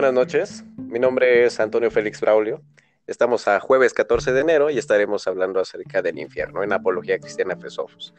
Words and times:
buenas 0.00 0.14
noches. 0.14 0.64
Mi 0.78 0.98
nombre 0.98 1.44
es 1.44 1.60
Antonio 1.60 1.90
Félix 1.90 2.22
Braulio. 2.22 2.62
Estamos 3.06 3.46
a 3.48 3.60
jueves 3.60 3.92
14 3.92 4.32
de 4.32 4.40
enero 4.40 4.70
y 4.70 4.78
estaremos 4.78 5.26
hablando 5.26 5.60
acerca 5.60 6.00
del 6.00 6.18
infierno 6.18 6.62
en 6.62 6.72
Apología 6.72 7.18
Cristiana 7.18 7.54
Fesofos. 7.54 8.14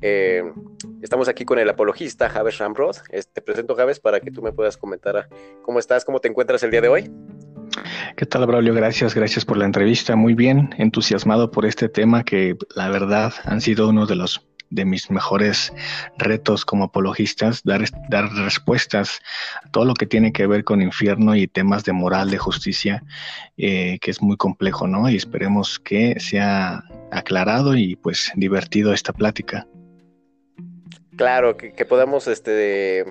Eh, 0.00 0.42
estamos 1.02 1.28
aquí 1.28 1.44
con 1.44 1.58
el 1.58 1.68
apologista 1.68 2.30
Javes 2.30 2.56
Ramrod. 2.56 2.96
te 3.34 3.42
presento, 3.42 3.74
Javes, 3.74 4.00
para 4.00 4.20
que 4.20 4.30
tú 4.30 4.40
me 4.40 4.52
puedas 4.52 4.78
comentar 4.78 5.28
cómo 5.60 5.78
estás, 5.78 6.06
cómo 6.06 6.20
te 6.20 6.28
encuentras 6.28 6.62
el 6.62 6.70
día 6.70 6.80
de 6.80 6.88
hoy. 6.88 7.10
¿Qué 8.16 8.24
tal, 8.24 8.46
Braulio? 8.46 8.72
Gracias, 8.72 9.14
gracias 9.14 9.44
por 9.44 9.58
la 9.58 9.66
entrevista. 9.66 10.16
Muy 10.16 10.32
bien, 10.32 10.70
entusiasmado 10.78 11.50
por 11.50 11.66
este 11.66 11.90
tema 11.90 12.24
que 12.24 12.56
la 12.74 12.88
verdad 12.88 13.34
han 13.44 13.60
sido 13.60 13.90
uno 13.90 14.06
de 14.06 14.14
los 14.14 14.46
de 14.70 14.84
mis 14.84 15.10
mejores 15.10 15.72
retos 16.18 16.64
como 16.64 16.84
apologistas, 16.84 17.62
dar, 17.64 17.84
dar 18.08 18.30
respuestas 18.32 19.20
a 19.64 19.70
todo 19.70 19.84
lo 19.84 19.94
que 19.94 20.06
tiene 20.06 20.32
que 20.32 20.46
ver 20.46 20.64
con 20.64 20.82
infierno 20.82 21.34
y 21.34 21.46
temas 21.46 21.84
de 21.84 21.92
moral, 21.92 22.30
de 22.30 22.38
justicia, 22.38 23.02
eh, 23.56 23.98
que 24.00 24.10
es 24.10 24.22
muy 24.22 24.36
complejo, 24.36 24.86
¿no? 24.86 25.08
Y 25.08 25.16
esperemos 25.16 25.78
que 25.78 26.18
sea 26.20 26.84
aclarado 27.10 27.76
y 27.76 27.96
pues 27.96 28.32
divertido 28.34 28.92
esta 28.92 29.12
plática. 29.12 29.66
Claro, 31.16 31.56
que, 31.56 31.72
que 31.72 31.84
podamos 31.84 32.26
este 32.26 33.04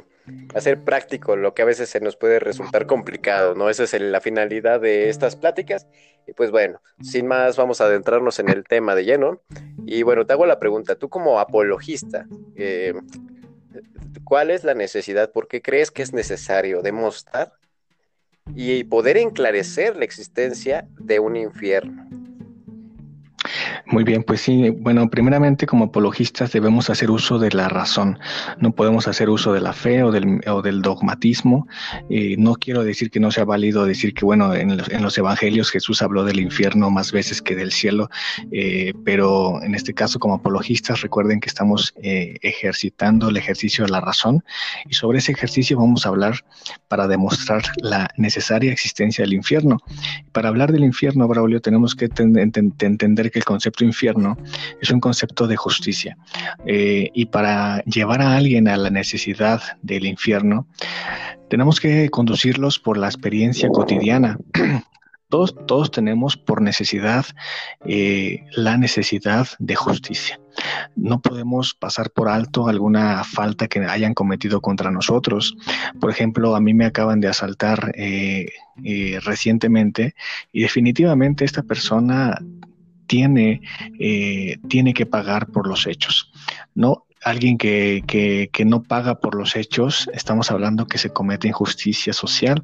hacer 0.53 0.83
práctico 0.83 1.35
lo 1.35 1.53
que 1.53 1.61
a 1.61 1.65
veces 1.65 1.89
se 1.89 1.99
nos 1.99 2.15
puede 2.15 2.39
resultar 2.39 2.85
complicado, 2.87 3.55
¿no? 3.55 3.69
Esa 3.69 3.83
es 3.83 3.99
la 3.99 4.21
finalidad 4.21 4.79
de 4.79 5.09
estas 5.09 5.35
pláticas. 5.35 5.87
Y 6.27 6.33
pues 6.33 6.51
bueno, 6.51 6.81
sin 7.01 7.27
más, 7.27 7.57
vamos 7.57 7.81
a 7.81 7.85
adentrarnos 7.85 8.39
en 8.39 8.49
el 8.49 8.63
tema 8.63 8.95
de 8.95 9.05
lleno. 9.05 9.41
Y 9.85 10.03
bueno, 10.03 10.25
te 10.25 10.33
hago 10.33 10.45
la 10.45 10.59
pregunta, 10.59 10.95
tú 10.95 11.09
como 11.09 11.39
apologista, 11.39 12.27
eh, 12.55 12.93
¿cuál 14.23 14.51
es 14.51 14.63
la 14.63 14.73
necesidad? 14.73 15.31
¿Por 15.31 15.47
qué 15.47 15.61
crees 15.61 15.91
que 15.91 16.01
es 16.01 16.13
necesario 16.13 16.81
demostrar 16.81 17.53
y 18.55 18.83
poder 18.85 19.17
enclarecer 19.17 19.95
la 19.95 20.05
existencia 20.05 20.87
de 20.99 21.19
un 21.19 21.35
infierno? 21.35 22.07
Muy 23.87 24.03
bien, 24.03 24.23
pues 24.23 24.41
sí, 24.41 24.71
bueno, 24.71 25.07
primeramente 25.11 25.67
como 25.67 25.85
apologistas 25.85 26.51
debemos 26.51 26.89
hacer 26.89 27.11
uso 27.11 27.37
de 27.37 27.51
la 27.51 27.69
razón, 27.69 28.17
no 28.59 28.71
podemos 28.71 29.07
hacer 29.07 29.29
uso 29.29 29.53
de 29.53 29.61
la 29.61 29.73
fe 29.73 30.01
o 30.01 30.11
del, 30.11 30.41
o 30.47 30.63
del 30.63 30.81
dogmatismo. 30.81 31.67
Eh, 32.09 32.35
no 32.39 32.55
quiero 32.55 32.83
decir 32.83 33.11
que 33.11 33.19
no 33.19 33.29
sea 33.29 33.45
válido 33.45 33.85
decir 33.85 34.15
que, 34.15 34.25
bueno, 34.25 34.55
en 34.55 34.77
los, 34.77 34.89
en 34.89 35.03
los, 35.03 35.15
evangelios 35.19 35.69
Jesús 35.69 36.01
habló 36.01 36.23
del 36.23 36.39
infierno 36.39 36.89
más 36.89 37.11
veces 37.11 37.43
que 37.43 37.55
del 37.55 37.71
cielo, 37.71 38.09
eh, 38.51 38.93
pero 39.03 39.61
en 39.61 39.75
este 39.75 39.93
caso 39.93 40.17
como 40.17 40.33
apologistas 40.33 41.01
recuerden 41.01 41.39
que 41.39 41.49
estamos 41.49 41.93
eh, 42.01 42.37
ejercitando 42.41 43.29
el 43.29 43.37
ejercicio 43.37 43.85
de 43.85 43.91
la 43.91 44.01
razón 44.01 44.43
y 44.89 44.95
sobre 44.95 45.19
ese 45.19 45.31
ejercicio 45.31 45.77
vamos 45.77 46.05
a 46.05 46.09
hablar 46.09 46.43
para 46.87 47.07
demostrar 47.07 47.61
la 47.77 48.09
necesaria 48.17 48.71
existencia 48.71 49.23
del 49.23 49.33
infierno. 49.33 49.77
Para 50.31 50.49
hablar 50.49 50.71
del 50.71 50.83
infierno, 50.83 51.27
Braulio, 51.27 51.61
tenemos 51.61 51.95
que 51.95 52.05
entender 52.05 53.31
que 53.31 53.39
el 53.39 53.45
concepto 53.45 53.75
infierno 53.85 54.37
es 54.81 54.91
un 54.91 54.99
concepto 54.99 55.47
de 55.47 55.55
justicia. 55.55 56.17
Eh, 56.65 57.09
y 57.13 57.27
para 57.27 57.83
llevar 57.85 58.21
a 58.21 58.35
alguien 58.35 58.67
a 58.67 58.77
la 58.77 58.89
necesidad 58.89 59.61
del 59.81 60.05
infierno, 60.05 60.67
tenemos 61.49 61.79
que 61.79 62.09
conducirlos 62.09 62.79
por 62.79 62.97
la 62.97 63.07
experiencia 63.07 63.69
cotidiana. 63.69 64.37
Todos, 65.27 65.55
todos 65.65 65.89
tenemos 65.89 66.37
por 66.37 66.61
necesidad 66.61 67.25
eh, 67.83 68.45
la 68.55 68.77
necesidad 68.77 69.47
de 69.57 69.75
justicia. 69.75 70.39
No 70.95 71.19
podemos 71.19 71.73
pasar 71.73 72.11
por 72.11 72.29
alto 72.29 72.67
alguna 72.67 73.23
falta 73.23 73.67
que 73.67 73.79
hayan 73.79 74.13
cometido 74.13 74.61
contra 74.61 74.91
nosotros. 74.91 75.57
Por 75.99 76.11
ejemplo, 76.11 76.55
a 76.55 76.61
mí 76.61 76.75
me 76.75 76.85
acaban 76.85 77.21
de 77.21 77.27
asaltar 77.27 77.91
eh, 77.95 78.49
recientemente 79.23 80.13
y 80.53 80.61
definitivamente 80.61 81.43
esta 81.43 81.63
persona 81.63 82.39
tiene, 83.07 83.61
eh, 83.99 84.57
tiene 84.67 84.93
que 84.93 85.05
pagar 85.05 85.47
por 85.47 85.67
los 85.67 85.87
hechos. 85.87 86.31
No 86.73 87.05
alguien 87.25 87.57
que, 87.57 88.03
que, 88.51 88.65
no 88.65 88.83
paga 88.83 89.19
por 89.19 89.35
los 89.35 89.55
hechos, 89.55 90.07
estamos 90.13 90.51
hablando 90.51 90.85
que 90.85 90.99
se 90.99 91.09
comete 91.09 91.47
injusticia 91.47 92.13
social. 92.13 92.63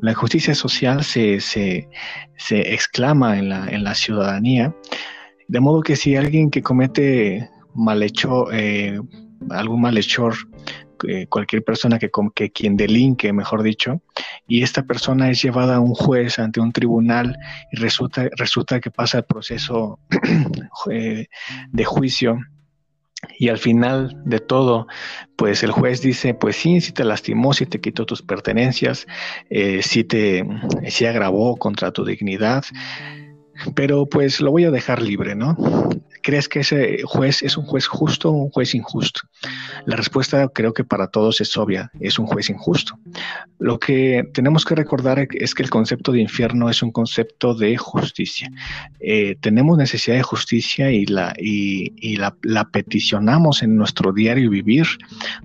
La 0.00 0.12
injusticia 0.12 0.54
social 0.54 1.04
se, 1.04 1.40
se, 1.40 1.86
exclama 2.48 3.38
en 3.38 3.50
la, 3.50 3.68
en 3.68 3.84
la, 3.84 3.94
ciudadanía, 3.94 4.74
de 5.46 5.60
modo 5.60 5.82
que 5.82 5.94
si 5.94 6.16
alguien 6.16 6.50
que 6.50 6.62
comete 6.62 7.50
malhecho, 7.74 8.50
eh, 8.50 8.98
algún 9.50 9.82
malhechor 9.82 10.34
eh, 11.06 11.26
cualquier 11.28 11.62
persona 11.64 11.98
que, 11.98 12.10
quien 12.50 12.76
delinque, 12.76 13.32
mejor 13.32 13.62
dicho, 13.62 14.02
y 14.46 14.62
esta 14.62 14.84
persona 14.84 15.30
es 15.30 15.42
llevada 15.42 15.76
a 15.76 15.80
un 15.80 15.94
juez 15.94 16.38
ante 16.38 16.60
un 16.60 16.72
tribunal 16.72 17.36
y 17.72 17.76
resulta, 17.76 18.28
resulta 18.36 18.80
que 18.80 18.90
pasa 18.90 19.18
el 19.18 19.24
proceso 19.24 20.00
de 20.86 21.84
juicio 21.84 22.38
y 23.38 23.48
al 23.48 23.58
final 23.58 24.22
de 24.24 24.38
todo, 24.38 24.86
pues 25.36 25.62
el 25.62 25.72
juez 25.72 26.00
dice, 26.00 26.34
pues 26.34 26.56
sí, 26.56 26.80
si 26.80 26.92
te 26.92 27.04
lastimó, 27.04 27.52
si 27.52 27.66
te 27.66 27.80
quitó 27.80 28.06
tus 28.06 28.22
pertenencias, 28.22 29.06
eh, 29.50 29.82
si 29.82 30.04
te 30.04 30.46
agravó 31.06 31.56
contra 31.56 31.92
tu 31.92 32.04
dignidad, 32.04 32.64
pero 33.74 34.06
pues 34.06 34.40
lo 34.40 34.52
voy 34.52 34.64
a 34.64 34.70
dejar 34.70 35.02
libre, 35.02 35.34
¿no? 35.34 35.56
¿Crees 36.22 36.48
que 36.48 36.60
ese 36.60 37.02
juez 37.04 37.42
es 37.42 37.56
un 37.56 37.64
juez 37.64 37.86
justo 37.86 38.30
o 38.30 38.34
un 38.34 38.50
juez 38.50 38.74
injusto? 38.74 39.20
La 39.86 39.96
respuesta 39.96 40.48
creo 40.48 40.72
que 40.72 40.84
para 40.84 41.08
todos 41.08 41.40
es 41.40 41.56
obvia, 41.56 41.90
es 42.00 42.18
un 42.18 42.26
juez 42.26 42.50
injusto. 42.50 42.98
Lo 43.58 43.78
que 43.78 44.28
tenemos 44.34 44.64
que 44.64 44.74
recordar 44.74 45.28
es 45.30 45.54
que 45.54 45.62
el 45.62 45.70
concepto 45.70 46.12
de 46.12 46.20
infierno 46.20 46.68
es 46.68 46.82
un 46.82 46.90
concepto 46.90 47.54
de 47.54 47.76
justicia. 47.76 48.50
Eh, 49.00 49.36
tenemos 49.40 49.78
necesidad 49.78 50.16
de 50.16 50.22
justicia 50.22 50.90
y, 50.90 51.06
la, 51.06 51.34
y, 51.38 52.16
la, 52.16 52.68
peticionamos 52.70 53.62
en 53.62 53.76
nuestro 53.76 54.12
diario 54.12 54.50
vivir, 54.50 54.86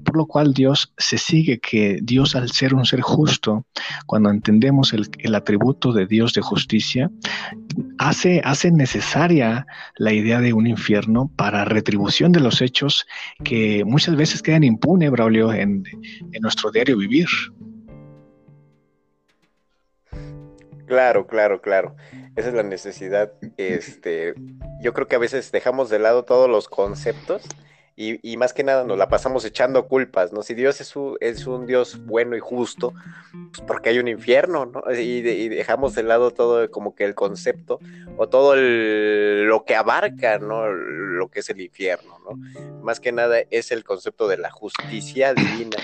por 0.04 0.18
lo 0.18 0.26
cual 0.26 0.54
Dios 0.54 0.94
se 0.98 1.18
sigue 1.18 1.60
que 1.60 2.00
Dios 2.02 2.36
al 2.36 2.52
ser 2.52 2.74
un 2.74 2.86
ser 2.86 3.02
justo, 3.02 3.66
cuando 4.06 4.30
entendemos 4.30 4.94
el, 4.94 5.10
el 5.20 5.36
atributo 5.36 5.94
de 5.94 6.06
Dios 6.06 6.34
de 6.34 6.42
justicia, 6.42 7.10
hace, 7.98 8.42
hace 8.44 8.72
necesaria 8.72 9.66
la 9.98 10.14
idea 10.14 10.40
de 10.40 10.54
un 10.54 10.68
infierno 10.68 11.32
para 11.36 11.66
retribución 11.66 12.32
de 12.32 12.40
los 12.40 12.62
hechos 12.62 13.06
que 13.44 13.83
muchas 13.86 14.16
veces 14.16 14.42
quedan 14.42 14.64
impunes, 14.64 15.12
Braulio, 15.12 15.54
en, 15.54 15.84
en 16.32 16.42
nuestro 16.42 16.72
diario 16.72 16.98
vivir. 16.98 17.28
Claro, 20.86 21.28
claro, 21.28 21.62
claro. 21.62 21.96
Esa 22.36 22.50
es 22.50 22.54
la 22.54 22.64
necesidad. 22.64 23.34
Este, 23.58 24.34
yo 24.82 24.94
creo 24.94 25.08
que 25.08 25.16
a 25.16 25.20
veces 25.20 25.52
dejamos 25.52 25.90
de 25.90 26.00
lado 26.00 26.24
todos 26.24 26.50
los 26.50 26.68
conceptos 26.68 27.44
y, 27.96 28.38
más 28.38 28.54
que 28.54 28.64
nada 28.64 28.84
nos 28.84 28.98
la 28.98 29.08
pasamos 29.08 29.46
echando 29.46 29.88
culpas, 29.88 30.34
¿no? 30.34 30.42
Si 30.42 30.56
Dios 30.56 30.82
es 30.82 30.96
un, 30.96 31.16
es 31.20 31.46
un 31.46 31.68
Dios 31.68 32.04
bueno 32.06 32.36
y 32.36 32.40
justo, 32.40 32.94
pues 33.52 33.62
porque 33.68 33.90
hay 33.90 34.00
un 34.00 34.08
infierno, 34.08 34.66
¿no? 34.66 34.82
Y, 34.92 35.22
dejamos 35.22 35.94
de 35.94 36.04
lado 36.04 36.32
todo 36.32 36.70
como 36.72 36.96
que 36.96 37.06
el 37.06 37.14
concepto 37.14 37.80
o 38.18 38.28
todo 38.28 38.56
lo 38.56 39.64
que 39.66 39.76
abarca, 39.76 40.40
¿no? 40.40 40.72
Lo 40.72 41.30
que 41.30 41.42
es 41.42 41.50
el 41.50 41.62
infierno, 41.62 42.18
¿no? 42.20 42.82
Más 42.82 43.00
que 43.00 43.12
nada 43.12 43.38
es 43.52 43.72
el 43.72 43.84
concepto 43.84 44.28
de 44.28 44.38
la 44.38 44.50
justicia 44.50 45.34
divina 45.34 45.78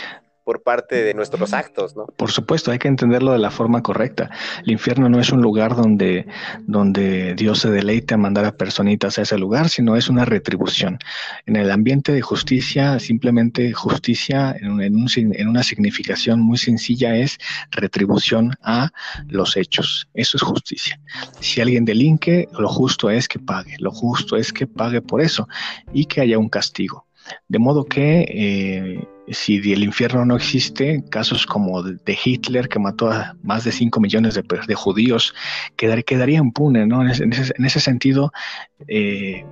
por 0.49 0.63
parte 0.63 1.03
de 1.03 1.13
nuestros 1.13 1.53
actos, 1.53 1.95
¿no? 1.95 2.07
Por 2.07 2.31
supuesto, 2.31 2.71
hay 2.71 2.79
que 2.79 2.87
entenderlo 2.87 3.33
de 3.33 3.37
la 3.37 3.51
forma 3.51 3.83
correcta. 3.83 4.31
El 4.65 4.71
infierno 4.71 5.07
no 5.07 5.19
es 5.19 5.31
un 5.31 5.43
lugar 5.43 5.75
donde, 5.75 6.25
donde 6.65 7.35
Dios 7.35 7.59
se 7.59 7.69
deleite 7.69 8.15
a 8.15 8.17
mandar 8.17 8.45
a 8.45 8.57
personitas 8.57 9.19
a 9.19 9.21
ese 9.21 9.37
lugar, 9.37 9.69
sino 9.69 9.95
es 9.95 10.09
una 10.09 10.25
retribución. 10.25 10.97
En 11.45 11.55
el 11.55 11.69
ambiente 11.69 12.13
de 12.13 12.21
justicia, 12.23 12.97
simplemente 12.97 13.73
justicia 13.73 14.55
en, 14.59 14.81
en 14.81 15.47
una 15.47 15.61
significación 15.61 16.39
muy 16.39 16.57
sencilla 16.57 17.15
es 17.15 17.37
retribución 17.69 18.55
a 18.63 18.89
los 19.27 19.55
hechos. 19.55 20.09
Eso 20.15 20.37
es 20.37 20.41
justicia. 20.41 20.99
Si 21.41 21.61
alguien 21.61 21.85
delinque, 21.85 22.47
lo 22.57 22.69
justo 22.69 23.11
es 23.11 23.27
que 23.27 23.37
pague, 23.37 23.75
lo 23.77 23.91
justo 23.91 24.35
es 24.35 24.51
que 24.51 24.65
pague 24.65 25.03
por 25.03 25.21
eso 25.21 25.47
y 25.93 26.05
que 26.05 26.21
haya 26.21 26.39
un 26.39 26.49
castigo. 26.49 27.05
De 27.47 27.59
modo 27.59 27.85
que 27.85 28.25
eh, 28.27 29.07
si 29.31 29.57
el 29.71 29.83
infierno 29.83 30.25
no 30.25 30.35
existe, 30.35 31.03
casos 31.09 31.45
como 31.45 31.83
de 31.83 32.17
Hitler, 32.23 32.67
que 32.67 32.79
mató 32.79 33.11
a 33.11 33.35
más 33.43 33.63
de 33.63 33.71
5 33.71 33.99
millones 33.99 34.33
de, 34.35 34.75
judíos, 34.75 35.33
quedar, 35.75 36.03
quedaría 36.03 36.39
impune, 36.39 36.85
¿no? 36.85 37.01
En 37.01 37.09
ese, 37.65 37.79
sentido, 37.79 38.31
eh, 38.87 39.45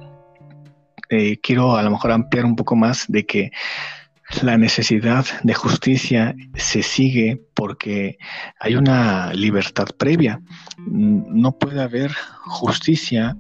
eh, 1.10 1.38
quiero 1.42 1.78
a 1.78 1.84
lo 1.84 1.92
mejor 1.92 2.12
ampliar 2.12 2.46
un 2.46 2.56
poco 2.56 2.76
más 2.76 3.06
de 3.08 3.26
que 3.26 3.52
la 4.42 4.58
necesidad 4.58 5.26
de 5.44 5.54
justicia 5.54 6.36
se 6.56 6.84
sigue 6.84 7.42
porque 7.54 8.18
hay 8.60 8.76
una 8.76 9.34
libertad 9.34 9.88
previa. 9.98 10.42
No 10.86 11.58
puede 11.58 11.82
haber 11.82 12.12
justicia. 12.46 13.38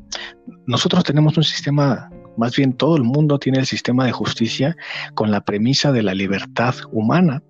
Nosotros 0.65 1.03
tenemos 1.03 1.35
un 1.37 1.43
sistema 1.43 2.09
más 2.37 2.55
bien 2.55 2.73
todo 2.73 2.95
el 2.95 3.03
mundo 3.03 3.39
tiene 3.39 3.59
el 3.59 3.65
sistema 3.65 4.05
de 4.05 4.11
justicia 4.11 4.75
con 5.13 5.31
la 5.31 5.41
premisa 5.41 5.91
de 5.91 6.03
la 6.03 6.13
libertad 6.13 6.75
humana. 6.91 7.43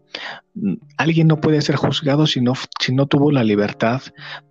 Alguien 0.97 1.27
no 1.27 1.39
puede 1.39 1.61
ser 1.61 1.75
juzgado 1.75 2.25
si 2.25 2.41
no, 2.41 2.53
si 2.79 2.93
no 2.93 3.05
tuvo 3.05 3.31
la 3.31 3.43
libertad 3.43 4.01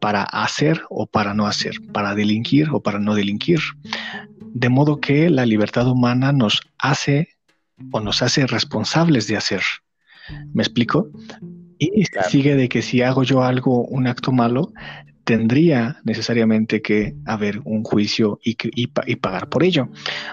para 0.00 0.22
hacer 0.22 0.82
o 0.90 1.06
para 1.06 1.34
no 1.34 1.46
hacer, 1.46 1.74
para 1.92 2.14
delinquir 2.14 2.68
o 2.70 2.80
para 2.80 2.98
no 2.98 3.14
delinquir. 3.14 3.60
De 4.40 4.68
modo 4.68 5.00
que 5.00 5.30
la 5.30 5.46
libertad 5.46 5.88
humana 5.88 6.32
nos 6.32 6.60
hace 6.78 7.28
o 7.90 8.00
nos 8.00 8.22
hace 8.22 8.46
responsables 8.46 9.26
de 9.26 9.36
hacer. 9.36 9.62
¿Me 10.52 10.62
explico? 10.62 11.08
Y 11.78 12.04
sigue 12.28 12.54
de 12.54 12.68
que 12.68 12.82
si 12.82 13.02
hago 13.02 13.22
yo 13.22 13.42
algo, 13.42 13.84
un 13.84 14.06
acto 14.06 14.32
malo, 14.32 14.72
tendría 15.26 16.00
necesariamente 16.04 16.80
que 16.80 17.16
haber 17.26 17.60
un 17.64 17.82
juicio 17.82 18.38
y, 18.44 18.56
y, 18.76 19.16
pagar 19.16 19.48
por 19.48 19.64
ello. 19.64 19.88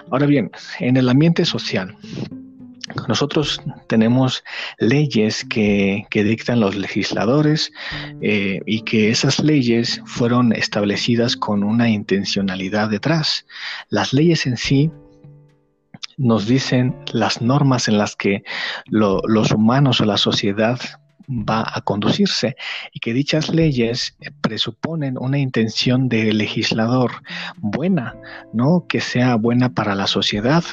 Ahora 0.08 0.26
bien, 0.26 0.52
en 0.78 0.96
el 0.96 1.08
ambiente 1.08 1.44
social, 1.44 1.96
nosotros 3.08 3.60
tenemos 3.88 4.44
leyes 4.78 5.44
que, 5.44 6.06
dictan 6.12 6.60
los 6.60 6.76
legisladores 6.76 7.72
eh, 8.22 8.60
y 8.66 8.82
que 8.82 9.10
esas 9.10 9.42
leyes 9.42 10.00
fueron 10.06 10.52
establecidas 10.52 11.36
con 11.36 11.64
una 11.64 11.90
intencionalidad 11.90 12.88
detrás. 12.88 13.46
Las 13.90 14.12
leyes 14.12 14.46
en 14.46 14.56
sí 14.56 14.92
nos 16.18 16.46
dicen 16.46 16.94
las 17.12 17.42
normas 17.42 17.88
en 17.88 17.98
las 17.98 18.14
que 18.14 18.44
los 18.86 19.50
humanos 19.50 20.00
o 20.00 20.04
la 20.04 20.18
sociedad 20.18 20.78
va 21.28 21.64
a 21.66 21.80
conducirse 21.82 22.56
y 22.92 23.00
que 23.00 23.12
dichas 23.12 23.48
leyes 23.48 24.16
presuponen 24.40 25.16
una 25.18 25.38
intención 25.38 26.08
del 26.08 26.38
legislador 26.38 27.12
buena, 27.56 28.16
¿no? 28.52 28.86
Que 28.88 29.00
sea 29.00 29.36
buena 29.36 29.70
para 29.70 29.94
la 29.94 30.06
sociedad. 30.06 30.64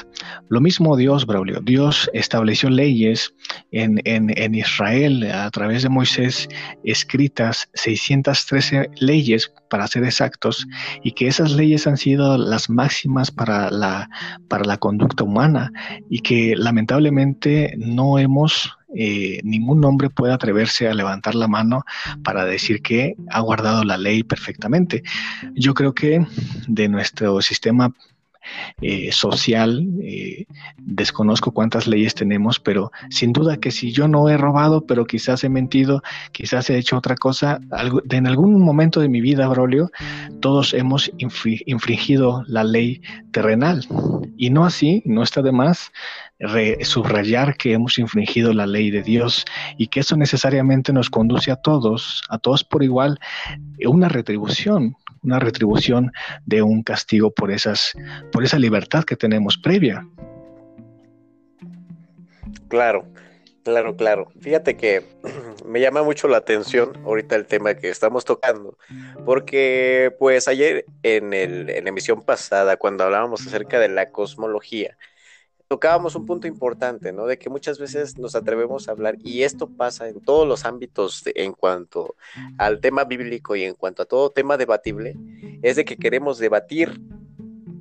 Lo 0.48 0.60
mismo 0.60 0.96
Dios, 0.96 1.26
Braulio. 1.26 1.60
Dios 1.60 2.10
estableció 2.12 2.70
leyes 2.70 3.34
en, 3.70 4.00
en, 4.04 4.54
Israel 4.54 5.30
a 5.32 5.50
través 5.50 5.82
de 5.82 5.88
Moisés, 5.88 6.48
escritas 6.84 7.68
613 7.74 8.90
leyes 8.96 9.52
para 9.70 9.86
ser 9.86 10.04
exactos, 10.04 10.66
y 11.02 11.12
que 11.12 11.26
esas 11.26 11.52
leyes 11.52 11.86
han 11.86 11.96
sido 11.96 12.36
las 12.36 12.68
máximas 12.68 13.30
para 13.30 13.70
la, 13.70 14.10
para 14.48 14.64
la 14.64 14.76
conducta 14.76 15.24
humana 15.24 15.72
y 16.10 16.20
que 16.20 16.54
lamentablemente 16.56 17.74
no 17.78 18.18
hemos 18.18 18.76
eh, 18.94 19.40
ningún 19.44 19.84
hombre 19.84 20.10
puede 20.10 20.32
atreverse 20.32 20.88
a 20.88 20.94
levantar 20.94 21.34
la 21.34 21.48
mano 21.48 21.84
para 22.22 22.44
decir 22.44 22.82
que 22.82 23.16
ha 23.30 23.40
guardado 23.40 23.84
la 23.84 23.96
ley 23.96 24.22
perfectamente. 24.22 25.02
Yo 25.54 25.74
creo 25.74 25.94
que 25.94 26.26
de 26.66 26.88
nuestro 26.88 27.40
sistema 27.40 27.92
eh, 28.80 29.12
social, 29.12 29.86
eh, 30.02 30.46
desconozco 30.76 31.52
cuántas 31.52 31.86
leyes 31.86 32.14
tenemos, 32.14 32.58
pero 32.58 32.90
sin 33.10 33.32
duda 33.32 33.58
que 33.58 33.70
si 33.70 33.92
yo 33.92 34.08
no 34.08 34.28
he 34.28 34.36
robado, 34.36 34.84
pero 34.86 35.06
quizás 35.06 35.44
he 35.44 35.48
mentido, 35.48 36.02
quizás 36.32 36.68
he 36.68 36.76
hecho 36.76 36.96
otra 36.96 37.14
cosa, 37.14 37.60
en 38.10 38.26
algún 38.26 38.60
momento 38.60 39.00
de 39.00 39.08
mi 39.08 39.20
vida, 39.20 39.46
Brolio, 39.48 39.90
todos 40.40 40.74
hemos 40.74 41.10
infringido 41.18 42.44
la 42.48 42.64
ley 42.64 43.00
terrenal. 43.30 43.86
Y 44.36 44.50
no 44.50 44.64
así, 44.64 45.02
no 45.04 45.22
está 45.22 45.42
de 45.42 45.52
más 45.52 45.92
subrayar 46.82 47.56
que 47.56 47.72
hemos 47.72 47.98
infringido 47.98 48.52
la 48.52 48.66
ley 48.66 48.90
de 48.90 49.02
Dios 49.02 49.44
y 49.78 49.86
que 49.86 50.00
eso 50.00 50.16
necesariamente 50.16 50.92
nos 50.92 51.08
conduce 51.08 51.50
a 51.50 51.56
todos, 51.56 52.22
a 52.28 52.38
todos 52.38 52.64
por 52.64 52.82
igual, 52.82 53.18
una 53.86 54.08
retribución, 54.08 54.96
una 55.22 55.38
retribución 55.38 56.12
de 56.44 56.62
un 56.62 56.82
castigo 56.82 57.30
por 57.30 57.50
esas, 57.50 57.92
por 58.32 58.44
esa 58.44 58.58
libertad 58.58 59.04
que 59.04 59.16
tenemos 59.16 59.56
previa. 59.56 60.06
Claro, 62.68 63.06
claro, 63.62 63.96
claro. 63.96 64.32
Fíjate 64.40 64.76
que 64.76 65.04
me 65.64 65.80
llama 65.80 66.02
mucho 66.02 66.26
la 66.26 66.38
atención 66.38 66.98
ahorita 67.04 67.36
el 67.36 67.46
tema 67.46 67.74
que 67.74 67.88
estamos 67.88 68.24
tocando, 68.24 68.76
porque 69.24 70.12
pues 70.18 70.48
ayer 70.48 70.86
en, 71.02 71.34
el, 71.34 71.70
en 71.70 71.84
la 71.84 71.90
emisión 71.90 72.22
pasada, 72.22 72.76
cuando 72.76 73.04
hablábamos 73.04 73.46
acerca 73.46 73.78
de 73.78 73.88
la 73.88 74.10
cosmología, 74.10 74.96
tocábamos 75.72 76.14
un 76.16 76.26
punto 76.26 76.46
importante, 76.46 77.14
¿no? 77.14 77.24
De 77.24 77.38
que 77.38 77.48
muchas 77.48 77.78
veces 77.78 78.18
nos 78.18 78.34
atrevemos 78.34 78.88
a 78.88 78.92
hablar, 78.92 79.16
y 79.24 79.42
esto 79.42 79.70
pasa 79.70 80.06
en 80.06 80.20
todos 80.20 80.46
los 80.46 80.66
ámbitos 80.66 81.22
en 81.34 81.54
cuanto 81.54 82.14
al 82.58 82.78
tema 82.80 83.04
bíblico 83.04 83.56
y 83.56 83.64
en 83.64 83.72
cuanto 83.72 84.02
a 84.02 84.04
todo 84.04 84.28
tema 84.28 84.58
debatible, 84.58 85.16
es 85.62 85.76
de 85.76 85.86
que 85.86 85.96
queremos 85.96 86.36
debatir 86.36 87.00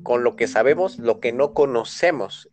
con 0.04 0.24
lo 0.24 0.38
que 0.38 0.48
sabemos, 0.48 1.00
lo 1.00 1.20
que 1.20 1.34
no 1.34 1.54
conocemos. 1.54 2.50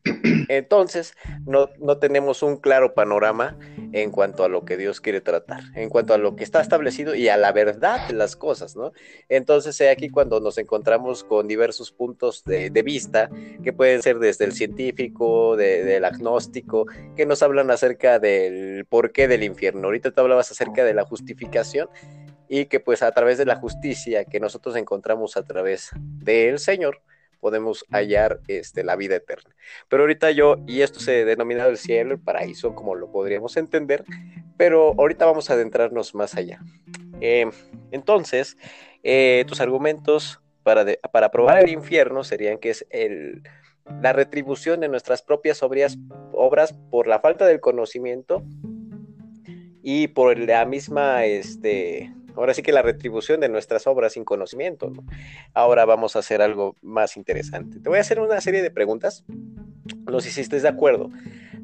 Entonces, 0.49 1.15
no, 1.47 1.69
no, 1.79 1.99
tenemos 1.99 2.43
un 2.43 2.56
claro 2.56 2.95
panorama 2.95 3.59
en 3.93 4.11
cuanto 4.11 4.45
a 4.45 4.49
lo 4.49 4.65
que 4.65 4.77
Dios 4.77 5.00
quiere 5.00 5.21
tratar, 5.21 5.61
en 5.75 5.89
cuanto 5.89 6.15
a 6.15 6.19
lo 6.19 6.37
que 6.37 6.45
está 6.45 6.61
establecido 6.61 7.15
y 7.15 7.29
a 7.29 7.37
la 7.37 7.53
verdad 7.53 8.09
de 8.09 8.15
las 8.15 8.35
cosas, 8.35 8.77
¿no? 8.77 8.93
Entonces, 9.29 9.81
aquí 9.83 10.09
cuando 10.09 10.41
nos 10.41 10.59
encontramos 10.59 11.25
con 11.25 11.49
diversos 11.49 11.93
puntos 11.93 12.45
de, 12.45 12.71
vista, 12.83 13.29
que 13.62 13.73
pueden 13.73 14.03
ser 14.03 14.19
desde 14.19 14.45
el 14.45 14.53
científico, 14.53 15.56
del 15.56 16.05
agnóstico, 16.05 16.87
que 17.17 17.27
nos 17.27 17.43
hablan 17.43 17.71
acerca 17.71 18.19
del 18.19 18.87
porqué 18.87 19.29
del 19.29 19.43
infierno. 19.43 19.85
Ahorita 19.85 20.11
tú 20.11 20.21
hablabas 20.21 20.50
acerca 20.50 20.85
de 20.85 20.95
la 20.95 21.05
justificación 21.05 21.89
y 22.49 22.67
que 22.67 22.81
pues 22.81 23.03
a 23.03 23.12
través 23.12 23.39
de 23.39 23.45
la 23.45 23.56
justicia 23.56 24.25
que 24.25 24.41
nosotros 24.41 24.77
encontramos 24.77 25.37
a 25.37 25.43
través 25.43 25.91
del 25.97 26.59
Señor, 26.59 27.03
podemos 27.40 27.85
hallar 27.90 28.40
este, 28.49 28.85
la 28.85 28.96
vida 28.96 29.17
eterna. 29.17 29.55
Pero 29.88 30.02
ahorita 30.02 30.31
yo, 30.31 30.56
y 30.67 30.82
esto 30.82 31.00
se 31.00 31.25
denomina 31.25 31.67
el 31.67 31.79
cielo, 31.79 32.14
el 32.14 32.20
paraíso, 32.20 32.75
como 32.75 32.94
lo 32.94 33.11
podríamos 33.11 33.56
entender, 33.56 34.05
pero 34.56 34.94
ahorita 34.99 35.26
vamos 35.26 35.50
a 35.50 35.55
adentrarnos 35.55 36.14
más 36.14 36.35
allá. 36.35 36.61
Eh, 37.20 37.50
entonces, 37.90 38.56
eh, 39.02 39.44
tus 39.46 39.61
argumentos 39.61 40.40
para, 40.62 40.85
para 41.12 41.31
probar 41.31 41.62
el 41.62 41.70
infierno 41.70 42.25
serían 42.25 42.58
que 42.58 42.70
es 42.70 42.87
el, 42.90 43.43
la 44.02 44.12
retribución 44.12 44.81
de 44.81 44.88
nuestras 44.88 45.23
propias 45.23 45.62
obras 45.62 46.75
por 46.90 47.06
la 47.06 47.20
falta 47.20 47.46
del 47.46 47.61
conocimiento 47.61 48.43
y 49.82 50.08
por 50.08 50.38
la 50.38 50.64
misma 50.67 51.25
este, 51.25 52.12
Ahora 52.38 52.55
sí 52.55 52.62
que 52.62 52.73
la 52.73 52.82
retribución 52.82 53.40
de 53.40 53.49
nuestras 53.49 53.87
obras 53.87 54.12
sin 54.12 54.25
conocimiento. 54.25 54.93
Ahora 55.55 55.85
vamos 55.85 56.14
a 56.14 56.20
hacer 56.20 56.40
algo 56.40 56.76
más 56.82 57.17
interesante. 57.17 57.81
Te 57.81 57.88
voy 57.88 57.99
a 57.99 58.02
hacer 58.02 58.21
una 58.21 58.40
serie 58.40 58.62
de 58.62 58.71
preguntas, 58.71 59.25
no 60.07 60.21
sé 60.21 60.30
si 60.30 60.40
estés 60.40 60.62
de 60.62 60.68
acuerdo, 60.68 61.11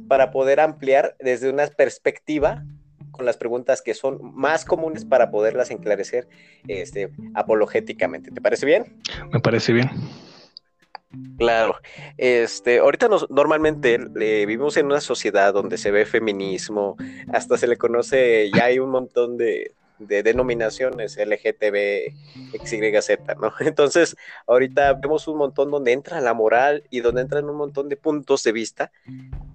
para 0.08 0.30
poder 0.30 0.60
ampliar 0.60 1.16
desde 1.20 1.48
una 1.48 1.66
perspectiva 1.68 2.64
con 3.12 3.24
las 3.24 3.36
preguntas 3.36 3.82
que 3.82 3.94
son 3.94 4.18
más 4.34 4.64
comunes 4.64 5.04
para 5.04 5.30
poderlas 5.30 5.70
enclarecer 5.70 6.28
este, 6.66 7.10
apologéticamente. 7.34 8.32
¿Te 8.32 8.40
parece 8.40 8.66
bien? 8.66 9.00
Me 9.32 9.40
parece 9.40 9.72
bien. 9.72 9.88
Claro, 11.38 11.76
este, 12.16 12.80
ahorita 12.80 13.06
nos, 13.06 13.30
normalmente 13.30 13.94
eh, 13.94 14.46
vivimos 14.46 14.76
en 14.76 14.86
una 14.86 15.00
sociedad 15.00 15.54
donde 15.54 15.78
se 15.78 15.92
ve 15.92 16.06
feminismo, 16.06 16.96
hasta 17.32 17.56
se 17.56 17.68
le 17.68 17.76
conoce, 17.76 18.50
ya 18.52 18.64
hay 18.64 18.80
un 18.80 18.90
montón 18.90 19.36
de, 19.36 19.74
de 19.98 20.22
denominaciones 20.22 21.16
LGTB, 21.16 22.12
XYZ, 22.64 23.18
¿no? 23.40 23.52
Entonces, 23.60 24.16
ahorita 24.46 24.94
vemos 24.94 25.28
un 25.28 25.38
montón 25.38 25.70
donde 25.70 25.92
entra 25.92 26.20
la 26.20 26.34
moral 26.34 26.84
y 26.90 27.00
donde 27.00 27.22
entran 27.22 27.48
un 27.48 27.56
montón 27.56 27.88
de 27.88 27.96
puntos 27.96 28.42
de 28.42 28.52
vista 28.52 28.92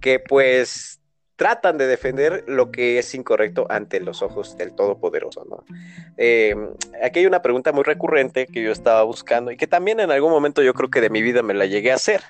que 0.01 0.19
pues 0.19 0.99
tratan 1.35 1.77
de 1.77 1.87
defender 1.87 2.43
lo 2.47 2.69
que 2.69 2.99
es 2.99 3.15
incorrecto 3.15 3.65
ante 3.69 4.01
los 4.01 4.21
ojos 4.21 4.57
del 4.57 4.75
Todopoderoso, 4.75 5.45
¿no? 5.49 5.63
Eh, 6.17 6.53
aquí 7.01 7.19
hay 7.19 7.25
una 7.25 7.41
pregunta 7.41 7.71
muy 7.71 7.83
recurrente 7.83 8.45
que 8.45 8.61
yo 8.61 8.73
estaba 8.73 9.03
buscando 9.03 9.49
y 9.49 9.55
que 9.55 9.65
también 9.65 10.01
en 10.01 10.11
algún 10.11 10.31
momento 10.31 10.61
yo 10.61 10.73
creo 10.73 10.89
que 10.89 10.99
de 10.99 11.09
mi 11.09 11.21
vida 11.21 11.41
me 11.41 11.53
la 11.53 11.65
llegué 11.65 11.93
a 11.93 11.95
hacer, 11.95 12.21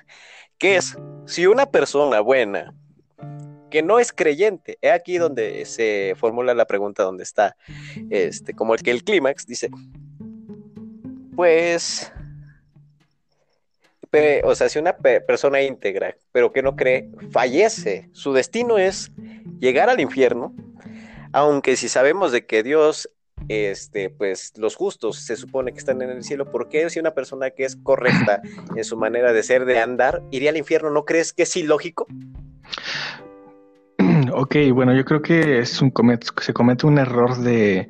que 0.58 0.76
es, 0.76 0.96
si 1.26 1.48
una 1.48 1.66
persona 1.66 2.20
buena 2.20 2.72
que 3.70 3.82
no 3.82 3.98
es 3.98 4.12
creyente. 4.12 4.78
He 4.82 4.90
aquí 4.90 5.18
donde 5.18 5.64
se 5.64 6.14
formula 6.16 6.54
la 6.54 6.66
pregunta 6.66 7.02
donde 7.02 7.22
está, 7.22 7.56
este, 8.10 8.54
como 8.54 8.74
el 8.74 8.82
que 8.82 8.90
el 8.90 9.04
clímax 9.04 9.46
dice, 9.46 9.70
pues, 11.36 12.12
o 14.44 14.54
sea, 14.54 14.68
si 14.68 14.78
una 14.78 14.96
persona 14.96 15.62
íntegra, 15.62 16.16
pero 16.32 16.52
que 16.52 16.62
no 16.62 16.76
cree, 16.76 17.08
fallece, 17.30 18.10
su 18.12 18.32
destino 18.32 18.78
es 18.78 19.10
llegar 19.58 19.88
al 19.88 20.00
infierno, 20.00 20.54
aunque 21.32 21.76
si 21.76 21.88
sabemos 21.88 22.32
de 22.32 22.44
que 22.44 22.62
Dios 22.62 23.08
este, 23.48 24.10
pues 24.10 24.52
los 24.56 24.76
justos 24.76 25.16
se 25.18 25.36
supone 25.36 25.72
que 25.72 25.78
están 25.78 26.02
en 26.02 26.10
el 26.10 26.22
cielo, 26.22 26.50
¿por 26.50 26.68
qué 26.68 26.88
si 26.90 27.00
una 27.00 27.14
persona 27.14 27.50
que 27.50 27.64
es 27.64 27.76
correcta 27.76 28.42
en 28.76 28.84
su 28.84 28.96
manera 28.96 29.32
de 29.32 29.42
ser, 29.42 29.64
de 29.64 29.78
andar, 29.78 30.22
iría 30.30 30.50
al 30.50 30.56
infierno? 30.56 30.90
¿No 30.90 31.04
crees 31.04 31.32
que 31.32 31.44
es 31.44 31.56
ilógico? 31.56 32.06
Ok, 34.32 34.56
bueno, 34.72 34.94
yo 34.94 35.04
creo 35.04 35.22
que 35.22 35.60
es 35.60 35.80
un 35.80 35.92
se 36.40 36.52
comete 36.52 36.86
un 36.86 36.98
error 36.98 37.38
de, 37.38 37.88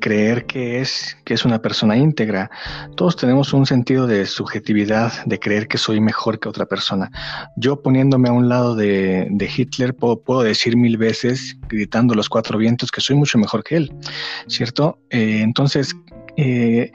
creer 0.00 0.46
que 0.46 0.80
es, 0.80 1.16
que 1.24 1.34
es 1.34 1.44
una 1.44 1.60
persona 1.60 1.96
íntegra. 1.96 2.50
Todos 2.96 3.16
tenemos 3.16 3.52
un 3.52 3.66
sentido 3.66 4.06
de 4.06 4.26
subjetividad, 4.26 5.12
de 5.26 5.38
creer 5.38 5.68
que 5.68 5.78
soy 5.78 6.00
mejor 6.00 6.38
que 6.38 6.48
otra 6.48 6.66
persona. 6.66 7.10
Yo 7.56 7.82
poniéndome 7.82 8.28
a 8.28 8.32
un 8.32 8.48
lado 8.48 8.74
de, 8.74 9.28
Hitler 9.56 9.94
puedo, 9.94 10.42
decir 10.42 10.76
mil 10.76 10.96
veces, 10.96 11.56
gritando 11.68 12.14
los 12.14 12.28
cuatro 12.28 12.58
vientos, 12.58 12.90
que 12.90 13.00
soy 13.00 13.16
mucho 13.16 13.38
mejor 13.38 13.62
que 13.62 13.76
él, 13.76 13.92
¿cierto? 14.46 14.98
Eh, 15.10 15.40
entonces, 15.42 15.94
eh, 16.36 16.90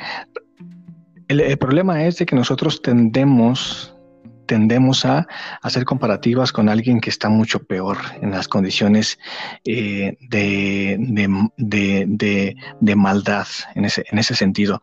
el, 1.27 1.39
el 1.39 1.57
problema 1.57 2.05
es 2.05 2.17
de 2.17 2.25
que 2.25 2.35
nosotros 2.35 2.81
tendemos 2.81 3.93
tendemos 4.49 5.05
a 5.05 5.27
hacer 5.61 5.85
comparativas 5.85 6.51
con 6.51 6.69
alguien 6.69 6.99
que 6.99 7.11
está 7.11 7.29
mucho 7.29 7.59
peor 7.59 7.99
en 8.19 8.31
las 8.31 8.47
condiciones 8.47 9.19
eh, 9.63 10.17
de, 10.27 10.97
maldad 12.95 13.47
en 13.75 13.85
ese, 13.85 14.05
en 14.11 14.17
ese 14.17 14.33
sentido. 14.33 14.81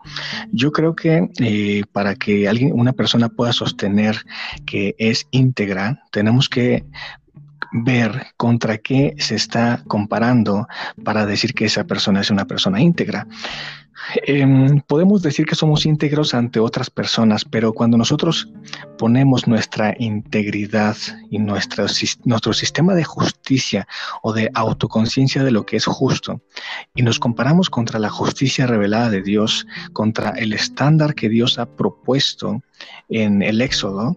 Yo 0.53 0.71
creo 0.71 0.95
que 0.95 1.29
eh, 1.41 1.83
para 1.91 2.15
que 2.15 2.49
alguien, 2.49 2.79
una 2.79 2.93
persona 2.93 3.29
pueda 3.29 3.53
sostener 3.53 4.25
que 4.65 4.95
es 4.99 5.27
íntegra, 5.33 6.05
tenemos 6.13 6.49
que 6.49 6.85
ver 7.73 8.29
contra 8.37 8.79
qué 8.79 9.17
se 9.19 9.35
está 9.35 9.83
comparando 9.89 10.69
para 11.03 11.27
decir 11.27 11.55
que 11.55 11.65
esa 11.65 11.83
persona 11.85 12.21
es 12.21 12.31
una 12.31 12.45
persona 12.45 12.81
íntegra. 12.81 13.27
Em, 14.27 14.81
podemos 14.81 15.23
decir 15.23 15.47
que 15.47 15.55
somos 15.55 15.87
íntegros 15.87 16.35
ante 16.35 16.61
otras 16.61 16.91
personas, 16.91 17.45
pero 17.45 17.73
cuando 17.73 17.97
nosotros 17.97 18.49
ponemos 18.99 19.47
nuestra 19.47 19.95
integridad 19.99 20.97
y 21.31 21.39
nuestro, 21.39 21.87
nuestro 22.25 22.53
sistema 22.53 22.95
de 22.95 23.05
justicia 23.05 23.87
o 24.23 24.33
de 24.33 24.51
autoconciencia 24.55 25.43
de 25.43 25.51
lo 25.51 25.65
que 25.65 25.77
es 25.77 25.87
justo 25.87 26.41
y 26.95 27.03
nos 27.03 27.19
comparamos 27.19 27.71
contra 27.71 27.99
la 27.99 28.11
justicia 28.11 28.67
revelada 28.67 29.11
de 29.11 29.23
Dios, 29.23 29.67
contra 29.93 30.31
el 30.31 30.53
estándar 30.53 31.15
que 31.15 31.29
Dios 31.29 31.59
ha 31.59 31.67
propuesto 31.67 32.63
en 33.09 33.43
el 33.43 33.61
Éxodo, 33.61 34.17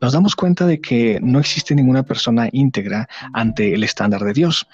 nos 0.00 0.12
damos 0.12 0.36
cuenta 0.36 0.66
de 0.66 0.80
que 0.80 1.18
no 1.22 1.38
existe 1.40 1.74
ninguna 1.74 2.02
persona 2.02 2.48
íntegra 2.52 3.08
ante 3.32 3.74
el 3.74 3.82
estándar 3.84 4.22
de 4.22 4.32
Dios. 4.32 4.66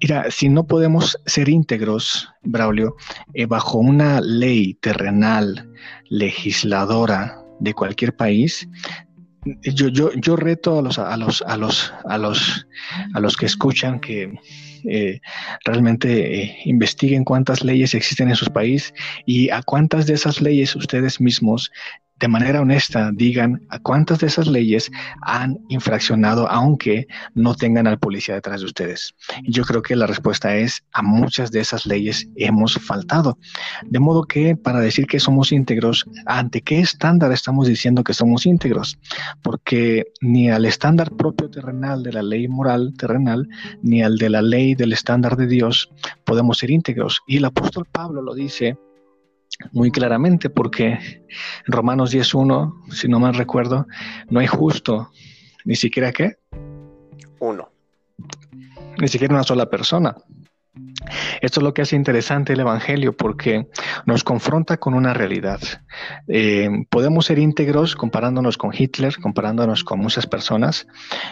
Mira, 0.00 0.30
si 0.30 0.48
no 0.48 0.66
podemos 0.66 1.18
ser 1.26 1.48
íntegros, 1.48 2.28
Braulio, 2.42 2.96
eh, 3.34 3.46
bajo 3.46 3.78
una 3.78 4.20
ley 4.20 4.74
terrenal, 4.74 5.70
legisladora 6.08 7.42
de 7.60 7.74
cualquier 7.74 8.16
país, 8.16 8.68
yo, 9.62 9.88
yo, 9.88 10.12
yo 10.14 10.36
reto 10.36 10.78
a 10.78 10.82
los, 10.82 10.98
a 10.98 11.16
los, 11.16 11.42
a 11.42 11.56
los, 11.56 11.92
a 12.04 12.18
los, 12.18 12.66
a 13.14 13.20
los 13.20 13.36
que 13.36 13.46
escuchan 13.46 14.00
que 14.00 14.34
eh, 14.84 15.20
realmente 15.64 16.42
eh, 16.42 16.58
investiguen 16.64 17.24
cuántas 17.24 17.64
leyes 17.64 17.94
existen 17.94 18.28
en 18.28 18.36
sus 18.36 18.50
países 18.50 18.94
y 19.26 19.50
a 19.50 19.62
cuántas 19.62 20.06
de 20.06 20.14
esas 20.14 20.40
leyes 20.40 20.76
ustedes 20.76 21.20
mismos 21.20 21.70
de 22.20 22.28
manera 22.28 22.60
honesta 22.60 23.10
digan 23.12 23.66
a 23.70 23.78
cuántas 23.78 24.20
de 24.20 24.26
esas 24.26 24.46
leyes 24.46 24.90
han 25.22 25.58
infraccionado 25.68 26.48
aunque 26.50 27.06
no 27.34 27.54
tengan 27.54 27.86
al 27.86 27.98
policía 27.98 28.34
detrás 28.34 28.60
de 28.60 28.66
ustedes. 28.66 29.14
Yo 29.44 29.64
creo 29.64 29.82
que 29.82 29.96
la 29.96 30.06
respuesta 30.06 30.54
es 30.54 30.84
a 30.92 31.02
muchas 31.02 31.50
de 31.50 31.60
esas 31.60 31.86
leyes 31.86 32.28
hemos 32.36 32.74
faltado. 32.74 33.38
De 33.84 33.98
modo 33.98 34.24
que 34.24 34.54
para 34.54 34.80
decir 34.80 35.06
que 35.06 35.18
somos 35.18 35.50
íntegros, 35.50 36.04
¿ante 36.26 36.60
qué 36.60 36.80
estándar 36.80 37.32
estamos 37.32 37.66
diciendo 37.66 38.04
que 38.04 38.12
somos 38.12 38.44
íntegros? 38.44 38.98
Porque 39.42 40.04
ni 40.20 40.50
al 40.50 40.66
estándar 40.66 41.10
propio 41.12 41.48
terrenal 41.48 42.02
de 42.02 42.12
la 42.12 42.22
ley 42.22 42.48
moral 42.48 42.92
terrenal, 42.98 43.48
ni 43.82 44.02
al 44.02 44.18
de 44.18 44.28
la 44.28 44.42
ley 44.42 44.74
del 44.74 44.92
estándar 44.92 45.36
de 45.36 45.46
Dios 45.46 45.90
podemos 46.24 46.58
ser 46.58 46.70
íntegros. 46.70 47.20
Y 47.26 47.38
el 47.38 47.46
apóstol 47.46 47.86
Pablo 47.90 48.20
lo 48.20 48.34
dice 48.34 48.76
muy 49.72 49.90
claramente 49.90 50.50
porque 50.50 50.92
en 50.92 50.98
Romanos 51.66 52.14
10.1, 52.14 52.92
si 52.92 53.08
no 53.08 53.20
mal 53.20 53.34
recuerdo, 53.34 53.86
no 54.28 54.40
hay 54.40 54.46
justo, 54.46 55.10
ni 55.64 55.76
siquiera 55.76 56.12
qué? 56.12 56.36
Uno. 57.38 57.70
Ni 58.98 59.08
siquiera 59.08 59.34
una 59.34 59.44
sola 59.44 59.68
persona. 59.68 60.14
Esto 61.40 61.60
es 61.60 61.64
lo 61.64 61.74
que 61.74 61.82
hace 61.82 61.96
interesante 61.96 62.52
el 62.52 62.60
Evangelio 62.60 63.16
porque 63.16 63.66
nos 64.06 64.22
confronta 64.22 64.76
con 64.76 64.94
una 64.94 65.14
realidad. 65.14 65.60
Eh, 66.28 66.68
podemos 66.90 67.26
ser 67.26 67.38
íntegros 67.38 67.96
comparándonos 67.96 68.56
con 68.58 68.70
Hitler, 68.76 69.16
comparándonos 69.18 69.82
con 69.82 69.98
muchas 69.98 70.26
personas 70.26 70.86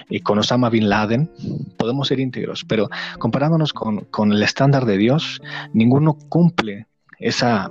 y 0.08 0.20
con 0.20 0.38
Osama 0.38 0.70
Bin 0.70 0.88
Laden. 0.88 1.30
Podemos 1.76 2.08
ser 2.08 2.20
íntegros, 2.20 2.64
pero 2.64 2.88
comparándonos 3.18 3.72
con, 3.72 4.00
con 4.06 4.32
el 4.32 4.42
estándar 4.42 4.86
de 4.86 4.96
Dios, 4.96 5.40
ninguno 5.72 6.14
cumple 6.28 6.86
esa, 7.18 7.70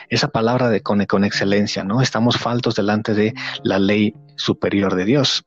esa 0.11 0.27
palabra 0.27 0.69
de 0.69 0.81
con, 0.81 1.03
con 1.05 1.23
excelencia, 1.23 1.83
¿no? 1.83 2.01
Estamos 2.01 2.37
faltos 2.37 2.75
delante 2.75 3.13
de 3.13 3.33
la 3.63 3.79
ley 3.79 4.13
superior 4.35 4.95
de 4.95 5.05
Dios. 5.05 5.45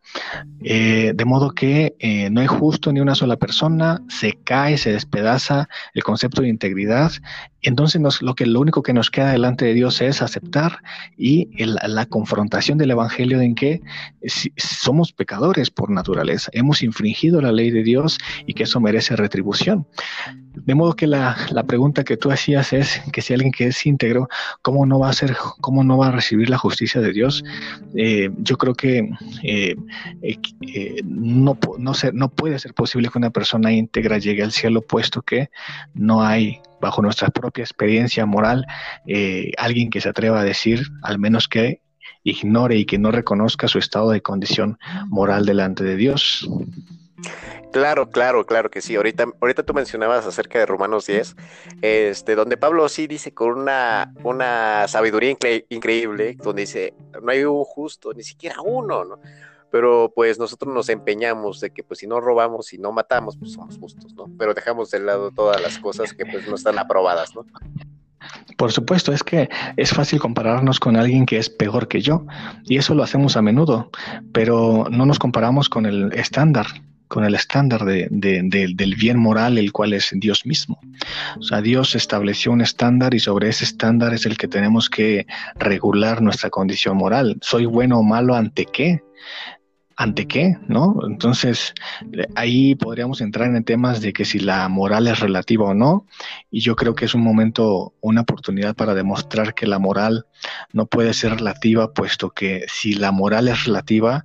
Eh, 0.62 1.12
de 1.14 1.24
modo 1.24 1.50
que 1.50 1.94
eh, 1.98 2.30
no 2.30 2.40
hay 2.40 2.46
justo 2.46 2.92
ni 2.92 3.00
una 3.00 3.14
sola 3.14 3.36
persona, 3.36 4.02
se 4.08 4.38
cae, 4.44 4.78
se 4.78 4.92
despedaza 4.92 5.68
el 5.92 6.02
concepto 6.02 6.42
de 6.42 6.48
integridad. 6.48 7.12
Entonces 7.60 8.00
lo, 8.20 8.34
que, 8.34 8.46
lo 8.46 8.60
único 8.60 8.82
que 8.82 8.92
nos 8.92 9.10
queda 9.10 9.32
delante 9.32 9.64
de 9.64 9.74
Dios 9.74 10.00
es 10.00 10.22
aceptar 10.22 10.80
y 11.16 11.48
la 11.64 12.06
confrontación 12.06 12.78
del 12.78 12.90
Evangelio 12.90 13.40
en 13.40 13.54
que 13.54 13.80
somos 14.56 15.12
pecadores 15.12 15.70
por 15.70 15.90
naturaleza, 15.90 16.50
hemos 16.52 16.82
infringido 16.82 17.40
la 17.40 17.52
ley 17.52 17.70
de 17.70 17.82
Dios 17.82 18.18
y 18.46 18.54
que 18.54 18.64
eso 18.64 18.80
merece 18.80 19.16
retribución. 19.16 19.86
De 20.54 20.74
modo 20.74 20.94
que 20.94 21.06
la, 21.06 21.36
pregunta 21.66 22.04
que 22.04 22.16
tú 22.16 22.30
hacías 22.30 22.72
es 22.72 23.00
que 23.12 23.22
si 23.22 23.32
alguien 23.32 23.50
que 23.50 23.66
es 23.68 23.86
íntegro, 23.86 24.28
¿cómo 24.62 24.86
no 24.86 24.98
va 24.98 25.10
a 25.10 25.12
ser, 25.12 25.36
cómo 25.60 25.84
no 25.84 25.98
va 25.98 26.08
a 26.08 26.12
recibir 26.12 26.50
la 26.50 26.58
justicia 26.58 27.00
de 27.00 27.12
Dios? 27.12 27.44
Eh, 27.94 28.30
yo 28.38 28.56
creo 28.56 28.74
que 28.74 29.10
eh, 29.42 29.76
eh, 30.22 31.00
no, 31.04 31.58
no, 31.78 31.92
no 32.12 32.28
puede 32.28 32.58
ser 32.58 32.74
posible 32.74 33.08
que 33.10 33.18
una 33.18 33.30
persona 33.30 33.72
íntegra 33.72 34.18
llegue 34.18 34.42
al 34.42 34.52
cielo, 34.52 34.82
puesto 34.82 35.22
que 35.22 35.50
no 35.94 36.22
hay, 36.22 36.60
bajo 36.80 37.02
nuestra 37.02 37.28
propia 37.28 37.62
experiencia 37.62 38.26
moral, 38.26 38.66
alguien 39.56 39.90
que 39.90 40.00
se 40.00 40.08
atreva 40.08 40.40
a 40.40 40.44
decir, 40.44 40.86
al 41.02 41.18
menos 41.18 41.48
que 41.48 41.80
ignore 42.24 42.76
y 42.76 42.84
que 42.84 42.98
no 42.98 43.10
reconozca 43.10 43.68
su 43.68 43.78
estado 43.78 44.10
de 44.10 44.22
condición 44.22 44.78
moral 45.08 45.46
delante 45.46 45.84
de 45.84 45.96
Dios. 45.96 46.48
Claro, 47.72 48.10
claro, 48.10 48.46
claro 48.46 48.70
que 48.70 48.80
sí. 48.80 48.96
Ahorita, 48.96 49.26
ahorita 49.40 49.62
tú 49.62 49.74
mencionabas 49.74 50.26
acerca 50.26 50.58
de 50.58 50.66
Romanos 50.66 51.06
10, 51.06 51.36
este, 51.82 52.34
donde 52.34 52.56
Pablo 52.56 52.88
sí 52.88 53.06
dice 53.06 53.32
con 53.32 53.58
una, 53.58 54.12
una 54.22 54.86
sabiduría 54.88 55.36
increíble, 55.68 56.36
donde 56.42 56.62
dice, 56.62 56.94
no 57.22 57.30
hay 57.30 57.44
un 57.44 57.64
justo, 57.64 58.12
ni 58.12 58.22
siquiera 58.22 58.60
uno, 58.62 59.04
¿no? 59.04 59.20
Pero 59.70 60.12
pues 60.14 60.38
nosotros 60.38 60.72
nos 60.72 60.88
empeñamos 60.88 61.58
de 61.60 61.70
que 61.70 61.82
pues 61.82 61.98
si 61.98 62.06
no 62.06 62.20
robamos 62.20 62.72
y 62.72 62.78
no 62.78 62.92
matamos, 62.92 63.36
pues 63.36 63.52
somos 63.52 63.76
justos, 63.78 64.14
¿no? 64.14 64.26
Pero 64.38 64.54
dejamos 64.54 64.90
de 64.90 65.00
lado 65.00 65.32
todas 65.32 65.60
las 65.60 65.78
cosas 65.78 66.12
que 66.12 66.24
pues 66.26 66.46
no 66.46 66.54
están 66.54 66.78
aprobadas, 66.78 67.34
¿no? 67.34 67.44
Por 68.56 68.72
supuesto, 68.72 69.12
es 69.12 69.22
que 69.22 69.48
es 69.76 69.90
fácil 69.90 70.20
compararnos 70.20 70.78
con 70.78 70.96
alguien 70.96 71.26
que 71.26 71.38
es 71.38 71.50
peor 71.50 71.88
que 71.88 72.00
yo, 72.00 72.24
y 72.64 72.78
eso 72.78 72.94
lo 72.94 73.02
hacemos 73.02 73.36
a 73.36 73.42
menudo, 73.42 73.90
pero 74.32 74.86
no 74.90 75.06
nos 75.06 75.18
comparamos 75.18 75.68
con 75.68 75.86
el 75.86 76.12
estándar 76.12 76.66
con 77.14 77.24
el 77.24 77.36
estándar 77.36 77.84
de, 77.84 78.08
del 78.10 78.94
bien 78.96 79.20
moral, 79.20 79.56
el 79.56 79.70
cual 79.70 79.92
es 79.92 80.10
Dios 80.14 80.44
mismo. 80.46 80.80
O 81.38 81.42
sea, 81.44 81.62
Dios 81.62 81.94
estableció 81.94 82.50
un 82.50 82.60
estándar 82.60 83.14
y 83.14 83.20
sobre 83.20 83.50
ese 83.50 83.62
estándar 83.62 84.12
es 84.12 84.26
el 84.26 84.36
que 84.36 84.48
tenemos 84.48 84.90
que 84.90 85.24
regular 85.54 86.22
nuestra 86.22 86.50
condición 86.50 86.96
moral. 86.96 87.38
¿Soy 87.40 87.66
bueno 87.66 88.00
o 88.00 88.02
malo 88.02 88.34
ante 88.34 88.66
qué? 88.66 89.04
¿Ante 89.96 90.26
qué? 90.26 90.56
¿No? 90.66 90.96
Entonces, 91.06 91.72
ahí 92.34 92.74
podríamos 92.74 93.20
entrar 93.20 93.54
en 93.54 93.62
temas 93.62 94.00
de 94.00 94.12
que 94.12 94.24
si 94.24 94.40
la 94.40 94.68
moral 94.68 95.06
es 95.06 95.20
relativa 95.20 95.66
o 95.66 95.74
no, 95.74 96.06
y 96.50 96.62
yo 96.62 96.74
creo 96.74 96.96
que 96.96 97.04
es 97.04 97.14
un 97.14 97.22
momento, 97.22 97.94
una 98.00 98.22
oportunidad 98.22 98.74
para 98.74 98.92
demostrar 98.92 99.54
que 99.54 99.68
la 99.68 99.78
moral 99.78 100.26
no 100.72 100.86
puede 100.86 101.14
ser 101.14 101.36
relativa, 101.36 101.92
puesto 101.92 102.30
que 102.30 102.64
si 102.68 102.94
la 102.94 103.12
moral 103.12 103.48
es 103.48 103.64
relativa, 103.64 104.24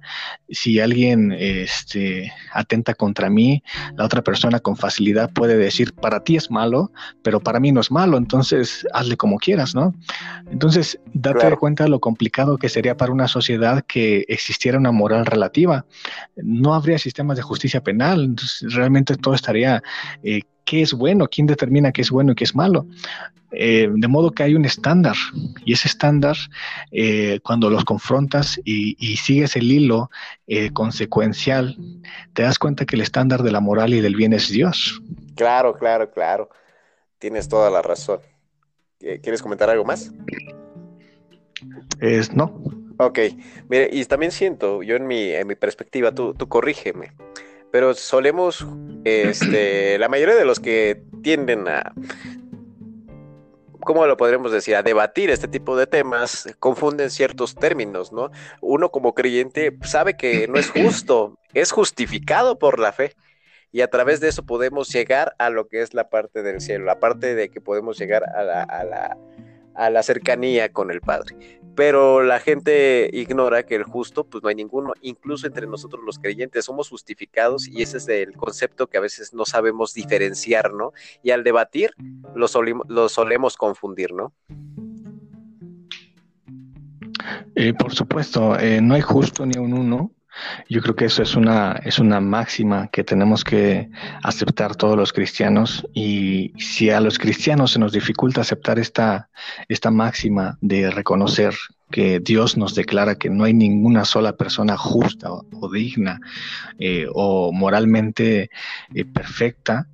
si 0.50 0.80
alguien 0.80 1.32
este, 1.32 2.32
atenta 2.54 2.94
contra 2.94 3.30
mí, 3.30 3.64
la 3.96 4.06
otra 4.06 4.24
persona 4.24 4.60
con 4.60 4.76
facilidad 4.76 5.32
puede 5.32 5.58
decir, 5.58 5.94
para 5.94 6.24
ti 6.24 6.36
es 6.36 6.50
malo, 6.50 6.92
pero 7.22 7.40
para 7.40 7.60
mí 7.60 7.72
no 7.72 7.82
es 7.82 7.92
malo, 7.92 8.18
entonces 8.18 8.88
hazle 8.94 9.18
como 9.18 9.38
quieras, 9.38 9.76
¿no? 9.76 9.94
Entonces, 10.52 11.00
date 11.14 11.56
cuenta 11.58 11.84
de 11.84 11.90
lo 11.90 12.00
complicado 12.00 12.58
que 12.58 12.70
sería 12.70 12.96
para 12.98 13.12
una 13.12 13.28
sociedad 13.28 13.84
que 13.86 14.26
existiera 14.28 14.78
una 14.78 14.92
moral 14.92 15.26
relativa 15.26 15.86
no 16.36 16.74
habría 16.74 16.98
sistemas 16.98 17.38
de 17.38 17.44
justicia 17.44 17.82
penal, 17.82 18.24
entonces 18.24 18.74
realmente 18.74 19.16
todo 19.16 19.34
estaría, 19.34 19.82
eh, 20.24 20.42
¿qué 20.70 20.84
es 20.84 20.94
bueno? 20.94 21.28
¿Quién 21.28 21.48
determina 21.48 21.92
qué 21.92 22.02
es 22.02 22.12
bueno 22.12 22.34
y 22.34 22.36
qué 22.36 22.44
es 22.44 22.54
malo? 22.54 22.86
Eh, 23.52 23.90
de 23.92 24.08
modo 24.08 24.30
que 24.30 24.44
hay 24.44 24.54
un 24.54 24.66
estándar 24.66 25.16
y 25.66 25.74
ese 25.74 25.88
estándar, 25.88 26.38
eh, 26.92 27.40
cuando 27.42 27.72
los 27.72 27.84
confrontas 27.84 28.62
y, 28.64 28.96
y 29.00 29.18
sigues 29.18 29.56
el 29.56 29.72
hilo 29.72 30.12
consecuencial, 30.74 31.76
te 32.34 32.44
das 32.44 32.60
cuenta 32.60 32.86
que 32.86 32.96
el 32.96 33.02
estándar 33.02 33.42
de 33.42 33.52
la 33.52 33.62
moral 33.62 33.96
y 33.96 34.02
del 34.02 34.16
bien 34.16 34.34
es 34.34 34.50
Dios. 34.50 35.02
Claro, 35.36 35.74
claro, 35.74 36.12
claro. 36.12 36.50
Tienes 37.18 37.50
toda 37.50 37.72
la 37.72 37.82
razón. 37.82 38.20
¿Quieres 39.00 39.42
comentar 39.42 39.72
algo 39.72 39.86
más? 39.86 40.12
Es 42.00 42.32
no. 42.34 42.62
Ok, 42.98 43.20
mire, 43.70 43.90
y 43.92 44.06
también 44.06 44.32
siento, 44.32 44.84
yo 44.84 44.98
en 44.98 45.08
mi, 45.08 45.30
en 45.32 45.48
mi 45.48 45.56
perspectiva, 45.56 46.14
tú, 46.14 46.34
tú 46.34 46.48
corrígeme, 46.48 47.14
pero 47.72 47.94
solemos, 47.94 48.66
este, 49.04 49.98
la 49.98 50.10
mayoría 50.10 50.36
de 50.36 50.46
los 50.46 50.60
que 50.60 51.02
tienden 51.22 51.68
a, 51.68 51.94
¿cómo 53.82 54.06
lo 54.06 54.18
podremos 54.18 54.52
decir? 54.52 54.76
A 54.76 54.84
debatir 54.84 55.30
este 55.30 55.48
tipo 55.48 55.78
de 55.78 55.88
temas, 55.88 56.48
confunden 56.60 57.10
ciertos 57.10 57.56
términos, 57.56 58.12
¿no? 58.12 58.32
Uno 58.62 58.90
como 58.92 59.14
creyente 59.14 59.78
sabe 59.84 60.18
que 60.18 60.48
no 60.48 60.58
es 60.58 60.70
justo, 60.70 61.38
es 61.54 61.72
justificado 61.72 62.58
por 62.58 62.80
la 62.80 62.92
fe. 62.92 63.16
Y 63.72 63.82
a 63.82 63.88
través 63.88 64.20
de 64.20 64.30
eso 64.30 64.44
podemos 64.44 64.92
llegar 64.92 65.36
a 65.38 65.52
lo 65.52 65.68
que 65.68 65.82
es 65.82 65.94
la 65.94 66.10
parte 66.10 66.42
del 66.42 66.60
cielo, 66.60 66.86
la 66.86 67.00
parte 67.00 67.36
de 67.36 67.50
que 67.50 67.62
podemos 67.62 68.00
llegar 68.00 68.24
a 68.24 68.44
la, 68.44 68.64
a 68.64 68.84
la, 68.84 69.18
a 69.76 69.90
la 69.92 70.02
cercanía 70.02 70.74
con 70.74 70.90
el 70.90 71.02
Padre 71.02 71.59
pero 71.76 72.24
la 72.24 72.40
gente 72.40 73.10
ignora 73.14 73.64
que 73.64 73.76
el 73.76 73.84
justo, 73.84 74.24
pues 74.26 74.44
no 74.44 74.50
hay 74.50 74.56
ninguno, 74.56 74.94
incluso 75.02 75.48
entre 75.48 75.68
nosotros 75.68 76.04
los 76.06 76.20
creyentes 76.20 76.66
somos 76.66 76.90
justificados 76.90 77.68
y 77.68 77.82
ese 77.82 77.98
es 77.98 78.08
el 78.08 78.34
concepto 78.36 78.88
que 78.88 78.98
a 78.98 79.02
veces 79.02 79.34
no 79.34 79.46
sabemos 79.46 79.94
diferenciar, 79.94 80.74
¿no? 80.74 80.94
Y 81.24 81.32
al 81.32 81.44
debatir 81.44 81.92
lo, 82.36 82.48
solemos 83.10 83.58
confundir, 83.58 84.14
¿no? 84.14 84.34
Eh, 87.56 87.74
por 87.74 87.94
supuesto, 87.94 88.58
eh, 88.58 88.82
no 88.82 88.96
hay 88.96 89.02
justo 89.02 89.46
ni 89.46 89.58
un 89.60 89.74
uno, 89.74 90.12
yo 90.68 90.82
creo 90.82 90.96
que 90.96 91.06
eso 91.06 91.24
es 91.24 91.36
una, 91.36 91.80
es 91.84 92.00
una 92.00 92.20
máxima 92.22 92.88
que 92.88 93.04
tenemos 93.04 93.44
que 93.44 93.90
aceptar 94.24 94.76
todos 94.76 94.96
los 94.96 95.14
cristianos 95.14 95.86
y 95.94 96.54
si 96.58 96.90
a 96.90 97.00
los 97.00 97.18
cristianos 97.18 97.72
se 97.72 97.80
nos 97.80 97.92
dificulta 97.92 98.42
aceptar 98.42 98.80
esta, 98.80 99.30
esta 99.68 99.92
máxima 99.92 100.58
de 100.62 100.92
reconocer 100.92 101.54
que 101.92 102.20
Dios 102.20 102.58
nos 102.58 102.76
declara 102.76 103.16
que 103.16 103.30
no 103.30 103.44
hay 103.44 103.54
ninguna 103.54 104.06
sola 104.06 104.36
persona 104.36 104.78
justa 104.78 105.32
o, 105.32 105.72
digna 105.72 106.20
eh, 106.78 107.08
o 107.14 107.52
moralmente 107.52 108.50
eh, 108.94 109.06
perfecta, 109.06 109.88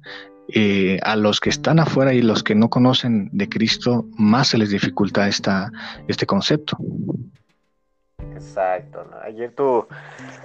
eh, 0.48 1.00
a 1.02 1.16
los 1.16 1.40
que 1.40 1.50
están 1.50 1.80
afuera 1.80 2.14
y 2.14 2.22
los 2.22 2.44
que 2.44 2.54
no 2.54 2.70
conocen 2.70 3.30
de 3.32 3.50
Cristo, 3.50 4.06
más 4.16 4.50
se 4.50 4.60
les 4.60 4.70
dificulta 4.70 5.28
esta, 5.28 5.72
este 6.08 6.28
concepto. 6.28 6.78
Exacto, 8.18 9.10
ayer 9.24 9.52
tú, 9.52 9.88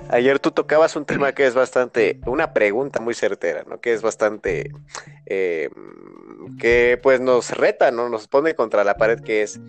ayer 0.08 0.38
tú 0.38 0.50
tocabas 0.50 0.96
un 0.96 1.04
tema 1.04 1.32
que 1.32 1.46
es 1.46 1.54
bastante, 1.54 2.20
una 2.26 2.52
pregunta 2.52 3.00
muy 3.00 3.14
certera, 3.14 3.64
¿no? 3.68 3.80
Que 3.80 3.92
es 3.92 4.02
bastante, 4.02 4.72
eh, 5.26 5.70
que 6.58 6.98
pues 7.02 7.20
nos 7.20 7.50
reta, 7.50 7.90
¿no? 7.90 8.08
Nos 8.08 8.28
pone 8.28 8.54
contra 8.54 8.84
la 8.84 8.94
pared, 8.96 9.20
que 9.20 9.42
es, 9.42 9.60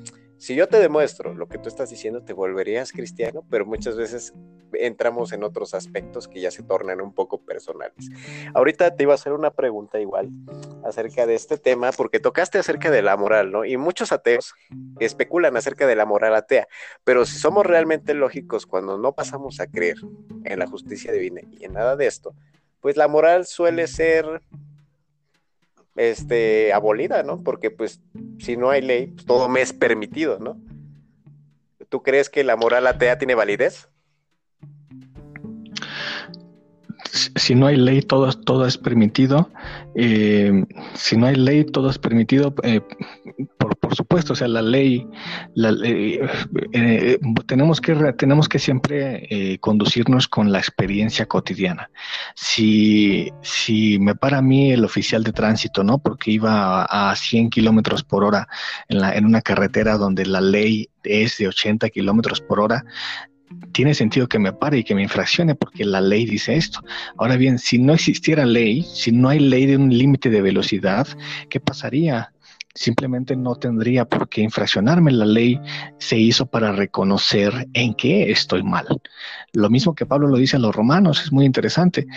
si 0.42 0.56
yo 0.56 0.68
te 0.68 0.80
demuestro 0.80 1.36
lo 1.36 1.48
que 1.48 1.60
tú 1.60 1.70
estás 1.70 1.92
diciendo, 1.92 2.24
te 2.24 2.34
volverías 2.34 2.92
cristiano, 2.92 3.46
pero 3.52 3.64
muchas 3.64 3.96
veces 3.96 4.34
entramos 4.74 5.34
en 5.34 5.44
otros 5.44 5.76
aspectos 5.76 6.28
que 6.28 6.42
ya 6.42 6.50
se 6.50 6.64
tornan 6.64 7.00
un 7.00 7.14
poco 7.14 7.46
personales. 7.46 8.10
Ahorita 8.56 8.96
te 8.96 9.04
iba 9.04 9.12
a 9.12 9.16
hacer 9.16 9.34
una 9.34 9.52
pregunta 9.52 10.00
igual 10.00 10.32
acerca 10.84 11.28
de 11.28 11.36
este 11.36 11.60
tema, 11.60 11.92
porque 11.92 12.20
tocaste 12.20 12.58
acerca 12.58 12.90
de 12.90 13.04
la 13.04 13.16
moral, 13.18 13.52
¿no? 13.52 13.66
Y 13.66 13.78
muchos 13.78 14.12
ateos 14.12 14.56
especulan 15.00 15.58
acerca 15.58 15.86
de 15.86 15.96
la 15.96 16.08
moral 16.08 16.34
atea, 16.34 16.68
pero 17.04 17.24
si 17.28 17.38
somos 17.38 17.64
realmente 17.64 18.16
lógicos 18.16 18.66
cuando 18.66 18.98
no 18.98 19.14
pasamos 19.14 19.60
a 19.60 19.68
creer 19.68 19.98
en 20.46 20.58
la 20.58 20.66
justicia 20.66 21.12
divina 21.12 21.42
y 21.52 21.66
en 21.66 21.74
nada 21.74 21.96
de 21.96 22.08
esto, 22.08 22.34
pues 22.80 22.98
la 22.98 23.08
moral 23.08 23.46
suele 23.46 23.86
ser 23.86 24.42
este, 25.96 26.74
abolida, 26.74 27.24
¿no? 27.24 27.44
Porque 27.44 27.72
pues 27.72 28.02
si 28.40 28.58
no 28.58 28.70
hay 28.70 28.82
ley, 28.82 29.08
pues, 29.08 29.26
todo 29.26 29.50
me 29.50 29.62
es 29.62 29.74
permitido, 29.74 30.40
¿no? 30.40 30.60
¿Tú 31.90 32.02
crees 32.02 32.30
que 32.30 32.44
la 32.44 32.56
moral 32.56 32.88
atea 32.88 33.18
tiene 33.18 33.36
validez? 33.36 33.91
Si 37.12 37.56
no 37.56 37.68
hay 37.68 37.76
ley, 37.76 38.02
todo, 38.02 38.32
todo 38.32 38.66
es 38.66 38.78
permitido. 38.78 39.50
Eh, 39.96 40.66
si 40.94 41.18
no 41.18 41.28
hay 41.28 41.36
ley, 41.36 41.66
todo 41.66 41.90
es 41.90 41.98
permitido. 41.98 42.54
Eh, 42.64 42.82
por, 43.58 43.96
supuesto, 43.96 44.34
o 44.34 44.36
sea, 44.36 44.48
la 44.48 44.62
ley, 44.62 45.06
la, 45.54 45.76
eh, 45.84 47.20
tenemos, 47.48 47.82
que, 47.82 48.14
tenemos 48.14 48.48
que 48.48 48.60
siempre 48.60 49.58
conducirnos 49.60 50.30
con 50.30 50.52
la 50.52 50.60
experiencia 50.60 51.26
cotidiana. 51.26 51.90
Si, 52.36 53.30
si 53.42 54.00
me 54.00 54.16
para 54.16 54.38
a 54.38 54.42
mí 54.42 54.72
el 54.72 54.86
oficial 54.86 55.24
de 55.24 55.34
tránsito, 55.34 55.84
¿no? 55.84 55.98
Porque 55.98 56.32
iba 56.32 56.84
a, 56.84 57.16
100 57.16 57.50
kilómetros 57.50 58.04
por 58.04 58.24
hora 58.24 58.48
en, 58.88 59.02
la, 59.02 59.14
en 59.14 59.26
una 59.26 59.42
carretera 59.42 59.98
donde 59.98 60.26
la 60.26 60.40
ley 60.40 60.90
es 61.04 61.38
de 61.38 61.48
80 61.48 61.90
kilómetros 61.90 62.42
por 62.42 62.60
hora, 62.60 62.86
tiene 63.72 63.94
sentido 63.94 64.28
que 64.28 64.40
me 64.40 64.54
pare 64.54 64.80
y 64.80 64.84
que 64.84 64.96
me 64.96 65.04
infraccione 65.04 65.56
porque 65.56 65.86
la 65.86 66.02
ley 66.02 66.26
dice 66.26 66.56
esto. 66.56 66.82
Ahora 67.18 67.38
bien, 67.38 67.60
si 67.60 67.78
no 67.78 67.94
existiera 67.94 68.46
ley, 68.46 68.84
si 68.84 69.12
no 69.12 69.30
hay 69.30 69.40
ley 69.40 69.66
de 69.66 69.78
un 69.78 69.96
límite 69.96 70.30
de 70.30 70.42
velocidad, 70.42 71.08
¿qué 71.50 71.60
pasaría? 71.60 72.34
Simplemente 72.74 73.36
no 73.36 73.56
tendría 73.56 74.06
por 74.06 74.30
qué 74.30 74.42
infraccionarme. 74.42 75.12
La 75.12 75.26
ley 75.26 75.60
se 75.98 76.18
hizo 76.18 76.46
para 76.46 76.72
reconocer 76.72 77.68
en 77.74 77.94
qué 77.94 78.32
estoy 78.32 78.64
mal. 78.64 78.88
Lo 79.54 79.70
mismo 79.70 79.94
que 79.94 80.06
Pablo 80.06 80.28
lo 80.28 80.38
dice 80.38 80.56
a 80.56 80.60
los 80.60 80.76
romanos, 80.76 81.22
es 81.24 81.32
muy 81.32 81.46
interesante. 81.46 82.08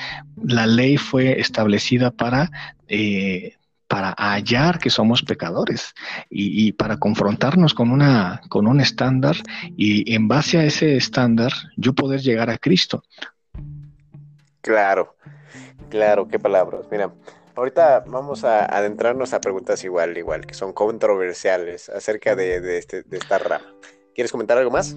La 0.42 0.66
ley 0.66 0.96
fue 0.96 1.40
establecida 1.40 2.12
para 2.12 2.50
eh, 2.86 3.56
para 3.94 4.12
hallar 4.18 4.80
que 4.80 4.90
somos 4.90 5.22
pecadores 5.22 5.94
y, 6.28 6.72
para 6.72 6.96
confrontarnos 6.96 7.74
con, 7.74 7.92
una, 7.92 8.40
con 8.48 8.66
un 8.66 8.80
estándar 8.80 9.36
y 9.76 10.12
en 10.12 10.26
base 10.26 10.58
a 10.58 10.64
ese 10.64 10.96
estándar 10.96 11.52
yo 11.76 11.92
poder 11.92 12.20
llegar 12.20 12.50
a 12.50 12.58
Cristo. 12.58 13.04
Claro, 14.62 15.14
claro, 15.90 16.26
qué 16.26 16.40
palabras. 16.40 16.86
Mira, 16.90 17.12
ahorita 17.54 18.02
vamos 18.08 18.42
a 18.42 18.64
adentrarnos 18.64 19.32
a 19.32 19.40
preguntas 19.40 19.84
igual, 19.84 20.18
igual, 20.18 20.44
que 20.44 20.54
son 20.54 20.72
controversiales 20.72 21.88
acerca 21.88 22.34
de, 22.34 22.60
de, 22.60 22.78
este, 22.78 23.04
de 23.04 23.16
esta 23.16 23.38
rama. 23.38 23.66
¿Quieres 24.12 24.32
comentar 24.32 24.58
algo 24.58 24.72
más? 24.72 24.96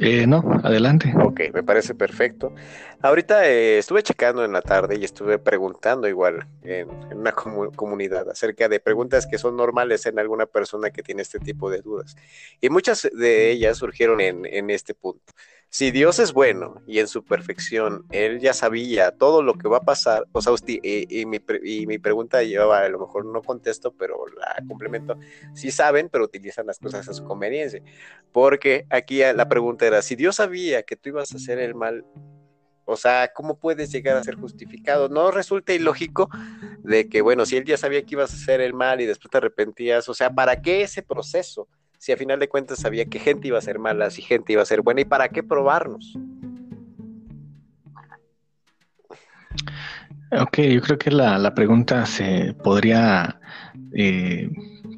Eh, 0.00 0.26
no, 0.26 0.42
adelante. 0.62 1.12
Ok, 1.16 1.40
me 1.52 1.62
parece 1.62 1.94
perfecto. 1.94 2.54
Ahorita 3.02 3.48
eh, 3.48 3.78
estuve 3.78 4.02
checando 4.02 4.44
en 4.44 4.52
la 4.52 4.62
tarde 4.62 4.96
y 4.96 5.04
estuve 5.04 5.38
preguntando 5.38 6.08
igual 6.08 6.46
en, 6.62 6.88
una 7.12 7.32
comunidad 7.32 8.30
acerca 8.30 8.68
de 8.68 8.80
preguntas 8.80 9.26
que 9.26 9.38
son 9.38 9.56
normales 9.56 10.06
en 10.06 10.18
alguna 10.18 10.46
persona 10.46 10.90
que 10.90 11.02
tiene 11.02 11.22
este 11.22 11.38
tipo 11.38 11.70
de 11.70 11.80
dudas. 11.80 12.16
Y 12.60 12.70
muchas 12.70 13.08
de 13.12 13.50
ellas 13.50 13.78
surgieron 13.78 14.20
en, 14.20 14.46
en 14.46 14.70
este 14.70 14.94
punto 14.94 15.32
si 15.70 15.92
Dios 15.92 16.18
es 16.18 16.32
bueno 16.32 16.82
y 16.88 16.98
en 16.98 17.06
su 17.06 17.24
perfección, 17.24 18.04
Él 18.10 18.40
ya 18.40 18.52
sabía 18.52 19.12
todo 19.12 19.40
lo 19.40 19.54
que 19.54 19.68
va 19.68 19.78
a 19.78 19.82
pasar, 19.82 20.26
o 20.32 20.42
sea, 20.42 20.52
y, 20.66 21.26
mi, 21.26 21.38
pregunta 21.98 22.42
llevaba, 22.42 22.80
a 22.80 22.88
lo 22.88 22.98
mejor 22.98 23.24
no 23.24 23.40
contesto, 23.40 23.92
pero 23.92 24.26
la 24.36 24.64
complemento, 24.66 25.16
sí 25.54 25.70
saben, 25.70 26.08
pero 26.08 26.24
utilizan 26.24 26.66
las 26.66 26.80
cosas 26.80 27.08
a 27.08 27.14
su 27.14 27.24
conveniencia, 27.24 27.80
porque 28.32 28.84
aquí 28.90 29.20
la 29.20 29.48
pregunta 29.48 29.86
era, 29.86 30.02
si 30.02 30.16
Dios 30.16 30.36
sabía 30.36 30.82
que 30.82 30.96
tú 30.96 31.10
ibas 31.10 31.32
a 31.32 31.36
hacer 31.36 31.60
el 31.60 31.76
mal, 31.76 32.04
o 32.84 32.96
sea, 32.96 33.32
¿cómo 33.32 33.56
puedes 33.56 33.92
llegar 33.92 34.16
a 34.16 34.24
ser 34.24 34.34
justificado? 34.34 35.08
¿No 35.08 35.30
resulta 35.30 35.72
ilógico 35.72 36.28
de 36.80 37.08
que, 37.08 37.20
bueno, 37.20 37.46
si 37.46 37.56
Él 37.56 37.64
ya 37.64 37.76
sabía 37.76 38.02
que 38.02 38.16
ibas 38.16 38.32
a 38.32 38.36
hacer 38.36 38.60
el 38.60 38.74
mal 38.74 39.00
y 39.00 39.06
después 39.06 39.30
te 39.30 39.38
arrepentías, 39.38 40.08
o 40.08 40.14
sea, 40.14 40.34
¿para 40.34 40.60
qué 40.60 40.82
ese 40.82 41.00
proceso? 41.00 41.68
Si 42.00 42.12
a 42.12 42.16
final 42.16 42.40
de 42.40 42.48
cuentas 42.48 42.78
sabía 42.78 43.04
que 43.04 43.18
gente 43.18 43.48
iba 43.48 43.58
a 43.58 43.60
ser 43.60 43.78
mala, 43.78 44.08
si 44.08 44.22
gente 44.22 44.54
iba 44.54 44.62
a 44.62 44.66
ser 44.66 44.80
buena 44.80 45.02
y 45.02 45.04
para 45.04 45.28
qué 45.28 45.42
probarnos. 45.42 46.16
Ok, 50.32 50.60
yo 50.60 50.80
creo 50.80 50.98
que 50.98 51.10
la, 51.10 51.54
pregunta 51.54 52.06
se 52.06 52.54
podría 52.64 53.38
eh, 53.94 54.48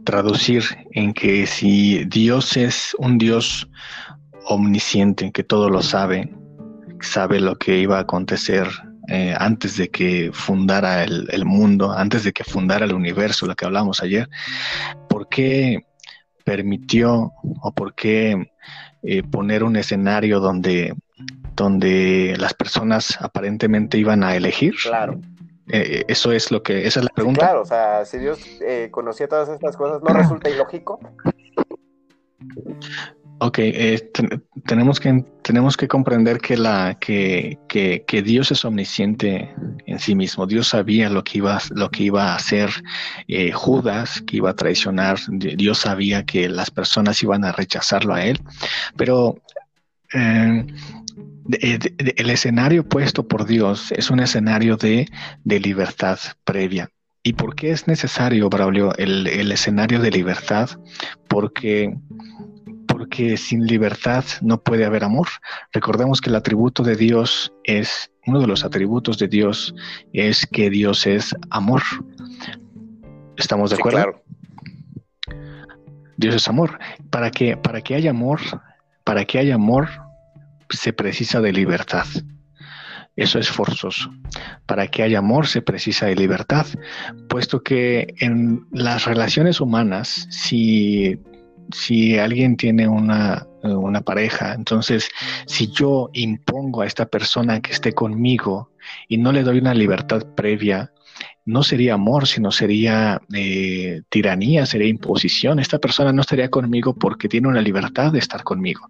traducir 0.05 0.62
en 0.93 1.12
que 1.12 1.45
si 1.49 2.05
Dios 2.05 2.57
es 2.57 2.95
un 3.01 3.19
Dios 3.19 3.69
omnisciente, 4.45 5.33
que 5.33 5.43
todo 5.43 5.71
lo 5.71 5.83
sabe, 5.83 6.33
sabe 7.01 7.41
lo 7.41 7.57
que 7.57 7.79
iba 7.79 7.99
a 7.99 8.03
acontecer 8.03 8.69
eh, 9.09 9.35
antes 9.37 9.77
de 9.77 9.88
que 9.88 10.31
fundara 10.33 11.03
el, 11.03 11.27
el, 11.33 11.45
mundo, 11.45 11.91
antes 11.91 12.23
de 12.23 12.33
que 12.33 12.45
fundara 12.45 12.85
el 12.85 12.95
universo, 12.95 13.47
lo 13.47 13.57
que 13.57 13.65
hablamos 13.65 14.01
ayer, 14.01 14.29
¿por 15.09 15.29
qué 15.29 15.85
permitió 16.44 17.33
o 17.62 17.72
por 17.72 17.94
qué 17.94 18.50
eh, 19.02 19.22
poner 19.22 19.64
un 19.64 19.76
escenario 19.76 20.40
donde 20.40 20.94
donde 21.55 22.35
las 22.38 22.55
personas 22.55 23.18
aparentemente 23.20 23.98
iban 23.98 24.24
a 24.24 24.35
elegir. 24.35 24.74
Claro. 24.83 25.20
Eh, 25.68 26.05
eso 26.09 26.33
es 26.33 26.50
lo 26.50 26.62
que, 26.62 26.87
esa 26.87 27.00
es 27.00 27.05
la 27.05 27.12
pregunta. 27.14 27.40
claro, 27.40 27.62
o 27.62 27.64
sea, 27.64 28.05
si 28.05 28.18
Dios 28.18 28.40
eh, 28.61 28.88
conocía 28.90 29.28
todas 29.28 29.48
estas 29.48 29.76
cosas, 29.76 30.02
¿no 30.02 30.12
resulta 30.14 30.50
ilógico? 30.50 30.98
Ok, 33.44 33.59
eh, 33.59 34.12
tenemos, 34.66 35.00
que, 35.00 35.24
tenemos 35.42 35.76
que 35.76 35.88
comprender 35.88 36.38
que, 36.38 36.57
la, 36.57 36.96
que, 37.00 37.59
que, 37.68 38.22
Dios 38.22 38.52
es 38.52 38.64
omnisciente 38.64 39.52
en 39.85 39.98
sí 39.98 40.14
mismo. 40.14 40.46
Dios 40.46 40.68
sabía 40.68 41.11
lo 41.11 41.24
que 41.24 41.38
iba, 41.38 41.61
lo 41.74 41.90
que 41.90 42.05
iba 42.05 42.31
a 42.31 42.37
hacer 42.37 42.70
eh, 43.26 43.50
Judas, 43.50 44.22
que 44.24 44.37
iba 44.37 44.50
a 44.50 44.55
traicionar. 44.55 45.18
Dios 45.28 45.78
sabía 45.78 46.24
que 46.24 46.48
las 46.48 46.70
personas 46.70 47.20
iban 47.24 47.44
a 47.44 47.50
rechazarlo 47.50 48.14
a 48.14 48.24
él. 48.24 48.40
Pero 48.96 49.35
eh, 50.14 50.64
el 52.16 52.31
escenario 52.31 52.88
puesto 52.88 53.26
por 53.26 53.44
Dios 53.44 53.90
es 53.90 54.09
un 54.09 54.20
escenario 54.20 54.76
de, 54.76 55.09
de 55.42 55.59
libertad 55.59 56.20
previa. 56.44 56.90
¿Y 57.24 57.33
por 57.33 57.57
qué 57.57 57.72
es 57.72 57.88
necesario, 57.88 58.48
Braulio, 58.48 58.96
el, 58.98 59.26
el 59.26 59.50
escenario 59.50 59.98
de 59.98 60.12
libertad? 60.12 60.70
Porque 61.26 61.92
porque 63.03 63.37
sin 63.37 63.67
libertad 63.67 64.25
no 64.43 64.62
puede 64.62 64.85
haber 64.85 65.03
amor. 65.03 65.27
Recordemos 65.73 66.21
que 66.21 66.31
el 66.31 66.37
atributo 66.37 66.85
de 66.85 66.95
Dios 66.95 67.53
es, 67.65 68.12
uno 68.29 68.38
de 68.38 68.47
los 68.47 68.65
atributos 68.65 69.19
de 69.19 69.27
Dios 69.27 69.75
es 70.12 70.47
que 70.47 70.71
Dios 70.71 71.05
es 71.09 71.35
amor. 71.51 71.83
¿Estamos 73.37 73.71
de 73.71 73.77
acuerdo? 73.77 73.99
claro. 73.99 74.23
Dios 76.17 76.37
es 76.37 76.47
amor. 76.47 76.79
Para 77.11 77.33
que, 77.33 77.57
para 77.57 77.81
que 77.81 77.97
haya 77.97 78.11
amor, 78.11 78.38
para 79.03 79.25
que 79.25 79.41
haya 79.41 79.57
amor, 79.57 79.88
se 80.71 80.93
precisa 80.93 81.41
de 81.41 81.53
libertad. 81.53 82.07
Eso 83.17 83.41
es 83.41 83.51
forzoso. 83.51 84.15
Para 84.65 84.87
que 84.87 85.03
haya 85.03 85.19
amor 85.19 85.49
se 85.49 85.61
precisa 85.61 86.07
de 86.07 86.15
libertad, 86.15 86.67
puesto 87.29 87.65
que 87.65 88.15
en 88.21 88.65
las 88.71 89.07
relaciones 89.07 89.61
humanas, 89.61 90.29
si 90.31 91.19
si 91.70 92.18
alguien 92.18 92.57
tiene 92.57 92.88
una, 92.88 93.46
una, 93.62 94.01
pareja, 94.01 94.55
entonces 94.55 95.09
si 95.46 95.70
yo 95.70 96.11
impongo 96.12 96.83
a 96.83 96.87
esta 96.87 97.07
persona 97.07 97.61
que 97.61 97.72
esté 97.72 97.92
conmigo 97.92 98.70
y 99.09 99.18
no 99.18 99.33
le 99.33 99.42
doy 99.42 99.59
una 99.59 99.75
libertad 99.75 100.22
previa, 100.35 100.92
no 101.44 101.62
sería 101.62 101.94
amor, 101.94 102.26
sino 102.26 102.52
sería 102.52 103.20
eh, 103.35 104.02
tiranía, 104.09 104.64
sería 104.66 104.88
imposición. 104.88 105.59
Esta 105.59 105.78
persona 105.78 106.12
no 106.12 106.20
estaría 106.20 106.50
conmigo 106.50 106.94
porque 106.94 107.28
tiene 107.28 107.48
una 107.48 107.61
libertad 107.61 108.12
de 108.12 108.18
estar 108.18 108.44
conmigo, 108.44 108.88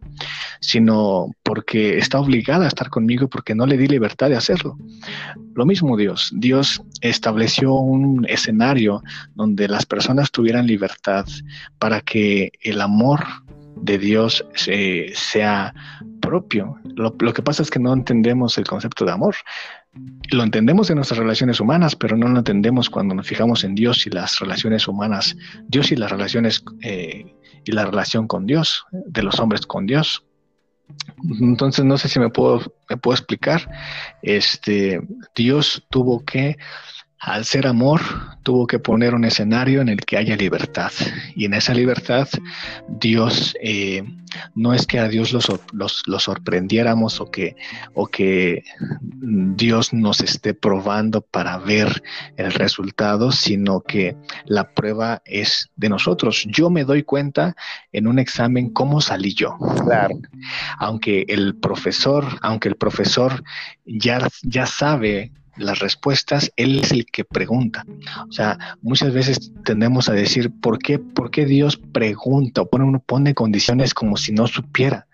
sino 0.61 1.31
porque 1.43 1.99
está 1.99 2.21
obligada 2.21 2.67
a 2.67 2.69
estar 2.69 2.91
conmigo 2.91 3.29
porque 3.29 3.55
no 3.55 3.67
le 3.67 3.79
di 3.79 3.89
libertad 3.89 4.29
de 4.29 4.37
hacerlo. 4.37 4.77
Lo 5.55 5.65
mismo 5.65 5.97
Dios. 5.97 6.31
Dios 6.35 6.83
estableció 7.01 7.75
un 7.75 8.27
escenario 8.29 9.03
donde 9.35 9.69
las 9.69 9.87
personas 9.87 10.31
tuvieran 10.31 10.67
libertad 10.67 11.27
para 11.79 12.01
que 12.01 12.53
el 12.61 12.81
amor 12.81 13.25
de 13.77 13.99
Dios 13.99 14.47
sea 15.15 15.75
propio. 16.21 16.77
Lo, 16.95 17.15
que 17.17 17.43
pasa 17.43 17.63
es 17.63 17.71
que 17.71 17.81
no 17.81 17.93
entendemos 17.93 18.57
el 18.57 18.67
concepto 18.67 19.05
de 19.05 19.13
amor 19.13 19.35
lo 20.31 20.43
entendemos 20.43 20.89
en 20.91 20.97
nuestras 20.97 21.19
relaciones 21.19 21.61
humanas, 21.61 21.97
pero 21.97 22.17
no 22.17 22.29
lo 22.29 22.39
entendemos 22.39 22.89
cuando 22.89 23.15
nos 23.15 23.27
fijamos 23.27 23.65
en 23.65 23.75
Dios 23.75 24.07
y 24.07 24.11
las 24.11 24.39
relaciones 24.39 24.89
humanas, 24.89 25.37
Dios 25.69 25.93
y 25.93 25.97
las 25.97 26.11
relaciones 26.11 26.65
eh, 26.83 27.37
y 27.65 27.73
la 27.73 27.85
relación 27.85 28.27
con 28.27 28.47
Dios, 28.47 28.85
de 28.91 29.23
los 29.23 29.39
hombres 29.39 29.67
con 29.67 29.87
Dios. 29.87 30.25
Entonces 31.41 31.85
no 31.85 31.99
sé 31.99 32.09
si 32.09 32.19
me 32.19 32.31
puedo, 32.31 32.75
me 32.89 32.97
puedo 32.97 33.15
explicar. 33.15 33.69
Este 34.23 35.01
Dios 35.35 35.87
tuvo 35.91 36.25
que 36.25 36.57
al 37.23 37.45
ser 37.45 37.69
amor, 37.69 38.01
tuvo 38.43 38.67
que 38.67 38.81
poner 38.81 39.15
un 39.15 39.25
escenario 39.25 39.81
en 39.81 39.89
el 39.89 40.01
que 40.01 40.17
haya 40.17 40.35
libertad. 40.35 40.91
Y 41.37 41.45
en 41.45 41.55
esa 41.55 41.73
libertad, 41.73 42.29
Dios, 42.89 43.55
eh, 43.63 44.03
no 44.57 44.75
es 44.75 44.89
que 44.89 44.99
a 44.99 45.07
Dios 45.07 45.33
lo 45.33 46.19
sorprendiéramos 46.19 47.21
o 47.21 47.31
que, 47.31 47.55
o 47.95 48.09
que 48.09 48.65
Dios 49.21 49.93
nos 49.93 50.21
esté 50.21 50.53
probando 50.53 51.21
para 51.21 51.59
ver 51.59 52.03
el 52.37 52.53
resultado, 52.53 53.31
sino 53.31 53.83
que 53.83 54.17
la 54.45 54.75
prueba 54.75 55.23
es 55.25 55.71
de 55.77 55.91
nosotros. 55.91 56.45
Yo 56.49 56.71
me 56.71 56.83
doy 56.83 57.05
cuenta 57.05 57.55
en 57.93 58.09
un 58.09 58.19
examen 58.19 58.71
cómo 58.71 59.01
salí 59.01 59.33
yo. 59.33 59.57
Claro. 59.85 60.19
Aunque 60.77 61.25
el 61.29 61.55
profesor, 61.55 62.27
aunque 62.43 62.69
el 62.69 62.75
profesor 62.75 63.45
ya, 63.85 64.27
ya 64.43 64.67
sabe 64.67 65.31
las 65.57 65.79
respuestas, 65.79 66.51
él 66.57 66.81
es 66.81 66.93
el 66.93 67.07
que 67.07 67.25
pregunta. 67.25 67.85
O 68.29 68.33
sea, 68.33 68.59
muchas 68.81 69.13
veces 69.13 69.53
tendemos 69.65 70.09
a 70.09 70.13
decir, 70.13 70.51
¿por 70.61 70.79
qué, 70.79 70.99
por 70.99 71.31
qué 71.31 71.45
Dios 71.45 71.77
pregunta 71.77 72.63
o 72.63 72.67
pone, 72.67 72.99
pone 73.01 73.35
condiciones 73.35 73.95
como 73.95 74.17
si 74.17 74.33
no 74.33 74.47
supiera? 74.47 75.07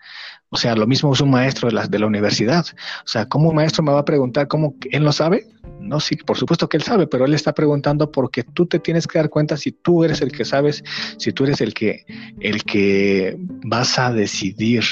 O 0.51 0.57
sea, 0.57 0.75
lo 0.75 0.87
mismo 0.87 1.13
es 1.13 1.21
un 1.21 1.29
maestro 1.29 1.67
de 1.67 1.75
la, 1.75 1.87
de 1.87 1.99
la 1.99 2.07
universidad. 2.07 2.65
O 3.05 3.07
sea, 3.07 3.27
¿cómo 3.27 3.49
un 3.49 3.55
maestro 3.55 3.83
me 3.83 3.91
va 3.91 3.99
a 3.99 4.05
preguntar 4.05 4.47
cómo 4.47 4.75
él 4.91 5.03
no 5.03 5.11
sabe? 5.11 5.45
No, 5.79 5.99
sí, 5.99 6.15
por 6.15 6.37
supuesto 6.37 6.67
que 6.67 6.77
él 6.77 6.83
sabe, 6.83 7.05
pero 7.05 7.25
él 7.25 7.35
está 7.35 7.53
preguntando 7.53 8.11
porque 8.11 8.43
tú 8.43 8.65
te 8.65 8.79
tienes 8.79 9.05
que 9.05 9.19
dar 9.19 9.29
cuenta 9.29 9.57
si 9.57 9.71
tú 9.71 10.03
eres 10.03 10.21
el 10.21 10.31
que 10.31 10.45
sabes, 10.45 10.83
si 11.17 11.31
tú 11.31 11.43
eres 11.43 11.61
el 11.61 11.75
que, 11.75 12.03
el 12.39 12.63
que 12.63 13.37
vas 13.37 13.99
a 13.99 14.11
decidir. 14.11 14.83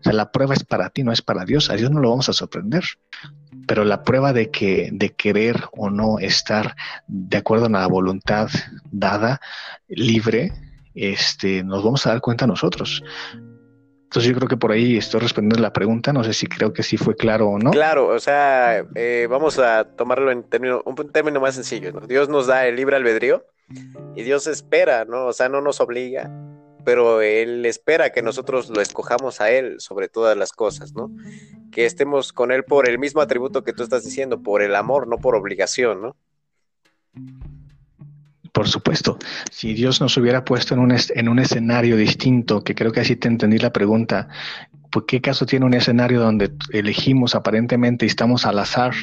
O 0.00 0.02
sea, 0.02 0.12
la 0.12 0.30
prueba 0.30 0.52
es 0.52 0.64
para 0.64 0.90
ti, 0.90 1.02
no 1.02 1.12
es 1.12 1.22
para 1.22 1.46
Dios. 1.46 1.70
A 1.70 1.76
Dios 1.76 1.90
no 1.90 2.00
lo 2.00 2.10
vamos 2.10 2.28
a 2.28 2.34
sorprender 2.34 2.84
pero 3.66 3.84
la 3.84 4.02
prueba 4.02 4.32
de 4.32 4.50
que 4.50 4.90
de 4.92 5.10
querer 5.10 5.64
o 5.72 5.90
no 5.90 6.18
estar 6.18 6.76
de 7.06 7.36
acuerdo 7.36 7.66
a 7.66 7.70
la 7.70 7.86
voluntad 7.86 8.48
dada 8.90 9.40
libre 9.88 10.52
este 10.94 11.62
nos 11.62 11.84
vamos 11.84 12.06
a 12.06 12.10
dar 12.10 12.20
cuenta 12.20 12.46
nosotros. 12.46 13.02
Entonces 14.04 14.30
yo 14.30 14.36
creo 14.36 14.48
que 14.48 14.56
por 14.56 14.72
ahí 14.72 14.96
estoy 14.96 15.20
respondiendo 15.20 15.60
la 15.60 15.72
pregunta 15.72 16.12
no 16.12 16.24
sé 16.24 16.32
si 16.32 16.46
creo 16.46 16.72
que 16.72 16.82
sí 16.82 16.96
fue 16.96 17.16
claro 17.16 17.48
o 17.48 17.58
no. 17.58 17.70
Claro 17.70 18.08
o 18.08 18.18
sea 18.18 18.84
eh, 18.94 19.26
vamos 19.28 19.58
a 19.58 19.84
tomarlo 19.84 20.30
en 20.30 20.44
término 20.44 20.82
un 20.84 21.12
término 21.12 21.40
más 21.40 21.54
sencillo 21.54 21.92
Dios 22.06 22.28
nos 22.28 22.46
da 22.46 22.66
el 22.66 22.76
libre 22.76 22.96
albedrío 22.96 23.44
y 24.14 24.22
Dios 24.22 24.46
espera 24.46 25.04
no 25.04 25.26
o 25.26 25.32
sea 25.32 25.48
no 25.48 25.60
nos 25.60 25.80
obliga 25.80 26.30
pero 26.86 27.20
Él 27.20 27.66
espera 27.66 28.10
que 28.10 28.22
nosotros 28.22 28.70
lo 28.70 28.80
escojamos 28.80 29.40
a 29.40 29.50
Él 29.50 29.80
sobre 29.80 30.08
todas 30.08 30.36
las 30.36 30.52
cosas, 30.52 30.94
¿no? 30.94 31.10
Que 31.76 31.84
estemos 31.84 32.32
con 32.32 32.52
Él 32.52 32.64
por 32.64 32.88
el 32.88 32.98
mismo 32.98 33.20
atributo 33.20 33.62
que 33.62 33.74
tú 33.74 33.82
estás 33.82 34.02
diciendo, 34.02 34.42
por 34.42 34.62
el 34.62 34.74
amor, 34.74 35.06
no 35.06 35.18
por 35.18 35.36
obligación, 35.36 36.00
¿no? 36.00 36.16
Por 38.50 38.66
supuesto, 38.66 39.18
si 39.50 39.74
Dios 39.74 40.00
nos 40.00 40.16
hubiera 40.16 40.42
puesto 40.42 40.72
en 40.72 40.80
un, 40.80 40.96
en 40.96 41.28
un 41.28 41.38
escenario 41.38 41.98
distinto, 41.98 42.64
que 42.64 42.74
creo 42.74 42.92
que 42.92 43.00
así 43.00 43.16
te 43.16 43.28
entendí 43.28 43.58
la 43.58 43.74
pregunta, 43.74 44.30
¿por 44.90 45.04
qué 45.04 45.20
caso 45.20 45.44
tiene 45.44 45.66
un 45.66 45.74
escenario 45.74 46.18
donde 46.18 46.50
elegimos 46.72 47.34
aparentemente 47.34 48.06
y 48.06 48.08
estamos 48.08 48.46
al 48.46 48.58
azar? 48.58 48.94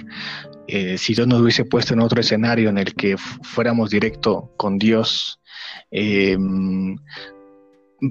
Eh, 0.66 0.98
si 0.98 1.14
Dios 1.14 1.28
nos 1.28 1.42
hubiese 1.42 1.66
puesto 1.66 1.94
en 1.94 2.00
otro 2.00 2.22
escenario 2.22 2.70
en 2.70 2.80
el 2.80 2.96
que 2.96 3.18
fuéramos 3.18 3.92
directo 3.92 4.52
con 4.58 4.80
Dios, 4.80 5.40
eh, 5.92 6.36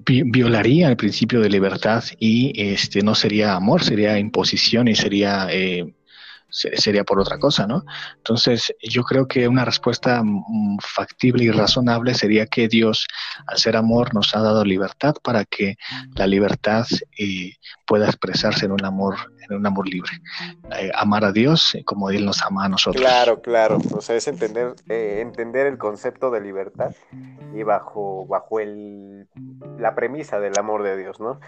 violaría 0.01 0.89
el 0.89 0.97
principio 0.97 1.41
de 1.41 1.51
libertad 1.51 2.03
y 2.19 2.53
este 2.57 3.03
no 3.03 3.15
sería 3.15 3.55
amor, 3.55 3.83
sería 3.83 4.19
imposición 4.19 4.89
y 4.89 4.95
sería 4.95 5.49
eh, 5.51 5.93
sería 6.53 7.05
por 7.05 7.19
otra 7.19 7.39
cosa, 7.39 7.67
¿no? 7.67 7.85
Entonces, 8.17 8.75
yo 8.83 9.03
creo 9.05 9.27
que 9.27 9.49
una 9.49 9.65
respuesta 9.65 10.23
mm, 10.23 10.79
factible 10.81 11.45
y 11.45 11.51
razonable 11.51 12.15
sería 12.15 12.47
que 12.47 12.69
Dios, 12.69 13.07
al 13.47 13.59
ser 13.59 13.77
amor, 13.77 14.15
nos 14.15 14.35
ha 14.37 14.41
dado 14.41 14.65
libertad 14.65 15.15
para 15.23 15.45
que 15.45 15.77
la 16.15 16.27
libertad 16.27 16.87
eh, 17.19 17.55
pueda 17.87 18.07
expresarse 18.07 18.67
en 18.67 18.73
un 18.73 18.85
amor, 18.85 19.32
un 19.57 19.67
amor 19.67 19.89
libre. 19.89 20.11
Eh, 20.79 20.91
amar 20.95 21.25
a 21.25 21.33
Dios 21.33 21.77
como 21.85 22.11
Él 22.11 22.25
nos 22.25 22.43
ama 22.43 22.65
a 22.65 22.69
nosotros. 22.69 23.03
Claro, 23.03 23.41
claro. 23.41 23.79
O 23.95 24.01
sea, 24.01 24.17
es 24.17 24.27
entender, 24.29 24.75
eh, 24.89 25.19
entender 25.21 25.67
el 25.67 25.79
concepto 25.79 26.31
de 26.31 26.41
libertad 26.41 26.95
y 27.55 27.63
bajo, 27.63 28.27
bajo 28.27 28.61
el, 28.61 29.29
la 29.79 29.95
premisa 29.95 30.41
del 30.41 30.59
amor 30.59 30.83
de 30.83 30.97
Dios, 30.97 31.21
¿no? 31.21 31.41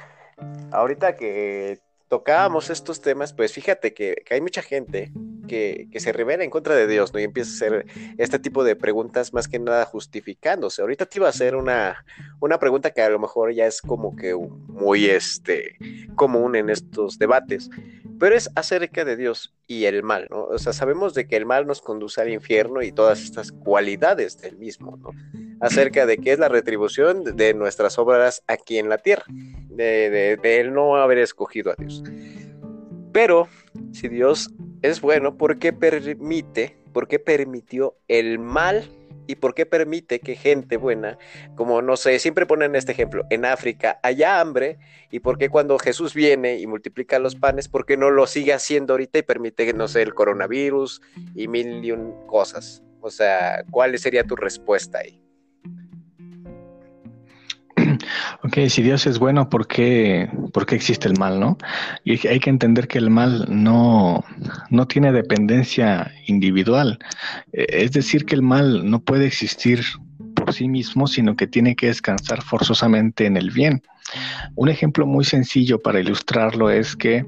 Ahorita 0.72 1.16
que 1.16 1.80
tocábamos 2.14 2.70
estos 2.70 3.00
temas, 3.00 3.32
pues 3.32 3.52
fíjate 3.52 3.92
que, 3.92 4.22
hay 4.30 4.40
mucha 4.40 4.62
gente 4.62 5.10
que, 5.48 5.88
se 5.96 6.12
revela 6.12 6.44
en 6.44 6.50
contra 6.50 6.76
de 6.76 6.86
Dios, 6.86 7.12
¿no? 7.12 7.18
Y 7.18 7.24
empieza 7.24 7.50
a 7.50 7.54
hacer 7.54 7.86
este 8.18 8.38
tipo 8.38 8.62
de 8.62 8.76
preguntas 8.76 9.32
más 9.32 9.48
que 9.48 9.58
nada 9.58 9.84
justificándose. 9.84 10.80
Ahorita 10.80 11.06
te 11.06 11.18
iba 11.18 11.26
a 11.26 11.30
hacer 11.30 11.56
una, 11.56 12.04
una 12.38 12.60
pregunta 12.60 12.92
que 12.92 13.02
a 13.02 13.08
lo 13.08 13.18
mejor 13.18 13.52
ya 13.52 13.66
es 13.66 13.82
como 13.82 14.14
que 14.14 14.32
muy 14.32 15.06
este, 15.06 15.76
común 16.14 16.54
en 16.54 16.70
estos 16.70 17.18
debates, 17.18 17.68
pero 18.20 18.36
es 18.36 18.48
acerca 18.54 19.04
de 19.04 19.16
Dios 19.16 19.52
y 19.66 19.86
el 19.86 20.04
mal, 20.04 20.28
¿no? 20.30 20.44
O 20.44 20.58
sea, 20.58 20.72
sabemos 20.72 21.14
de 21.14 21.26
que 21.26 21.36
el 21.36 21.46
mal 21.46 21.66
nos 21.66 21.82
conduce 21.82 22.20
al 22.20 22.30
infierno 22.30 22.80
y 22.82 22.92
todas 22.92 23.24
estas 23.24 23.50
cualidades 23.50 24.40
del 24.40 24.56
mismo, 24.56 24.96
¿no? 24.98 25.10
Acerca 25.60 26.06
de 26.06 26.18
qué 26.18 26.30
es 26.32 26.38
la 26.38 26.48
retribución 26.48 27.36
de 27.36 27.54
nuestras 27.54 27.98
obras 27.98 28.44
aquí 28.46 28.78
en 28.78 28.88
la 28.88 28.98
tierra, 28.98 29.24
de, 29.76 30.10
de, 30.10 30.36
de 30.36 30.60
él 30.60 30.72
no 30.72 30.96
haber 30.96 31.18
escogido 31.18 31.72
a 31.72 31.74
Dios. 31.76 32.02
Pero 33.12 33.48
si 33.92 34.08
Dios 34.08 34.50
es 34.82 35.00
bueno, 35.00 35.36
¿por 35.36 35.58
qué 35.58 35.72
permite, 35.72 36.76
por 36.92 37.08
qué 37.08 37.18
permitió 37.18 37.96
el 38.08 38.38
mal 38.38 38.90
y 39.26 39.36
por 39.36 39.54
qué 39.54 39.66
permite 39.66 40.20
que 40.20 40.34
gente 40.34 40.76
buena, 40.76 41.18
como 41.54 41.80
no 41.80 41.96
sé, 41.96 42.18
siempre 42.18 42.46
ponen 42.46 42.76
este 42.76 42.92
ejemplo, 42.92 43.24
en 43.30 43.44
África 43.44 43.98
haya 44.02 44.40
hambre 44.40 44.78
y 45.10 45.20
por 45.20 45.38
qué 45.38 45.48
cuando 45.48 45.78
Jesús 45.78 46.14
viene 46.14 46.58
y 46.58 46.66
multiplica 46.66 47.18
los 47.18 47.36
panes, 47.36 47.68
por 47.68 47.86
qué 47.86 47.96
no 47.96 48.10
lo 48.10 48.26
sigue 48.26 48.52
haciendo 48.52 48.94
ahorita 48.94 49.18
y 49.18 49.22
permite, 49.22 49.72
no 49.72 49.88
sé, 49.88 50.02
el 50.02 50.14
coronavirus 50.14 51.00
y 51.34 51.48
mil 51.48 51.84
y 51.84 51.92
un 51.92 52.26
cosas? 52.26 52.82
O 53.00 53.10
sea, 53.10 53.64
¿cuál 53.70 53.98
sería 53.98 54.24
tu 54.24 54.36
respuesta 54.36 54.98
ahí? 54.98 55.23
Ok, 58.42 58.58
si 58.68 58.82
Dios 58.82 59.06
es 59.06 59.18
bueno, 59.18 59.48
¿por 59.48 59.66
qué, 59.66 60.28
¿por 60.52 60.66
qué 60.66 60.74
existe 60.74 61.08
el 61.08 61.18
mal, 61.18 61.40
no? 61.40 61.56
Y 62.04 62.26
hay 62.26 62.40
que 62.40 62.50
entender 62.50 62.88
que 62.88 62.98
el 62.98 63.10
mal 63.10 63.46
no, 63.48 64.24
no 64.70 64.86
tiene 64.86 65.12
dependencia 65.12 66.12
individual. 66.26 66.98
E, 67.52 67.66
es 67.84 67.92
decir, 67.92 68.24
que 68.24 68.34
el 68.34 68.42
mal 68.42 68.88
no 68.90 69.00
puede 69.00 69.26
existir 69.26 69.82
por 70.34 70.52
sí 70.52 70.68
mismo, 70.68 71.06
sino 71.06 71.36
que 71.36 71.46
tiene 71.46 71.76
que 71.76 71.86
descansar 71.86 72.42
forzosamente 72.42 73.26
en 73.26 73.36
el 73.36 73.50
bien. 73.50 73.82
Un 74.54 74.68
ejemplo 74.68 75.06
muy 75.06 75.24
sencillo 75.24 75.80
para 75.80 76.00
ilustrarlo 76.00 76.70
es 76.70 76.96
que 76.96 77.24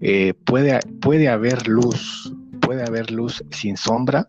eh, 0.00 0.34
puede, 0.44 0.80
puede 1.00 1.28
haber 1.28 1.66
luz, 1.68 2.32
puede 2.60 2.84
haber 2.84 3.10
luz 3.10 3.42
sin 3.50 3.76
sombra, 3.76 4.28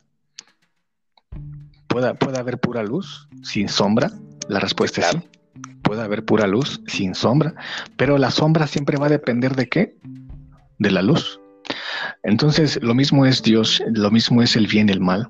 puede, 1.87 2.13
puede 2.15 2.39
haber 2.39 2.59
pura 2.59 2.83
luz 2.83 3.27
sin 3.43 3.67
sombra. 3.67 4.11
La 4.47 4.59
respuesta 4.59 5.01
es 5.01 5.07
sí 5.07 5.38
puede 5.83 6.01
haber 6.01 6.23
pura 6.25 6.47
luz 6.47 6.81
sin 6.87 7.15
sombra, 7.15 7.53
pero 7.97 8.17
la 8.17 8.31
sombra 8.31 8.67
siempre 8.67 8.97
va 8.97 9.07
a 9.07 9.09
depender 9.09 9.55
de 9.55 9.67
qué? 9.67 9.95
De 10.77 10.91
la 10.91 11.01
luz. 11.01 11.39
Entonces, 12.23 12.79
lo 12.81 12.93
mismo 12.93 13.25
es 13.25 13.41
Dios, 13.41 13.81
lo 13.93 14.11
mismo 14.11 14.41
es 14.41 14.55
el 14.55 14.67
bien 14.67 14.89
y 14.89 14.91
el 14.91 14.99
mal. 14.99 15.29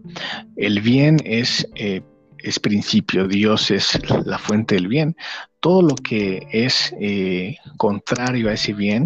El 0.55 0.81
bien 0.81 1.17
es, 1.23 1.67
eh, 1.75 2.01
es 2.39 2.59
principio, 2.59 3.27
Dios 3.27 3.71
es 3.71 3.99
la 4.25 4.37
fuente 4.37 4.75
del 4.75 4.87
bien. 4.87 5.15
Todo 5.59 5.81
lo 5.81 5.95
que 5.95 6.47
es 6.51 6.93
eh, 6.99 7.57
contrario 7.77 8.49
a 8.49 8.53
ese 8.53 8.73
bien 8.73 9.05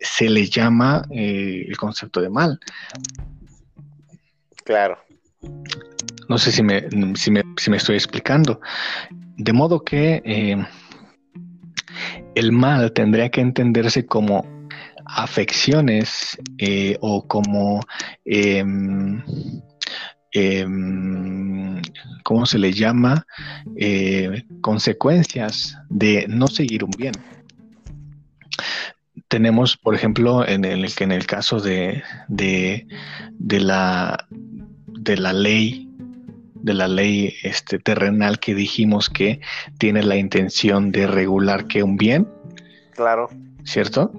se 0.00 0.28
le 0.28 0.46
llama 0.46 1.06
eh, 1.10 1.64
el 1.68 1.76
concepto 1.76 2.20
de 2.20 2.30
mal. 2.30 2.58
Claro. 4.64 4.98
No 6.28 6.38
sé 6.38 6.52
si 6.52 6.62
me, 6.62 6.88
si 7.16 7.30
me, 7.30 7.42
si 7.56 7.70
me 7.70 7.76
estoy 7.76 7.96
explicando. 7.96 8.60
De 9.36 9.52
modo 9.52 9.82
que 9.82 10.22
eh, 10.24 10.56
el 12.34 12.52
mal 12.52 12.92
tendría 12.92 13.30
que 13.30 13.40
entenderse 13.40 14.06
como 14.06 14.46
afecciones 15.06 16.38
eh, 16.58 16.96
o 17.00 17.26
como, 17.26 17.80
em, 18.24 19.22
¿cómo 22.22 22.46
se 22.46 22.58
le 22.58 22.72
llama? 22.72 23.26
Eh, 23.76 24.44
consecuencias 24.60 25.76
de 25.88 26.26
no 26.28 26.46
seguir 26.46 26.84
un 26.84 26.90
bien. 26.90 27.14
Tenemos, 29.28 29.76
por 29.76 29.94
ejemplo, 29.94 30.46
en 30.46 30.64
el, 30.64 30.86
en 30.98 31.12
el 31.12 31.26
caso 31.26 31.58
de, 31.58 32.02
de, 32.28 32.86
de 33.32 33.60
la, 33.60 34.26
de 34.30 35.16
la 35.16 35.32
ley 35.32 35.83
de 36.64 36.74
la 36.74 36.88
ley 36.88 37.34
este, 37.42 37.78
terrenal 37.78 38.40
que 38.40 38.54
dijimos 38.54 39.10
que 39.10 39.40
tiene 39.78 40.02
la 40.02 40.16
intención 40.16 40.90
de 40.92 41.06
regular 41.06 41.66
que 41.66 41.82
un 41.82 41.96
bien. 41.96 42.26
Claro. 42.92 43.28
¿Cierto? 43.64 44.12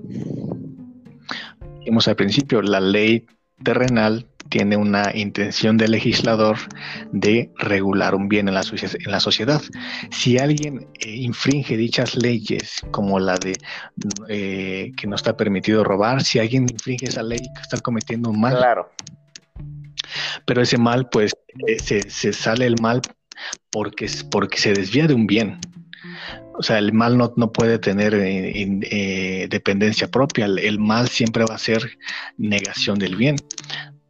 Dijimos 1.80 2.08
al 2.08 2.16
principio, 2.16 2.62
la 2.62 2.80
ley 2.80 3.26
terrenal 3.64 4.28
tiene 4.50 4.78
una 4.78 5.12
intención 5.16 5.76
del 5.76 5.92
legislador 5.92 6.58
de 7.12 7.52
regular 7.58 8.14
un 8.14 8.30
bien 8.30 8.48
en 8.48 8.54
la, 8.54 8.62
en 8.62 9.12
la 9.12 9.20
sociedad. 9.20 9.62
Si 10.12 10.38
alguien 10.38 10.88
eh, 11.00 11.16
infringe 11.16 11.76
dichas 11.76 12.16
leyes, 12.16 12.76
como 12.92 13.20
la 13.20 13.38
de 13.38 13.54
eh, 14.30 14.92
que 14.96 15.08
no 15.08 15.16
está 15.16 15.36
permitido 15.36 15.84
robar, 15.84 16.24
si 16.24 16.38
alguien 16.38 16.68
infringe 16.70 17.08
esa 17.08 17.24
ley, 17.24 17.40
está 17.60 17.80
cometiendo 17.80 18.30
un 18.30 18.40
mal. 18.40 18.56
Claro. 18.56 18.92
Pero 20.46 20.62
ese 20.62 20.78
mal, 20.78 21.10
pues, 21.10 21.34
eh, 21.68 21.80
se, 21.80 22.34
sale 22.34 22.66
el 22.66 22.76
mal 22.82 23.02
porque, 23.72 24.10
porque 24.32 24.58
se 24.58 24.74
desvía 24.74 25.08
de 25.08 25.14
un 25.14 25.28
bien. 25.28 25.60
O 26.58 26.64
sea, 26.64 26.80
el 26.80 26.94
mal 26.94 27.18
no, 27.18 27.52
puede 27.52 27.80
tener 27.80 28.14
eh, 28.16 28.80
eh, 28.84 29.48
dependencia 29.50 30.10
propia. 30.10 30.46
El, 30.46 30.80
mal 30.80 31.10
siempre 31.10 31.44
va 31.44 31.56
a 31.56 31.60
ser 31.60 31.98
negación 32.38 32.98
del 32.98 33.16
bien. 33.16 33.36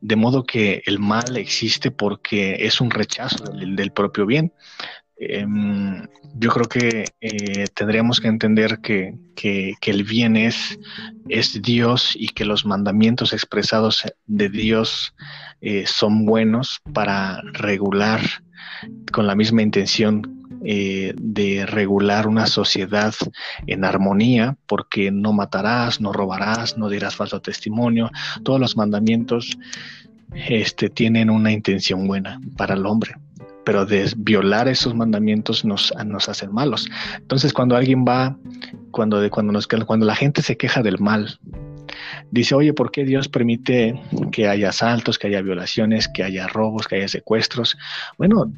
De 0.02 0.16
modo 0.16 0.44
que 0.44 0.84
el 0.86 1.00
mal 1.00 1.38
existe 1.38 1.90
porque 1.90 2.58
es 2.60 2.80
un 2.82 2.92
rechazo 2.92 3.46
del, 3.46 3.92
propio 3.92 4.28
bien. 4.28 4.54
Em, 5.18 6.06
yo 6.38 6.50
creo 6.50 6.66
que 6.68 7.06
tendríamos 7.74 8.20
que 8.20 8.28
entender 8.28 8.80
que, 8.82 9.16
el 9.86 10.04
bien 10.04 10.36
es, 10.36 10.78
es 11.30 11.62
Dios 11.62 12.16
y 12.16 12.30
que 12.30 12.46
los 12.46 12.66
mandamientos 12.66 13.32
expresados 13.32 14.04
de 14.26 14.50
Dios 14.50 15.14
eh, 15.62 15.86
son 15.88 16.26
buenos 16.26 16.82
para 16.94 17.42
regular 17.54 18.22
con 19.12 19.28
la 19.28 19.36
misma 19.36 19.62
intención 19.62 20.36
eh, 20.68 21.14
de 21.16 21.66
regular 21.66 22.28
una 22.28 22.48
sociedad 22.48 23.14
en 23.68 23.86
armonía, 23.86 24.58
porque 24.66 25.12
no 25.12 25.32
matarás, 25.32 26.02
no 26.02 26.12
robarás, 26.12 26.78
no 26.78 26.90
dirás 26.90 27.16
falso 27.16 27.40
testimonio. 27.40 28.10
Todos 28.44 28.60
los 28.60 28.76
mandamientos 28.76 29.58
este, 30.34 30.90
tienen 30.90 31.30
una 31.30 31.52
intención 31.52 32.08
buena 32.08 32.42
para 32.58 32.74
el 32.74 32.86
hombre, 32.86 33.16
pero 33.66 33.86
de 33.86 34.12
violar 34.18 34.68
esos 34.68 34.96
mandamientos 34.96 35.66
nos, 35.66 35.94
nos 36.06 36.30
hacen 36.30 36.54
malos. 36.54 36.88
Entonces, 37.18 37.52
cuando 37.52 37.76
alguien 37.76 38.06
va, 38.08 38.38
cuando, 38.92 39.30
cuando, 39.30 39.52
nos, 39.52 39.68
cuando 39.68 40.06
la 40.06 40.16
gente 40.16 40.42
se 40.42 40.56
queja 40.56 40.82
del 40.84 41.00
mal, 41.00 41.40
dice, 42.32 42.56
oye, 42.56 42.74
¿por 42.74 42.92
qué 42.92 43.04
Dios 43.04 43.28
permite 43.28 44.00
que 44.32 44.48
haya 44.48 44.70
asaltos, 44.70 45.18
que 45.18 45.28
haya 45.28 45.42
violaciones, 45.42 46.08
que 46.08 46.24
haya 46.24 46.48
robos, 46.48 46.88
que 46.88 46.96
haya 46.96 47.08
secuestros? 47.08 47.78
Bueno, 48.18 48.54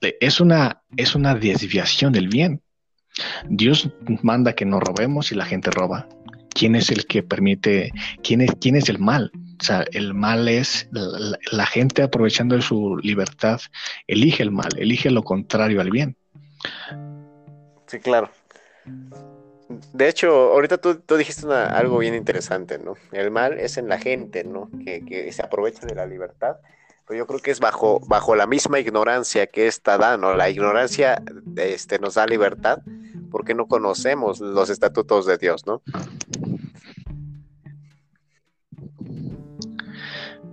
es 0.00 0.40
una, 0.40 0.82
es 0.96 1.14
una 1.14 1.34
desviación 1.34 2.12
del 2.12 2.28
bien. 2.28 2.62
Dios 3.48 3.90
manda 4.22 4.54
que 4.54 4.64
no 4.64 4.80
robemos 4.80 5.32
y 5.32 5.34
la 5.34 5.44
gente 5.44 5.70
roba. 5.70 6.08
¿Quién 6.54 6.74
es 6.76 6.90
el 6.90 7.06
que 7.06 7.22
permite, 7.22 7.92
quién 8.22 8.40
es, 8.40 8.52
quién 8.60 8.76
es 8.76 8.88
el 8.88 8.98
mal? 8.98 9.30
O 9.62 9.64
sea, 9.64 9.84
el 9.92 10.12
mal 10.12 10.48
es 10.48 10.88
la, 10.90 11.66
gente 11.66 12.02
aprovechando 12.02 12.56
de 12.56 12.62
su 12.62 12.96
libertad, 12.96 13.60
elige 14.08 14.42
el 14.42 14.50
mal, 14.50 14.76
elige 14.76 15.08
lo 15.08 15.22
contrario 15.22 15.80
al 15.80 15.90
bien. 15.90 16.16
Sí, 17.86 18.00
claro. 18.00 18.28
De 19.92 20.08
hecho, 20.08 20.32
ahorita 20.52 20.78
tú, 20.78 21.00
dijiste 21.16 21.46
algo 21.46 21.98
bien 21.98 22.16
interesante, 22.16 22.80
¿no? 22.80 22.94
El 23.12 23.30
mal 23.30 23.56
es 23.60 23.76
en 23.76 23.88
la 23.88 24.00
gente, 24.00 24.42
¿no? 24.42 24.68
Que, 24.84 25.30
se 25.30 25.42
aprovecha 25.42 25.86
de 25.86 25.94
la 25.94 26.06
libertad. 26.06 26.56
Pero 27.06 27.18
yo 27.18 27.26
creo 27.28 27.38
que 27.38 27.52
es 27.52 27.60
bajo, 27.60 28.00
bajo 28.08 28.34
la 28.34 28.48
misma 28.48 28.80
ignorancia 28.80 29.46
que 29.46 29.68
esta 29.68 29.96
da, 29.96 30.16
¿no? 30.16 30.34
La 30.34 30.50
ignorancia 30.50 31.22
este, 31.54 32.00
nos 32.00 32.14
da 32.14 32.26
libertad 32.26 32.80
porque 33.30 33.54
no 33.54 33.68
conocemos 33.68 34.40
los 34.40 34.70
estatutos 34.70 35.24
de 35.24 35.38
Dios, 35.38 35.68
¿no? 35.68 35.82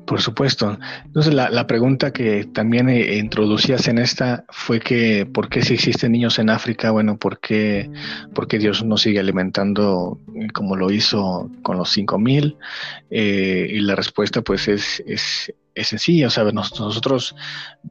Por 0.10 0.22
supuesto. 0.22 0.76
Entonces, 1.06 1.36
la, 1.36 1.67
pregunta 1.67 2.12
que 2.12 2.45
también 2.45 2.89
eh, 2.89 3.17
introducías 3.19 3.88
en 3.88 4.00
esta 4.00 4.43
fue 4.50 4.80
que, 4.80 5.28
¿por 5.28 5.50
qué 5.50 5.62
si 5.62 5.76
existen 5.76 6.13
niños 6.13 6.39
en 6.39 6.50
África? 6.50 6.89
Bueno, 6.89 7.19
¿por 7.19 7.39
qué, 7.39 7.91
Dios 8.58 8.84
no 8.84 8.98
sigue 8.98 9.19
alimentando 9.19 10.19
eh, 10.34 10.48
como 10.52 10.76
lo 10.76 10.89
hizo 10.89 11.52
con 11.62 11.78
los 11.78 11.91
5000? 11.91 12.58
Eh, 13.12 13.67
y 13.69 13.80
la 13.82 13.95
respuesta, 13.95 14.41
pues, 14.41 14.67
es, 14.67 15.04
es, 15.06 15.54
es 15.76 15.88
sencilla. 15.88 16.26
O 16.26 16.32
sea, 16.32 16.43
nosotros, 16.45 17.36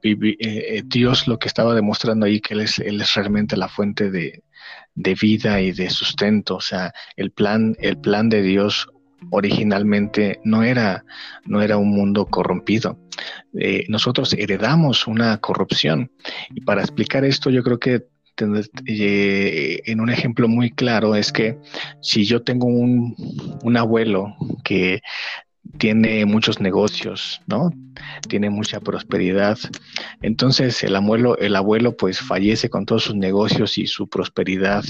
Dios 0.02 1.28
lo 1.28 1.38
que 1.38 1.46
estaba 1.46 1.72
demostrando 1.72 2.26
ahí, 2.26 2.40
que 2.40 2.54
Él 2.54 2.62
es, 2.62 2.80
él 2.80 3.00
es 3.00 3.14
realmente 3.14 3.56
la 3.56 3.68
fuente 3.68 4.10
de, 4.10 4.42
de 4.96 5.14
vida 5.14 5.60
y 5.60 5.70
de 5.70 5.88
sustento. 5.88 6.56
O 6.56 6.60
sea, 6.60 6.92
el 7.14 7.30
plan, 7.30 7.76
el 7.78 7.96
plan 7.96 8.28
de 8.28 8.42
Dios 8.42 8.88
originalmente 9.30 10.40
no 10.44 10.62
era, 10.62 11.04
no 11.44 11.62
era 11.62 11.76
un 11.76 11.90
mundo 11.90 12.26
corrompido. 12.26 12.98
Eh, 13.58 13.84
nosotros 13.88 14.32
heredamos 14.32 15.06
una 15.06 15.38
corrupción. 15.38 16.10
Y 16.54 16.60
para 16.62 16.82
explicar 16.82 17.24
esto, 17.24 17.50
yo 17.50 17.62
creo 17.62 17.78
que 17.78 18.06
eh, 18.86 19.80
en 19.86 20.00
un 20.00 20.10
ejemplo 20.10 20.48
muy 20.48 20.70
claro 20.70 21.14
es 21.14 21.32
que 21.32 21.58
si 22.00 22.24
yo 22.24 22.42
tengo 22.42 22.66
un, 22.66 23.16
un 23.62 23.76
abuelo 23.76 24.36
que 24.62 25.00
tiene 25.76 26.24
muchos 26.24 26.60
negocios, 26.60 27.40
¿no? 27.46 27.70
Tiene 28.28 28.48
mucha 28.48 28.80
prosperidad. 28.80 29.58
Entonces 30.22 30.82
el 30.82 30.96
abuelo, 30.96 31.36
el 31.38 31.54
abuelo 31.56 31.96
pues 31.96 32.20
fallece 32.20 32.70
con 32.70 32.86
todos 32.86 33.04
sus 33.04 33.14
negocios 33.14 33.76
y 33.76 33.86
su 33.86 34.08
prosperidad. 34.08 34.84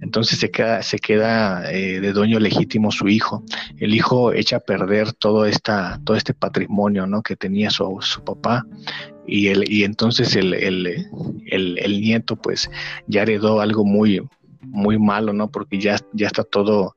Entonces 0.00 0.38
se 0.38 0.50
queda, 0.50 0.82
se 0.82 0.98
queda 0.98 1.70
eh, 1.70 2.00
de 2.00 2.12
dueño 2.12 2.40
legítimo 2.40 2.90
su 2.90 3.08
hijo. 3.08 3.44
El 3.78 3.94
hijo 3.94 4.32
echa 4.32 4.56
a 4.56 4.60
perder 4.60 5.12
todo, 5.12 5.44
esta, 5.44 6.00
todo 6.04 6.16
este 6.16 6.32
patrimonio, 6.32 7.06
¿no? 7.06 7.22
Que 7.22 7.36
tenía 7.36 7.70
su, 7.70 7.98
su 8.00 8.24
papá. 8.24 8.64
Y, 9.26 9.48
el, 9.48 9.70
y 9.70 9.84
entonces 9.84 10.36
el, 10.36 10.54
el, 10.54 11.08
el 11.50 12.00
nieto 12.00 12.36
pues 12.36 12.70
ya 13.08 13.22
heredó 13.22 13.60
algo 13.60 13.84
muy, 13.84 14.22
muy 14.70 14.98
malo, 14.98 15.32
¿no? 15.32 15.50
Porque 15.50 15.78
ya, 15.78 15.96
ya 16.12 16.26
está 16.26 16.44
todo, 16.44 16.94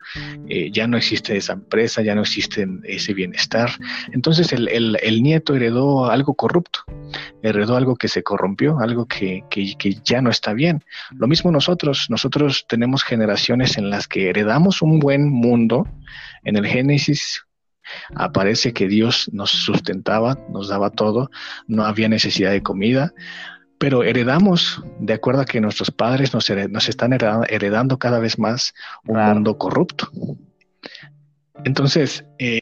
eh, 0.47 0.71
ya 0.71 0.87
no 0.87 0.97
existe 0.97 1.37
esa 1.37 1.53
empresa, 1.53 2.01
ya 2.01 2.15
no 2.15 2.21
existe 2.21 2.67
ese 2.83 3.13
bienestar. 3.13 3.71
Entonces 4.11 4.51
el, 4.53 4.67
el, 4.67 5.23
nieto 5.23 5.55
heredó 5.55 6.09
algo 6.09 6.33
corrupto, 6.33 6.79
heredó 7.41 7.75
algo 7.75 7.95
que 7.95 8.07
se 8.07 8.23
corrompió, 8.23 8.79
algo 8.79 9.05
que, 9.05 9.43
que, 9.49 9.73
que, 9.77 9.95
ya 10.03 10.21
no 10.21 10.29
está 10.29 10.53
bien. 10.53 10.83
Lo 11.11 11.27
mismo 11.27 11.51
nosotros, 11.51 12.07
nosotros 12.09 12.65
tenemos 12.67 13.03
generaciones 13.03 13.77
en 13.77 13.89
las 13.89 14.07
que 14.07 14.29
heredamos 14.29 14.81
un 14.81 14.99
buen 14.99 15.29
mundo. 15.29 15.87
En 16.43 16.55
el 16.55 16.65
Génesis 16.65 17.45
aparece 18.15 18.73
que 18.73 18.87
Dios 18.87 19.29
nos 19.33 19.51
sustentaba, 19.51 20.37
nos 20.49 20.69
daba 20.69 20.89
todo, 20.89 21.29
no 21.67 21.85
había 21.85 22.09
necesidad 22.09 22.51
de 22.51 22.61
comida, 22.61 23.13
pero 23.79 24.03
heredamos, 24.03 24.83
de 24.99 25.13
acuerdo 25.13 25.41
a 25.41 25.45
que 25.45 25.61
nuestros 25.61 25.89
padres 25.89 26.33
nos, 26.33 26.49
nos 26.69 26.89
están 26.89 27.13
heredando, 27.13 27.97
cada 27.97 28.19
vez 28.19 28.37
más 28.37 28.73
un 29.07 29.17
mundo 29.17 29.57
corrupto. 29.57 30.11
Entonces, 31.63 32.25
eh, 32.39 32.61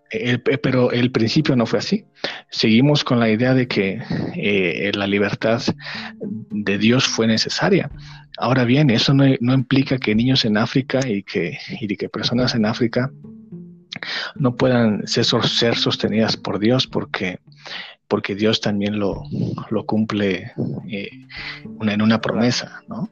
pero 0.61 0.91
el 0.91 1.11
principio 1.11 1.55
no 1.55 1.65
fue 1.65 1.79
así. 1.79 2.05
Seguimos 2.49 3.03
con 3.03 3.19
la 3.19 3.29
idea 3.29 3.53
de 3.53 3.67
que 3.67 4.01
eh, 4.35 4.91
la 4.93 5.07
libertad 5.07 5.61
de 6.19 6.77
Dios 6.77 7.05
fue 7.05 7.27
necesaria. 7.27 7.91
Ahora 8.37 8.63
bien, 8.63 8.91
eso 8.91 9.13
no, 9.13 9.25
implica 9.25 9.97
que 9.97 10.15
niños 10.15 10.45
en 10.45 10.57
África 10.57 10.99
y 11.07 11.23
que, 11.23 11.57
y 11.81 11.97
que 11.97 12.09
personas 12.09 12.53
en 12.53 12.65
África 12.65 13.11
no 14.35 14.55
puedan 14.55 15.07
ser, 15.07 15.25
ser 15.25 15.75
sostenidas 15.75 16.37
por 16.37 16.59
Dios, 16.59 16.85
porque 16.85 17.39
porque 18.07 18.35
Dios 18.35 18.61
también 18.61 18.99
lo, 18.99 19.23
lo 19.69 19.85
cumple 19.85 20.53
eh, 20.89 21.09
una, 21.65 21.93
en 21.93 22.01
una 22.01 22.21
promesa, 22.21 22.83
¿no? 22.87 23.09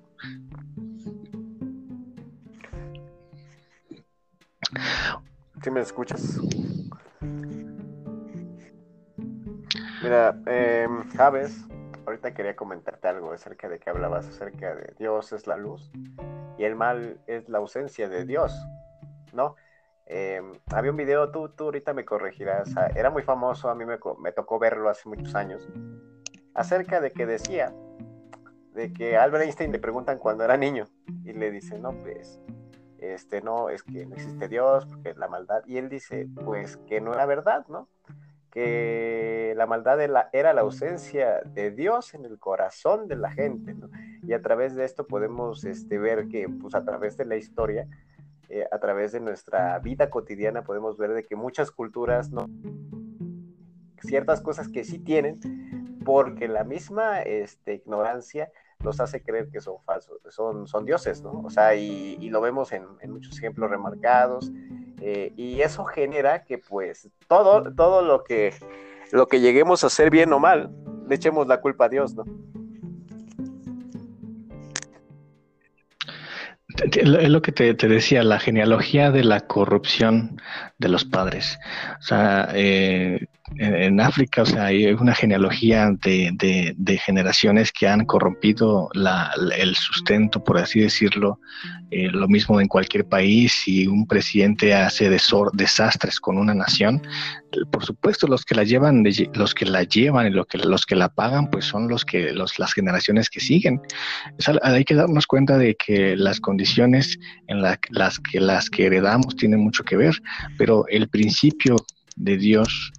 ¿Sí 5.61 5.71
me 5.71 5.81
escuchas? 5.81 6.39
Mira, 10.03 10.39
eh, 10.45 10.87
Javes, 11.17 11.65
ahorita 12.05 12.33
quería 12.33 12.55
comentarte 12.55 13.07
algo 13.07 13.31
acerca 13.31 13.67
de 13.67 13.79
que 13.79 13.89
hablabas 13.89 14.27
acerca 14.27 14.75
de 14.75 14.93
Dios 14.99 15.33
es 15.33 15.47
la 15.47 15.57
luz 15.57 15.91
y 16.57 16.63
el 16.63 16.75
mal 16.75 17.19
es 17.25 17.49
la 17.49 17.57
ausencia 17.57 18.07
de 18.07 18.25
Dios, 18.25 18.53
¿no? 19.33 19.55
Eh, 20.07 20.41
había 20.67 20.91
un 20.91 20.97
video, 20.97 21.31
tú, 21.31 21.49
tú 21.49 21.65
ahorita 21.65 21.93
me 21.93 22.05
corregirás, 22.05 22.69
era 22.95 23.09
muy 23.09 23.23
famoso, 23.23 23.69
a 23.69 23.75
mí 23.75 23.85
me, 23.85 23.97
me, 24.19 24.31
tocó 24.31 24.59
verlo 24.59 24.89
hace 24.89 25.09
muchos 25.09 25.33
años, 25.33 25.67
acerca 26.53 27.01
de 27.01 27.11
que 27.11 27.25
decía, 27.25 27.73
de 28.73 28.93
que 28.93 29.17
Albert 29.17 29.45
Einstein 29.45 29.71
le 29.71 29.79
preguntan 29.79 30.19
cuando 30.19 30.43
era 30.43 30.57
niño 30.57 30.85
y 31.23 31.33
le 31.33 31.49
dice, 31.49 31.79
no, 31.79 31.93
pues, 31.93 32.39
este, 32.99 33.41
no, 33.41 33.69
es 33.69 33.83
que 33.83 34.05
no 34.05 34.15
existe 34.15 34.47
Dios, 34.47 34.85
porque 34.85 35.13
la 35.15 35.27
maldad, 35.27 35.63
y 35.65 35.77
él 35.77 35.89
dice, 35.89 36.27
pues, 36.43 36.77
que 36.77 37.01
no 37.01 37.13
era 37.13 37.25
verdad, 37.25 37.65
¿no? 37.67 37.89
Que 38.51 39.53
la 39.57 39.65
maldad 39.65 39.99
era 40.01 40.53
la 40.53 40.61
ausencia 40.61 41.41
de 41.41 41.71
Dios 41.71 42.13
en 42.13 42.25
el 42.25 42.37
corazón 42.39 43.07
de 43.07 43.15
la 43.15 43.31
gente, 43.31 43.73
¿no? 43.73 43.89
Y 44.23 44.33
a 44.33 44.41
través 44.41 44.75
de 44.75 44.85
esto 44.85 45.07
podemos 45.07 45.65
este, 45.65 45.97
ver 45.97 46.27
que, 46.27 46.47
pues, 46.47 46.75
a 46.75 46.83
través 46.83 47.17
de 47.17 47.25
la 47.25 47.35
historia, 47.37 47.87
eh, 48.49 48.67
a 48.71 48.79
través 48.79 49.11
de 49.11 49.19
nuestra 49.19 49.77
vida 49.79 50.09
cotidiana 50.09 50.63
podemos 50.63 50.97
ver 50.97 51.13
de 51.13 51.23
que 51.23 51.35
muchas 51.35 51.71
culturas 51.71 52.31
no 52.31 52.47
ciertas 54.05 54.41
cosas 54.41 54.67
que 54.67 54.83
sí 54.83 54.99
tienen 54.99 55.39
porque 56.05 56.47
la 56.47 56.63
misma 56.63 57.21
este, 57.21 57.75
ignorancia 57.75 58.51
los 58.83 58.99
hace 58.99 59.23
creer 59.23 59.49
que 59.49 59.61
son 59.61 59.77
falsos, 59.83 60.21
son, 60.29 60.67
son 60.67 60.85
dioses, 60.85 61.21
¿no? 61.21 61.41
O 61.43 61.49
sea, 61.49 61.75
y, 61.75 62.29
lo 62.29 62.41
vemos 62.41 62.71
en, 62.71 62.85
muchos 63.07 63.37
ejemplos 63.37 63.69
remarcados, 63.69 64.51
eh, 65.01 65.33
y 65.35 65.61
eso 65.61 65.85
genera 65.85 66.43
que 66.43 66.59
pues 66.59 67.09
todo, 67.27 67.73
todo 67.73 68.03
lo 68.03 68.23
que, 68.23 68.53
lo 69.11 69.27
que 69.27 69.39
lleguemos 69.39 69.83
a 69.83 69.87
hacer 69.87 70.11
bien 70.11 70.31
o 70.33 70.39
mal, 70.39 70.71
le 71.07 71.15
echemos 71.15 71.47
la 71.47 71.61
culpa 71.61 71.85
a 71.85 71.89
Dios, 71.89 72.13
¿no? 72.13 72.25
Es 76.77 77.29
lo 77.29 77.41
que 77.41 77.51
te, 77.51 77.73
decía, 77.73 78.23
la 78.23 78.39
genealogía 78.39 79.11
de 79.11 79.23
la 79.23 79.41
corrupción 79.41 80.41
de 80.77 80.89
los 80.89 81.05
padres. 81.05 81.57
O 81.99 82.01
sea, 82.01 82.49
eh, 82.53 83.27
en, 83.57 84.01
África, 84.01 84.41
o 84.41 84.45
sea, 84.45 84.65
hay 84.65 84.87
una 84.87 85.13
genealogía 85.13 85.91
de, 86.03 86.73
de, 86.75 86.97
generaciones 86.97 87.71
que 87.71 87.87
han 87.87 88.05
corrompido 88.05 88.89
la, 88.93 89.31
el 89.55 89.75
sustento, 89.75 90.43
por 90.43 90.57
así 90.57 90.79
decirlo. 90.79 91.39
Eh, 91.91 92.09
lo 92.09 92.27
mismo 92.27 92.59
en 92.59 92.67
cualquier 92.67 93.05
país, 93.05 93.53
si 93.63 93.85
un 93.85 94.07
presidente 94.07 94.73
hace 94.73 95.09
desastres 95.09 96.19
con 96.19 96.37
una 96.37 96.55
nación, 96.55 97.01
por 97.71 97.85
supuesto 97.85 98.27
los 98.27 98.43
que 98.43 98.55
la 98.55 98.63
llevan, 98.63 99.03
los 99.33 99.53
que 99.53 99.65
la 99.65 99.83
llevan 99.83 100.27
y 100.27 100.31
los 100.31 100.47
que, 100.47 100.57
los 100.57 100.85
que 100.85 100.95
la 100.95 101.09
pagan, 101.09 101.49
pues 101.51 101.65
son 101.65 101.87
los 101.87 102.03
que 102.03 102.33
los, 102.33 102.57
las 102.57 102.73
generaciones 102.73 103.29
que 103.29 103.39
siguen. 103.39 103.79
hay 104.63 104.83
que 104.83 104.95
darnos 104.95 105.27
cuenta 105.27 105.57
de 105.59 105.75
que 105.75 106.17
las 106.17 106.39
condiciones 106.39 107.19
en 107.47 107.61
las 107.61 107.77
que 108.19 108.39
las 108.39 108.69
que 108.69 108.87
heredamos 108.87 109.35
tienen 109.35 109.59
mucho 109.59 109.83
que 109.83 109.97
ver, 109.97 110.19
pero 110.57 110.85
el 110.89 111.07
principio 111.07 111.75
de 112.15 112.37
Dios 112.37 112.91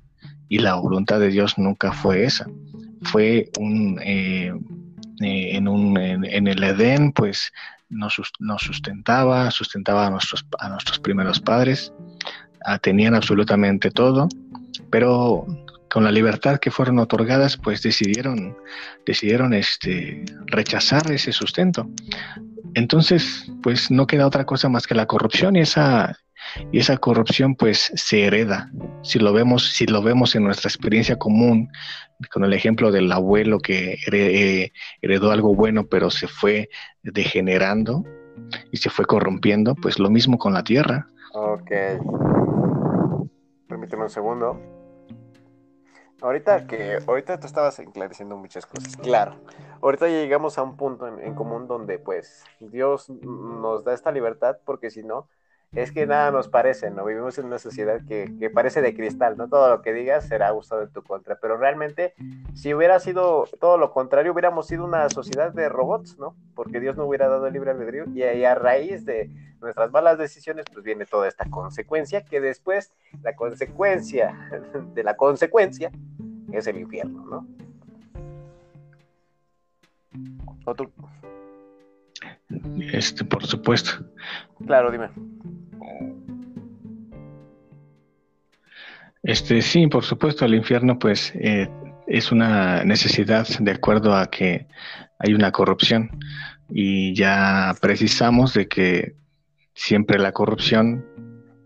y 0.48 0.58
la 0.58 0.74
voluntad 0.74 1.20
de 1.20 1.28
Dios 1.28 1.58
nunca 1.58 1.92
fue 1.92 2.24
esa. 2.24 2.46
Fue 3.02 3.50
un, 3.58 4.00
eh, 4.02 4.52
eh, 5.22 5.56
en, 5.56 5.68
un, 5.68 5.96
en, 5.98 6.46
el 6.46 6.62
Edén, 6.62 7.12
pues 7.12 7.52
nos, 7.88 8.16
nos, 8.38 8.62
sustentaba, 8.62 9.50
sustentaba 9.50 10.06
a 10.06 10.10
nuestros, 10.10 10.44
a 10.58 10.68
nuestros 10.68 10.98
primeros 10.98 11.40
padres, 11.40 11.92
tenían 12.82 13.14
absolutamente 13.14 13.90
todo, 13.90 14.28
pero 14.90 15.46
con 15.90 16.04
la 16.04 16.10
libertad 16.10 16.58
que 16.58 16.70
fueron 16.70 16.98
otorgadas, 16.98 17.56
pues 17.56 17.82
decidieron, 17.82 18.56
decidieron 19.06 19.54
este, 19.54 20.24
rechazar 20.46 21.10
ese 21.10 21.32
sustento. 21.32 21.88
Entonces, 22.74 23.50
pues 23.62 23.90
no 23.90 24.06
queda 24.06 24.26
otra 24.26 24.44
cosa 24.44 24.68
más 24.68 24.86
que 24.86 24.94
la 24.94 25.06
corrupción 25.06 25.56
y 25.56 25.60
esa, 25.60 26.18
y 26.72 26.78
esa 26.78 26.96
corrupción 26.96 27.54
pues 27.54 27.92
se 27.94 28.24
hereda. 28.24 28.70
Si 29.02 29.18
lo 29.18 29.32
vemos, 29.32 29.70
si 29.72 29.86
lo 29.86 30.02
vemos 30.02 30.34
en 30.34 30.44
nuestra 30.44 30.68
experiencia 30.68 31.16
común, 31.16 31.70
con 32.32 32.44
el 32.44 32.52
ejemplo 32.52 32.90
del 32.90 33.10
abuelo 33.12 33.58
que 33.58 33.98
eh, 34.10 34.72
heredó 35.02 35.30
algo 35.30 35.54
bueno 35.54 35.86
pero 35.86 36.10
se 36.10 36.28
fue 36.28 36.68
degenerando 37.02 38.04
y 38.70 38.78
se 38.78 38.90
fue 38.90 39.04
corrompiendo, 39.04 39.74
pues 39.74 39.98
lo 39.98 40.10
mismo 40.10 40.38
con 40.38 40.52
la 40.52 40.64
tierra. 40.64 41.06
Ok. 41.32 41.70
Permíteme 43.68 44.04
un 44.04 44.10
segundo. 44.10 44.60
Ahorita 46.22 46.66
que, 46.66 46.98
ahorita 47.06 47.38
tú 47.38 47.46
estabas 47.46 47.78
enclareciendo 47.78 48.36
muchas 48.36 48.64
cosas, 48.64 48.96
claro. 48.96 49.36
Ahorita 49.82 50.08
llegamos 50.08 50.56
a 50.56 50.62
un 50.62 50.76
punto 50.76 51.06
en 51.06 51.34
común 51.34 51.68
donde 51.68 51.98
pues 51.98 52.44
Dios 52.58 53.10
nos 53.10 53.84
da 53.84 53.92
esta 53.92 54.12
libertad 54.12 54.56
porque 54.64 54.90
si 54.90 55.02
no, 55.02 55.28
es 55.76 55.92
que 55.92 56.06
nada 56.06 56.30
nos 56.30 56.48
parece, 56.48 56.90
¿no? 56.90 57.04
Vivimos 57.04 57.36
en 57.38 57.44
una 57.44 57.58
sociedad 57.58 58.00
que, 58.08 58.34
que, 58.38 58.48
parece 58.48 58.80
de 58.80 58.94
cristal, 58.94 59.36
¿no? 59.36 59.46
Todo 59.48 59.68
lo 59.68 59.82
que 59.82 59.92
digas 59.92 60.26
será 60.26 60.54
usado 60.54 60.82
en 60.82 60.88
tu 60.90 61.02
contra, 61.02 61.38
pero 61.38 61.58
realmente 61.58 62.14
si 62.54 62.72
hubiera 62.72 62.98
sido 62.98 63.44
todo 63.60 63.76
lo 63.76 63.92
contrario, 63.92 64.32
hubiéramos 64.32 64.66
sido 64.66 64.86
una 64.86 65.10
sociedad 65.10 65.52
de 65.52 65.68
robots, 65.68 66.18
¿no? 66.18 66.34
Porque 66.54 66.80
Dios 66.80 66.96
no 66.96 67.04
hubiera 67.04 67.28
dado 67.28 67.46
el 67.46 67.52
libre 67.52 67.72
albedrío 67.72 68.04
y, 68.14 68.22
y 68.22 68.44
a 68.44 68.54
raíz 68.54 69.04
de 69.04 69.30
nuestras 69.60 69.92
malas 69.92 70.16
decisiones, 70.16 70.64
pues 70.72 70.82
viene 70.82 71.04
toda 71.04 71.28
esta 71.28 71.44
consecuencia, 71.50 72.24
que 72.24 72.40
después 72.40 72.90
la 73.22 73.36
consecuencia 73.36 74.34
de 74.94 75.04
la 75.04 75.14
consecuencia 75.18 75.90
es 76.52 76.66
el 76.66 76.78
infierno, 76.78 77.22
¿no? 77.26 77.46
¿O 80.64 80.74
tú? 80.74 80.90
Este, 82.92 83.24
por 83.24 83.44
supuesto. 83.44 83.90
Claro, 84.66 84.90
dime. 84.90 85.10
Este, 89.22 89.60
sí, 89.60 89.86
por 89.88 90.04
supuesto, 90.04 90.44
el 90.44 90.54
infierno 90.54 90.98
pues 90.98 91.32
eh, 91.34 91.68
es 92.06 92.30
una 92.30 92.84
necesidad 92.84 93.46
de 93.58 93.72
acuerdo 93.72 94.14
a 94.14 94.30
que 94.30 94.68
hay 95.18 95.34
una 95.34 95.50
corrupción 95.50 96.10
y 96.68 97.14
ya 97.14 97.74
precisamos 97.80 98.54
de 98.54 98.68
que 98.68 99.16
siempre 99.74 100.18
la 100.18 100.32
corrupción 100.32 101.04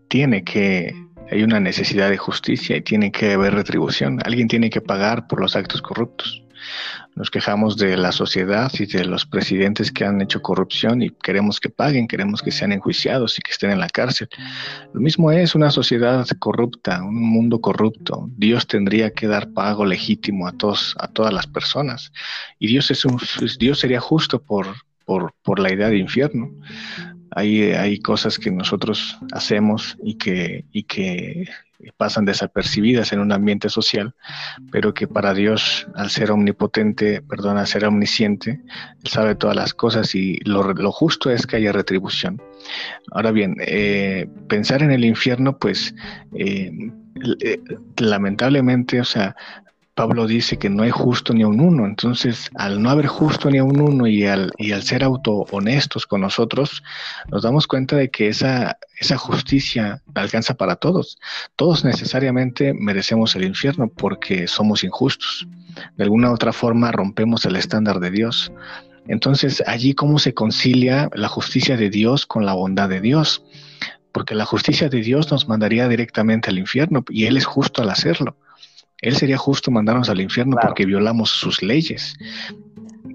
tiene 0.07 0.43
que 0.43 0.93
hay 1.31 1.43
una 1.43 1.61
necesidad 1.61 2.09
de 2.09 2.17
justicia 2.17 2.75
y 2.75 2.81
tiene 2.81 3.11
que 3.11 3.33
haber 3.33 3.53
retribución. 3.53 4.19
Alguien 4.25 4.49
tiene 4.49 4.69
que 4.69 4.81
pagar 4.81 5.27
por 5.27 5.39
los 5.39 5.55
actos 5.55 5.81
corruptos. 5.81 6.43
Nos 7.15 7.29
quejamos 7.29 7.77
de 7.77 7.97
la 7.97 8.11
sociedad 8.11 8.71
y 8.79 8.85
de 8.85 9.03
los 9.05 9.25
presidentes 9.25 9.91
que 9.91 10.05
han 10.05 10.21
hecho 10.21 10.41
corrupción 10.41 11.01
y 11.01 11.09
queremos 11.09 11.59
que 11.59 11.69
paguen, 11.69 12.07
queremos 12.07 12.41
que 12.41 12.51
sean 12.51 12.71
enjuiciados 12.71 13.37
y 13.37 13.41
que 13.41 13.51
estén 13.51 13.71
en 13.71 13.79
la 13.79 13.89
cárcel. 13.89 14.29
Lo 14.93 15.01
mismo 15.01 15.31
es 15.31 15.53
una 15.53 15.71
sociedad 15.71 16.25
corrupta, 16.39 17.03
un 17.03 17.21
mundo 17.21 17.59
corrupto. 17.59 18.29
Dios 18.37 18.65
tendría 18.65 19.11
que 19.11 19.27
dar 19.27 19.51
pago 19.51 19.85
legítimo 19.85 20.47
a 20.47 20.53
todos, 20.53 20.95
a 20.99 21.07
todas 21.09 21.33
las 21.33 21.47
personas. 21.47 22.13
Y 22.59 22.67
Dios 22.67 22.89
es 22.91 23.03
un, 23.03 23.19
Dios 23.59 23.79
sería 23.79 23.99
justo 23.99 24.41
por, 24.41 24.67
por, 25.05 25.33
por 25.43 25.59
la 25.59 25.73
idea 25.73 25.89
de 25.89 25.97
infierno. 25.97 26.49
Hay, 27.31 27.61
hay, 27.61 27.99
cosas 27.99 28.37
que 28.37 28.51
nosotros 28.51 29.17
hacemos 29.31 29.97
y 30.03 30.15
que, 30.15 30.65
y 30.73 30.83
que 30.83 31.47
pasan 31.97 32.25
desapercibidas 32.25 33.13
en 33.13 33.19
un 33.19 33.31
ambiente 33.31 33.69
social, 33.69 34.15
pero 34.71 34.93
que 34.93 35.07
para 35.07 35.33
Dios, 35.33 35.87
al 35.95 36.09
ser 36.09 36.31
omnipotente, 36.31 37.21
perdón, 37.21 37.57
al 37.57 37.67
ser 37.67 37.85
omnisciente, 37.85 38.61
Él 39.03 39.09
sabe 39.09 39.35
todas 39.35 39.55
las 39.55 39.73
cosas 39.73 40.13
y 40.15 40.37
lo, 40.45 40.73
lo 40.73 40.91
justo 40.91 41.29
es 41.29 41.47
que 41.47 41.57
haya 41.57 41.71
retribución. 41.71 42.41
Ahora 43.11 43.31
bien, 43.31 43.55
eh, 43.59 44.27
pensar 44.47 44.83
en 44.83 44.91
el 44.91 45.05
infierno, 45.05 45.57
pues 45.57 45.95
eh, 46.35 46.71
eh, 47.41 47.59
lamentablemente, 47.97 48.99
o 48.99 49.05
sea, 49.05 49.35
Pablo 49.93 50.25
dice 50.25 50.57
que 50.57 50.69
no 50.69 50.83
hay 50.83 50.89
justo 50.89 51.33
ni 51.33 51.43
a 51.43 51.47
un 51.47 51.59
uno. 51.59 51.85
Entonces, 51.85 52.49
al 52.55 52.81
no 52.81 52.89
haber 52.89 53.07
justo 53.07 53.49
ni 53.49 53.57
a 53.57 53.63
un 53.63 53.81
uno 53.81 54.07
y 54.07 54.25
al, 54.25 54.51
y 54.57 54.71
al 54.71 54.83
ser 54.83 55.03
auto 55.03 55.45
honestos 55.51 56.07
con 56.07 56.21
nosotros, 56.21 56.81
nos 57.29 57.43
damos 57.43 57.67
cuenta 57.67 57.97
de 57.97 58.09
que 58.09 58.29
esa, 58.29 58.77
esa 58.99 59.17
justicia 59.17 60.01
alcanza 60.15 60.53
para 60.53 60.77
todos. 60.77 61.19
Todos 61.55 61.83
necesariamente 61.83 62.73
merecemos 62.73 63.35
el 63.35 63.43
infierno 63.43 63.89
porque 63.89 64.47
somos 64.47 64.83
injustos. 64.83 65.47
De 65.97 66.03
alguna 66.03 66.31
u 66.31 66.33
otra 66.33 66.53
forma 66.53 66.91
rompemos 66.91 67.45
el 67.45 67.57
estándar 67.57 67.99
de 67.99 68.11
Dios. 68.11 68.51
Entonces, 69.07 69.61
allí 69.67 69.93
cómo 69.93 70.19
se 70.19 70.33
concilia 70.33 71.09
la 71.13 71.27
justicia 71.27 71.75
de 71.75 71.89
Dios 71.89 72.25
con 72.25 72.45
la 72.45 72.53
bondad 72.53 72.87
de 72.87 73.01
Dios. 73.01 73.43
Porque 74.13 74.35
la 74.35 74.45
justicia 74.45 74.89
de 74.89 75.01
Dios 75.01 75.31
nos 75.31 75.47
mandaría 75.47 75.87
directamente 75.87 76.49
al 76.49 76.59
infierno 76.59 77.03
y 77.09 77.25
Él 77.25 77.37
es 77.37 77.45
justo 77.45 77.81
al 77.81 77.89
hacerlo. 77.89 78.37
Él 79.01 79.17
sería 79.17 79.37
justo 79.37 79.71
mandarnos 79.71 80.09
al 80.09 80.21
infierno 80.21 80.57
porque 80.61 80.85
violamos 80.85 81.31
sus 81.31 81.61
leyes. 81.61 82.15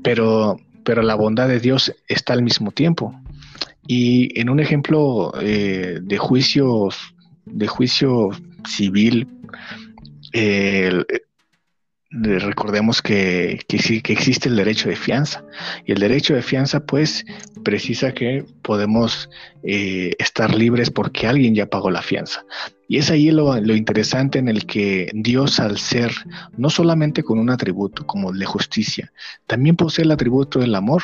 Pero, 0.03 0.59
pero 0.85 1.03
la 1.03 1.15
bondad 1.15 1.49
de 1.49 1.61
Dios 1.61 1.95
está 2.09 2.33
al 2.33 2.43
mismo 2.43 2.73
tiempo. 2.73 3.15
Y 3.87 4.39
en 4.39 4.51
un 4.51 4.61
ejemplo 4.61 5.33
eh, 5.41 6.01
de 6.03 6.19
juicio, 6.19 6.89
de 7.45 7.67
juicio 7.69 8.31
civil, 8.67 9.29
eh, 10.33 11.05
recordemos 12.11 13.03
que, 13.03 13.61
que, 13.69 13.79
sí, 13.79 14.01
que 14.01 14.13
existe 14.13 14.49
el 14.49 14.57
derecho 14.57 14.89
de 14.89 14.97
fianza. 14.97 15.45
Y 15.85 15.93
el 15.93 15.99
derecho 15.99 16.35
de 16.35 16.43
fianza, 16.43 16.81
pues, 16.85 17.25
precisa 17.65 18.13
que 18.13 18.45
podemos 18.63 19.29
eh, 19.63 20.13
estar 20.19 20.55
libres 20.55 20.91
porque 20.91 21.27
alguien 21.27 21.55
ya 21.55 21.67
pagó 21.67 21.91
la 21.91 22.03
fianza. 22.03 22.45
Y 22.89 22.99
es 22.99 23.11
ahí 23.11 23.31
lo, 23.31 23.61
lo, 23.61 23.75
interesante 23.75 24.39
en 24.39 24.49
el 24.49 24.67
que 24.67 25.11
Dios, 25.13 25.59
al 25.59 25.79
ser 25.79 26.13
no 26.57 26.71
solamente 26.71 27.23
con 27.23 27.39
un 27.39 27.51
atributo 27.51 28.07
como 28.07 28.31
el 28.31 28.39
de 28.39 28.47
justicia, 28.47 29.13
también 29.47 29.77
posee 29.77 30.05
el 30.05 30.13
atributo 30.13 30.61
del 30.61 30.75
amor. 30.75 31.03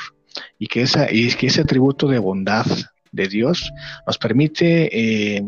Y 0.58 0.68
que, 0.68 0.80
esa, 0.82 1.12
y 1.12 1.28
que 1.34 1.48
ese 1.48 1.60
atributo 1.60 2.08
de 2.08 2.18
bondad 2.18 2.64
de 3.10 3.28
Dios 3.28 3.70
nos 4.06 4.16
permite 4.16 4.88
eh, 5.36 5.44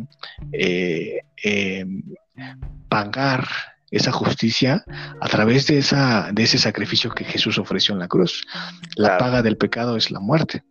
eh, 0.53 1.87
pagar 2.91 3.49
esa 3.91 4.13
justicia 4.13 4.85
a 5.21 5.29
través 5.29 5.67
de, 5.69 5.79
esa, 5.79 6.31
de 6.33 6.43
ese 6.43 6.59
sacrificio 6.59 7.11
que 7.11 7.25
Jesús 7.25 7.59
ofreció 7.59 7.95
en 7.95 8.01
la 8.01 8.09
cruz. 8.09 8.45
La 8.97 9.17
paga 9.17 9.41
del 9.41 9.57
pecado 9.57 9.97
es 9.97 10.11
la 10.11 10.21
muerte 10.21 10.65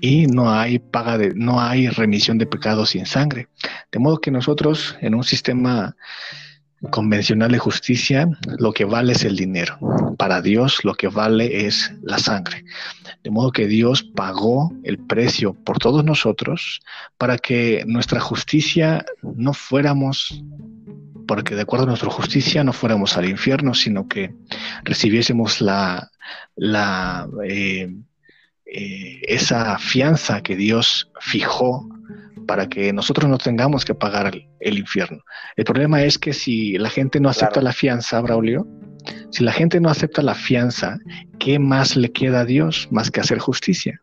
y 0.00 0.26
no 0.26 0.50
hay 0.50 0.78
paga 0.78 1.18
de, 1.18 1.34
no 1.34 1.60
hay 1.60 1.88
remisión 1.88 2.38
de 2.38 2.46
pecados 2.46 2.90
sin 2.90 3.06
sangre. 3.06 3.48
De 3.90 3.98
modo 3.98 4.20
que 4.20 4.30
nosotros 4.30 4.96
en 5.00 5.14
un 5.14 5.24
sistema 5.24 5.96
convencional 6.90 7.52
de 7.52 7.58
justicia 7.58 8.28
lo 8.58 8.72
que 8.72 8.84
vale 8.84 9.12
es 9.12 9.24
el 9.24 9.36
dinero. 9.36 9.78
Para 10.18 10.42
Dios 10.42 10.84
lo 10.84 10.94
que 10.94 11.08
vale 11.08 11.66
es 11.66 11.92
la 12.02 12.18
sangre. 12.18 12.64
De 13.22 13.30
modo 13.30 13.52
que 13.52 13.66
Dios 13.66 14.02
pagó 14.02 14.72
el 14.84 14.98
precio 14.98 15.54
por 15.54 15.78
todos 15.78 16.04
nosotros 16.04 16.80
para 17.18 17.38
que 17.38 17.84
nuestra 17.86 18.20
justicia 18.20 19.04
no 19.22 19.52
fuéramos 19.52 20.42
porque 21.26 21.56
de 21.56 21.62
acuerdo 21.62 21.86
a 21.86 21.88
nuestra 21.88 22.10
justicia 22.10 22.62
no 22.62 22.72
fuéramos 22.72 23.16
al 23.16 23.28
infierno, 23.28 23.74
sino 23.74 24.06
que 24.06 24.32
recibiésemos 24.84 25.60
la, 25.60 26.12
la 26.54 27.28
eh, 27.44 27.92
eh, 28.78 29.22
esa 29.22 29.78
fianza 29.78 30.42
que 30.42 30.54
Dios 30.54 31.10
fijó 31.20 31.88
para 32.46 32.68
que 32.68 32.92
nosotros 32.92 33.26
no 33.26 33.38
tengamos 33.38 33.86
que 33.86 33.94
pagar 33.94 34.36
el, 34.60 34.78
infierno. 34.78 35.24
El 35.56 35.64
problema 35.64 36.02
es 36.02 36.18
que 36.18 36.34
si 36.34 36.76
la 36.76 36.90
gente 36.90 37.18
no 37.18 37.30
acepta 37.30 37.62
la 37.62 37.72
fianza, 37.72 38.20
Braulio, 38.20 38.66
si 39.30 39.44
la 39.44 39.52
gente 39.52 39.80
no 39.80 39.88
acepta 39.88 40.20
la 40.20 40.34
fianza, 40.34 40.98
¿qué 41.38 41.58
más 41.58 41.96
le 41.96 42.12
queda 42.12 42.40
a 42.40 42.44
Dios 42.44 42.86
más 42.90 43.10
que 43.10 43.20
hacer 43.20 43.38
justicia? 43.38 44.02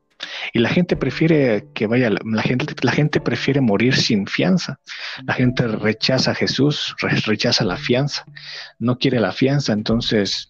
Y 0.53 0.59
la 0.59 0.69
gente 0.69 0.95
prefiere 0.95 1.67
que 1.75 1.85
vaya, 1.85 2.09
la 2.09 2.41
gente, 2.41 2.65
la 2.81 2.93
gente 2.93 3.21
prefiere 3.21 3.61
morir 3.61 3.93
sin 3.93 4.25
fianza. 4.25 4.79
La 5.27 5.35
gente 5.35 5.67
rechaza 5.67 6.31
a 6.31 6.35
Jesús, 6.35 6.95
rechaza 7.27 7.63
la 7.63 7.77
fianza, 7.77 8.25
no 8.79 8.97
quiere 8.97 9.19
la 9.19 9.33
fianza, 9.33 9.71
entonces 9.71 10.47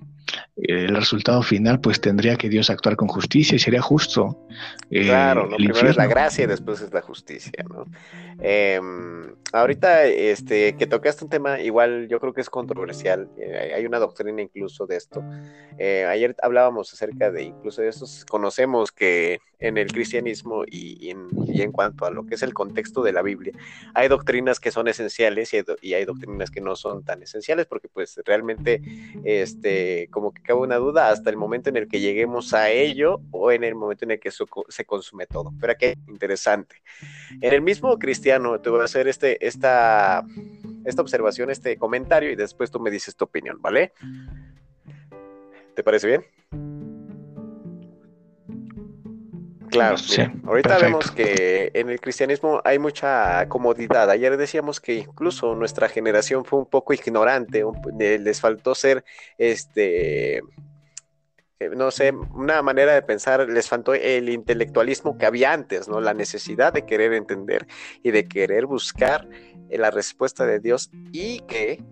el 0.55 0.95
resultado 0.95 1.41
final 1.41 1.79
pues 1.79 1.99
tendría 1.99 2.35
que 2.35 2.49
Dios 2.49 2.69
actuar 2.69 2.95
con 2.95 3.07
justicia 3.07 3.55
y 3.55 3.59
sería 3.59 3.81
justo. 3.81 4.47
Eh, 4.89 5.05
claro, 5.05 5.47
lo 5.47 5.57
primero 5.57 5.89
es 5.89 5.97
la 5.97 6.07
gracia 6.07 6.43
y 6.43 6.47
después 6.47 6.81
es 6.81 6.93
la 6.93 7.01
justicia, 7.01 7.63
¿no? 7.69 7.85
Em, 8.39 9.35
ahorita 9.51 10.05
este, 10.05 10.75
que 10.75 10.87
tocaste 10.87 11.23
un 11.23 11.29
tema, 11.29 11.59
igual 11.59 12.07
yo 12.07 12.19
creo 12.19 12.33
que 12.33 12.41
es 12.41 12.49
controversial, 12.49 13.29
eh, 13.37 13.73
hay 13.75 13.85
una 13.85 13.99
doctrina 13.99 14.41
incluso 14.41 14.85
de 14.85 14.97
esto. 14.97 15.23
Eh, 15.77 16.05
ayer 16.05 16.35
hablábamos 16.41 16.93
acerca 16.93 17.31
de 17.31 17.43
incluso 17.43 17.81
de 17.81 17.89
esto, 17.89 18.05
conocemos 18.29 18.91
que 18.91 19.39
en 19.63 19.77
el 19.77 19.91
cristianismo 19.91 20.65
y, 20.69 21.09
en, 21.09 21.71
cuanto 21.71 22.05
a 22.05 22.11
lo 22.11 22.25
que 22.25 22.35
es 22.35 22.43
el 22.43 22.53
contexto 22.53 23.01
de 23.01 23.13
la 23.13 23.21
Biblia, 23.21 23.53
hay 23.93 24.09
doctrinas 24.09 24.59
que 24.59 24.71
son 24.71 24.89
esenciales 24.89 25.51
y 25.81 25.93
hay, 25.93 26.05
doctrinas 26.05 26.51
que 26.51 26.59
no 26.59 26.75
son 26.75 27.03
tan 27.03 27.23
esenciales 27.23 27.65
porque 27.65 27.87
pues 27.87 28.19
realmente 28.25 28.81
este, 29.23 30.09
como 30.11 30.33
que 30.33 30.41
cabe 30.41 30.59
una 30.59 30.75
duda 30.75 31.09
hasta 31.09 31.29
el 31.29 31.37
momento 31.37 31.69
en 31.69 31.77
el 31.77 31.87
que 31.87 32.01
lleguemos 32.01 32.53
a 32.53 32.69
ello 32.69 33.21
o 33.31 33.51
en 33.53 33.63
el 33.63 33.73
momento 33.73 34.03
en 34.03 34.11
el 34.11 34.19
que 34.19 34.31
se 34.31 34.85
consume 34.85 35.27
todo. 35.27 35.53
Pero 35.61 35.71
aquí 35.71 35.93
interesante. 36.07 36.81
En 37.39 37.53
el 37.53 37.61
mismo 37.61 37.97
cristiano 37.97 38.59
te 38.59 38.69
voy 38.69 38.81
a 38.81 38.83
hacer 38.83 39.07
este, 39.07 39.45
esta, 39.47 40.25
esta 40.83 41.01
observación, 41.01 41.49
este 41.49 41.77
comentario 41.77 42.29
y 42.31 42.35
después 42.35 42.69
tú 42.69 42.81
me 42.81 42.91
dices 42.91 43.15
tu 43.15 43.23
opinión, 43.23 43.61
¿vale? 43.61 43.93
¿Te 45.73 45.83
parece 45.83 46.07
bien? 46.07 46.72
Claro, 49.73 49.97
sí, 49.97 50.21
ahorita 50.45 50.77
vemos 50.77 51.09
que 51.09 51.71
en 51.73 51.89
el 51.89 51.99
cristianismo 51.99 52.61
hay 52.63 52.77
mucha 52.77 53.49
comodidad. 53.49 54.07
Ayer 54.11 54.37
decíamos 54.37 54.79
que 54.79 54.93
incluso 54.93 55.55
nuestra 55.55 55.89
generación 55.89 56.45
fue 56.45 56.59
un 56.59 56.67
poco 56.67 56.93
ignorante, 56.93 57.63
les 57.97 58.39
faltó 58.39 58.75
ser, 58.75 59.03
este, 59.39 60.37
eh, 60.37 61.69
no 61.75 61.89
sé, 61.89 62.11
una 62.11 62.61
manera 62.61 62.93
de 62.93 63.01
pensar, 63.01 63.49
les 63.49 63.67
faltó 63.67 63.95
el 63.95 64.29
intelectualismo 64.29 65.17
que 65.17 65.25
había 65.25 65.53
antes, 65.53 65.87
¿no? 65.87 65.99
La 66.01 66.13
necesidad 66.13 66.71
de 66.71 66.85
querer 66.85 67.11
entender 67.13 67.65
y 68.03 68.11
de 68.11 68.27
querer 68.27 68.67
buscar 68.67 69.27
la 69.71 69.89
respuesta 69.89 70.45
de 70.45 70.59
Dios 70.59 70.91
y 71.11 71.39
que 71.41 71.83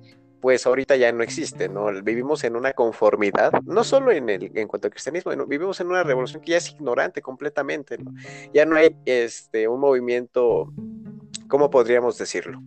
pues 0.41 0.65
ahorita 0.65 0.95
ya 0.95 1.11
no 1.11 1.23
existe, 1.23 1.69
¿no? 1.69 1.91
Vivimos 2.01 2.43
en 2.43 2.55
una 2.55 2.73
conformidad, 2.73 3.53
no 3.63 3.83
solo 3.83 4.11
en, 4.11 4.29
el, 4.29 4.51
en 4.55 4.67
cuanto 4.67 4.87
al 4.87 4.91
cristianismo, 4.91 5.31
vivimos 5.45 5.79
en 5.79 5.87
una 5.87 6.03
revolución 6.03 6.41
que 6.41 6.51
ya 6.51 6.57
es 6.57 6.71
ignorante 6.71 7.21
completamente, 7.21 7.97
¿no? 7.99 8.11
Ya 8.53 8.65
no 8.65 8.75
hay 8.75 8.95
este, 9.05 9.67
un 9.67 9.79
movimiento, 9.79 10.73
¿cómo 11.47 11.69
podríamos 11.69 12.17
decirlo? 12.17 12.61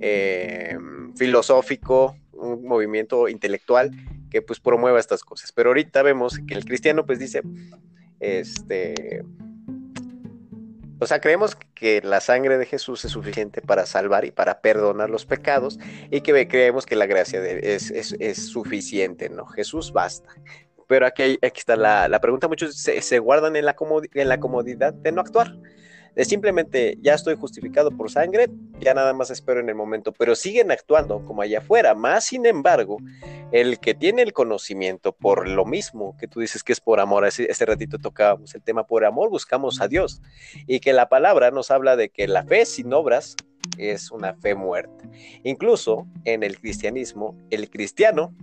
Eh, 0.00 0.78
filosófico, 1.16 2.16
un 2.32 2.64
movimiento 2.64 3.28
intelectual 3.28 3.90
que 4.30 4.42
pues 4.42 4.60
promueva 4.60 5.00
estas 5.00 5.24
cosas. 5.24 5.50
Pero 5.52 5.70
ahorita 5.70 6.02
vemos 6.02 6.38
que 6.46 6.54
el 6.54 6.64
cristiano 6.64 7.06
pues 7.06 7.18
dice, 7.18 7.42
este, 8.20 9.24
o 10.98 11.06
sea, 11.06 11.20
creemos 11.20 11.56
que 11.74 12.00
la 12.02 12.20
sangre 12.20 12.58
de 12.58 12.66
Jesús 12.66 13.04
es 13.04 13.12
suficiente 13.12 13.60
para 13.60 13.86
salvar 13.86 14.24
y 14.24 14.30
para 14.30 14.60
perdonar 14.60 15.10
los 15.10 15.26
pecados 15.26 15.78
y 16.10 16.22
que 16.22 16.48
creemos 16.48 16.86
que 16.86 16.96
la 16.96 17.06
gracia 17.06 17.44
es, 17.44 18.48
suficiente, 18.50 19.28
¿no? 19.28 19.46
Jesús 19.46 19.92
basta. 19.92 20.28
Pero 20.86 21.06
aquí, 21.06 21.38
aquí 21.42 21.58
está 21.58 21.76
la, 21.76 22.20
pregunta, 22.20 22.48
muchos 22.48 22.76
se, 22.76 23.18
guardan 23.18 23.56
en 23.56 23.64
la, 23.66 23.76
en 24.14 24.28
la 24.28 24.40
comodidad 24.40 24.94
de 24.94 25.12
no 25.12 25.20
actuar 25.20 25.54
de 26.16 26.24
simplemente 26.24 26.96
ya 27.02 27.14
estoy 27.14 27.36
justificado 27.36 27.90
por 27.90 28.10
sangre, 28.10 28.48
ya 28.80 28.94
nada 28.94 29.12
más 29.12 29.30
espero 29.30 29.60
en 29.60 29.68
el 29.68 29.74
momento, 29.74 30.12
pero 30.12 30.34
siguen 30.34 30.70
actuando 30.70 31.22
como 31.26 31.42
allá 31.42 31.58
afuera. 31.58 31.94
Más 31.94 32.24
sin 32.24 32.46
embargo, 32.46 32.96
el 33.52 33.78
que 33.78 33.94
tiene 33.94 34.22
el 34.22 34.32
conocimiento 34.32 35.12
por 35.12 35.46
lo 35.46 35.66
mismo 35.66 36.16
que 36.18 36.26
tú 36.26 36.40
dices 36.40 36.64
que 36.64 36.72
es 36.72 36.80
por 36.80 37.00
amor, 37.00 37.26
este 37.26 37.66
ratito 37.66 37.98
tocábamos 37.98 38.54
el 38.54 38.62
tema 38.62 38.86
por 38.86 39.04
amor, 39.04 39.28
buscamos 39.28 39.82
a 39.82 39.88
Dios 39.88 40.22
y 40.66 40.80
que 40.80 40.94
la 40.94 41.10
palabra 41.10 41.50
nos 41.50 41.70
habla 41.70 41.96
de 41.96 42.08
que 42.08 42.26
la 42.26 42.44
fe 42.44 42.64
sin 42.64 42.94
obras 42.94 43.36
es 43.76 44.10
una 44.10 44.34
fe 44.34 44.54
muerta. 44.54 45.04
Incluso 45.44 46.06
en 46.24 46.42
el 46.42 46.58
cristianismo, 46.58 47.36
el 47.50 47.68
cristiano 47.68 48.34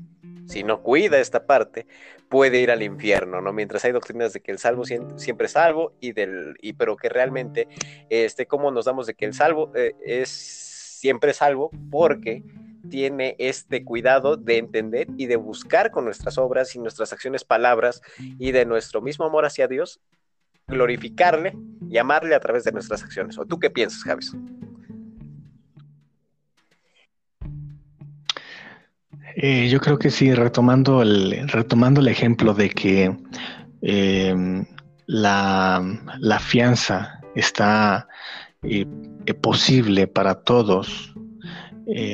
si 0.48 0.64
no 0.64 0.82
cuida 0.82 1.20
esta 1.20 1.46
parte, 1.46 1.88
puede 2.30 2.60
ir 2.60 2.72
al 2.72 2.84
infierno, 2.84 3.42
¿no? 3.42 3.54
Mientras 3.54 3.86
hay 3.86 3.92
doctrinas 3.92 4.34
de 4.34 4.42
que 4.42 4.52
el 4.52 4.58
salvo 4.58 4.86
siempre 4.86 5.46
es 5.46 5.52
salvo 5.52 5.94
y 6.00 6.14
del, 6.14 6.56
y, 6.62 6.74
pero 6.74 6.98
que 6.98 7.10
realmente, 7.10 7.68
este, 8.10 8.48
¿cómo 8.48 8.72
nos 8.72 8.86
damos 8.86 9.08
de 9.08 9.14
que 9.14 9.26
el 9.26 9.34
salvo 9.34 9.72
eh, 9.76 9.96
es 10.04 10.30
siempre 10.30 11.34
salvo? 11.34 11.70
Porque 11.92 12.44
tiene 12.90 13.36
este 13.40 13.84
cuidado 13.84 14.36
de 14.36 14.58
entender 14.58 15.08
y 15.18 15.28
de 15.28 15.36
buscar 15.36 15.92
con 15.92 16.06
nuestras 16.06 16.38
obras 16.38 16.76
y 16.76 16.80
nuestras 16.80 17.14
acciones, 17.14 17.44
palabras 17.44 18.02
y 18.18 18.52
de 18.52 18.66
nuestro 18.66 19.02
mismo 19.02 19.26
amor 19.26 19.46
hacia 19.46 19.68
Dios, 19.68 20.02
glorificarle 20.68 21.54
y 21.90 21.98
amarle 21.98 22.36
a 22.36 22.40
través 22.40 22.64
de 22.64 22.72
nuestras 22.72 23.04
acciones. 23.04 23.38
¿O 23.38 23.46
tú 23.46 23.60
qué 23.60 23.70
piensas, 23.70 24.04
Javis? 24.04 24.34
Eh, 29.36 29.68
yo 29.70 29.80
creo 29.80 29.98
que 29.98 30.12
sí, 30.12 30.34
retomando 30.34 31.02
el, 31.02 31.48
retomando 31.50 32.02
el 32.02 32.08
ejemplo 32.08 32.54
de 32.54 32.70
que 32.70 33.16
em, 33.82 34.66
la, 35.08 36.40
fianza 36.40 37.20
está 37.36 38.08
eh, 38.62 38.86
eh, 39.26 39.34
posible 39.34 40.08
para 40.08 40.36
todos 40.36 41.10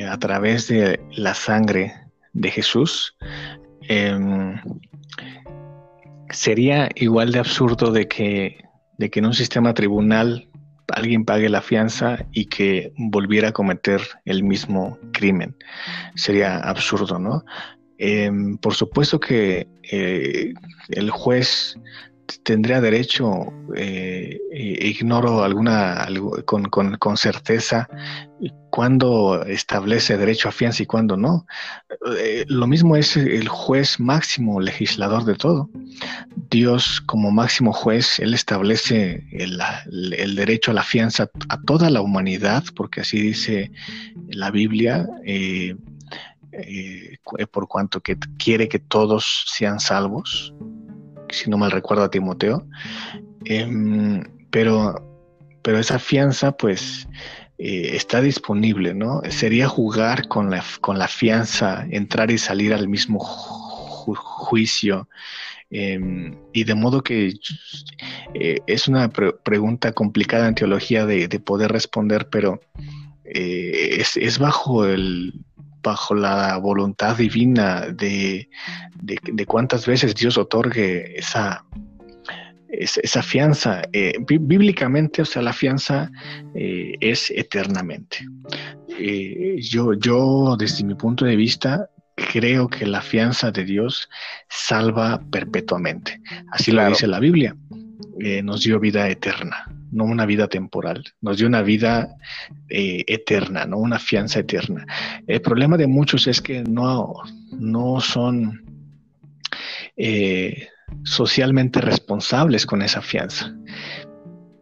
a 0.09 0.17
través 0.17 0.67
de 0.67 0.99
la 1.11 1.35
sangre 1.35 1.93
de 2.33 2.49
Jesús, 2.49 3.15
em, 3.83 4.59
sería 6.31 6.89
igual 6.95 7.31
de 7.31 7.39
absurdo 7.39 7.91
de 7.91 8.07
que, 8.07 8.65
de 8.97 9.09
que 9.11 9.19
en 9.19 9.27
un 9.27 9.35
sistema 9.35 9.75
tribunal 9.75 10.48
alguien 10.93 11.25
pague 11.25 11.49
la 11.49 11.61
fianza 11.61 12.25
y 12.31 12.45
que 12.45 12.93
volviera 12.97 13.49
a 13.49 13.53
cometer 13.53 14.01
el 14.25 14.43
mismo 14.43 14.97
crimen. 15.11 15.55
Sería 16.15 16.57
absurdo, 16.57 17.19
¿no? 17.19 17.43
Em, 17.97 18.57
por 18.57 18.75
supuesto 18.75 19.19
que 19.19 19.67
eh, 19.91 20.53
el 20.89 21.09
juez 21.09 21.77
tendría 22.43 22.81
derecho, 22.81 23.53
eh, 23.75 24.39
ignoro 24.51 25.43
alguna 25.43 26.07
con, 26.45 26.65
con, 26.65 27.17
certeza 27.17 27.87
cuándo 28.69 29.43
establece 29.45 30.17
derecho 30.17 30.49
a 30.49 30.51
fianza 30.51 30.83
y 30.83 30.85
cuándo 30.85 31.17
no. 31.17 31.45
Eh, 32.17 32.45
lo 32.47 32.67
mismo 32.67 32.95
es 32.95 33.17
el 33.17 33.47
juez 33.47 33.99
máximo 33.99 34.59
legislador 34.59 35.25
de 35.25 35.35
todo. 35.35 35.69
Dios 36.49 37.01
como 37.01 37.31
máximo 37.31 37.73
juez, 37.73 38.19
él 38.19 38.33
establece 38.33 39.25
el, 39.31 39.59
el 40.17 40.35
derecho 40.35 40.71
a 40.71 40.75
la 40.75 40.83
fianza 40.83 41.29
a 41.49 41.61
toda 41.61 41.89
la 41.89 42.01
humanidad, 42.01 42.63
porque 42.75 43.01
así 43.01 43.19
dice 43.19 43.71
la 44.29 44.51
Biblia. 44.51 45.07
Eh, 46.51 47.17
por 47.51 47.67
cuanto 47.67 48.01
que 48.01 48.17
quiere 48.37 48.67
que 48.67 48.79
todos 48.79 49.45
sean 49.47 49.79
salvos, 49.79 50.53
si 51.31 51.49
no 51.49 51.57
mal 51.57 51.71
recuerdo 51.71 52.03
a 52.03 52.11
Timoteo, 52.11 52.65
em, 53.45 54.23
pero, 54.49 54.95
pero 55.61 55.79
esa 55.79 55.99
fianza 55.99 56.51
pues 56.51 57.07
eh, 57.57 57.95
está 57.95 58.21
disponible, 58.21 58.93
¿no? 58.93 59.21
Sería 59.29 59.67
jugar 59.67 60.27
con 60.27 60.49
la, 60.49 60.63
con 60.81 60.97
la 60.97 61.07
fianza, 61.07 61.85
entrar 61.89 62.31
y 62.31 62.37
salir 62.37 62.73
al 62.73 62.87
mismo 62.87 63.19
juicio. 63.19 65.09
Em, 65.71 66.35
y 66.53 66.63
de 66.63 66.73
modo 66.73 67.03
que 67.03 67.33
eh, 68.33 68.57
es 68.65 68.87
una 68.87 69.09
pregunta 69.09 69.91
complicada 69.91 70.47
en 70.47 70.55
teología 70.55 71.05
de, 71.05 71.27
poder 71.39 71.71
responder, 71.71 72.29
pero 72.29 72.59
eh, 73.25 73.97
es, 73.99 74.17
es, 74.17 74.39
bajo 74.39 74.85
el, 74.85 75.45
bajo 75.81 76.15
la 76.15 76.57
voluntad 76.57 77.17
divina 77.17 77.87
de, 77.87 78.49
de, 79.01 79.45
cuántas 79.45 79.85
veces 79.85 80.15
Dios 80.15 80.37
otorgue 80.37 81.17
esa, 81.17 81.63
esa, 82.69 83.23
fianza. 83.23 83.81
Eh, 83.93 84.13
bíblicamente, 84.19 85.21
o 85.21 85.25
sea, 85.25 85.41
la 85.41 85.53
fianza 85.53 86.11
eh, 86.53 86.93
es 86.99 87.31
eternamente. 87.31 88.17
Eh, 88.99 89.57
yo, 89.61 89.93
yo, 89.93 90.55
desde 90.57 90.83
mi 90.83 90.95
punto 90.95 91.25
de 91.25 91.35
vista, 91.35 91.89
creo 92.15 92.67
que 92.67 92.85
la 92.85 93.01
fianza 93.01 93.51
de 93.51 93.63
Dios 93.63 94.09
salva 94.49 95.21
perpetuamente. 95.31 96.21
Así 96.51 96.71
lo 96.71 96.87
dice 96.87 97.07
la 97.07 97.19
Biblia. 97.19 97.55
nos 98.43 98.63
dio 98.63 98.79
vida 98.79 99.07
eterna 99.07 99.78
no 99.91 100.05
una 100.05 100.25
vida 100.25 100.47
temporal, 100.47 101.03
nos 101.21 101.37
dio 101.37 101.47
una 101.47 101.61
vida 101.61 102.15
eh, 102.69 103.03
eterna, 103.07 103.65
no 103.65 103.77
una 103.77 103.99
fianza 103.99 104.39
eterna. 104.39 104.85
El 105.27 105.41
problema 105.41 105.77
de 105.77 105.87
muchos 105.87 106.27
es 106.27 106.41
que 106.41 106.63
no, 106.63 107.13
no 107.51 107.99
son 107.99 108.63
eh, 109.97 110.67
socialmente 111.03 111.81
responsables 111.81 112.65
con 112.65 112.81
esa 112.81 113.01
fianza. 113.01 113.53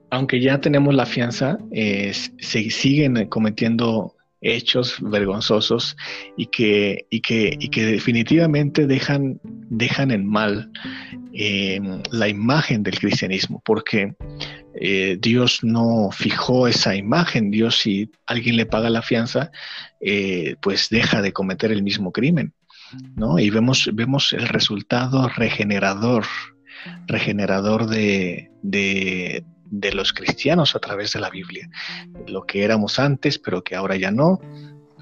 Aunque 0.10 0.40
ya 0.40 0.62
tenemos 0.62 0.96
la 0.96 1.06
fianza, 1.06 1.58
se 1.72 2.70
siguen 2.70 3.28
cometiendo 3.28 4.16
hechos 4.42 4.98
vergonzosos 5.02 5.98
y 6.36 6.48
que, 6.48 7.08
y 7.10 7.22
que, 7.22 7.56
y 7.60 7.70
que 7.70 7.86
definitivamente 7.86 8.86
dejan, 8.88 9.40
dejan 9.44 10.12
en 10.12 10.26
mal 10.28 10.72
eh, 11.40 11.80
la 12.10 12.28
imagen 12.28 12.82
del 12.82 12.98
cristianismo, 12.98 13.62
porque 13.64 14.16
eh, 14.74 15.18
Dios 15.22 15.64
no 15.64 16.10
fijó 16.12 16.68
esa 16.68 16.96
imagen. 16.96 17.52
Dios, 17.52 17.78
si 17.78 18.10
alguien 18.26 18.56
le 18.56 18.66
paga 18.66 18.90
la 18.90 19.04
fianza, 19.04 19.52
eh, 20.02 20.56
pues 20.62 20.90
deja 20.90 21.22
de 21.22 21.34
cometer 21.34 21.72
el 21.72 21.84
mismo 21.84 22.12
crimen. 22.12 22.54
¿no? 23.16 23.38
Y 23.38 23.52
vemos, 23.52 23.88
vemos 23.94 24.34
el 24.34 24.48
resultado 24.48 25.30
regenerador, 25.30 26.26
regenerador 27.06 27.86
de, 27.86 28.50
de, 28.64 29.44
los 29.94 30.14
cristianos 30.14 30.76
a 30.76 30.80
través 30.80 31.14
de 31.14 31.20
la 31.20 31.30
Biblia. 31.30 31.70
Lo 32.28 32.48
que 32.48 32.64
éramos 32.64 32.98
antes, 32.98 33.38
pero 33.38 33.64
que 33.64 33.76
ahora 33.76 33.96
ya 33.96 34.10
no. 34.10 34.40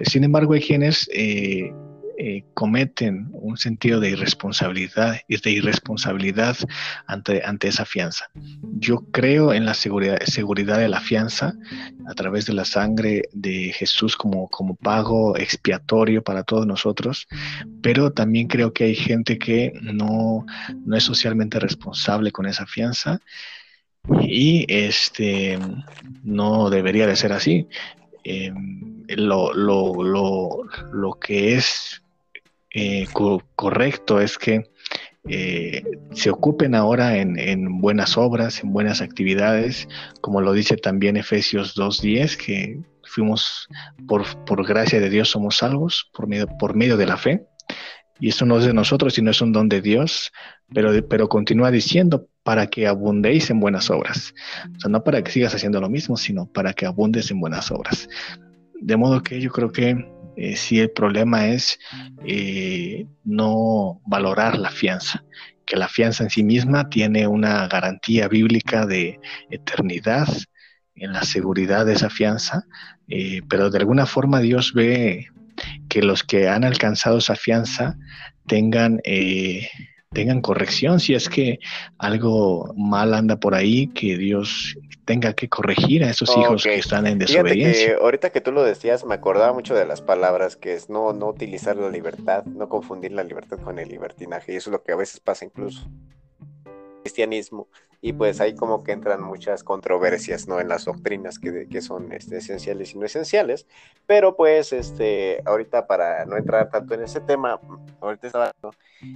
Sin 0.01 0.25
embargo, 0.25 0.53
hay 0.53 0.61
quienes 0.61 1.09
eh, 1.13 1.71
eh, 2.18 2.45
cometen 2.53 3.30
un 3.34 3.57
sentido 3.57 3.99
de 3.99 4.11
irresponsabilidad 4.11 5.18
y 5.28 5.38
de 5.38 5.51
irresponsabilidad 5.51 6.55
ante, 7.07 7.43
ante 7.43 7.68
esa 7.68 7.86
fianza. 7.86 8.30
Yo 8.80 8.99
creo 9.11 9.53
en 9.53 9.66
la 9.66 9.74
seguridad, 9.74 10.20
seguridad 10.24 10.80
de 10.80 10.88
la 10.88 11.01
fianza 11.01 11.53
a 12.07 12.13
través 12.13 12.45
de 12.45 12.53
la 12.53 12.66
sangre 12.66 13.24
de 13.34 13.74
Jesús 13.74 14.16
como, 14.16 14.47
como 14.49 14.76
pago 14.76 15.36
expiatorio 15.38 16.24
para 16.24 16.43
todos 16.43 16.66
nosotros, 16.66 17.28
pero 17.82 18.11
también 18.11 18.47
creo 18.47 18.72
que 18.72 18.86
hay 18.86 18.95
gente 18.95 19.38
que 19.38 19.74
no, 19.82 20.45
no 20.86 20.95
es 20.95 21.03
socialmente 21.03 21.59
responsable 21.59 22.32
con 22.32 22.45
esa 22.45 22.66
fianza 22.66 23.20
y 24.22 24.66
este 24.70 25.59
no 26.24 26.70
debería 26.70 27.07
de 27.07 27.16
ser 27.16 27.34
así. 27.34 27.68
Em, 28.24 29.03
lo, 29.07 29.53
lo, 29.53 30.03
lo, 30.03 30.63
lo, 30.91 31.13
que 31.20 31.55
es 31.55 32.01
eh, 32.78 33.07
correcto 33.55 34.19
es 34.19 34.38
que 34.38 34.69
eh, 35.30 35.82
se 36.11 36.30
ocupen 36.30 36.76
ahora 36.76 37.17
en, 37.17 37.80
buenas 37.80 38.17
obras, 38.17 38.61
en 38.61 38.73
buenas 38.73 39.01
actividades, 39.01 39.88
como 40.19 40.41
lo 40.41 40.51
dice 40.51 40.76
también 40.76 41.15
Efesios 41.15 41.78
2.10, 41.78 42.36
que 42.36 42.82
fuimos 43.03 43.69
por, 44.09 44.26
por, 44.45 44.67
gracia 44.67 44.99
de 44.99 45.09
Dios 45.09 45.30
somos 45.30 45.55
salvos 45.55 46.11
por 46.13 46.28
medio, 46.28 46.47
por 46.59 46.76
medio 46.76 46.97
de 46.97 47.05
la 47.05 47.15
fe. 47.15 47.45
Y 48.19 48.28
esto 48.28 48.45
no 48.45 48.57
es 48.57 48.65
de 48.65 48.73
nosotros, 48.73 49.13
sino 49.13 49.32
es 49.32 49.41
un 49.41 49.53
don 49.53 49.69
de 49.69 49.82
Dios, 49.82 50.34
pero, 50.73 50.91
pero 51.07 51.30
continúa 51.30 51.71
diciendo 51.71 52.28
para 52.43 52.67
que 52.67 52.88
abundéis 52.88 53.49
en 53.49 53.61
buenas 53.61 53.89
obras. 53.89 54.34
O 54.76 54.80
sea, 54.82 54.89
no 54.89 55.01
para 55.01 55.23
que 55.23 55.32
sigas 55.32 55.55
haciendo 55.55 55.80
lo 55.80 55.89
mismo, 55.89 56.17
sino 56.17 56.45
para 56.45 56.73
que 56.73 56.86
abundes 56.86 57.32
en 57.32 57.39
buenas 57.39 57.71
obras. 57.71 58.09
De 58.82 58.97
modo 58.97 59.23
que 59.23 59.39
yo 59.39 59.49
creo 59.49 59.71
que 59.71 59.95
eh, 60.36 60.55
si 60.55 60.79
el 60.79 60.91
problema 60.91 61.47
es 61.47 61.79
eh, 62.25 63.05
no 63.23 64.01
valorar 64.05 64.57
la 64.57 64.69
fianza, 64.69 65.23
que 65.65 65.77
la 65.77 65.88
fianza 65.88 66.23
en 66.23 66.29
sí 66.29 66.43
misma 66.43 66.89
tiene 66.89 67.27
una 67.27 67.67
garantía 67.67 68.27
bíblica 68.27 68.86
de 68.86 69.19
eternidad 69.49 70.27
en 70.95 71.13
la 71.13 71.23
seguridad 71.23 71.86
de 71.86 71.93
esa 71.93 72.09
fianza, 72.09 72.63
eh, 73.07 73.41
pero 73.49 73.69
de 73.69 73.79
alguna 73.79 74.05
forma 74.05 74.39
Dios 74.39 74.73
ve 74.73 75.27
que 75.89 76.01
los 76.01 76.23
que 76.23 76.49
han 76.49 76.63
alcanzado 76.63 77.17
esa 77.17 77.36
fianza 77.36 77.97
tengan 78.47 79.01
tengan 80.16 80.41
corrección 80.41 80.99
si 80.99 81.13
es 81.13 81.30
que 81.30 81.59
algo 81.99 82.74
mal 82.76 83.13
anda 83.13 83.36
por 83.36 83.53
ahí, 83.53 83.88
que 83.88 84.18
Dios 84.18 84.76
tenga 85.05 85.34
que 85.34 85.47
corregir 85.47 86.03
a 86.03 86.09
esos 86.09 86.36
hijos 86.36 86.63
que 86.63 86.76
están 86.76 87.05
en 87.05 87.20
desobediencia. 87.20 87.97
ahorita 88.01 88.32
que 88.32 88.41
tú 88.41 88.51
lo 88.51 88.63
decías, 88.63 89.05
me 89.05 89.13
acordaba 89.13 89.53
mucho 89.53 89.76
de 89.76 89.86
las 89.86 90.01
palabras 90.01 90.55
que 90.55 90.74
es 90.74 90.89
no, 90.89 91.13
no 91.13 91.28
utilizar 91.28 91.76
la 91.76 91.89
libertad, 91.89 92.45
no 92.45 92.68
confundir 92.70 93.11
la 93.11 93.24
libertad 93.24 93.59
con 93.59 93.78
el 93.78 93.89
libertinaje, 93.89 94.53
y 94.53 94.55
eso 94.55 94.72
es 94.72 94.72
lo 94.72 94.82
que 94.82 94.93
a 94.93 94.95
veces 94.95 95.20
pasa 95.20 95.45
incluso 95.45 95.88
cristianismo 97.05 97.67
y 98.01 98.13
pues 98.13 98.41
ahí 98.41 98.55
como 98.55 98.83
que 98.83 98.91
entran 98.91 99.21
muchas 99.21 99.63
controversias, 99.63 100.47
¿no? 100.47 100.59
En 100.59 100.67
las 100.67 100.85
doctrinas 100.85 101.37
que, 101.37 101.67
que 101.67 101.81
son 101.81 102.11
este, 102.11 102.37
esenciales 102.37 102.93
y 102.93 102.97
no 102.97 103.05
esenciales, 103.05 103.67
pero 104.07 104.35
pues 104.35 104.73
este, 104.73 105.41
ahorita 105.45 105.85
para 105.85 106.25
no 106.25 106.35
entrar 106.35 106.69
tanto 106.69 106.95
en 106.95 107.03
ese 107.03 107.21
tema, 107.21 107.59
ahorita 108.01 108.27
estaba 108.27 108.51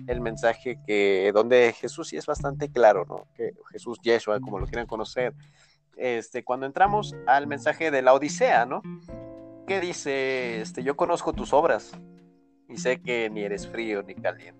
el 0.08 0.22
mensaje 0.22 0.80
que 0.86 1.32
donde 1.34 1.74
Jesús 1.74 2.10
sí 2.10 2.18
es 2.18 2.26
bastante 2.28 2.72
claro, 2.72 3.06
¿no? 3.08 3.28
Que 3.36 3.54
Jesús 3.72 4.00
Yeshua, 4.04 4.40
como 4.40 4.60
lo 4.60 4.68
quieran 4.68 4.88
conocer, 4.88 5.34
este, 5.98 6.44
cuando 6.44 6.66
entramos 6.66 7.16
al 7.28 7.48
mensaje 7.48 7.92
de 7.92 8.02
la 8.04 8.14
Odisea, 8.14 8.66
¿no? 8.66 8.82
Que 9.68 9.80
dice, 9.80 10.62
este, 10.62 10.84
yo 10.84 10.96
conozco 10.96 11.34
tus 11.34 11.54
obras 11.54 11.92
y 12.68 12.78
sé 12.78 13.02
que 13.02 13.30
ni 13.30 13.42
eres 13.42 13.68
frío 13.68 14.04
ni 14.04 14.16
caliente 14.16 14.59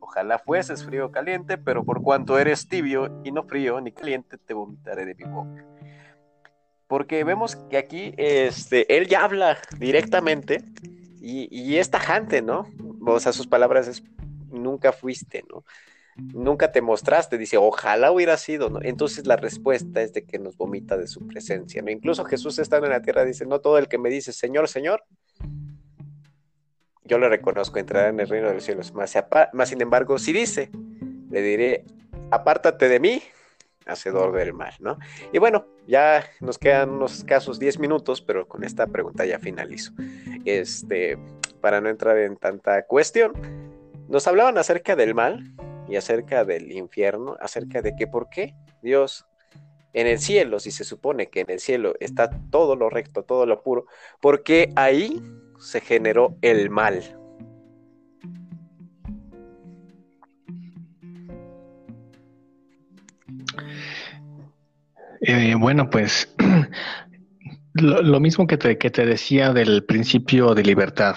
Ojalá 0.00 0.38
fueses 0.38 0.84
frío 0.84 1.06
o 1.06 1.10
caliente, 1.12 1.58
pero 1.58 1.84
por 1.84 2.02
cuanto 2.02 2.38
eres 2.38 2.68
tibio 2.68 3.20
y 3.22 3.32
no 3.32 3.44
frío 3.44 3.80
ni 3.80 3.92
caliente, 3.92 4.38
te 4.38 4.54
vomitaré 4.54 5.04
de 5.04 5.14
mi 5.14 5.24
boca. 5.24 5.64
Porque 6.86 7.22
vemos 7.22 7.54
que 7.54 7.76
aquí 7.76 8.14
este, 8.16 8.96
él 8.96 9.06
ya 9.06 9.22
habla 9.22 9.58
directamente 9.78 10.64
y, 11.20 11.76
es 11.76 11.90
tajante, 11.90 12.42
¿no? 12.42 12.66
O 13.06 13.20
sea, 13.20 13.32
sus 13.32 13.46
palabras 13.46 13.86
es, 13.86 14.02
nunca 14.50 14.92
fuiste, 14.92 15.44
¿no? 15.48 15.64
Nunca 16.16 16.72
te 16.72 16.80
mostraste, 16.80 17.38
dice, 17.38 17.56
ojalá 17.58 18.10
hubiera 18.10 18.36
sido, 18.36 18.70
¿no? 18.70 18.80
Entonces 18.82 19.26
la 19.26 19.36
respuesta 19.36 20.02
es 20.02 20.12
de 20.12 20.24
que 20.24 20.38
nos 20.38 20.56
vomita 20.56 20.96
de 20.96 21.06
su 21.06 21.26
presencia, 21.26 21.82
¿no? 21.82 21.90
Incluso 21.90 22.24
Jesús 22.24 22.58
estando 22.58 22.86
en 22.86 22.92
la 22.92 23.02
tierra 23.02 23.24
dice, 23.24 23.46
no 23.46 23.60
todo 23.60 23.78
el 23.78 23.86
que 23.86 23.98
me 23.98 24.10
dice, 24.10 24.32
Señor, 24.32 24.68
Señor, 24.68 25.04
yo 27.10 27.18
le 27.18 27.28
reconozco, 27.28 27.80
entrar 27.80 28.08
en 28.08 28.20
el 28.20 28.28
reino 28.28 28.46
de 28.46 28.54
los 28.54 28.64
cielos. 28.64 28.94
Más, 28.94 29.12
más 29.52 29.68
sin 29.68 29.82
embargo, 29.82 30.16
si 30.16 30.32
dice, 30.32 30.70
le 31.28 31.42
diré, 31.42 31.84
apártate 32.30 32.88
de 32.88 33.00
mí, 33.00 33.20
hacedor 33.84 34.32
del 34.32 34.52
mal, 34.52 34.72
¿no? 34.78 34.96
Y 35.32 35.38
bueno, 35.38 35.66
ya 35.88 36.24
nos 36.38 36.56
quedan 36.56 36.90
unos 36.90 37.24
casos 37.24 37.58
10 37.58 37.80
minutos, 37.80 38.22
pero 38.22 38.46
con 38.46 38.62
esta 38.62 38.86
pregunta 38.86 39.24
ya 39.24 39.40
finalizo. 39.40 39.92
Este, 40.44 41.18
para 41.60 41.80
no 41.80 41.88
entrar 41.88 42.16
en 42.16 42.36
tanta 42.36 42.86
cuestión, 42.86 43.32
nos 44.08 44.28
hablaban 44.28 44.56
acerca 44.56 44.94
del 44.94 45.16
mal 45.16 45.52
y 45.88 45.96
acerca 45.96 46.44
del 46.44 46.70
infierno, 46.70 47.36
acerca 47.40 47.82
de 47.82 47.96
que 47.96 48.06
por 48.06 48.30
qué 48.30 48.54
Dios 48.82 49.26
en 49.94 50.06
el 50.06 50.20
cielo, 50.20 50.60
si 50.60 50.70
se 50.70 50.84
supone 50.84 51.26
que 51.26 51.40
en 51.40 51.50
el 51.50 51.58
cielo 51.58 51.94
está 51.98 52.30
todo 52.50 52.76
lo 52.76 52.88
recto, 52.88 53.24
todo 53.24 53.46
lo 53.46 53.64
puro, 53.64 53.86
porque 54.20 54.72
ahí 54.76 55.20
se 55.60 55.80
generó 55.80 56.36
el 56.42 56.70
mal. 56.70 57.02
Eh, 65.20 65.54
bueno, 65.54 65.90
pues 65.90 66.34
lo, 67.74 68.20
mismo 68.20 68.46
que 68.46 68.56
te, 68.56 69.06
decía 69.06 69.52
del 69.52 69.84
principio 69.84 70.54
de 70.54 70.64
libertad. 70.64 71.16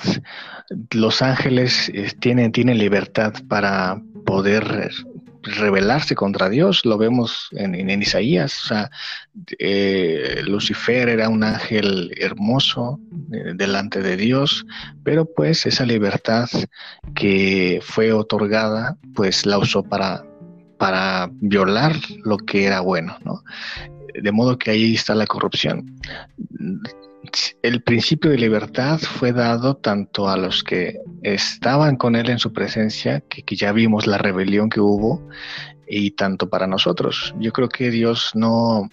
Los 0.91 1.21
ángeles 1.21 1.89
eh, 1.93 2.11
tienen 2.19 2.77
libertad 2.77 3.33
para 3.47 4.01
poder 4.25 4.91
rebelarse 5.43 6.15
contra 6.15 6.49
Dios, 6.49 6.85
lo 6.85 6.97
vemos 6.97 7.49
en, 7.51 8.01
Isaías, 8.01 8.63
o 8.63 8.67
sea, 8.67 8.91
eh, 9.59 10.41
Lucifer 10.45 11.09
era 11.09 11.29
un 11.29 11.43
ángel 11.43 12.11
hermoso 12.17 12.99
eh, 13.31 13.53
delante 13.55 14.01
de 14.01 14.17
Dios, 14.17 14.65
pero 15.03 15.25
pues 15.25 15.65
esa 15.65 15.85
libertad 15.85 16.49
que 17.15 17.79
fue 17.83 18.11
otorgada, 18.13 18.97
pues 19.13 19.45
la 19.45 19.57
usó 19.57 19.83
para, 19.83 20.23
para 20.77 21.29
violar 21.33 21.95
lo 22.23 22.37
que 22.37 22.65
era 22.65 22.79
bueno, 22.79 23.17
¿no? 23.23 23.43
De 24.13 24.31
modo 24.31 24.57
que 24.57 24.71
ahí 24.71 24.95
está 24.95 25.15
la 25.15 25.25
corrupción 25.25 25.99
el 27.61 27.81
principio 27.83 28.31
de 28.31 28.37
libertad 28.37 28.99
fue 28.99 29.31
dado 29.31 29.75
tanto 29.75 30.29
a 30.29 30.37
los 30.37 30.63
que 30.63 30.99
estaban 31.21 31.95
con 31.95 32.15
él 32.15 32.29
en 32.29 32.39
su 32.39 32.51
presencia, 32.51 33.21
que, 33.21 33.43
ya 33.55 33.71
vimos 33.71 34.07
la 34.07 34.17
rebelión 34.17 34.69
que 34.69 34.81
hubo, 34.81 35.27
y 35.87 36.11
tanto 36.11 36.49
para 36.49 36.67
nosotros. 36.67 37.33
Yo 37.39 37.51
creo 37.51 37.69
que 37.69 37.91
Dios 37.91 38.31
no, 38.33 38.89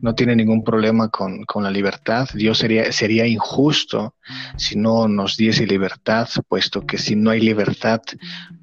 no 0.00 0.14
tiene 0.14 0.36
ningún 0.36 0.62
problema 0.62 1.08
con, 1.08 1.44
la 1.54 1.70
libertad. 1.70 2.28
Dios 2.34 2.58
sería, 2.58 2.92
sería 2.92 3.26
injusto 3.26 4.14
si 4.56 4.76
no 4.76 5.08
nos 5.08 5.36
diese 5.36 5.66
libertad, 5.66 6.28
puesto 6.48 6.86
que 6.86 6.98
si 6.98 7.16
no 7.16 7.30
hay 7.30 7.40
libertad, 7.40 8.00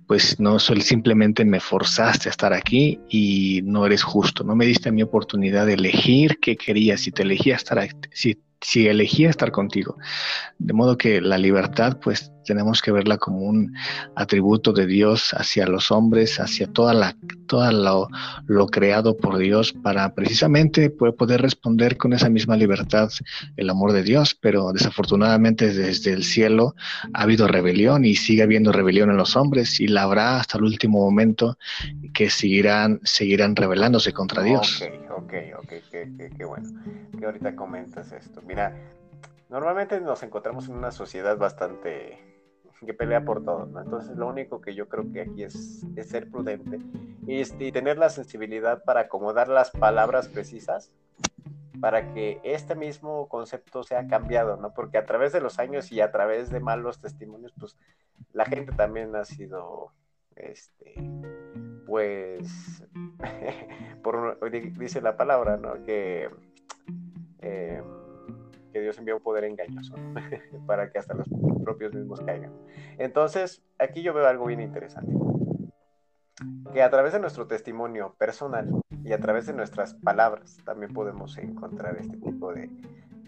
pues 0.08 0.40
no 0.40 0.60
simplemente 0.60 1.46
me 1.46 1.60
forzaste 1.60 2.30
a 2.30 2.32
estar 2.32 2.54
aquí 2.54 3.00
y 3.10 3.62
no 3.64 3.86
eres 3.86 4.04
justo. 4.04 4.44
No 4.44 4.56
me 4.56 4.66
diste 4.66 4.92
mi 4.92 5.04
oportunidad 5.04 5.66
de 5.66 5.74
elegir 5.74 6.40
qué 6.42 6.56
quería. 6.56 6.98
Si 6.98 7.12
te 7.12 7.24
elegía 7.24 7.56
estar, 7.56 7.80
si 8.12 8.38
si 8.62 8.88
elegía 8.88 9.30
estar 9.30 9.52
contigo. 9.52 9.98
De 10.58 10.74
modo 10.74 10.98
que 10.98 11.22
la 11.22 11.38
libertad, 11.38 12.00
pues 12.02 12.32
tenemos 12.50 12.82
que 12.82 12.92
verla 12.92 13.18
como 13.20 13.42
un 13.42 13.76
atributo 14.16 14.74
de 14.74 14.88
Dios 14.88 15.36
hacia 15.36 15.68
los 15.68 15.92
hombres, 15.92 16.40
hacia 16.40 16.66
toda 16.66 16.96
la, 16.96 17.16
toda 17.46 17.72
lo, 17.72 18.08
lo 18.48 18.66
creado 18.66 19.16
por 19.16 19.38
Dios, 19.38 19.72
para 19.72 20.16
precisamente 20.16 20.90
poder 20.90 21.44
responder 21.44 21.96
con 21.96 22.14
esa 22.14 22.28
misma 22.28 22.58
libertad 22.58 23.12
el 23.56 23.70
amor 23.70 23.92
de 23.92 24.02
Dios. 24.02 24.34
Pero 24.34 24.74
desafortunadamente 24.74 25.72
desde 25.72 26.12
el 26.12 26.24
cielo 26.24 26.74
ha 27.14 27.22
habido 27.22 27.48
rebelión 27.48 28.04
y 28.04 28.16
sigue 28.16 28.42
habiendo 28.42 28.72
rebelión 28.72 29.12
en 29.12 29.18
los 29.18 29.36
hombres 29.36 29.80
y 29.80 29.88
la 29.88 30.04
habrá 30.04 30.40
hasta 30.40 30.58
el 30.58 30.64
último 30.64 31.00
momento 31.00 31.60
que 32.16 32.32
seguirán, 32.32 33.00
seguirán 33.04 33.56
rebelándose 33.56 34.12
contra 34.12 34.42
Dios. 34.42 34.84
Ok, 35.16 35.34
ok, 35.60 35.74
qué, 35.92 36.46
bueno 36.46 36.68
que 37.20 37.26
ahorita 37.26 37.56
comentas 37.56 38.12
esto. 38.12 38.42
Mira, 38.42 38.74
normalmente 39.50 40.00
nos 40.00 40.24
encontramos 40.24 40.68
en 40.70 40.76
una 40.76 40.92
sociedad 40.92 41.38
bastante 41.38 42.39
que 42.86 42.94
pelea 42.94 43.24
por 43.24 43.44
todo, 43.44 43.66
¿no? 43.66 43.82
Entonces 43.82 44.16
lo 44.18 44.28
único 44.28 44.62
que 44.62 44.74
yo 44.74 44.88
creo 44.88 45.12
que 45.12 45.22
aquí 45.22 45.44
es, 45.44 45.86
ser 46.04 46.30
prudente 46.30 46.80
y, 47.28 47.42
y, 47.42 47.72
tener 47.72 47.98
la 47.98 48.10
sensibilidad 48.10 48.84
para 48.84 49.02
acomodar 49.02 49.50
las 49.50 49.72
palabras 49.72 50.28
precisas 50.30 50.92
para 51.80 52.14
que 52.14 52.40
este 52.44 52.76
mismo 52.76 53.28
concepto 53.28 53.84
sea 53.84 54.08
cambiado, 54.08 54.58
¿no? 54.58 54.74
Porque 54.74 54.98
a 54.98 55.06
través 55.06 55.32
de 55.32 55.42
los 55.42 55.60
años 55.60 55.92
y 55.92 56.02
a 56.02 56.12
través 56.12 56.50
de 56.50 56.60
malos 56.60 57.00
testimonios, 57.00 57.54
pues 57.60 57.78
la 58.34 58.46
gente 58.46 58.74
también 58.74 59.16
ha 59.16 59.26
sido, 59.26 59.92
este, 60.36 60.96
pues, 61.86 62.84
dice 64.78 65.02
la 65.02 65.18
palabra, 65.18 65.58
¿no? 65.58 65.84
Que, 65.84 66.30
em, 67.40 67.99
que 68.72 68.82
Dios 68.82 68.98
envía 68.98 69.16
un 69.16 69.22
poder 69.22 69.44
engañoso 69.44 69.96
para 70.68 70.92
que 70.92 71.00
hasta 71.00 71.14
los 71.14 71.28
propios 71.64 71.94
mismos 71.94 72.22
caigan. 72.22 72.52
Entonces, 72.98 73.64
aquí 73.78 74.02
yo 74.02 74.14
veo 74.14 74.28
algo 74.28 74.46
bien 74.46 74.62
interesante. 74.62 75.14
Que 76.74 76.82
a 76.82 76.90
través 76.90 77.14
de 77.14 77.20
nuestro 77.20 77.48
testimonio 77.48 78.16
personal 78.18 78.70
y 79.04 79.12
a 79.14 79.20
través 79.20 79.46
de 79.48 79.54
nuestras 79.54 79.96
palabras 79.96 80.58
también 80.64 80.94
podemos 80.94 81.38
encontrar 81.38 81.98
este 81.98 82.18
tipo 82.18 82.54
de, 82.54 82.70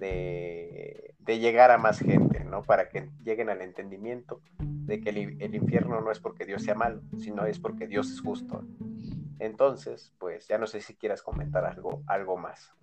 de, 0.02 1.39
llegar 1.39 1.72
a 1.72 1.78
más 1.78 2.00
gente, 2.00 2.44
¿no? 2.44 2.62
Para 2.64 2.89
que 2.89 3.10
lleguen 3.24 3.50
al 3.50 3.62
entendimiento 3.62 4.42
de 4.60 5.00
que 5.00 5.10
el, 5.10 5.56
infierno 5.56 6.02
no 6.02 6.12
es 6.12 6.20
porque 6.20 6.46
Dios 6.46 6.64
sea 6.64 6.76
malo, 6.76 7.02
sino 7.18 7.46
es 7.46 7.60
porque 7.60 7.88
Dios 7.88 8.12
es 8.12 8.20
justo. 8.20 8.64
Entonces, 9.39 10.14
pues 10.20 10.48
ya 10.48 10.58
no 10.58 10.68
sé 10.68 10.82
si 10.82 10.96
quieras 10.96 11.22
comentar 11.24 11.66
algo, 11.66 12.04
algo 12.08 12.38
más. 12.38 12.74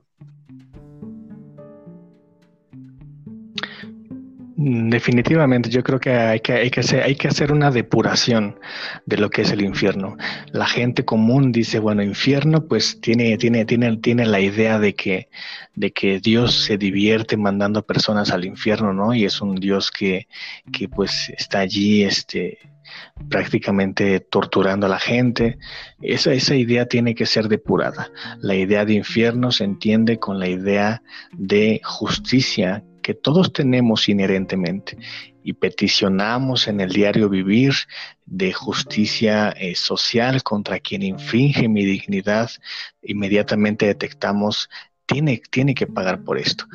Definitivamente, 4.60 5.70
yo 5.70 5.84
creo 5.84 6.00
que 6.00 6.10
hay 6.10 6.40
que, 6.40 6.80
hacer, 7.28 7.52
una 7.52 7.70
depuración 7.70 8.58
de 9.06 9.16
lo 9.16 9.30
que 9.30 9.42
es 9.42 9.52
el 9.52 9.62
infierno. 9.62 10.16
La 10.50 10.66
gente 10.66 11.04
común 11.04 11.52
dice, 11.52 11.78
bueno, 11.78 12.02
infierno, 12.02 12.66
pues 12.66 13.00
tiene, 13.00 13.38
tiene, 13.38 13.64
tiene, 13.66 13.98
tiene 13.98 14.26
la 14.26 14.40
idea 14.40 14.80
de 14.80 14.96
que, 14.96 15.28
Dios 16.20 16.64
se 16.64 16.76
divierte 16.76 17.36
mandando 17.36 17.86
personas 17.86 18.32
al 18.32 18.44
infierno, 18.46 18.92
¿no? 18.92 19.14
Y 19.14 19.26
es 19.26 19.40
un 19.40 19.54
Dios 19.54 19.92
que, 19.92 20.26
pues 20.90 21.32
está 21.38 21.60
allí, 21.60 22.02
este, 22.02 22.58
prácticamente 23.28 24.18
torturando 24.18 24.86
a 24.86 24.90
la 24.90 24.98
gente. 24.98 25.58
Esa 26.02 26.56
idea 26.56 26.86
tiene 26.86 27.14
que 27.14 27.26
ser 27.26 27.46
depurada. 27.46 28.10
La 28.40 28.56
idea 28.56 28.84
de 28.84 28.94
infierno 28.94 29.52
se 29.52 29.62
entiende 29.62 30.18
con 30.18 30.40
la 30.40 30.48
idea 30.48 31.00
de 31.32 31.80
justicia 31.84 32.82
que 33.08 33.14
todos 33.14 33.54
tenemos 33.54 34.06
inherentemente 34.10 34.98
y 35.42 35.54
peticionamos 35.54 36.68
en 36.68 36.78
el 36.82 36.90
diario 36.92 37.30
vivir 37.30 37.72
de 38.26 38.52
justicia 38.52 39.48
eh, 39.56 39.74
social 39.76 40.42
contra 40.42 40.78
quien 40.78 41.00
infringe 41.00 41.70
mi 41.70 41.86
dignidad, 41.86 42.50
inmediatamente 43.00 43.86
detectamos 43.86 44.68
tiene, 45.06 45.40
tiene 45.50 45.74
que 45.74 45.86
pagar 45.86 46.22
por 46.22 46.36
esto. 46.36 46.66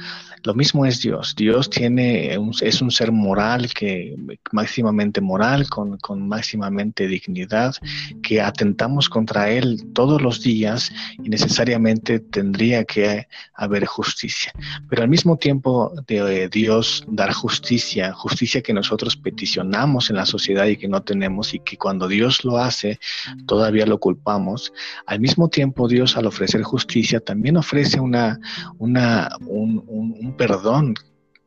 Lo 0.43 0.53
mismo 0.53 0.85
es 0.85 1.01
Dios. 1.01 1.35
Dios 1.35 1.69
tiene 1.69 2.37
es 2.61 2.81
un 2.81 2.91
ser 2.91 3.11
moral 3.11 3.73
que 3.73 4.15
máximamente 4.51 5.21
moral, 5.21 5.69
con, 5.69 5.97
con 5.99 6.27
máximamente 6.27 7.07
dignidad, 7.07 7.75
que 8.21 8.41
atentamos 8.41 9.07
contra 9.07 9.49
él 9.49 9.85
todos 9.93 10.21
los 10.21 10.41
días 10.41 10.91
y 11.23 11.29
necesariamente 11.29 12.19
tendría 12.19 12.83
que 12.83 13.27
haber 13.53 13.85
justicia. 13.85 14.51
Pero 14.89 15.03
al 15.03 15.09
mismo 15.09 15.37
tiempo 15.37 15.93
de 16.07 16.49
Dios 16.49 17.05
dar 17.07 17.31
justicia, 17.31 18.11
justicia 18.13 18.61
que 18.61 18.73
nosotros 18.73 19.15
peticionamos 19.15 20.09
en 20.09 20.17
la 20.17 20.25
sociedad 20.25 20.65
y 20.65 20.77
que 20.77 20.89
no 20.89 21.03
tenemos 21.03 21.53
y 21.53 21.59
que 21.59 21.77
cuando 21.77 22.07
Dios 22.07 22.43
lo 22.43 22.57
hace 22.57 22.99
todavía 23.45 23.85
lo 23.85 23.99
culpamos, 23.99 24.73
al 25.05 25.19
mismo 25.21 25.47
tiempo 25.47 25.87
Dios 25.87 26.17
al 26.17 26.25
ofrecer 26.25 26.63
justicia 26.63 27.19
también 27.21 27.55
ofrece 27.55 27.99
una, 27.99 28.39
una 28.77 29.29
un 29.47 30.32
perdón 30.37 30.95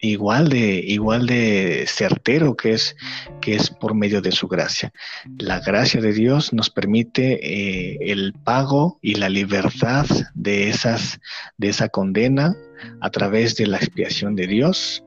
igual 0.01 0.49
de, 0.49 0.82
igual 0.87 1.26
de 1.26 1.84
certero 1.89 2.57
que 2.57 2.72
es, 2.72 2.97
que 3.41 3.55
es 3.55 3.70
por 3.70 3.95
medio 3.95 4.20
de 4.20 4.32
su 4.32 4.49
gracia. 4.49 4.93
La 5.39 5.61
gracia 5.61 6.01
de 6.01 6.12
Dios 6.12 6.53
nos 6.53 6.70
permite 6.70 7.41
eh, 7.43 7.99
el 8.12 8.32
pago 8.32 8.99
y 9.03 9.14
la 9.14 9.28
libertad 9.28 10.07
de, 10.34 10.68
esas, 10.68 11.20
de 11.57 11.68
esa 11.68 11.89
condena 11.89 12.55
a 13.01 13.11
través 13.11 13.57
de 13.57 13.66
la 13.66 13.78
expiación 13.78 14.37
de 14.37 14.47
Dios 14.47 15.03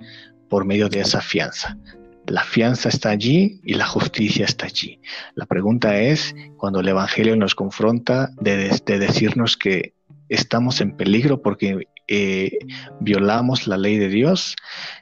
por 0.50 0.66
medio 0.66 0.90
de 0.90 1.02
esa 1.02 1.22
fianza. 1.22 1.78
La 2.26 2.44
fianza 2.44 2.90
está 2.90 3.10
allí 3.10 3.60
y 3.64 3.74
la 3.74 3.88
justicia 3.88 4.46
está 4.46 4.68
allí. 4.68 5.00
La 5.34 5.46
pregunta 5.46 6.00
es, 6.00 6.36
cuando 6.58 6.80
el 6.80 6.88
Evangelio 6.88 7.36
nos 7.36 7.56
confronta 7.56 8.30
de, 8.40 8.80
de 8.86 9.00
decirnos 9.00 9.58
que 9.58 9.94
estamos 10.30 10.80
en 10.80 10.96
peligro 10.96 11.42
porque 11.42 11.88
eh, 12.12 12.58
violamos 13.00 13.68
la 13.68 13.78
ley 13.78 13.98
de 13.98 14.10
Dios, 14.10 14.56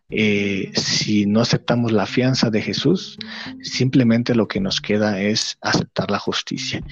eh, 0.10 0.72
si 0.76 1.26
no 1.26 1.40
aceptamos 1.40 1.94
la 1.94 2.06
fianza 2.06 2.50
de 2.50 2.62
Jesús, 2.62 3.18
simplemente 3.62 4.36
lo 4.36 4.50
que 4.50 4.60
nos 4.60 4.82
queda 4.82 5.22
es 5.22 5.58
aceptar 5.62 6.12
la 6.12 6.20
justicia. 6.20 6.84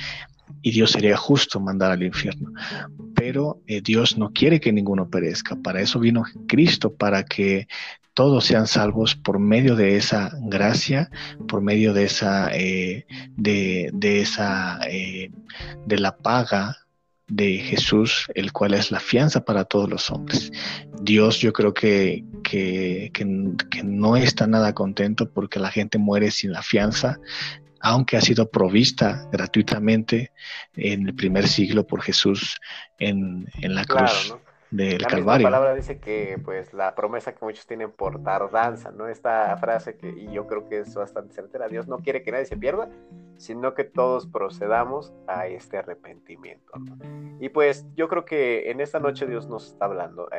Y 0.61 0.71
Dios 0.71 0.91
sería 0.91 1.17
justo 1.17 1.59
mandar 1.59 1.91
al 1.91 2.03
infierno. 2.03 2.51
Pero 3.13 3.61
eh, 3.67 3.81
Dios 3.81 4.17
no 4.17 4.31
quiere 4.31 4.61
que 4.61 4.71
ninguno 4.71 5.09
perezca. 5.09 5.57
Para 5.57 5.81
eso 5.81 5.99
vino 5.99 6.23
Cristo, 6.47 6.93
para 6.93 7.25
que 7.25 7.67
todos 8.13 8.45
sean 8.45 8.67
salvos 8.67 9.15
por 9.15 9.39
medio 9.39 9.75
de 9.75 9.97
esa 9.97 10.31
gracia, 10.43 11.09
por 11.49 11.61
medio 11.61 11.93
de 11.93 12.05
esa, 12.05 12.47
de, 12.47 13.05
de, 13.91 14.21
esa, 14.21 14.79
de 15.85 15.99
la 15.99 16.15
paga 16.15 16.84
de 17.27 17.57
Jesús, 17.57 18.27
el 18.35 18.51
cual 18.51 18.73
es 18.73 18.91
la 18.91 18.99
fianza 18.99 19.45
para 19.45 19.65
todos 19.65 19.89
los 19.89 20.11
hombres. 20.11 20.51
Dios 21.01 21.39
yo 21.39 21.53
creo 21.53 21.73
que, 21.73 22.23
que, 22.43 23.11
no 23.83 24.15
está 24.15 24.47
nada 24.47 24.73
contento 24.73 25.29
porque 25.31 25.59
la 25.59 25.71
gente 25.71 25.97
muere 25.97 26.31
sin 26.31 26.51
la 26.51 26.61
fianza, 26.61 27.19
aunque 27.79 28.17
ha 28.17 28.21
sido 28.21 28.49
provista 28.49 29.27
gratuitamente 29.31 30.31
en 30.75 31.07
el 31.07 31.15
primer 31.15 31.47
siglo 31.47 31.85
por 31.85 32.01
Jesús 32.01 32.59
en, 32.99 33.47
en 33.61 33.75
la 33.75 33.85
cruz 33.85 34.35
del 34.75 35.01
la 35.01 35.07
Calvario. 35.07 35.49
La 35.49 35.57
palabra 35.57 35.75
dice 35.75 35.99
que 35.99 36.39
pues 36.43 36.73
la 36.73 36.95
promesa 36.95 37.33
que 37.33 37.43
muchos 37.43 37.65
tienen 37.65 37.91
por 37.91 38.23
tardanza, 38.23 38.91
¿no? 38.91 39.07
Esta 39.07 39.55
frase 39.57 39.97
que 39.97 40.09
y 40.09 40.31
yo 40.31 40.47
creo 40.47 40.67
que 40.67 40.79
es 40.79 40.93
bastante 40.93 41.33
certera, 41.33 41.67
Dios 41.67 41.87
no 41.87 41.99
quiere 41.99 42.23
que 42.23 42.31
nadie 42.31 42.45
se 42.45 42.57
pierda, 42.57 42.89
sino 43.37 43.73
que 43.73 43.83
todos 43.83 44.27
procedamos 44.27 45.13
a 45.27 45.47
este 45.47 45.77
arrepentimiento. 45.77 46.73
Y 47.39 47.49
pues 47.49 47.85
yo 47.95 48.07
creo 48.07 48.25
que 48.25 48.71
en 48.71 48.81
esta 48.81 48.99
noche 48.99 49.25
Dios 49.25 49.47
nos 49.47 49.67
está 49.67 49.85
hablando 49.85 50.29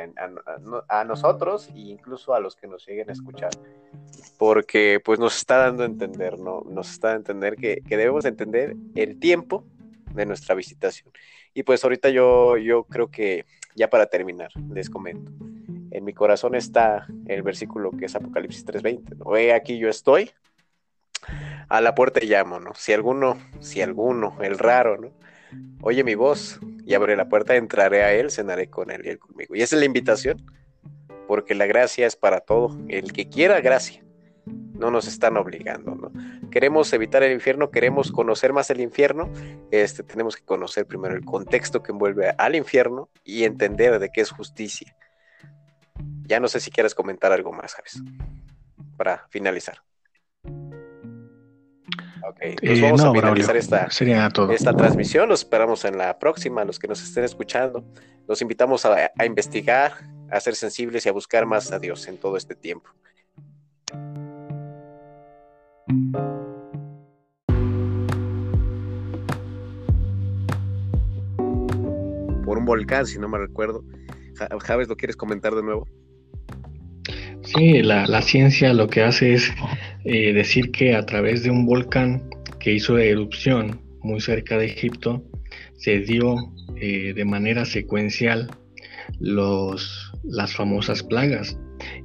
a, 0.89 1.05
nosotros 1.05 1.69
e 1.75 1.81
incluso 1.81 2.35
a 2.35 2.41
los 2.41 2.57
que 2.57 2.67
nos 2.67 2.87
lleguen 2.87 3.11
a 3.11 3.13
escuchar, 3.13 3.51
porque 4.39 5.01
pues 5.05 5.19
nos 5.19 5.37
está 5.37 5.59
dando 5.59 5.83
a 5.83 5.87
entender, 5.87 6.39
¿no? 6.39 6.63
Nos 6.69 6.91
está 6.91 7.09
dando 7.09 7.19
a 7.19 7.33
entender 7.33 7.57
que, 7.57 7.83
que 7.87 7.97
debemos 7.97 8.25
entender 8.25 8.77
el 8.95 9.19
tiempo 9.19 9.65
de 10.15 10.27
nuestra 10.27 10.55
visitación. 10.55 11.13
Y 11.55 11.63
pues 11.63 11.83
ahorita 11.85 12.11
yo, 12.11 12.57
yo 12.57 12.85
creo 12.85 13.11
que 13.11 13.47
ya 13.77 13.89
para 13.89 14.07
terminar, 14.07 14.51
les 14.73 14.91
comento. 14.91 15.31
En 15.91 16.05
mi 16.05 16.13
corazón 16.13 16.55
está 16.55 17.07
el 17.27 17.43
versículo 17.43 17.91
que 17.93 18.07
es 18.07 18.17
Apocalipsis 18.17 18.65
3:20. 18.67 19.17
¿no? 19.17 19.55
aquí 19.55 19.79
yo 19.79 19.89
estoy, 19.89 20.31
a 21.69 21.81
la 21.81 21.95
puerta 21.95 22.21
y 22.23 22.29
llamo, 22.29 22.61
¿no? 22.61 22.75
Si 22.75 22.93
alguno, 22.93 23.39
si 23.61 23.83
alguno, 23.83 24.37
el 24.43 24.59
raro, 24.59 24.99
¿no? 24.99 25.13
Oye 25.83 26.05
mi 26.05 26.15
voz 26.15 26.61
y 26.85 26.95
abre 26.95 27.17
la 27.17 27.29
puerta, 27.29 27.57
entraré 27.57 28.03
a 28.03 28.13
él, 28.13 28.31
cenaré 28.31 28.69
con 28.69 28.91
él 28.91 29.03
y 29.05 29.11
él 29.11 29.19
conmigo. 29.19 29.55
Y 29.55 29.63
esa 29.63 29.77
es 29.77 29.81
la 29.81 29.87
invitación, 29.87 30.45
porque 31.27 31.55
la 31.55 31.67
gracia 31.67 32.07
es 32.07 32.17
para 32.17 32.41
todo. 32.41 32.77
El 32.89 33.13
que 33.13 33.29
quiera 33.29 33.61
gracia, 33.61 34.03
no 34.79 34.91
nos 34.91 35.07
están 35.07 35.37
obligando, 35.37 35.95
¿no? 35.95 36.13
Queremos 36.51 36.93
evitar 36.93 37.23
el 37.23 37.33
infierno, 37.33 37.71
queremos 37.71 38.13
conocer 38.13 38.53
más 38.53 38.71
el 38.71 38.81
infierno, 38.81 39.31
este, 39.71 40.03
tenemos 40.03 40.37
que 40.37 40.45
conocer 40.45 40.87
primero 40.87 41.15
el 41.15 41.25
contexto 41.25 41.83
que 41.83 41.93
envuelve 41.93 42.35
al 42.37 42.55
infierno 42.55 43.09
y 43.25 43.45
entender 43.45 43.99
de 43.99 44.11
qué 44.11 44.21
es 44.21 44.31
justicia. 44.31 44.95
Ya 46.25 46.41
no 46.41 46.49
sé 46.49 46.61
si 46.61 46.71
quieres 46.71 46.95
comentar 46.95 47.33
algo 47.33 47.53
más, 47.53 47.75
Javes, 47.75 48.03
para 48.97 49.27
finalizar. 49.31 49.79
Ok, 52.29 52.39
pues 52.61 52.79
eh, 52.79 52.83
vamos 52.83 53.05
a 53.05 53.13
finalizar 53.13 53.57
esta, 53.57 53.89
esta 54.51 54.73
transmisión. 54.73 55.29
Los 55.29 55.41
esperamos 55.41 55.85
en 55.85 55.97
la 55.97 56.19
próxima, 56.19 56.65
los 56.65 56.79
que 56.79 56.89
nos 56.89 57.03
estén 57.03 57.25
escuchando. 57.25 57.85
Los 58.27 58.43
invitamos 58.43 58.85
a, 58.85 59.13
a 59.17 59.27
investigar, 59.27 59.93
a 60.31 60.41
ser 60.41 60.57
sensibles 60.57 61.07
y 61.07 61.09
a 61.09 61.13
buscar 61.13 61.47
más 61.47 61.71
a 61.71 61.79
Dios 61.79 62.09
en 62.09 62.19
todo 62.19 62.37
este 62.37 62.57
tiempo. 62.57 62.91
Por 65.87 65.95
un 72.59 72.65
volcán, 72.65 73.07
si 73.07 73.21
no 73.21 73.29
me 73.29 73.39
recuerdo. 73.39 73.85
Javes, 74.63 74.89
¿lo 74.89 74.97
quieres 74.97 75.15
comentar 75.15 75.55
de 75.55 75.63
nuevo? 75.63 75.87
Sí, 77.45 77.83
la, 77.85 78.21
ciencia 78.23 78.75
lo 78.75 78.89
que 78.89 79.03
hace 79.03 79.35
es 79.35 79.53
eh, 80.05 80.33
decir 80.33 80.73
que 80.73 80.97
a 80.97 81.07
través 81.07 81.45
de 81.45 81.51
un 81.51 81.65
volcán 81.67 82.29
que 82.59 82.73
hizo 82.73 82.99
erupción 82.99 83.81
muy 84.01 84.21
cerca 84.21 84.59
de 84.59 84.67
Egipto, 84.67 85.25
se 85.75 86.01
dio 86.01 86.35
eh, 86.81 87.13
de 87.15 87.25
manera 87.25 87.65
secuencial 87.65 88.51
los, 89.21 90.13
las 90.25 90.53
famosas 90.53 91.05
plagas. 91.05 91.57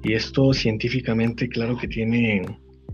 Y 0.03 0.13
esto 0.13 0.53
científicamente, 0.53 1.49
claro 1.49 1.75
que 1.77 1.87
tiene 1.87 2.43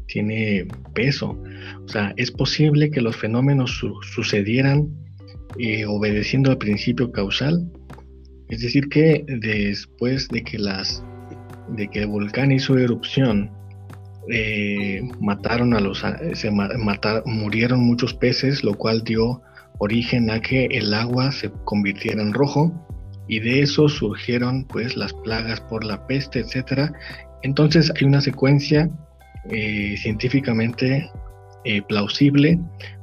tiene 0.07 0.67
peso. 0.93 1.37
O 1.85 1.87
sea, 1.87 2.13
es 2.17 2.31
posible 2.31 2.89
que 2.89 3.01
los 3.01 3.15
fenómenos 3.15 3.83
sucedieran 4.01 4.89
eh, 5.59 5.85
obedeciendo 5.85 6.51
al 6.51 6.57
principio 6.57 7.11
causal. 7.11 7.69
Es 8.49 8.61
decir, 8.61 8.89
que 8.89 9.25
después 9.27 10.27
de 10.29 10.43
que 10.43 10.57
las 10.57 11.03
de 11.75 11.87
que 11.89 11.99
el 11.99 12.07
volcán 12.07 12.51
hizo 12.51 12.77
erupción, 12.77 13.51
eh, 14.29 15.01
mataron 15.19 15.73
a 15.73 15.81
los 15.81 16.03
se 16.33 16.51
murieron 17.25 17.79
muchos 17.81 18.13
peces, 18.13 18.63
lo 18.63 18.73
cual 18.73 19.03
dio 19.03 19.41
origen 19.79 20.29
a 20.29 20.41
que 20.41 20.65
el 20.65 20.93
agua 20.93 21.31
se 21.31 21.51
convirtiera 21.65 22.21
en 22.21 22.33
rojo 22.33 22.73
y 23.27 23.39
de 23.39 23.61
eso 23.61 23.89
surgieron 23.89 24.65
pues 24.65 24.95
las 24.95 25.13
plagas 25.13 25.59
por 25.61 25.83
la 25.83 26.05
peste, 26.07 26.39
etcétera. 26.39 26.91
Entonces 27.43 27.91
hay 27.95 28.07
una 28.07 28.21
secuencia 28.21 28.89
eh, 29.51 29.95
científicamente 29.97 31.09
eh, 31.63 31.81
plausible 31.81 32.59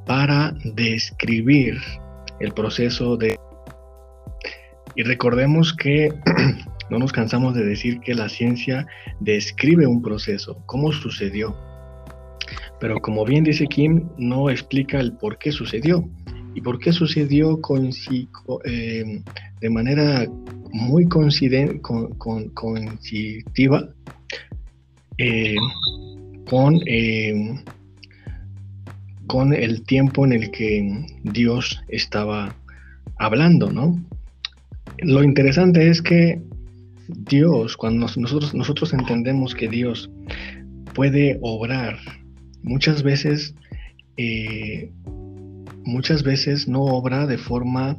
para 0.06 0.54
describir 0.64 1.78
el 2.40 2.52
proceso 2.52 3.16
de... 3.16 3.36
Y 4.96 5.02
recordemos 5.02 5.74
que 5.74 6.12
no 6.90 6.98
nos 6.98 7.12
cansamos 7.12 7.54
de 7.54 7.64
decir 7.64 8.00
que 8.00 8.14
la 8.14 8.28
ciencia 8.28 8.86
describe 9.20 9.86
un 9.86 10.02
proceso, 10.02 10.62
cómo 10.66 10.92
sucedió. 10.92 11.56
Pero 12.80 13.00
como 13.00 13.24
bien 13.24 13.44
dice 13.44 13.66
Kim, 13.66 14.08
no 14.18 14.50
explica 14.50 15.00
el 15.00 15.14
por 15.14 15.38
qué 15.38 15.52
sucedió. 15.52 16.06
¿Y 16.54 16.60
por 16.60 16.78
qué 16.78 16.92
sucedió 16.92 17.60
con, 17.60 17.90
eh, 18.64 19.22
de 19.60 19.70
manera 19.70 20.26
muy 20.72 21.08
coincidentiva? 21.08 23.88
Eh, 25.18 25.56
con, 26.48 26.80
eh, 26.86 27.62
con 29.26 29.52
el 29.52 29.82
tiempo 29.82 30.24
en 30.24 30.32
el 30.32 30.50
que 30.50 31.06
Dios 31.22 31.82
estaba 31.88 32.54
hablando, 33.18 33.72
¿no? 33.72 34.02
Lo 34.98 35.22
interesante 35.22 35.88
es 35.88 36.02
que 36.02 36.40
Dios, 37.08 37.76
cuando 37.76 38.06
nosotros, 38.16 38.54
nosotros 38.54 38.92
entendemos 38.92 39.54
que 39.54 39.68
Dios 39.68 40.10
puede 40.94 41.38
obrar, 41.42 41.98
muchas 42.62 43.02
veces, 43.02 43.54
eh, 44.16 44.90
muchas 45.84 46.22
veces 46.22 46.68
no 46.68 46.80
obra 46.82 47.26
de 47.26 47.38
forma 47.38 47.98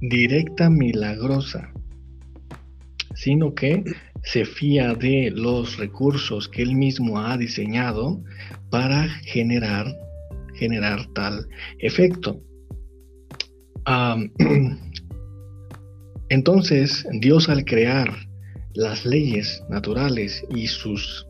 directa, 0.00 0.70
milagrosa, 0.70 1.72
sino 3.14 3.54
que 3.54 3.84
se 4.24 4.44
fía 4.44 4.94
de 4.94 5.30
los 5.30 5.76
recursos 5.76 6.48
que 6.48 6.62
él 6.62 6.74
mismo 6.74 7.20
ha 7.20 7.36
diseñado 7.36 8.22
para 8.70 9.08
generar, 9.24 9.86
generar 10.54 11.06
tal 11.14 11.46
efecto. 11.78 12.42
entonces, 16.28 17.06
Dios 17.20 17.48
al 17.48 17.64
crear 17.64 18.14
las 18.74 19.06
leyes 19.06 19.62
naturales 19.68 20.44
y 20.54 20.66
sus 20.66 21.26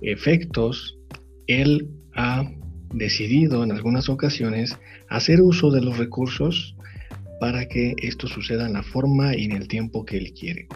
efectos, 0.00 0.98
Él 1.46 1.88
ha 2.14 2.50
decidido 2.94 3.62
en 3.62 3.72
algunas 3.72 4.08
ocasiones 4.08 4.76
hacer 5.08 5.42
uso 5.42 5.70
de 5.70 5.82
los 5.82 5.98
recursos 5.98 6.74
para 7.40 7.66
que 7.68 7.94
esto 8.02 8.26
suceda 8.26 8.66
en 8.66 8.72
la 8.72 8.82
forma 8.82 9.36
y 9.36 9.44
en 9.44 9.52
el 9.52 9.68
tiempo 9.68 10.04
que 10.04 10.16
Él 10.16 10.32
quiere. 10.32 10.66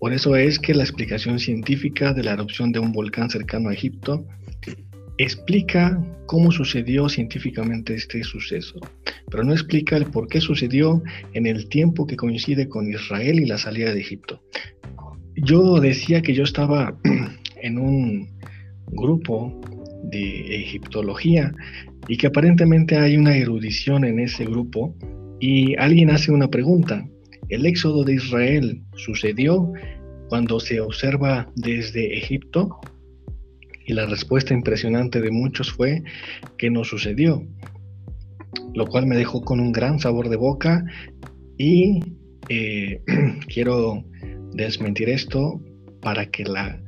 Por 0.00 0.14
eso 0.14 0.34
es 0.34 0.58
que 0.58 0.74
la 0.74 0.82
explicación 0.82 1.38
científica 1.38 2.14
de 2.14 2.24
la 2.24 2.32
erupción 2.32 2.72
de 2.72 2.78
un 2.78 2.90
volcán 2.90 3.28
cercano 3.28 3.68
a 3.68 3.74
Egipto 3.74 4.26
explica 5.18 6.02
cómo 6.24 6.50
sucedió 6.50 7.10
científicamente 7.10 7.94
este 7.94 8.24
suceso, 8.24 8.80
pero 9.30 9.44
no 9.44 9.52
explica 9.52 9.98
el 9.98 10.06
por 10.06 10.26
qué 10.26 10.40
sucedió 10.40 11.02
en 11.34 11.46
el 11.46 11.68
tiempo 11.68 12.06
que 12.06 12.16
coincide 12.16 12.66
con 12.66 12.88
Israel 12.88 13.40
y 13.40 13.44
la 13.44 13.58
salida 13.58 13.92
de 13.92 14.00
Egipto. 14.00 14.42
Yo 15.36 15.78
decía 15.80 16.22
que 16.22 16.32
yo 16.32 16.44
estaba 16.44 16.96
en 17.62 17.78
un 17.78 18.30
grupo 18.86 19.60
de 20.04 20.62
egiptología 20.62 21.52
y 22.08 22.16
que 22.16 22.28
aparentemente 22.28 22.96
hay 22.96 23.18
una 23.18 23.36
erudición 23.36 24.06
en 24.06 24.18
ese 24.18 24.46
grupo 24.46 24.96
y 25.40 25.76
alguien 25.76 26.08
hace 26.08 26.32
una 26.32 26.48
pregunta 26.48 27.06
el 27.50 27.66
éxodo 27.66 28.04
de 28.04 28.14
Israel 28.14 28.82
sucedió 28.94 29.72
cuando 30.28 30.60
se 30.60 30.80
observa 30.80 31.50
desde 31.56 32.16
Egipto 32.16 32.80
y 33.86 33.92
la 33.92 34.06
respuesta 34.06 34.54
impresionante 34.54 35.20
de 35.20 35.32
muchos 35.32 35.72
fue 35.72 36.04
que 36.56 36.70
no 36.70 36.84
sucedió, 36.84 37.44
lo 38.74 38.86
cual 38.86 39.06
me 39.06 39.16
dejó 39.16 39.42
con 39.42 39.58
un 39.58 39.72
gran 39.72 39.98
sabor 39.98 40.28
de 40.28 40.36
boca 40.36 40.84
y 41.58 42.00
eh, 42.48 43.02
quiero 43.52 44.04
desmentir 44.52 45.08
esto 45.08 45.60
para 46.00 46.26
que, 46.26 46.44
la, 46.44 46.80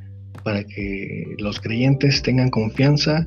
para 0.45 0.65
que 0.65 1.25
los 1.39 1.61
creyentes 1.61 2.23
tengan 2.23 2.51
confianza 2.51 3.27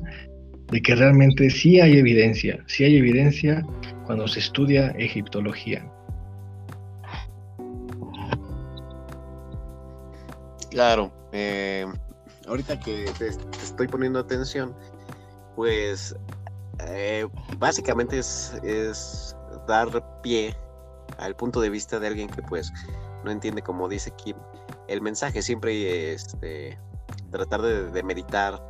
de 0.72 0.80
que 0.80 0.94
realmente 0.94 1.50
sí 1.50 1.80
hay 1.80 1.98
evidencia, 1.98 2.64
sí 2.66 2.84
hay 2.84 2.96
evidencia 2.96 3.62
cuando 4.06 4.26
se 4.26 4.40
estudia 4.40 4.88
egiptología. 4.98 5.86
Claro, 10.76 11.10
eh, 11.32 11.86
ahorita 12.46 12.78
que 12.78 13.10
te, 13.16 13.28
estoy 13.28 13.88
poniendo 13.88 14.18
atención, 14.18 14.76
pues 15.54 16.14
eh, 16.86 17.26
básicamente 17.56 18.18
es, 18.18 19.34
dar 19.66 20.20
pie 20.20 20.54
al 21.16 21.34
punto 21.34 21.62
de 21.62 21.70
vista 21.70 21.98
de 21.98 22.08
alguien 22.08 22.28
que 22.28 22.42
pues 22.42 22.70
no 23.24 23.30
entiende 23.30 23.62
como 23.62 23.88
dice 23.88 24.10
Kim 24.22 24.36
el 24.86 25.00
mensaje. 25.00 25.40
Siempre 25.40 26.12
este 26.12 26.78
tratar 27.30 27.62
de, 27.62 28.02
meditar 28.02 28.62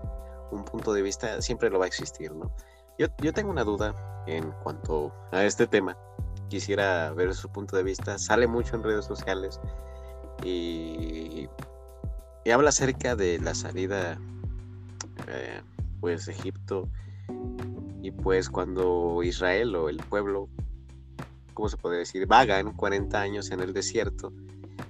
un 0.52 0.64
punto 0.64 0.92
de 0.92 1.02
vista 1.02 1.42
siempre 1.42 1.70
lo 1.70 1.80
va 1.80 1.86
a 1.86 1.88
existir 1.88 2.32
no 2.32 2.52
yo, 2.98 3.08
yo 3.20 3.32
tengo 3.32 3.50
una 3.50 3.64
duda 3.64 4.22
en 4.28 4.52
cuanto 4.62 5.12
a 5.32 5.42
este 5.42 5.66
tema. 5.66 5.98
Quisiera 6.48 7.12
ver 7.14 7.34
su 7.34 7.48
punto 7.48 7.76
de 7.76 7.82
vista. 7.82 8.16
Sale 8.16 8.46
mucho 8.46 8.76
en 8.76 8.84
redes 8.84 9.06
sociales 9.06 9.60
y 10.44 11.48
y 12.46 12.52
habla 12.52 12.68
acerca 12.68 13.16
de 13.16 13.40
la 13.40 13.56
salida, 13.56 14.20
eh, 15.26 15.60
pues, 15.98 16.26
de 16.26 16.32
Egipto. 16.32 16.88
Y 18.02 18.12
pues 18.12 18.48
cuando 18.48 19.20
Israel 19.24 19.74
o 19.74 19.88
el 19.88 19.96
pueblo, 19.96 20.48
¿cómo 21.54 21.68
se 21.68 21.76
puede 21.76 21.98
decir? 21.98 22.24
Vagan 22.28 22.70
40 22.70 23.20
años 23.20 23.50
en 23.50 23.58
el 23.58 23.72
desierto, 23.72 24.32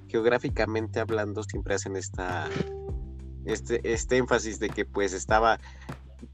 geográficamente 0.08 1.00
hablando 1.00 1.42
siempre 1.44 1.76
hacen 1.76 1.96
esta, 1.96 2.46
este, 3.46 3.80
este 3.90 4.18
énfasis 4.18 4.60
de 4.60 4.68
que 4.68 4.84
pues 4.84 5.14
estaba 5.14 5.58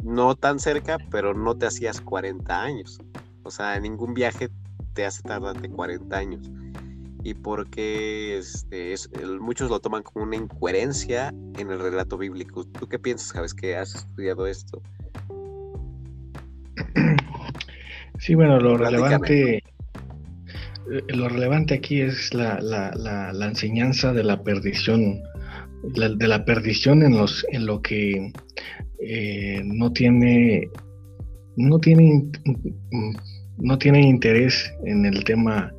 no 0.02 0.34
tan 0.34 0.58
cerca, 0.58 0.98
pero 1.08 1.34
no 1.34 1.56
te 1.56 1.66
hacías 1.66 2.00
40 2.00 2.60
años. 2.60 3.00
O 3.44 3.52
sea, 3.52 3.78
ningún 3.78 4.12
viaje 4.12 4.50
te 4.92 5.06
hace 5.06 5.22
tardarte 5.22 5.70
40 5.70 6.16
años 6.16 6.50
y 7.24 7.34
porque 7.34 8.38
este, 8.38 8.94
muchos 9.40 9.70
lo 9.70 9.80
toman 9.80 10.02
como 10.02 10.24
una 10.24 10.36
incoherencia 10.36 11.32
en 11.58 11.70
el 11.70 11.78
relato 11.78 12.18
bíblico. 12.18 12.64
¿Tú 12.64 12.88
qué 12.88 12.98
piensas, 12.98 13.32
Javes, 13.32 13.54
que 13.54 13.76
has 13.76 13.94
estudiado 13.94 14.46
esto? 14.46 14.82
Sí, 18.18 18.36
bueno, 18.36 18.60
lo 18.60 18.76
relevante, 18.76 19.56
eh, 19.56 19.62
lo 21.08 21.28
relevante 21.28 21.74
aquí 21.74 22.02
es 22.02 22.32
la, 22.32 22.60
enseñanza 23.40 24.12
de 24.12 24.22
la 24.22 24.40
perdición, 24.44 25.20
de 25.82 26.28
la 26.28 26.44
perdición 26.44 27.02
en 27.02 27.16
los, 27.16 27.44
en 27.50 27.66
lo 27.66 27.82
que 27.82 28.32
eh, 29.00 29.62
no 29.64 29.92
tiene, 29.92 30.70
no 31.56 31.80
tiene, 31.80 32.30
no 33.58 33.76
tiene 33.78 34.02
interés 34.02 34.72
en 34.84 35.04
el 35.04 35.24
tema 35.24 35.72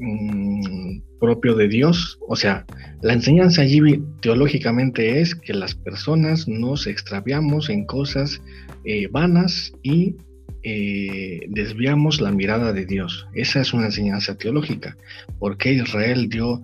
Mm, 0.00 1.00
propio 1.18 1.54
de 1.54 1.68
Dios. 1.68 2.18
O 2.28 2.36
sea, 2.36 2.66
la 3.02 3.12
enseñanza 3.12 3.62
allí 3.62 3.80
teológicamente 4.20 5.20
es 5.20 5.34
que 5.34 5.54
las 5.54 5.74
personas 5.74 6.46
nos 6.48 6.86
extraviamos 6.86 7.70
en 7.70 7.86
cosas 7.86 8.40
eh, 8.84 9.08
vanas 9.10 9.72
y 9.82 10.16
eh, 10.62 11.40
desviamos 11.48 12.20
la 12.20 12.32
mirada 12.32 12.72
de 12.72 12.86
Dios. 12.86 13.26
Esa 13.34 13.60
es 13.60 13.72
una 13.72 13.86
enseñanza 13.86 14.36
teológica. 14.36 14.96
¿Por 15.38 15.56
qué 15.56 15.72
Israel 15.74 16.28
dio 16.28 16.60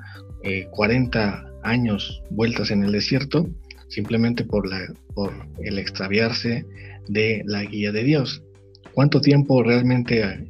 40 0.70 1.28
eh, 1.28 1.58
años 1.62 2.22
vueltas 2.30 2.70
en 2.70 2.84
el 2.84 2.92
desierto? 2.92 3.48
Simplemente 3.88 4.44
por, 4.44 4.68
la, 4.68 4.92
por 5.14 5.32
el 5.62 5.78
extraviarse 5.78 6.66
de 7.08 7.42
la 7.46 7.62
guía 7.64 7.92
de 7.92 8.04
Dios. 8.04 8.42
¿Cuánto 8.94 9.20
tiempo 9.20 9.62
realmente 9.62 10.46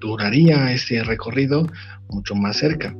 duraría 0.00 0.72
ese 0.72 1.02
recorrido 1.02 1.66
mucho 2.10 2.34
más 2.34 2.56
cerca. 2.58 2.94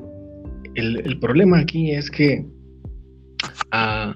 El, 0.74 1.18
problema 1.20 1.59
aquí 1.59 1.93
es 1.93 2.11
que 2.11 2.47
ah, 3.70 4.14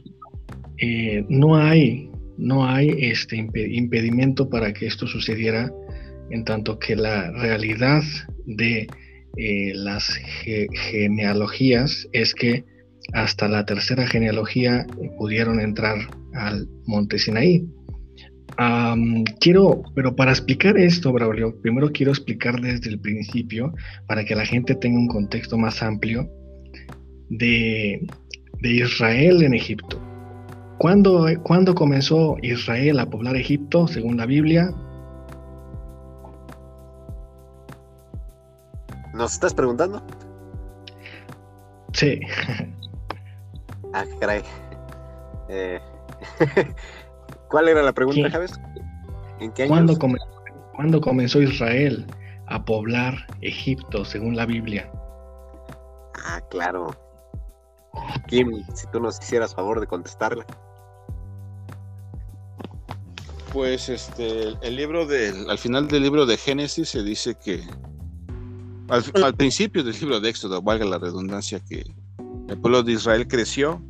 eh, 0.79 1.25
no 1.29 1.57
hay, 1.57 2.11
no 2.39 2.67
hay 2.67 2.91
este 2.99 3.37
impedimento 3.37 4.49
para 4.49 4.73
que 4.73 4.87
esto 4.87 5.07
sucediera, 5.07 5.71
en 6.31 6.45
tanto 6.45 6.79
que 6.79 6.97
la 6.97 7.31
realidad 7.33 8.03
de 8.47 8.87
eh, 9.37 9.73
las 9.75 10.19
genealogías 10.91 12.09
es 12.13 12.35
que 12.35 12.65
hasta 13.13 13.49
la 13.49 13.65
tercera 13.65 14.07
genealogía 14.07 14.87
pudieron 15.19 15.61
entrar 15.61 15.99
al 16.35 16.69
monte 16.87 17.19
Sinaí 17.19 17.65
quiero, 19.41 19.83
pero 19.95 20.17
para 20.17 20.33
explicar 20.33 20.79
esto, 20.79 21.13
Braulio, 21.13 21.61
primero 21.61 21.91
quiero 21.93 22.13
explicar 22.13 22.61
desde 22.61 22.91
el 22.91 23.01
principio, 23.01 23.75
para 24.07 24.25
que 24.25 24.35
la 24.35 24.47
gente 24.47 24.75
tenga 24.75 24.99
un 24.99 25.09
contexto 25.09 25.59
más 25.59 25.83
amplio 25.83 26.29
de, 27.29 28.07
Israel 28.63 29.43
en 29.43 29.55
Egipto. 29.55 30.01
¿Cuándo, 30.79 31.27
¿Cuándo, 31.43 31.75
comenzó 31.75 32.37
Israel 32.43 32.99
a 32.99 33.07
poblar 33.07 33.37
Egipto, 33.37 33.87
según 33.87 34.17
la 34.17 34.27
Biblia? 34.27 34.71
¿Nos 39.15 39.33
estás 39.33 39.55
preguntando? 39.55 40.03
Sí. 41.93 42.21
ah, 43.95 44.05
caray. 44.21 44.43
Eh, 45.49 45.81
¿Cuál 47.49 47.69
era 47.69 47.83
la 47.83 47.93
pregunta, 47.93 48.31
Javes? 48.31 48.53
¿En 49.41 49.53
qué 49.53 49.65
años? 49.65 49.99
¿Cuándo, 50.75 51.01
comenzó 51.01 51.41
Israel 51.41 52.07
a 52.49 52.65
poblar 52.65 53.27
Egipto, 53.41 54.05
según 54.05 54.37
la 54.37 54.47
Biblia? 54.47 54.91
Ah, 56.25 56.41
claro. 56.51 56.95
Kim, 58.29 58.51
si 58.75 58.87
tú 58.93 59.01
nos 59.01 59.19
hicieras 59.19 59.55
favor 59.55 59.81
de 59.81 59.87
contestarla. 59.87 60.45
Pues 63.53 63.89
este, 63.89 64.49
el 64.61 64.77
libro 64.77 65.07
del, 65.07 65.49
al 65.49 65.57
final 65.57 65.89
del 65.89 66.03
libro 66.03 66.27
de 66.27 66.37
Génesis 66.37 66.91
se 66.91 67.03
dice 67.03 67.37
que, 67.43 67.63
al, 68.89 69.35
principio 69.35 69.83
del 69.83 69.99
libro 69.99 70.21
de 70.21 70.29
Éxodo, 70.29 70.61
valga 70.61 70.85
la 70.85 70.99
redundancia, 70.99 71.61
que 71.61 71.85
el 72.49 72.59
pueblo 72.61 72.83
de 72.83 72.93
Israel 72.93 73.27
creció 73.27 73.83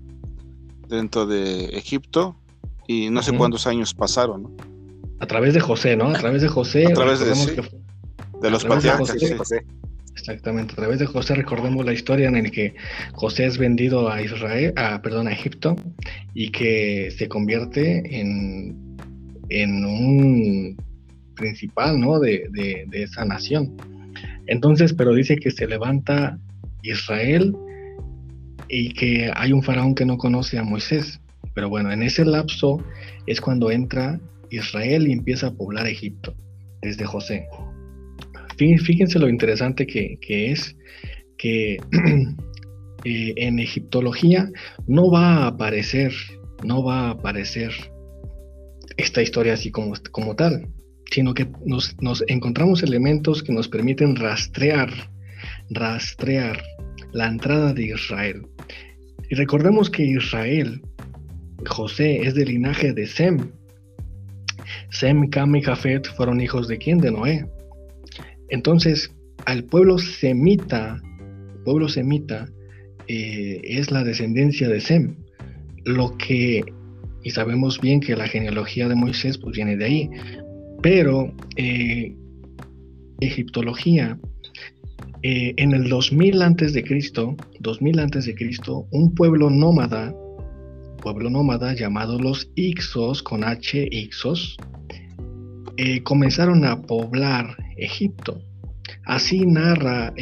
dentro 0.87 1.27
de 1.27 1.65
Egipto 1.77 2.37
y 2.87 3.11
no 3.11 3.23
sé 3.23 3.33
cuántos 3.37 3.67
años 3.67 3.95
pasaron, 3.95 4.43
¿no? 4.45 4.57
A 5.19 5.27
través 5.27 5.55
de 5.55 5.61
José, 5.61 5.97
¿no? 5.97 6.09
A 6.09 6.13
través 6.13 6.43
de 6.43 6.49
José. 6.49 6.87
A 6.87 6.93
través 6.93 7.21
de, 7.21 7.63
de 8.43 8.51
los 8.51 8.65
patriarcas. 8.65 9.17
Exactamente, 10.15 10.73
a 10.73 10.77
través 10.77 10.99
de 10.99 11.07
José 11.07 11.35
recordemos 11.35 11.85
la 11.85 11.93
historia 11.93 12.29
en 12.29 12.43
la 12.43 12.51
que 12.51 12.75
José 13.13 13.47
es 13.47 13.59
vendido 13.59 14.11
a 14.11 14.23
Israel, 14.23 14.73
a, 14.77 15.01
perdón, 15.03 15.29
a 15.29 15.33
Egipto, 15.33 15.77
y 16.35 16.51
que 16.51 17.11
se 17.17 17.29
convierte 17.29 18.21
en, 18.21 18.97
en 19.51 19.85
un 19.85 20.77
principal, 21.35 22.01
¿no? 22.01 22.19
De, 22.19 22.49
de, 22.51 22.87
de 22.89 23.03
esa 23.03 23.25
nación. 23.25 23.77
Entonces, 24.47 24.95
pero 24.95 25.15
dice 25.15 25.37
que 25.37 25.51
se 25.51 25.67
levanta 25.67 26.39
Israel 26.83 27.55
y 28.69 28.95
que 28.95 29.31
hay 29.35 29.53
un 29.53 29.63
faraón 29.63 29.95
que 29.95 30.07
no 30.07 30.17
conoce 30.19 30.59
a 30.59 30.63
Moisés. 30.63 31.21
Pero 31.57 31.71
bueno, 31.71 31.91
en 31.91 32.03
ese 32.03 32.23
lapso 32.27 32.85
es 33.27 33.41
cuando 33.41 33.71
entra 33.71 34.21
Israel 34.51 35.09
y 35.09 35.13
empieza 35.13 35.47
a 35.47 35.55
poblar 35.55 35.87
Egipto, 35.87 36.35
desde 36.83 37.07
José. 37.07 37.49
Fíjense 38.59 39.19
lo 39.19 39.27
interesante 39.27 39.87
que, 39.87 40.19
es 40.21 40.77
que 41.39 41.79
eh, 43.05 43.35
en 43.37 43.59
egiptología 43.59 44.51
no 44.87 45.11
va 45.11 45.29
a 45.29 45.47
aparecer, 45.47 46.13
no 46.63 46.85
va 46.85 47.07
a 47.07 47.11
aparecer 47.13 47.73
esta 48.99 49.23
historia 49.23 49.55
así 49.55 49.71
como, 49.71 49.95
como 50.13 50.37
tal, 50.37 50.69
sino 51.11 51.33
que 51.33 51.49
nos, 51.65 51.97
nos 52.03 52.23
encontramos 52.29 52.83
elementos 52.83 53.43
que 53.43 53.55
nos 53.55 53.67
permiten 53.67 54.15
rastrear, 54.17 54.91
rastrear 55.71 56.63
la 57.13 57.29
entrada 57.29 57.73
de 57.73 57.87
Israel. 57.87 58.43
Y 59.31 59.37
recordemos 59.37 59.89
que 59.89 60.05
Israel, 60.05 60.83
José, 61.65 62.23
es 62.23 62.35
del 62.35 62.49
linaje 62.49 62.93
de 62.93 63.07
Sem. 63.07 63.51
Sem, 64.91 65.29
Cam 65.29 65.55
y 65.57 65.63
Jafet 65.63 66.07
fueron 66.17 66.41
hijos 66.41 66.69
de 66.69 66.79
quién? 66.79 66.99
De 66.99 67.11
Noé. 67.11 67.47
Entonces, 68.49 69.11
al 69.47 69.65
pueblo 69.65 69.99
semita, 69.99 71.01
pueblo 71.65 71.89
semita, 71.89 72.49
eh, 73.09 73.61
es 73.65 73.91
la 73.91 74.05
descendencia 74.05 74.69
de 74.69 74.81
Sem. 74.81 75.17
Lo 75.85 76.17
que, 76.19 76.63
y 77.23 77.31
sabemos 77.31 77.81
bien 77.81 78.01
que 78.01 78.17
la 78.17 78.27
genealogía 78.27 78.89
de 78.89 78.97
Moisés 78.97 79.39
pues, 79.39 79.57
viene 79.57 79.77
de 79.77 79.85
ahí, 79.85 80.11
pero 80.83 81.33
eh, 81.57 82.15
egiptología, 83.21 84.19
eh, 85.23 85.55
en 85.57 85.73
el 85.73 85.89
2000 85.89 86.43
antes 86.43 86.73
de 86.73 86.85
Cristo, 86.85 87.37
2000 87.61 88.01
antes 88.01 88.27
de 88.27 88.35
Cristo, 88.35 88.87
un 88.91 89.15
pueblo 89.15 89.51
nómada, 89.51 90.15
pueblo 91.07 91.31
nómada 91.31 91.73
llamado 91.73 92.19
los 92.19 92.51
Ixos 92.57 93.23
con 93.23 93.45
H 93.45 93.89
Ixos, 93.93 94.57
comenzaron 96.03 96.65
a 96.65 96.83
poblar 96.83 97.57
Egipto. 97.77 98.43
Así 99.05 99.47
narra 99.47 100.13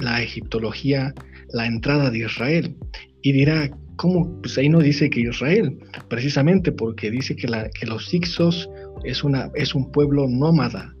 la 0.00 0.22
egiptología 0.22 1.14
la 1.48 1.64
entrada 1.64 2.10
de 2.10 2.26
Israel. 2.26 2.76
Y 3.22 3.32
dirá, 3.32 3.70
¿cómo? 3.96 4.38
Pues 4.42 4.58
ahí 4.58 4.68
no 4.68 4.80
dice 4.80 5.08
que 5.08 5.20
Israel, 5.20 5.78
precisamente 6.10 6.72
porque 6.72 7.10
dice 7.10 7.34
que, 7.34 7.48
los 7.86 8.12
Ixos 8.12 8.68
es, 9.02 9.22
es 9.54 9.74
un 9.74 9.92
pueblo 9.92 10.26
nómada, 10.28 10.94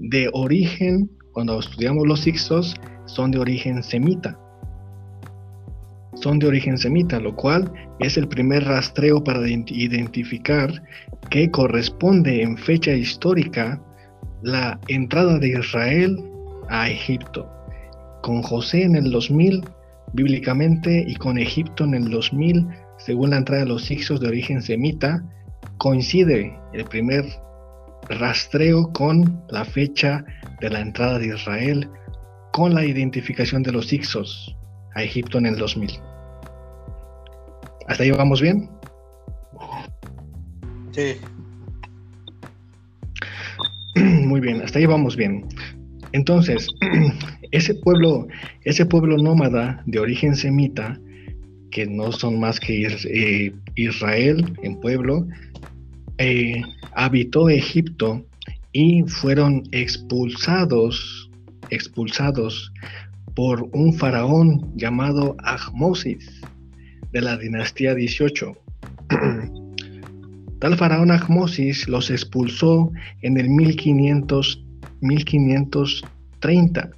de 0.00 0.28
origen, 0.32 1.08
cuando 1.30 1.60
estudiamos 1.60 2.08
los 2.08 2.26
Ixos, 2.26 2.74
son 3.06 3.30
de 3.30 3.38
origen 3.38 3.84
semita. 3.84 4.36
Son 6.14 6.38
de 6.38 6.48
origen 6.48 6.76
semita, 6.76 7.20
lo 7.20 7.34
cual 7.34 7.72
es 8.00 8.16
el 8.16 8.28
primer 8.28 8.64
rastreo 8.64 9.22
para 9.22 9.48
identificar 9.48 10.82
que 11.30 11.50
corresponde 11.50 12.42
en 12.42 12.56
fecha 12.56 12.92
histórica 12.92 13.80
la 14.42 14.78
entrada 14.88 15.38
de 15.38 15.48
Israel 15.48 16.18
a 16.68 16.88
Egipto, 16.88 17.48
con 18.22 18.42
José 18.42 18.82
en 18.82 18.96
el 18.96 19.10
2000 19.10 19.64
bíblicamente 20.12 21.04
y 21.06 21.14
con 21.14 21.38
Egipto 21.38 21.84
en 21.84 21.94
el 21.94 22.10
2000 22.10 22.66
según 22.98 23.30
la 23.30 23.38
entrada 23.38 23.62
de 23.62 23.68
los 23.68 23.90
Ixos 23.90 24.20
de 24.20 24.28
origen 24.28 24.60
semita, 24.60 25.24
coincide 25.78 26.58
el 26.72 26.84
primer 26.84 27.24
rastreo 28.08 28.92
con 28.92 29.42
la 29.48 29.64
fecha 29.64 30.24
de 30.60 30.70
la 30.70 30.80
entrada 30.80 31.18
de 31.18 31.28
Israel, 31.28 31.88
con 32.52 32.74
la 32.74 32.84
identificación 32.84 33.62
de 33.62 33.72
los 33.72 33.92
Ixos 33.92 34.56
a 34.94 35.02
Egipto 35.02 35.38
en 35.38 35.46
el 35.46 35.56
2000. 35.56 35.90
¿Hasta 37.88 38.04
ahí 38.04 38.10
vamos 38.10 38.40
bien? 38.40 38.68
Sí, 40.92 41.16
Muy 44.26 44.40
bien, 44.40 44.62
hasta 44.62 44.78
ahí 44.78 44.86
vamos 44.86 45.16
bien. 45.16 45.44
Entonces, 46.12 46.68
ese 47.50 47.74
pueblo, 47.74 48.28
ese 48.64 48.86
pueblo 48.86 49.16
nómada 49.16 49.82
de 49.86 49.98
origen 49.98 50.34
semita, 50.34 50.98
que 51.70 51.86
no 51.86 52.12
son 52.12 52.40
más 52.40 52.58
que 52.58 52.86
eh, 52.86 53.52
Israel 53.76 54.56
en 54.62 54.80
pueblo, 54.80 55.26
eh, 56.18 56.62
habitó 56.92 57.48
Egipto 57.48 58.24
y 58.72 59.02
fueron 59.02 59.62
expulsados, 59.72 61.30
expulsados 61.70 62.72
por 63.40 63.70
un 63.72 63.94
faraón 63.94 64.70
llamado 64.76 65.34
Ahmosis 65.38 66.42
de 67.10 67.22
la 67.22 67.38
dinastía 67.38 67.94
18. 67.94 68.52
Tal 70.60 70.76
faraón 70.76 71.10
Ahmosis 71.10 71.88
los 71.88 72.10
expulsó 72.10 72.92
en 73.22 73.38
el 73.38 73.48
1500, 73.48 74.62
1530. 75.00 76.90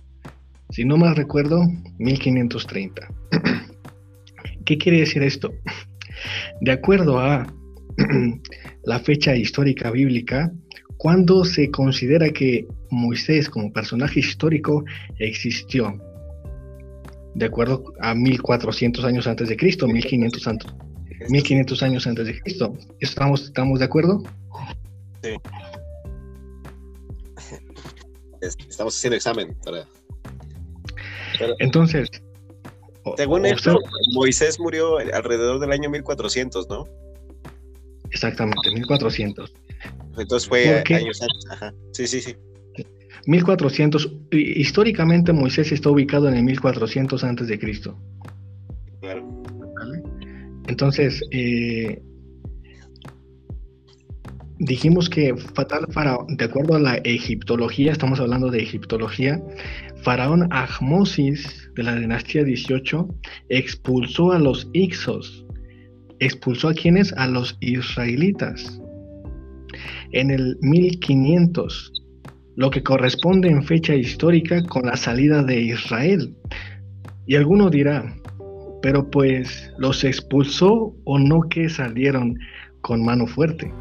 Si 0.70 0.84
no 0.84 0.96
mal 0.96 1.14
recuerdo, 1.14 1.62
1530. 2.00 3.08
¿Qué 4.64 4.78
quiere 4.78 4.98
decir 4.98 5.22
esto? 5.22 5.54
De 6.60 6.72
acuerdo 6.72 7.20
a 7.20 7.46
la 8.82 8.98
fecha 8.98 9.36
histórica 9.36 9.92
bíblica, 9.92 10.52
cuando 10.96 11.44
se 11.44 11.70
considera 11.70 12.30
que 12.30 12.66
Moisés 12.90 13.48
como 13.48 13.72
personaje 13.72 14.18
histórico 14.18 14.84
existió, 15.20 16.00
de 17.34 17.46
acuerdo 17.46 17.82
a 18.00 18.14
1400 18.14 19.04
años 19.04 19.26
antes 19.26 19.48
de 19.48 19.56
Cristo, 19.56 19.86
1500 19.86 20.46
antes, 20.46 20.72
1500 21.28 21.82
años 21.82 22.06
antes 22.06 22.26
de 22.26 22.40
Cristo. 22.40 22.76
¿Estamos, 23.00 23.44
estamos 23.44 23.78
de 23.78 23.84
acuerdo? 23.84 24.22
Sí. 25.22 25.30
Estamos 28.68 28.96
haciendo 28.96 29.16
examen 29.16 29.56
para... 29.64 29.86
Entonces... 31.58 32.08
Según 33.16 33.46
esto, 33.46 33.76
Moisés 34.14 34.60
murió 34.60 34.98
alrededor 34.98 35.58
del 35.58 35.72
año 35.72 35.90
1400, 35.90 36.68
¿no? 36.68 36.86
Exactamente, 38.12 38.70
1400. 38.70 39.52
Entonces 40.18 40.48
fue 40.48 40.84
años 40.88 41.20
antes. 41.20 41.50
Ajá. 41.50 41.74
Sí, 41.92 42.06
sí, 42.06 42.20
sí. 42.20 42.36
1400. 43.26 44.12
Históricamente 44.30 45.32
Moisés 45.32 45.72
está 45.72 45.90
ubicado 45.90 46.28
en 46.28 46.34
el 46.34 46.44
1400 46.44 47.24
antes 47.24 47.48
de 47.48 47.58
Cristo. 47.58 47.98
Claro. 49.00 49.42
Entonces, 50.68 51.22
eh, 51.32 52.00
dijimos 54.58 55.10
que 55.10 55.34
Fatal 55.36 55.86
Faraón, 55.90 56.36
de 56.36 56.44
acuerdo 56.44 56.74
a 56.74 56.78
la 56.78 56.96
egiptología, 57.04 57.92
estamos 57.92 58.20
hablando 58.20 58.50
de 58.50 58.62
egiptología, 58.62 59.42
Faraón 60.02 60.48
Ahmosis 60.50 61.70
de 61.74 61.82
la 61.82 61.96
dinastía 61.96 62.44
18 62.44 63.08
expulsó 63.48 64.32
a 64.32 64.38
los 64.38 64.68
Ixos. 64.72 65.44
¿Expulsó 66.18 66.68
a 66.68 66.74
quienes? 66.74 67.12
A 67.14 67.26
los 67.26 67.56
israelitas. 67.60 68.80
En 70.12 70.30
el 70.30 70.56
1500, 70.60 71.92
lo 72.56 72.70
que 72.70 72.82
corresponde 72.82 73.48
en 73.48 73.62
fecha 73.62 73.94
histórica 73.94 74.62
con 74.64 74.86
la 74.86 74.96
salida 74.96 75.42
de 75.42 75.60
Israel. 75.60 76.34
Y 77.26 77.36
alguno 77.36 77.70
dirá, 77.70 78.14
pero 78.82 79.10
pues 79.10 79.72
los 79.78 80.04
expulsó 80.04 80.94
o 81.04 81.18
no 81.18 81.42
que 81.48 81.68
salieron 81.68 82.38
con 82.82 83.04
mano 83.04 83.26
fuerte. 83.26 83.72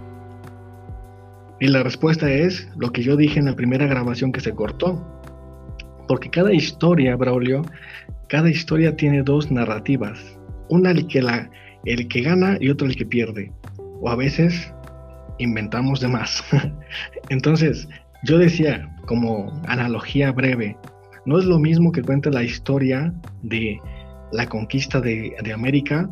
Y 1.60 1.68
la 1.68 1.84
respuesta 1.84 2.32
es 2.32 2.68
lo 2.78 2.92
que 2.92 3.04
yo 3.04 3.16
dije 3.16 3.40
en 3.40 3.46
la 3.46 3.56
primera 3.56 3.86
grabación 3.88 4.32
que 4.32 4.42
se 4.42 4.54
cortó. 4.54 5.06
Porque 6.08 6.30
cada 6.30 6.54
historia, 6.54 7.16
Braulio, 7.16 7.64
cada 8.30 8.50
historia 8.50 8.96
tiene 8.96 9.24
dos 9.24 9.52
narrativas. 9.52 10.20
Una 10.70 10.92
el 10.92 11.08
que, 11.08 11.22
la, 11.22 11.50
el 11.86 12.08
que 12.08 12.22
gana 12.22 12.58
y 12.60 12.70
otra 12.70 12.88
el 12.88 12.96
que 12.96 13.06
pierde. 13.06 13.52
O 14.02 14.10
a 14.10 14.16
veces 14.16 14.74
inventamos 15.38 16.00
de 16.00 16.08
más. 16.08 16.44
Entonces, 17.30 17.88
yo 18.24 18.38
decía, 18.38 18.96
como 19.06 19.52
analogía 19.68 20.32
breve, 20.32 20.78
no 21.26 21.40
es 21.40 21.46
lo 21.46 21.60
mismo 21.60 21.92
que 21.92 22.02
cuente 22.02 22.30
la 22.30 22.44
historia 22.44 23.14
de 23.44 23.80
la 24.32 24.48
conquista 24.48 25.02
de, 25.02 25.36
de 25.44 25.54
América, 25.54 26.10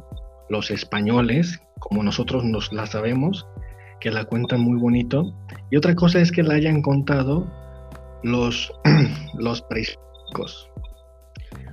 los 0.50 0.72
españoles, 0.72 1.60
como 1.80 2.04
nosotros 2.04 2.44
nos 2.44 2.72
la 2.74 2.86
sabemos, 2.86 3.48
que 4.00 4.12
la 4.12 4.26
cuentan 4.26 4.62
muy 4.62 4.80
bonito. 4.80 5.34
Y 5.72 5.78
otra 5.78 5.96
cosa 5.96 6.20
es 6.20 6.32
que 6.32 6.44
la 6.44 6.56
hayan 6.56 6.82
contado 6.82 7.48
los, 8.24 8.72
los 9.38 9.62
prehispánicos. 9.64 10.70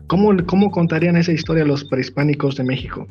¿Cómo, 0.07 0.37
¿Cómo 0.47 0.71
contarían 0.71 1.17
esa 1.17 1.33
historia 1.33 1.65
los 1.65 1.85
prehispánicos 1.85 2.57
de 2.57 2.65
México? 2.65 3.07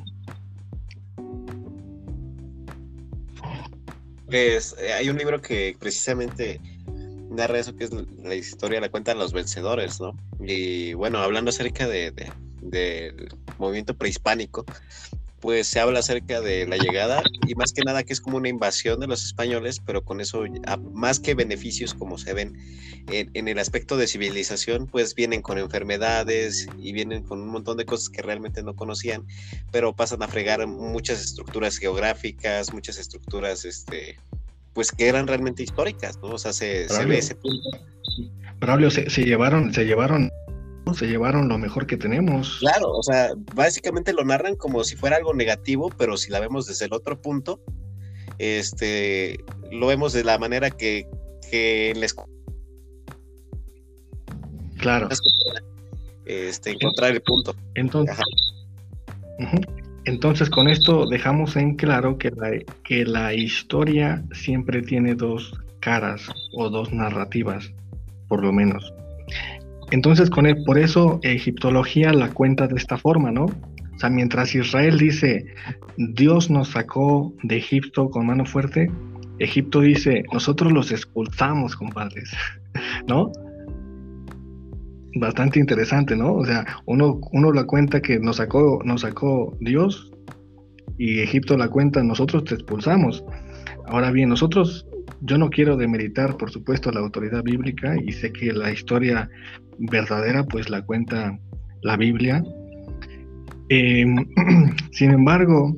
Pues 4.27 4.75
eh, 4.79 4.93
hay 4.93 5.09
un 5.09 5.17
libro 5.17 5.41
que 5.41 5.75
precisamente 5.79 6.59
narra 7.35 7.59
eso, 7.59 7.75
que 7.75 7.85
es 7.85 7.91
la 7.91 8.35
historia, 8.35 8.81
la 8.81 8.89
cuentan 8.89 9.19
los 9.19 9.33
vencedores, 9.33 9.99
¿no? 9.99 10.13
Y 10.39 10.93
bueno, 10.93 11.19
hablando 11.19 11.49
acerca 11.49 11.87
de, 11.87 12.11
del 12.61 13.35
movimiento 13.57 13.95
prehispánico, 13.95 14.65
pues 15.45 15.67
se 15.67 15.79
habla 15.79 15.99
acerca 15.99 16.41
de 16.41 16.65
la 16.65 16.75
llegada 16.75 17.21
y 17.47 17.53
más 17.53 17.71
que 17.71 17.83
nada 17.83 18.03
que 18.03 18.13
es 18.13 18.19
como 18.19 18.37
una 18.37 18.49
invasión 18.49 18.99
de 18.99 19.05
los 19.05 19.23
españoles, 19.23 19.79
pero 19.85 20.03
con 20.03 20.19
eso, 20.19 20.43
más 20.91 21.19
que 21.19 21.35
beneficios 21.35 21.93
como 21.93 22.17
se 22.17 22.33
ven 22.33 22.57
en, 23.11 23.47
el 23.47 23.59
aspecto 23.59 23.95
de 23.95 24.07
civilización, 24.07 24.87
pues 24.87 25.13
vienen 25.13 25.43
con 25.43 25.59
enfermedades 25.59 26.67
y 26.79 26.93
vienen 26.93 27.21
con 27.21 27.41
un 27.41 27.49
montón 27.49 27.77
de 27.77 27.85
cosas 27.85 28.09
que 28.09 28.23
realmente 28.23 28.63
no 28.63 28.75
conocían, 28.75 29.27
pero 29.71 29.95
pasan 29.95 30.23
a 30.23 30.27
fregar 30.27 30.65
muchas 30.65 31.23
estructuras 31.23 31.77
geográficas, 31.77 32.73
muchas 32.73 32.97
estructuras, 32.97 33.65
este, 33.65 34.17
pues 34.75 34.91
que 34.91 35.07
eran 35.07 35.25
realmente 35.25 35.63
históricas, 35.63 36.19
¿no? 36.21 36.35
O 36.35 36.37
sea, 36.37 36.53
se, 36.53 36.85
ve 37.07 37.17
ese 37.17 37.33
punto. 37.33 37.69
Braulio, 38.59 38.91
se, 38.91 39.09
se 39.09 39.23
llevaron, 39.23 39.73
se 39.73 39.85
llevaron 39.85 40.29
se 40.93 41.07
llevaron 41.07 41.49
lo 41.49 41.57
mejor 41.57 41.87
que 41.87 41.97
tenemos. 41.97 42.57
Claro, 42.59 42.91
o 42.91 43.01
sea, 43.01 43.31
básicamente 43.55 44.13
lo 44.13 44.23
narran 44.23 44.55
como 44.55 44.83
si 44.83 44.95
fuera 44.95 45.17
algo 45.17 45.33
negativo, 45.33 45.89
pero 45.97 46.15
si 46.15 46.29
la 46.29 46.39
vemos 46.39 46.67
desde 46.67 46.85
el 46.85 46.93
otro 46.93 47.19
punto, 47.19 47.59
este, 48.37 49.43
lo 49.71 49.87
vemos 49.87 50.13
de 50.13 50.23
la 50.23 50.37
manera 50.37 50.69
que, 50.69 51.07
que 51.49 51.93
les... 51.95 52.15
Claro. 54.77 55.09
Este, 56.25 56.71
encontrar 56.71 57.11
el 57.11 57.21
punto. 57.21 57.55
Entonces, 57.73 58.17
entonces, 60.05 60.49
con 60.49 60.67
esto 60.67 61.07
dejamos 61.07 61.55
en 61.55 61.75
claro 61.75 62.17
que 62.17 62.29
la, 62.29 62.51
que 62.83 63.05
la 63.05 63.33
historia 63.33 64.23
siempre 64.31 64.81
tiene 64.81 65.15
dos 65.15 65.59
caras 65.79 66.29
o 66.53 66.69
dos 66.69 66.93
narrativas, 66.93 67.71
por 68.27 68.43
lo 68.43 68.53
menos. 68.53 68.93
Entonces, 69.91 70.29
con 70.29 70.45
él, 70.45 70.57
por 70.65 70.77
eso 70.77 71.19
egiptología 71.23 72.13
la 72.13 72.29
cuenta 72.29 72.67
de 72.67 72.75
esta 72.75 72.97
forma, 72.97 73.31
¿no? 73.31 73.45
O 73.45 73.99
sea, 73.99 74.09
mientras 74.09 74.53
Israel 74.53 74.97
dice, 74.97 75.45
Dios 75.97 76.49
nos 76.49 76.69
sacó 76.69 77.33
de 77.43 77.57
Egipto 77.57 78.09
con 78.09 78.25
mano 78.25 78.45
fuerte, 78.45 78.91
Egipto 79.39 79.81
dice, 79.81 80.23
nosotros 80.31 80.71
los 80.71 80.91
expulsamos, 80.91 81.75
compadres, 81.75 82.31
¿no? 83.07 83.31
Bastante 85.15 85.59
interesante, 85.59 86.15
¿no? 86.15 86.33
O 86.33 86.45
sea, 86.45 86.65
uno, 86.85 87.19
uno 87.31 87.51
la 87.51 87.63
cuenta 87.63 88.01
que 88.01 88.19
nos 88.19 88.37
sacó, 88.37 88.81
nos 88.83 89.01
sacó 89.01 89.57
Dios 89.61 90.11
y 90.97 91.19
Egipto 91.19 91.57
la 91.57 91.69
cuenta, 91.69 92.03
nosotros 92.03 92.43
te 92.43 92.55
expulsamos. 92.55 93.23
Ahora 93.87 94.11
bien, 94.11 94.29
nosotros 94.29 94.85
yo 95.21 95.37
no 95.37 95.49
quiero 95.49 95.77
demeritar, 95.77 96.37
por 96.37 96.51
supuesto, 96.51 96.91
la 96.91 96.99
autoridad 96.99 97.43
bíblica 97.43 97.95
y 98.03 98.11
sé 98.11 98.31
que 98.31 98.51
la 98.51 98.71
historia 98.71 99.29
verdadera 99.77 100.43
pues 100.43 100.69
la 100.69 100.81
cuenta 100.83 101.39
la 101.81 101.97
Biblia. 101.97 102.43
Em, 103.69 104.25
sin 104.91 105.11
embargo, 105.11 105.75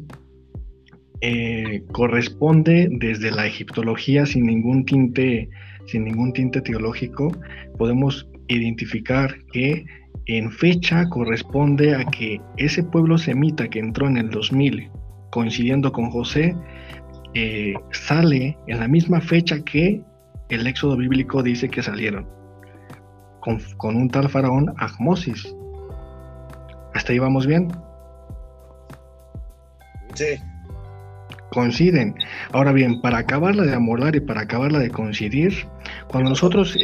eh, 1.21 1.83
corresponde 1.91 2.89
desde 2.91 3.31
la 3.31 3.47
egiptología 3.47 4.25
sin 4.25 4.45
ningún 4.45 4.85
tinte, 4.85 5.49
sin 5.85 6.05
ningún 6.05 6.33
tinte 6.33 6.61
teológico, 6.61 7.31
podemos 7.77 8.27
identificar 8.47 9.35
que 9.51 9.85
en 10.25 10.51
fecha 10.51 11.07
corresponde 11.09 11.95
a 11.95 12.03
que 12.05 12.41
ese 12.57 12.83
pueblo 12.83 13.17
semita 13.17 13.67
que 13.69 13.79
entró 13.79 14.07
en 14.07 14.17
el 14.17 14.29
2000 14.29 14.89
coincidiendo 15.31 15.91
con 15.91 16.09
José 16.09 16.55
eh, 17.33 17.73
sale 17.91 18.57
en 18.67 18.79
la 18.79 18.87
misma 18.87 19.21
fecha 19.21 19.63
que 19.63 20.01
el 20.49 20.65
éxodo 20.65 20.97
bíblico 20.97 21.43
dice 21.43 21.69
que 21.69 21.83
salieron, 21.83 22.27
con, 23.41 23.95
un 23.95 24.09
tal 24.09 24.29
faraón 24.29 24.73
Ahmosis. 24.77 25.53
¿Hasta 26.93 27.11
ahí 27.11 27.19
vamos 27.19 27.45
bien? 27.45 27.69
Sí. 30.15 30.35
Coinciden. 31.57 32.13
Ahora 32.51 32.71
bien, 32.71 33.01
para 33.01 33.17
acabarla 33.17 33.63
de 33.63 33.73
amolar 33.73 34.15
y 34.15 34.19
para 34.19 34.41
acabarla 34.41 34.77
de 34.77 34.91
coincidir, 34.91 35.65
cuando 36.07 36.29
nosotros, 36.29 36.77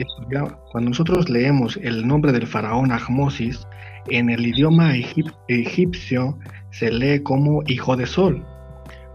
cuando 0.72 0.90
nosotros 0.90 1.30
leemos 1.30 1.78
el 1.84 2.08
nombre 2.08 2.32
del 2.32 2.48
faraón 2.48 2.92
Ahmosis, 2.92 3.68
en 4.10 4.32
el 4.32 4.48
idioma 4.48 4.96
egipcio 5.48 6.40
se 6.72 6.92
lee 6.92 7.20
como 7.20 7.62
hijo 7.68 7.96
de 7.96 8.08
sol. 8.08 8.44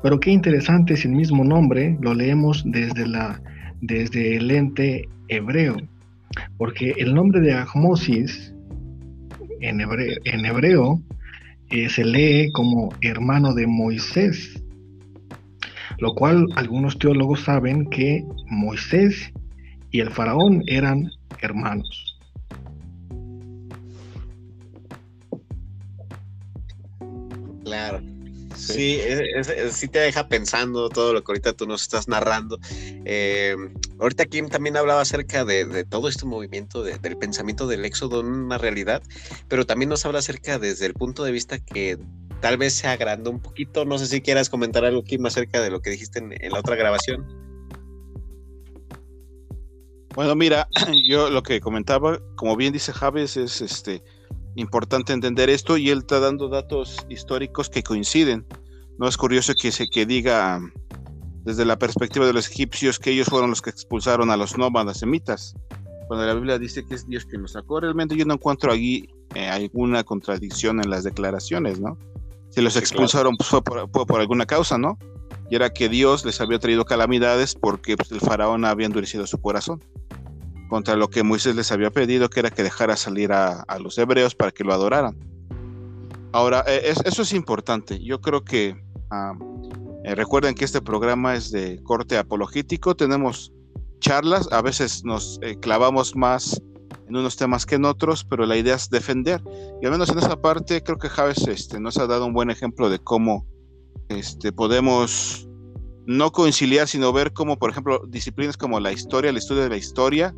Pero 0.01 0.21
qué 0.21 0.31
interesante 0.31 0.97
si 0.97 1.09
el 1.09 1.17
mismo 1.17 1.43
nombre 1.43 1.99
lo 2.03 2.15
leemos 2.15 2.63
desde, 2.65 3.09
la, 3.09 3.43
desde 3.81 4.37
el 4.37 4.53
ente 4.53 5.09
hebreo, 5.27 5.77
porque 6.57 6.95
el 6.99 7.17
nombre 7.17 7.41
de 7.41 7.53
Ahmosis 7.53 8.55
en 9.61 9.81
hebreo, 9.81 11.03
eh, 11.71 11.89
se 11.89 12.05
lee 12.05 12.53
como 12.53 12.91
hermano 13.01 13.55
de 13.55 13.67
Moisés, 13.67 14.58
lo 15.99 16.15
cual 16.15 16.47
algunos 16.57 16.99
teólogos 16.99 17.45
saben 17.45 17.89
que 17.91 18.25
Moisés 18.47 19.33
y 19.91 20.01
el 20.01 20.11
faraón 20.11 20.63
eran 20.67 21.11
hermanos. 21.41 22.17
Claro. 27.65 28.01
Sí, 28.59 29.01
sí 29.71 29.87
te 29.87 30.01
deja 30.01 30.29
pensando 30.29 30.89
todo 30.89 31.13
lo 31.13 31.23
que 31.23 31.31
ahorita 31.31 31.53
tú 31.53 31.67
nos 31.67 31.83
estás 31.83 32.09
narrando. 32.09 32.59
Eh, 33.05 33.55
ahorita 34.01 34.27
Kim 34.27 34.49
también 34.49 34.77
hablaba 34.77 35.01
acerca 35.01 35.45
de, 35.45 35.85
todo 35.85 36.09
este 36.09 36.27
movimiento 36.27 36.83
del 36.83 37.17
pensamiento 37.17 37.69
del 37.69 37.85
éxodo 37.85 38.21
en 38.21 38.27
una 38.27 38.59
realidad, 38.59 39.03
pero 39.47 39.65
también 39.65 39.91
nos 39.91 40.05
habla 40.05 40.19
acerca 40.19 40.59
desde 40.59 40.87
el 40.87 40.95
punto 40.95 41.23
de 41.23 41.31
vista 41.31 41.59
que 41.59 41.99
tal 42.41 42.57
vez 42.57 42.75
se 42.75 42.89
agrandó 42.89 43.31
un 43.31 43.41
poquito. 43.41 43.85
No 43.85 43.99
sé 43.99 44.07
si 44.07 44.21
quieras 44.21 44.49
comentar 44.49 44.85
algo, 44.85 45.03
Kim, 45.03 45.25
acerca 45.27 45.61
de 45.61 45.71
lo 45.71 45.81
que 45.81 45.91
dijiste 45.91 46.19
en, 46.19 46.33
en 46.33 46.53
la 46.53 46.61
otra 46.61 46.77
grabación. 46.77 47.27
Bueno, 50.15 50.35
mira, 50.35 50.69
yo 51.09 51.31
lo 51.31 51.43
que 51.43 51.61
comentaba, 51.61 52.19
como 52.37 52.57
bien 52.57 52.73
dice 52.73 52.93
Javes, 52.93 53.37
es 53.37 53.61
este 53.61 54.03
importante 54.57 55.13
entender 55.13 55.51
esto 55.51 55.77
y 55.77 55.91
él 55.91 55.99
está 55.99 56.19
dando 56.19 56.49
datos 56.49 56.97
históricos 57.09 57.71
que 57.71 57.83
coinciden. 57.83 58.45
No 58.99 59.07
es 59.07 59.17
curioso 59.17 59.55
que 59.55 59.71
se 59.71 59.89
que 59.89 60.07
diga 60.07 60.61
desde 61.45 61.65
la 61.65 61.79
perspectiva 61.79 62.27
de 62.27 62.33
los 62.33 62.51
egipcios 62.51 62.99
que 62.99 63.11
ellos 63.11 63.29
fueron 63.29 63.51
los 63.51 63.63
que 63.63 63.71
expulsaron 63.71 64.31
a 64.31 64.37
los 64.37 64.59
nómadas 64.59 64.99
semitas. 64.99 65.55
Cuando 66.09 66.27
la 66.27 66.35
Biblia 66.35 66.59
dice 66.59 66.85
que 66.85 66.95
es 66.95 67.07
Dios 67.07 67.25
quien 67.27 67.43
los 67.43 67.53
sacó, 67.53 67.81
realmente 67.81 68.17
yo 68.17 68.25
no 68.25 68.35
encuentro 68.35 68.73
allí 68.73 69.09
eh, 69.35 69.47
alguna 69.47 70.03
contradicción 70.05 70.83
en 70.83 70.91
las 70.91 71.05
declaraciones, 71.05 71.79
¿no? 71.79 71.97
Si 72.59 72.65
los 72.65 72.75
expulsaron 72.75 73.37
pues, 73.37 73.51
fue, 73.51 73.63
por, 73.63 74.21
alguna 74.21 74.45
causa, 74.45 74.79
¿no? 74.79 74.99
Y 75.49 75.55
era 75.55 75.71
que 75.71 75.89
Dios 75.89 76.25
les 76.25 76.41
había 76.41 76.59
traído 76.59 76.85
calamidades 76.85 77.55
porque 77.55 77.97
pues, 77.97 78.11
el 78.11 78.19
faraón 78.19 78.65
había 78.65 78.87
endurecido 78.87 79.29
su 79.29 79.41
corazón 79.41 79.81
contra 80.69 80.97
lo 80.97 81.09
que 81.09 81.23
Moisés 81.23 81.55
les 81.55 81.71
había 81.71 81.93
pedido, 81.93 82.29
que 82.29 82.41
era 82.41 82.51
que 82.51 82.65
dejara 82.65 82.97
salir 82.97 83.31
a, 83.31 83.65
los 83.79 83.97
hebreos 83.97 84.35
para 84.35 84.51
que 84.51 84.65
lo 84.65 84.75
adoraran. 84.75 85.17
Ahora, 86.33 86.65
eh, 86.67 86.93
eso 87.05 87.23
es 87.23 87.33
importante. 87.33 88.03
Yo 88.03 88.21
creo 88.21 88.43
que 88.43 88.77
ah, 89.13 89.35
eh, 90.03 90.17
recuerden 90.17 90.57
que 90.57 90.65
este 90.65 90.83
programa 90.83 91.37
es 91.37 91.53
de 91.53 91.81
corte 91.85 92.19
apologético. 92.19 92.97
Tenemos 92.97 93.53
charlas, 94.01 94.49
a 94.51 94.63
veces 94.63 95.05
nos 95.05 95.39
eh, 95.43 95.57
clavamos 95.61 96.17
más 96.17 96.61
en 97.09 97.17
unos 97.17 97.37
temas 97.37 97.67
que 97.67 97.77
en 97.77 97.85
otros, 97.85 98.25
pero 98.25 98.47
la 98.47 98.57
idea 98.57 98.75
es 98.75 98.91
defender. 98.91 99.43
Y 99.81 99.87
al 99.87 99.93
menos 99.93 100.11
en 100.11 100.19
esa 100.19 100.41
parte 100.41 100.83
creo 100.83 100.99
que 100.99 101.09
Javes 101.09 101.47
este, 101.49 101.81
nos 101.81 101.99
ha 101.99 102.07
dado 102.07 102.27
un 102.27 102.35
buen 102.35 102.51
ejemplo 102.51 102.91
de 102.91 102.99
cómo 102.99 103.47
este, 104.09 104.53
podemos 104.53 105.49
no 106.07 106.33
conciliar, 106.33 106.89
sino 106.89 107.13
ver 107.13 107.33
cómo, 107.33 107.59
por 107.59 107.71
ejemplo, 107.71 108.03
disciplinas 108.09 108.57
como 108.57 108.81
la 108.81 108.93
historia, 108.93 109.31
el 109.31 109.37
estudio 109.37 109.63
de 109.63 109.69
la 109.69 109.77
historia, 109.77 110.35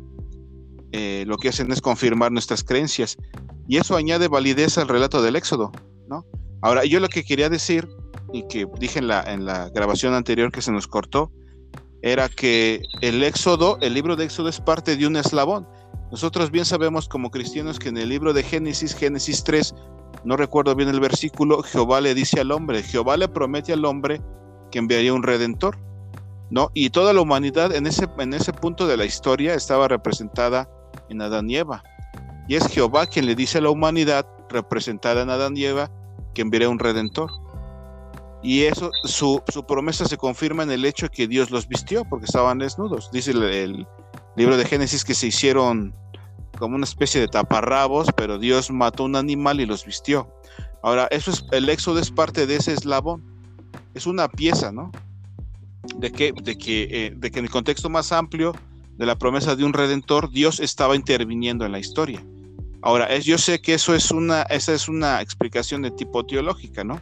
eh, 0.91 1.23
lo 1.27 1.37
que 1.37 1.49
hacen 1.49 1.71
es 1.71 1.81
confirmar 1.81 2.31
nuestras 2.31 2.63
creencias. 2.63 3.17
Y 3.67 3.77
eso 3.77 3.95
añade 3.95 4.27
validez 4.27 4.77
al 4.77 4.87
relato 4.87 5.21
del 5.21 5.35
Éxodo, 5.35 5.71
¿no? 6.09 6.25
Ahora, 6.61 6.83
yo 6.85 6.99
lo 6.99 7.07
que 7.07 7.23
quería 7.23 7.49
decir, 7.49 7.87
y 8.33 8.47
que 8.47 8.67
dije 8.79 8.99
en 8.99 9.07
la, 9.07 9.21
en 9.23 9.45
la 9.45 9.69
grabación 9.69 10.13
anterior 10.13 10.51
que 10.51 10.61
se 10.61 10.71
nos 10.71 10.87
cortó, 10.87 11.31
era 12.01 12.29
que 12.29 12.81
el 13.01 13.23
Éxodo, 13.23 13.77
el 13.81 13.93
libro 13.93 14.15
de 14.15 14.25
Éxodo 14.25 14.49
es 14.49 14.59
parte 14.59 14.97
de 14.97 15.07
un 15.07 15.15
eslabón. 15.15 15.67
Nosotros 16.11 16.51
bien 16.51 16.65
sabemos 16.65 17.07
como 17.07 17.31
cristianos 17.31 17.79
que 17.79 17.87
en 17.87 17.97
el 17.97 18.09
libro 18.09 18.33
de 18.33 18.43
Génesis, 18.43 18.93
Génesis 18.93 19.45
3, 19.45 19.73
no 20.25 20.35
recuerdo 20.35 20.75
bien 20.75 20.89
el 20.89 20.99
versículo, 20.99 21.63
Jehová 21.63 22.01
le 22.01 22.13
dice 22.13 22.41
al 22.41 22.51
hombre, 22.51 22.83
Jehová 22.83 23.15
le 23.15 23.29
promete 23.29 23.71
al 23.71 23.85
hombre 23.85 24.21
que 24.71 24.79
enviaría 24.79 25.13
un 25.13 25.23
redentor, 25.23 25.77
¿no? 26.49 26.69
Y 26.73 26.89
toda 26.89 27.13
la 27.13 27.21
humanidad 27.21 27.73
en 27.73 27.87
ese, 27.87 28.09
en 28.17 28.33
ese 28.33 28.51
punto 28.51 28.87
de 28.87 28.97
la 28.97 29.05
historia 29.05 29.53
estaba 29.53 29.87
representada 29.87 30.69
en 31.07 31.21
Adán 31.21 31.49
y 31.49 31.55
Eva. 31.55 31.81
Y 32.49 32.55
es 32.55 32.67
Jehová 32.67 33.07
quien 33.07 33.25
le 33.25 33.35
dice 33.35 33.59
a 33.59 33.61
la 33.61 33.69
humanidad, 33.69 34.27
representada 34.49 35.21
en 35.21 35.29
Adán 35.29 35.55
y 35.55 35.63
Eva, 35.63 35.89
que 36.33 36.41
enviaría 36.41 36.67
un 36.67 36.79
redentor. 36.79 37.31
Y 38.43 38.63
eso, 38.63 38.91
su, 39.05 39.41
promesa 39.65 40.05
se 40.05 40.17
confirma 40.17 40.63
en 40.63 40.71
el 40.71 40.83
hecho 40.83 41.09
que 41.09 41.29
Dios 41.29 41.51
los 41.51 41.69
vistió, 41.69 42.03
porque 42.03 42.25
estaban 42.25 42.57
desnudos. 42.57 43.11
Dice 43.11 43.31
el 43.31 43.87
libro 44.35 44.57
de 44.57 44.65
Génesis 44.65 45.05
que 45.05 45.13
se 45.13 45.27
hicieron 45.27 46.00
como 46.61 46.75
una 46.75 46.85
especie 46.85 47.19
de 47.19 47.27
taparrabos, 47.27 48.09
pero 48.15 48.37
Dios 48.37 48.69
mató 48.69 49.03
un 49.05 49.15
animal 49.15 49.59
y 49.59 49.65
los 49.65 49.83
vistió. 49.83 50.31
Ahora, 50.83 51.07
eso 51.09 51.31
es, 51.31 51.43
el 51.51 51.67
éxodo 51.69 51.99
es 51.99 52.11
parte 52.11 52.45
de 52.45 52.57
ese 52.57 52.73
eslabón, 52.73 53.23
es 53.95 54.05
una 54.05 54.29
pieza, 54.29 54.71
¿no? 54.71 54.91
De 55.97 56.11
que, 56.11 56.31
de 56.31 56.59
que, 56.59 56.83
eh, 56.83 57.13
de 57.17 57.31
que 57.31 57.39
en 57.39 57.45
el 57.45 57.51
contexto 57.51 57.89
más 57.89 58.11
amplio 58.11 58.53
de 58.95 59.07
la 59.07 59.17
promesa 59.17 59.55
de 59.55 59.65
un 59.65 59.73
redentor, 59.73 60.29
Dios 60.29 60.59
estaba 60.59 60.95
interviniendo 60.95 61.65
en 61.65 61.71
la 61.71 61.79
historia. 61.79 62.23
Ahora, 62.83 63.05
es, 63.05 63.25
yo 63.25 63.39
sé 63.39 63.59
que 63.59 63.73
eso 63.73 63.95
es 63.95 64.11
una, 64.11 64.43
esa 64.43 64.75
es 64.75 64.87
una 64.87 65.19
explicación 65.19 65.81
de 65.81 65.89
tipo 65.89 66.23
teológica, 66.27 66.83
¿no? 66.83 67.01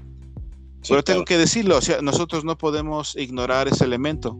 Pero 0.87 1.03
tengo 1.03 1.25
que 1.25 1.37
decirlo, 1.37 1.77
o 1.77 1.81
sea, 1.81 2.01
nosotros 2.01 2.45
no 2.45 2.57
podemos 2.57 3.17
ignorar 3.17 3.67
ese 3.67 3.83
elemento 3.83 4.39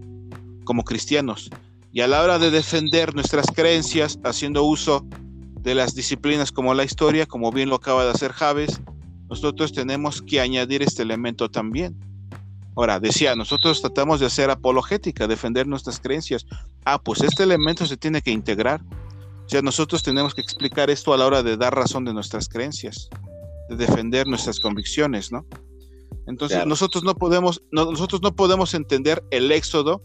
como 0.63 0.85
cristianos. 0.85 1.49
Y 1.91 2.01
a 2.01 2.07
la 2.07 2.21
hora 2.21 2.37
de 2.37 2.51
defender 2.51 3.15
nuestras 3.15 3.47
creencias, 3.47 4.19
haciendo 4.23 4.63
uso 4.63 5.05
de 5.61 5.75
las 5.75 5.95
disciplinas 5.95 6.51
como 6.51 6.73
la 6.73 6.83
historia, 6.83 7.25
como 7.25 7.51
bien 7.51 7.69
lo 7.69 7.75
acaba 7.75 8.05
de 8.05 8.11
hacer 8.11 8.31
Javes, 8.31 8.79
nosotros 9.29 9.73
tenemos 9.73 10.21
que 10.21 10.39
añadir 10.39 10.81
este 10.83 11.03
elemento 11.03 11.49
también. 11.49 11.97
Ahora, 12.75 12.99
decía, 12.99 13.35
nosotros 13.35 13.81
tratamos 13.81 14.19
de 14.19 14.27
hacer 14.27 14.49
apologética, 14.49 15.27
defender 15.27 15.67
nuestras 15.67 15.99
creencias. 15.99 16.45
Ah, 16.85 17.01
pues 17.01 17.21
este 17.21 17.43
elemento 17.43 17.85
se 17.85 17.97
tiene 17.97 18.21
que 18.21 18.31
integrar. 18.31 18.81
O 19.45 19.49
sea, 19.49 19.61
nosotros 19.61 20.03
tenemos 20.03 20.33
que 20.33 20.41
explicar 20.41 20.89
esto 20.89 21.13
a 21.13 21.17
la 21.17 21.25
hora 21.25 21.43
de 21.43 21.57
dar 21.57 21.75
razón 21.75 22.05
de 22.05 22.13
nuestras 22.13 22.47
creencias, 22.47 23.09
de 23.67 23.75
defender 23.75 24.27
nuestras 24.27 24.59
convicciones, 24.59 25.31
¿no? 25.31 25.45
Entonces, 26.27 26.65
nosotros 26.65 27.03
no 27.03 27.15
podemos, 27.15 27.63
nosotros 27.71 28.21
no 28.21 28.35
podemos 28.35 28.73
entender 28.75 29.23
el 29.31 29.51
éxodo 29.51 30.03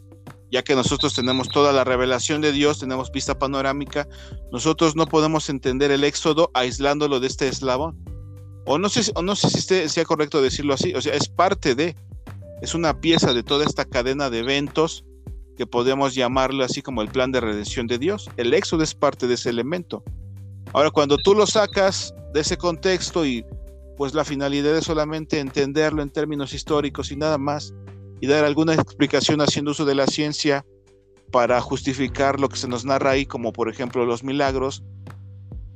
ya 0.51 0.63
que 0.63 0.75
nosotros 0.75 1.15
tenemos 1.15 1.49
toda 1.49 1.73
la 1.73 1.85
revelación 1.85 2.41
de 2.41 2.53
Dios, 2.53 2.79
tenemos 2.79 3.11
vista 3.11 3.39
panorámica, 3.39 4.09
nosotros 4.53 4.97
no 4.97 5.07
podemos 5.07 5.49
entender 5.49 5.91
el 5.91 6.05
éxodo 6.05 6.51
aislándolo 6.55 7.21
de 7.21 7.27
este 7.27 7.49
eslabón. 7.49 7.99
O 8.67 8.79
no 8.79 8.89
sé, 8.89 9.11
o 9.15 9.23
no 9.23 9.37
sé 9.37 9.51
si 9.51 9.89
sea 9.89 10.05
correcto 10.05 10.41
decirlo 10.41 10.75
así, 10.75 10.95
o 10.95 11.01
sea, 11.01 11.15
es 11.15 11.29
parte 11.29 11.75
de, 11.75 11.97
es 12.63 12.75
una 12.75 13.01
pieza 13.01 13.35
de 13.35 13.43
toda 13.43 13.65
esta 13.65 13.85
cadena 13.85 14.31
de 14.31 14.39
eventos 14.39 15.05
que 15.57 15.67
podemos 15.67 16.15
llamarlo 16.15 16.65
así 16.65 16.83
como 16.83 17.03
el 17.03 17.09
plan 17.09 17.31
de 17.31 17.41
redención 17.41 17.87
de 17.87 17.99
Dios. 17.99 18.31
El 18.37 18.55
éxodo 18.55 18.83
es 18.83 18.95
parte 18.95 19.27
de 19.27 19.35
ese 19.35 19.51
elemento. 19.51 20.03
Ahora, 20.73 20.91
cuando 20.91 21.17
tú 21.19 21.35
lo 21.35 21.47
sacas 21.47 22.15
de 22.33 22.41
ese 22.41 22.57
contexto 22.57 23.25
y 23.25 23.45
pues 23.97 24.15
la 24.15 24.25
finalidad 24.25 24.77
es 24.77 24.85
solamente 24.85 25.39
entenderlo 25.39 26.03
en 26.03 26.11
términos 26.11 26.53
históricos 26.53 27.13
y 27.13 27.17
nada 27.17 27.39
más, 27.39 27.73
y 28.25 28.27
dar 28.27 28.47
alguna 28.47 28.73
explicación 28.73 29.43
haciendo 29.43 29.73
uso 29.73 29.85
de 29.85 29.95
la 29.95 30.07
ciencia 30.07 30.65
para 31.31 31.61
justificar 31.61 32.41
lo 32.41 32.49
que 32.49 32.57
se 32.57 32.67
nos 32.67 32.87
narra 32.87 33.11
ahí, 33.11 33.27
como 33.27 33.53
por 33.53 33.69
ejemplo 33.69 34.07
los 34.07 34.25
milagros, 34.25 34.83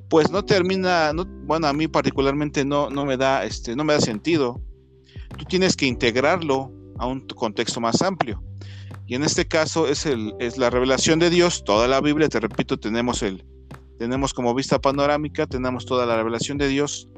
pues 0.09 0.31
no 0.31 0.43
termina, 0.47 1.13
bueno, 1.45 1.67
a 1.67 1.75
mí 1.75 1.89
particularmente 1.89 2.65
no, 2.65 2.89
no, 2.89 3.05
me 3.05 3.19
da, 3.19 3.45
este, 3.45 3.77
no 3.77 3.85
me 3.85 3.93
da 3.93 4.01
sentido. 4.01 4.63
Tú 5.37 5.45
tienes 5.45 5.77
que 5.77 5.85
integrarlo 5.85 6.73
a 6.97 7.07
un 7.07 7.27
contexto 7.27 7.83
más 7.83 8.01
amplio. 8.01 8.43
Y 9.07 9.15
en 9.15 9.25
este 9.25 9.47
caso 9.47 9.87
es, 9.87 10.07
el, 10.07 10.33
es 10.39 10.57
la 10.57 10.71
revelación 10.71 11.19
de 11.19 11.29
Dios, 11.29 11.65
toda 11.65 11.87
la 11.87 12.01
Biblia, 12.01 12.31
te 12.31 12.41
repito, 12.41 12.79
tenemos, 12.79 13.23
el, 13.23 13.45
tenemos 13.99 14.33
como 14.33 14.55
vista 14.55 14.81
panorámica, 14.81 15.47
tenemos 15.47 15.85
toda 15.85 16.07
la 16.07 16.17
revelación 16.17 16.57
de 16.57 16.69
Dios. 16.69 17.11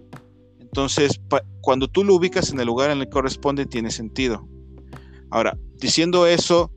Entonces, 0.58 1.20
cuando 1.60 1.86
tú 1.86 2.02
lo 2.02 2.16
ubicas 2.16 2.50
en 2.50 2.58
el 2.58 2.66
lugar 2.66 2.90
en 2.90 2.98
el 2.98 3.04
que 3.04 3.10
corresponde, 3.10 3.64
tiene 3.66 3.92
sentido. 3.92 4.48
Ahora, 5.30 5.56
diciendo 5.76 6.26
eso, 6.26 6.70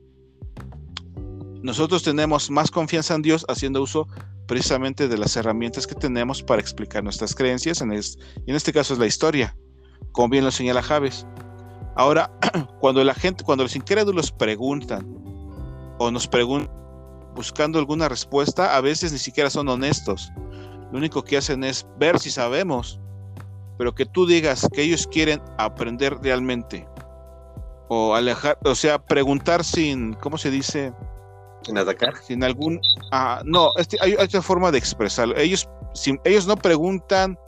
nosotros 1.62 2.02
tenemos 2.02 2.50
más 2.50 2.70
confianza 2.70 3.14
en 3.14 3.22
Dios 3.22 3.44
haciendo 3.48 3.82
uso 3.82 4.06
precisamente 4.46 5.08
de 5.08 5.16
las 5.16 5.36
herramientas 5.36 5.86
que 5.86 5.94
tenemos 5.94 6.42
para 6.42 6.60
explicar 6.60 7.02
nuestras 7.02 7.34
creencias, 7.34 7.80
en 7.80 7.92
y 7.92 8.50
en 8.50 8.56
este 8.56 8.72
caso 8.72 8.92
es 8.92 9.00
la 9.00 9.06
historia, 9.06 9.56
como 10.12 10.28
bien 10.28 10.44
lo 10.44 10.50
señala 10.50 10.82
Javes. 10.82 11.26
Ahora, 11.96 12.30
cuando 12.80 13.02
la 13.02 13.14
gente, 13.14 13.44
cuando 13.44 13.64
los 13.64 13.76
incrédulos 13.76 14.30
preguntan 14.30 15.06
o 15.98 16.10
nos 16.10 16.28
preguntan 16.28 16.84
buscando 17.34 17.78
alguna 17.78 18.08
respuesta, 18.08 18.76
a 18.76 18.80
veces 18.80 19.12
ni 19.12 19.18
siquiera 19.18 19.50
son 19.50 19.68
honestos. 19.68 20.32
Lo 20.92 20.98
único 20.98 21.24
que 21.24 21.36
hacen 21.36 21.64
es 21.64 21.86
ver 21.98 22.18
si 22.18 22.30
sabemos, 22.30 23.00
pero 23.76 23.94
que 23.94 24.06
tú 24.06 24.26
digas 24.26 24.68
que 24.72 24.82
ellos 24.82 25.06
quieren 25.06 25.42
aprender 25.58 26.16
realmente 26.22 26.86
o 27.88 28.14
alejar, 28.14 28.58
o 28.64 28.74
sea, 28.74 28.98
preguntar 28.98 29.64
sin, 29.64 30.14
¿cómo 30.14 30.38
se 30.38 30.50
dice? 30.50 30.92
Sin 31.62 31.78
atacar. 31.78 32.14
Sin 32.22 32.44
algún, 32.44 32.80
ah, 33.12 33.42
no, 33.44 33.70
este, 33.76 33.96
hay, 34.00 34.14
otra 34.14 34.42
forma 34.42 34.70
de 34.70 34.78
expresarlo. 34.78 35.36
Ellos, 35.36 35.68
ellos 36.24 36.46
no 36.46 36.56
preguntan 36.56 37.38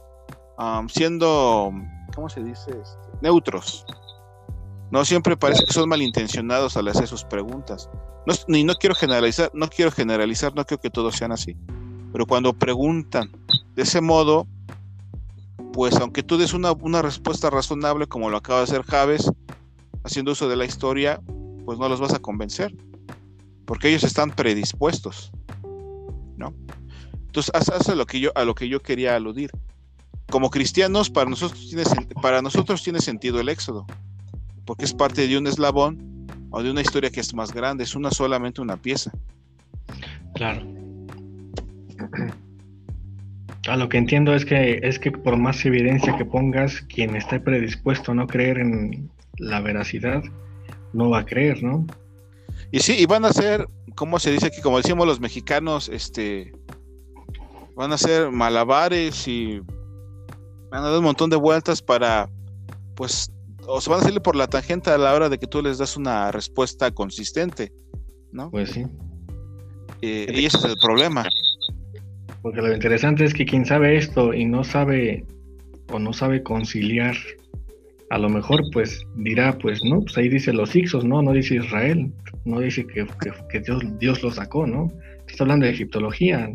siendo, 0.88 1.72
¿cómo 2.14 2.28
se 2.28 2.42
dice? 2.42 2.70
Este, 2.70 2.98
neutros. 3.20 3.84
No 4.90 5.04
siempre 5.04 5.36
parece 5.36 5.64
que 5.64 5.72
son 5.72 5.88
malintencionados 5.88 6.76
al 6.76 6.88
hacer 6.88 7.08
sus 7.08 7.24
preguntas. 7.24 7.90
No, 8.24 8.34
ni 8.48 8.64
no 8.64 8.74
quiero 8.76 8.94
generalizar, 8.94 9.50
no 9.52 9.68
quiero 9.68 9.90
generalizar, 9.90 10.54
no 10.54 10.64
creo 10.64 10.80
que 10.80 10.90
todos 10.90 11.16
sean 11.16 11.32
así. 11.32 11.56
Pero 12.12 12.24
cuando 12.26 12.52
preguntan 12.52 13.30
de 13.74 13.82
ese 13.82 14.00
modo, 14.00 14.46
pues 15.72 15.94
aunque 15.96 16.22
tú 16.22 16.38
des 16.38 16.54
una, 16.54 16.72
una 16.72 17.02
respuesta 17.02 17.50
razonable, 17.50 18.06
como 18.06 18.30
lo 18.30 18.38
acaba 18.38 18.60
de 18.60 18.64
hacer 18.64 18.82
Javes, 18.84 19.30
haciendo 20.06 20.32
uso 20.32 20.48
de 20.48 20.56
la 20.56 20.64
historia, 20.64 21.20
pues 21.64 21.78
no 21.78 21.88
los 21.88 22.00
vas 22.00 22.14
a 22.14 22.20
convencer, 22.20 22.74
porque 23.64 23.88
ellos 23.88 24.04
están 24.04 24.30
predispuestos, 24.30 25.32
¿no? 26.36 26.54
Entonces, 27.26 27.52
hace 27.54 27.94
lo 27.96 28.06
que 28.06 28.20
yo, 28.20 28.30
a 28.34 28.44
lo 28.44 28.54
que 28.54 28.68
yo 28.68 28.80
quería 28.80 29.16
aludir. 29.16 29.50
Como 30.30 30.50
cristianos, 30.50 31.10
para 31.10 31.28
nosotros 31.28 31.68
tiene, 31.68 31.84
para 32.22 32.40
nosotros 32.40 32.82
tiene 32.82 33.00
sentido 33.00 33.40
el 33.40 33.48
éxodo, 33.48 33.84
porque 34.64 34.84
es 34.84 34.94
parte 34.94 35.26
de 35.26 35.36
un 35.36 35.46
eslabón 35.46 36.26
o 36.50 36.62
de 36.62 36.70
una 36.70 36.80
historia 36.80 37.10
que 37.10 37.20
es 37.20 37.34
más 37.34 37.52
grande, 37.52 37.84
es 37.84 37.94
una 37.94 38.10
solamente 38.10 38.60
una 38.60 38.76
pieza. 38.76 39.12
Claro. 40.34 40.62
A 43.68 43.76
lo 43.76 43.88
que 43.88 43.98
entiendo 43.98 44.34
es 44.34 44.44
que 44.44 44.78
es 44.82 44.98
que 44.98 45.10
por 45.10 45.36
más 45.36 45.64
evidencia 45.64 46.16
que 46.16 46.24
pongas, 46.24 46.80
quien 46.82 47.16
esté 47.16 47.40
predispuesto 47.40 48.12
a 48.12 48.14
no 48.14 48.26
creer 48.26 48.58
en, 48.58 49.10
la 49.38 49.60
veracidad, 49.60 50.22
no 50.92 51.10
va 51.10 51.20
a 51.20 51.26
creer, 51.26 51.62
¿no? 51.62 51.86
Y 52.70 52.80
sí, 52.80 52.96
y 52.98 53.06
van 53.06 53.24
a 53.24 53.32
ser, 53.32 53.66
como 53.94 54.18
se 54.18 54.32
dice 54.32 54.46
aquí? 54.46 54.60
Como 54.60 54.78
decimos 54.78 55.06
los 55.06 55.20
mexicanos, 55.20 55.88
este, 55.88 56.52
van 57.76 57.92
a 57.92 57.98
ser 57.98 58.30
malabares 58.30 59.28
y 59.28 59.60
van 60.70 60.82
a 60.82 60.88
dar 60.88 60.98
un 60.98 61.04
montón 61.04 61.30
de 61.30 61.36
vueltas 61.36 61.82
para, 61.82 62.28
pues, 62.94 63.30
o 63.66 63.80
se 63.80 63.90
van 63.90 64.00
a 64.00 64.04
salir 64.04 64.20
por 64.20 64.36
la 64.36 64.46
tangente 64.46 64.90
a 64.90 64.98
la 64.98 65.14
hora 65.14 65.28
de 65.28 65.38
que 65.38 65.46
tú 65.46 65.62
les 65.62 65.78
das 65.78 65.96
una 65.96 66.32
respuesta 66.32 66.90
consistente, 66.90 67.72
¿no? 68.32 68.50
Pues 68.50 68.70
sí. 68.70 68.84
Eh, 70.02 70.32
y 70.34 70.46
ese 70.46 70.58
es 70.58 70.64
el 70.64 70.76
problema. 70.80 71.24
Porque 72.42 72.62
lo 72.62 72.72
interesante 72.72 73.24
es 73.24 73.34
que 73.34 73.44
quien 73.44 73.64
sabe 73.64 73.96
esto 73.96 74.32
y 74.32 74.44
no 74.44 74.62
sabe 74.62 75.24
o 75.92 75.98
no 75.98 76.12
sabe 76.12 76.42
conciliar 76.42 77.16
a 78.10 78.18
lo 78.18 78.28
mejor 78.28 78.62
pues 78.72 79.04
dirá, 79.16 79.56
pues 79.58 79.82
no, 79.84 80.00
pues 80.00 80.16
ahí 80.18 80.28
dice 80.28 80.52
los 80.52 80.74
Ixos, 80.74 81.04
¿no? 81.04 81.22
No 81.22 81.32
dice 81.32 81.56
Israel, 81.56 82.12
no 82.44 82.60
dice 82.60 82.86
que, 82.86 83.06
Dios, 83.60 83.82
Dios 83.98 84.22
lo 84.22 84.30
sacó, 84.30 84.66
¿no? 84.66 84.92
Está 85.28 85.44
hablando 85.44 85.66
de 85.66 85.72
egiptología. 85.72 86.50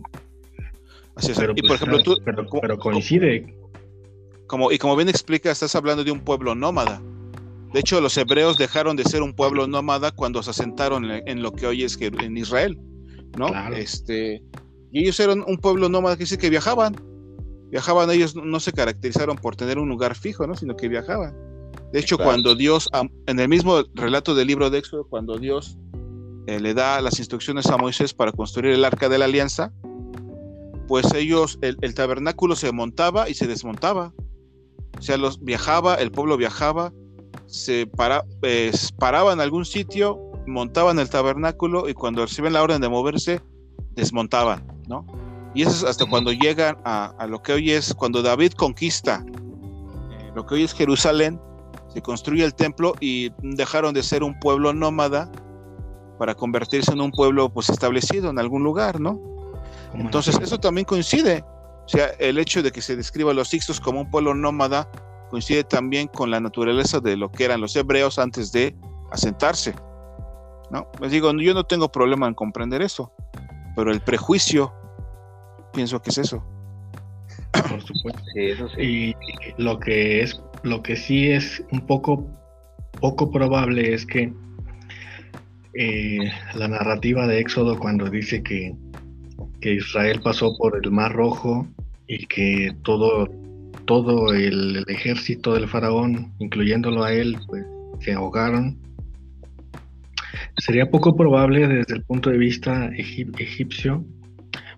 Así 1.15 1.31
es. 1.31 1.37
Pero, 1.37 1.53
y 1.55 1.61
por 1.61 1.67
pues, 1.67 1.81
ejemplo, 1.81 2.03
tú, 2.03 2.17
pero, 2.23 2.77
coincide. 2.77 3.53
Como, 4.47 4.71
y 4.71 4.77
como 4.77 4.95
bien 4.95 5.09
explica, 5.09 5.51
estás 5.51 5.75
hablando 5.75 6.03
de 6.03 6.11
un 6.11 6.21
pueblo 6.21 6.55
nómada. 6.55 7.01
De 7.73 7.79
hecho, 7.79 8.01
los 8.01 8.17
hebreos 8.17 8.57
dejaron 8.57 8.95
de 8.95 9.03
ser 9.03 9.21
un 9.21 9.33
pueblo 9.33 9.67
nómada 9.67 10.11
cuando 10.11 10.43
se 10.43 10.49
asentaron 10.49 11.05
en, 11.09 11.41
lo 11.41 11.53
que 11.53 11.67
hoy 11.67 11.83
es 11.83 11.97
en 12.01 12.37
Israel, 12.37 12.77
¿no? 13.37 13.47
Este, 13.73 14.43
y 14.91 15.03
ellos 15.03 15.19
eran 15.21 15.43
un 15.47 15.57
pueblo 15.57 15.87
nómada 15.87 16.17
que 16.17 16.23
dice 16.23 16.37
que 16.37 16.49
viajaban, 16.49 16.95
viajaban 17.71 18.11
ellos 18.11 18.35
no 18.35 18.59
se 18.59 18.73
caracterizaron 18.73 19.37
por 19.37 19.55
tener 19.55 19.79
un 19.79 19.89
lugar 19.89 20.15
fijo, 20.15 20.45
¿no? 20.45 20.55
sino 20.55 20.75
que 20.75 20.89
viajaban. 20.89 21.33
De 21.93 21.99
hecho, 21.99 22.17
cuando 22.17 22.53
Dios, 22.53 22.89
en 23.25 23.39
el 23.39 23.47
mismo 23.47 23.81
relato 23.95 24.35
del 24.35 24.47
libro 24.47 24.69
de 24.69 24.77
Éxodo, 24.79 25.05
cuando 25.05 25.37
Dios 25.37 25.77
eh, 26.47 26.59
le 26.59 26.73
da 26.73 27.01
las 27.01 27.19
instrucciones 27.19 27.67
a 27.67 27.77
Moisés 27.77 28.13
para 28.13 28.31
construir 28.31 28.73
el 28.73 28.85
arca 28.85 29.09
de 29.09 29.17
la 29.17 29.25
alianza, 29.25 29.73
pues 30.87 31.13
ellos, 31.13 31.59
el, 31.61 31.93
tabernáculo 31.95 32.55
se 32.55 32.71
montaba 32.71 33.29
y 33.29 33.33
se 33.33 33.47
desmontaba. 33.47 34.13
O 34.97 35.01
sea, 35.01 35.17
los 35.17 35.41
viajaba, 35.43 35.95
el 35.95 36.11
pueblo 36.11 36.37
viajaba, 36.37 36.93
se 37.45 37.87
para, 37.87 38.25
paraba 38.97 39.31
en 39.33 39.39
algún 39.39 39.65
sitio, 39.65 40.19
montaban 40.45 40.99
el 40.99 41.09
tabernáculo 41.09 41.87
y 41.87 41.93
cuando 41.93 42.25
reciben 42.25 42.53
la 42.53 42.63
orden 42.63 42.81
de 42.81 42.89
moverse, 42.89 43.41
desmontaban, 43.95 44.65
¿no? 44.87 45.05
Y 45.53 45.63
eso 45.63 45.71
es 45.71 45.83
hasta 45.83 46.05
cuando 46.05 46.31
llegan 46.31 46.77
a, 46.85 47.25
lo 47.27 47.41
que 47.41 47.53
hoy 47.53 47.71
es, 47.71 47.93
cuando 47.93 48.21
David 48.21 48.53
conquista 48.53 49.23
eh, 50.11 50.31
lo 50.33 50.45
que 50.45 50.55
hoy 50.55 50.63
es 50.63 50.73
Jerusalén, 50.73 51.39
se 51.93 52.01
construye 52.01 52.45
el 52.45 52.53
templo 52.53 52.93
y 53.01 53.31
dejaron 53.41 53.93
de 53.93 54.01
ser 54.01 54.23
un 54.23 54.39
pueblo 54.39 54.73
nómada 54.73 55.29
para 56.17 56.35
convertirse 56.35 56.93
en 56.93 57.01
un 57.01 57.11
pueblo 57.11 57.49
pues 57.49 57.69
establecido 57.69 58.29
en 58.29 58.39
algún 58.39 58.63
lugar, 58.63 58.99
¿no? 58.99 59.19
Entonces 59.93 60.39
eso 60.41 60.57
también 60.57 60.85
coincide, 60.85 61.43
o 61.43 61.87
sea, 61.87 62.11
el 62.19 62.37
hecho 62.37 62.63
de 62.63 62.71
que 62.71 62.81
se 62.81 62.95
describa 62.95 63.31
a 63.31 63.33
los 63.33 63.53
Ixtos 63.53 63.81
como 63.81 64.01
un 64.01 64.09
pueblo 64.09 64.33
nómada 64.33 64.89
coincide 65.29 65.63
también 65.63 66.07
con 66.07 66.31
la 66.31 66.39
naturaleza 66.39 66.99
de 66.99 67.17
lo 67.17 67.31
que 67.31 67.45
eran 67.45 67.59
los 67.59 67.75
hebreos 67.75 68.19
antes 68.19 68.51
de 68.51 68.75
asentarse, 69.11 69.75
¿no? 70.69 70.87
Les 71.01 71.11
digo, 71.11 71.33
yo 71.33 71.53
no 71.53 71.65
tengo 71.65 71.91
problema 71.91 72.27
en 72.27 72.33
comprender 72.33 72.81
eso, 72.81 73.11
pero 73.75 73.91
el 73.91 74.01
prejuicio, 74.01 74.73
pienso 75.73 76.01
que 76.01 76.09
es 76.09 76.17
eso. 76.17 76.43
Por 77.69 77.81
supuesto. 77.81 78.21
Y 78.81 79.15
lo 79.57 79.79
que 79.79 80.21
es, 80.21 80.41
lo 80.63 80.81
que 80.81 80.95
sí 80.95 81.29
es 81.29 81.63
un 81.71 81.81
poco, 81.85 82.27
poco 82.99 83.31
probable 83.31 83.93
es 83.93 84.05
que 84.05 84.33
eh, 85.73 86.31
la 86.55 86.67
narrativa 86.67 87.27
de 87.27 87.39
Éxodo 87.39 87.79
cuando 87.79 88.09
dice 88.09 88.43
que, 88.43 88.75
que, 89.61 89.75
Israel 89.75 90.19
pasó 90.21 90.57
por 90.57 90.79
el 90.83 90.91
Mar 90.91 91.13
Rojo 91.13 91.65
y 92.07 92.25
que 92.27 92.75
todo, 92.83 93.29
todo 93.85 94.33
el, 94.33 94.83
ejército 94.89 95.53
del 95.53 95.69
faraón, 95.69 96.33
incluyéndolo 96.39 97.03
a 97.03 97.13
él, 97.13 97.37
pues 97.47 97.65
se 97.99 98.11
ahogaron. 98.11 98.77
Sería 100.57 100.91
poco 100.91 101.15
probable 101.15 101.67
desde 101.67 101.95
el 101.95 102.03
punto 102.03 102.29
de 102.29 102.37
vista 102.37 102.87
egipcio, 102.95 104.03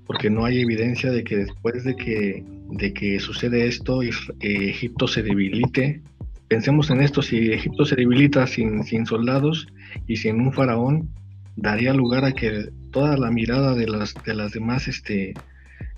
porque 0.06 0.30
no 0.30 0.46
hay 0.46 0.62
evidencia 0.62 1.12
de 1.12 1.24
que 1.24 1.38
después 1.38 1.84
de 1.84 1.96
que, 1.96 2.44
de 2.72 2.94
que 2.94 3.20
sucede 3.20 3.68
esto, 3.68 4.02
eh, 4.04 4.12
Egipto 4.42 5.08
se 5.08 5.24
debilite. 5.24 6.02
Pensemos 6.48 6.90
en 6.90 7.02
esto, 7.02 7.22
si 7.22 7.52
Egipto 7.52 7.86
se 7.86 7.96
debilita 7.96 8.46
sin, 8.48 8.84
sin 8.84 9.06
soldados, 9.06 9.68
y 10.08 10.18
sin 10.18 10.40
un 10.40 10.54
faraón 10.54 11.10
daría 11.56 11.94
lugar 11.94 12.26
a 12.26 12.34
que 12.34 12.70
toda 12.92 13.18
la 13.18 13.32
mirada 13.32 13.76
de 13.76 13.88
las, 13.88 14.14
de 14.26 14.34
las 14.34 14.52
demás 14.54 14.88
este, 14.88 15.34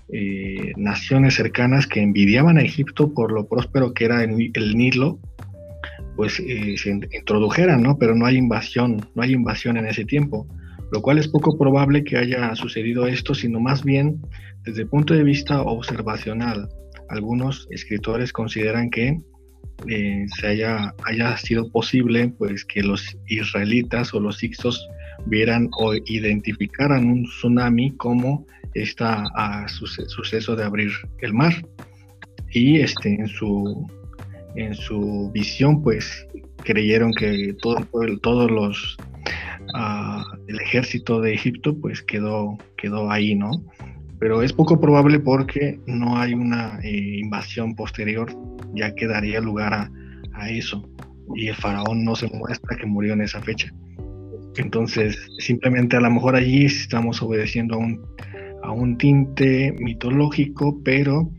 eh, 0.08 0.72
naciones 0.76 1.34
cercanas 1.34 1.86
que 1.86 2.00
envidiaban 2.00 2.58
a 2.58 2.62
Egipto 2.62 3.12
por 3.12 3.32
lo 3.32 3.48
próspero 3.48 3.92
que 3.92 4.04
era 4.04 4.22
el, 4.22 4.76
Nilo, 4.76 5.18
pues 6.16 6.40
eh, 6.40 6.76
se 6.76 6.90
introdujeran, 6.90 7.82
¿no? 7.82 7.98
Pero 7.98 8.14
no 8.14 8.26
hay 8.26 8.36
invasión, 8.36 9.06
no 9.14 9.22
hay 9.22 9.32
invasión 9.32 9.76
en 9.76 9.86
ese 9.86 10.04
tiempo, 10.04 10.46
lo 10.92 11.02
cual 11.02 11.18
es 11.18 11.28
poco 11.28 11.58
probable 11.58 12.04
que 12.04 12.16
haya 12.16 12.54
sucedido 12.54 13.06
esto, 13.06 13.34
sino 13.34 13.60
más 13.60 13.84
bien 13.84 14.20
desde 14.64 14.82
el 14.82 14.88
punto 14.88 15.14
de 15.14 15.24
vista 15.24 15.62
observacional. 15.62 16.68
Algunos 17.08 17.66
escritores 17.70 18.32
consideran 18.32 18.90
que 18.90 19.20
eh, 19.88 20.26
se 20.40 20.46
haya, 20.46 20.94
haya 21.04 21.36
sido 21.36 21.70
posible 21.70 22.32
pues 22.38 22.64
que 22.64 22.82
los 22.82 23.16
israelitas 23.28 24.14
o 24.14 24.20
los 24.20 24.42
ixos 24.42 24.88
vieran 25.26 25.68
o 25.78 25.94
identificaran 25.94 27.06
un 27.06 27.24
tsunami 27.24 27.94
como 27.96 28.46
esta 28.74 29.24
suceso 29.68 30.56
de 30.56 30.64
abrir 30.64 30.90
el 31.20 31.32
mar 31.32 31.52
y 32.50 32.80
este 32.80 33.14
en 33.14 33.28
su 33.28 33.86
en 34.56 34.74
su 34.74 35.30
visión 35.32 35.82
pues 35.82 36.26
creyeron 36.64 37.12
que 37.12 37.54
todo 37.60 37.86
todos 38.22 38.50
los 38.50 38.96
el 40.48 40.60
ejército 40.60 41.20
de 41.20 41.34
Egipto 41.34 41.76
pues 41.78 42.02
quedó 42.02 42.56
quedó 42.76 43.10
ahí 43.10 43.34
no 43.34 43.50
pero 44.18 44.42
es 44.42 44.52
poco 44.52 44.80
probable 44.80 45.20
porque 45.20 45.78
no 45.86 46.16
hay 46.16 46.32
una 46.34 46.78
eh, 46.82 47.18
invasión 47.18 47.74
posterior, 47.74 48.32
ya 48.74 48.94
que 48.94 49.06
daría 49.06 49.40
lugar 49.40 49.74
a, 49.74 49.90
eso. 50.50 50.86
Y 51.34 51.48
el 51.48 51.54
faraón 51.54 52.04
no 52.04 52.14
se 52.14 52.28
muestra 52.28 52.76
que 52.76 52.86
murió 52.86 53.14
en 53.14 53.22
esa 53.22 53.40
fecha. 53.40 53.72
Entonces, 54.56 55.18
simplemente 55.38 55.96
a 55.96 56.00
lo 56.00 56.10
mejor 56.10 56.36
allí 56.36 56.66
estamos 56.66 57.22
obedeciendo 57.22 57.74
a 57.74 57.78
un, 57.78 58.06
a 58.62 58.70
un 58.70 58.98
tinte 58.98 59.74
mitológico, 59.78 60.80
pero 60.84 61.30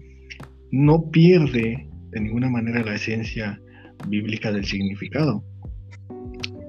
no 0.71 1.09
pierde 1.11 1.87
de 2.09 2.19
ninguna 2.19 2.49
manera 2.49 2.83
la 2.83 2.95
esencia 2.95 3.61
bíblica 4.07 4.51
del 4.51 4.65
significado. 4.65 5.43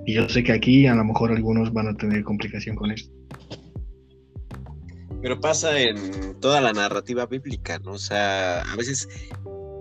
Y 0.08 0.14
yo 0.14 0.26
sé 0.26 0.42
que 0.42 0.52
aquí 0.52 0.86
a 0.86 0.94
lo 0.94 1.04
mejor 1.04 1.32
algunos 1.32 1.70
van 1.70 1.88
a 1.88 1.94
tener 1.94 2.24
complicación 2.24 2.76
con 2.76 2.90
esto. 2.90 3.12
Pero 5.20 5.38
pasa 5.38 5.78
en 5.78 6.40
toda 6.40 6.62
la 6.62 6.72
narrativa 6.72 7.26
bíblica, 7.26 7.78
¿no? 7.80 7.92
O 7.92 7.98
sea, 7.98 8.62
a 8.62 8.74
veces 8.74 9.06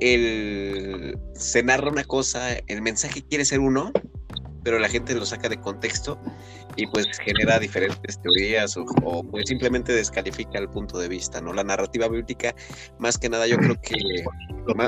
el, 0.02 1.18
se 1.34 1.64
narra 1.64 1.90
una 1.90 2.04
cosa, 2.04 2.58
el 2.68 2.82
mensaje 2.82 3.22
quiere 3.22 3.46
ser 3.46 3.62
uno, 3.62 3.94
pero 4.66 4.80
la 4.80 4.90
gente 4.90 5.16
lo 5.16 5.26
saca 5.26 5.48
de 5.48 5.62
contexto 5.62 6.20
y 6.76 6.88
pues 6.88 7.08
genera 7.24 7.58
diferentes 7.58 8.22
teorías 8.22 8.76
o, 8.76 9.24
pues 9.32 9.46
simplemente 9.48 9.94
descalifica 9.94 10.60
el 10.60 10.68
punto 10.68 11.00
de 11.00 11.08
vista, 11.08 11.40
¿no? 11.40 11.54
La 11.54 11.64
narrativa 11.64 12.10
bíblica, 12.10 12.54
más 13.00 13.18
que 13.18 13.30
nada, 13.30 13.48
yo 13.48 13.56
creo 13.60 13.80
que 13.80 13.96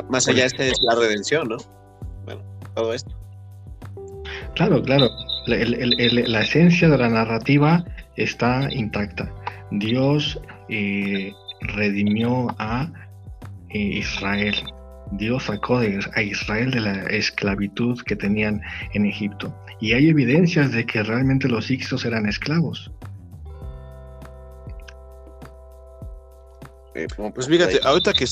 más, 0.10 0.28
allá 0.28 0.41
de 0.41 0.48
esta 0.48 0.66
es 0.66 0.78
la 0.82 0.95
redención, 0.95 1.48
¿no? 1.48 1.56
Bueno, 2.26 2.44
todo 2.76 2.94
esto. 2.94 3.19
Claro, 4.56 4.82
claro. 4.82 5.10
la 5.48 6.42
esencia 6.42 6.90
de 6.90 6.98
la 6.98 7.10
narrativa 7.10 7.86
está 8.16 8.68
intacta. 8.72 9.32
Dios 9.72 10.40
eh, 10.70 11.34
redimió 11.62 12.48
a 12.60 12.92
eh, 13.70 13.78
Israel. 13.78 14.56
Dios 15.12 15.46
sacó 15.46 15.78
a 15.78 16.22
Israel 16.22 16.72
de 16.72 16.82
la 16.82 17.04
esclavitud 17.04 18.00
que 18.06 18.16
tenían 18.16 18.62
en 18.94 19.06
Egipto. 19.06 19.56
Y 19.82 19.94
hay 19.94 20.10
evidencias 20.10 20.72
de 20.72 20.86
que 20.86 21.02
realmente 21.02 21.48
los 21.48 21.72
ixos 21.72 22.06
eran 22.06 22.28
esclavos. 22.28 22.92
Eh, 26.94 27.08
pues 27.34 27.48
fíjate, 27.48 27.80
ahorita 27.84 28.14
que 28.14 28.26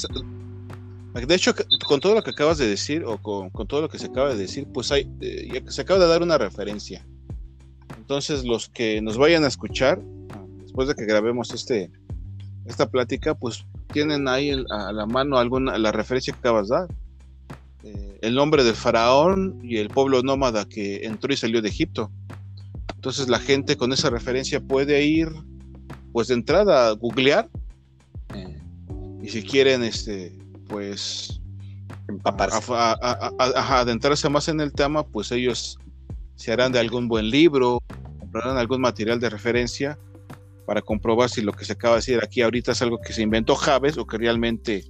de 1.25 1.35
hecho, 1.35 1.53
con 1.87 1.99
todo 1.99 2.13
lo 2.15 2.23
que 2.23 2.31
acabas 2.31 2.57
de 2.57 2.67
decir, 2.67 3.03
o 3.05 3.17
con, 3.17 3.49
todo 3.67 3.81
lo 3.81 3.89
que 3.89 3.97
se 3.97 4.07
acaba 4.07 4.29
de 4.29 4.35
decir, 4.35 4.67
pues 4.73 4.91
hay, 4.91 5.09
se 5.67 5.81
acaba 5.81 5.99
de 5.99 6.07
dar 6.07 6.21
una 6.21 6.37
referencia. 6.37 7.05
Entonces, 7.97 8.45
los 8.45 8.69
que 8.69 9.01
nos 9.01 9.17
vayan 9.17 9.43
a 9.43 9.47
escuchar, 9.47 9.99
después 10.61 10.87
de 10.87 10.95
que 10.95 11.05
grabemos 11.05 11.51
este, 11.53 11.91
esta 12.65 12.89
plática, 12.89 13.35
pues 13.35 13.65
tienen 13.91 14.27
ahí 14.27 14.51
a 14.69 14.91
la 14.91 15.05
mano 15.05 15.37
alguna, 15.37 15.77
la 15.77 15.91
referencia 15.91 16.33
que 16.33 16.39
acabas 16.39 16.69
de 16.69 16.75
dar. 16.75 16.87
Eh, 17.83 18.19
el 18.21 18.35
nombre 18.35 18.63
del 18.63 18.75
faraón 18.75 19.59
y 19.63 19.77
el 19.77 19.89
pueblo 19.89 20.21
nómada 20.21 20.65
que 20.65 21.05
entró 21.05 21.33
y 21.33 21.37
salió 21.37 21.61
de 21.61 21.69
Egipto. 21.69 22.11
Entonces 22.95 23.29
la 23.29 23.39
gente 23.39 23.77
con 23.77 23.93
esa 23.93 24.09
referencia 24.09 24.59
puede 24.59 25.03
ir, 25.05 25.29
pues 26.11 26.27
de 26.27 26.33
entrada, 26.33 26.89
a 26.89 26.91
googlear. 26.91 27.49
Eh, 28.33 28.57
y 29.23 29.29
si 29.29 29.43
quieren, 29.43 29.83
este, 29.83 30.37
pues, 30.67 31.39
adentrarse 33.37 34.29
más 34.29 34.47
en 34.47 34.61
el 34.61 34.73
tema, 34.73 35.05
pues 35.05 35.31
ellos 35.31 35.77
se 36.35 36.51
harán 36.51 36.71
de 36.71 36.79
algún 36.79 37.07
buen 37.07 37.29
libro, 37.29 37.81
comprarán 38.19 38.57
algún 38.57 38.81
material 38.81 39.19
de 39.19 39.29
referencia 39.29 39.97
para 40.65 40.81
comprobar 40.81 41.29
si 41.29 41.41
lo 41.41 41.53
que 41.53 41.65
se 41.65 41.73
acaba 41.73 41.95
de 41.95 41.99
decir 41.99 42.19
aquí 42.21 42.41
ahorita 42.41 42.73
es 42.73 42.81
algo 42.81 42.99
que 42.99 43.13
se 43.13 43.21
inventó 43.21 43.55
Javes 43.55 43.97
o 43.97 44.05
que 44.05 44.17
realmente 44.17 44.83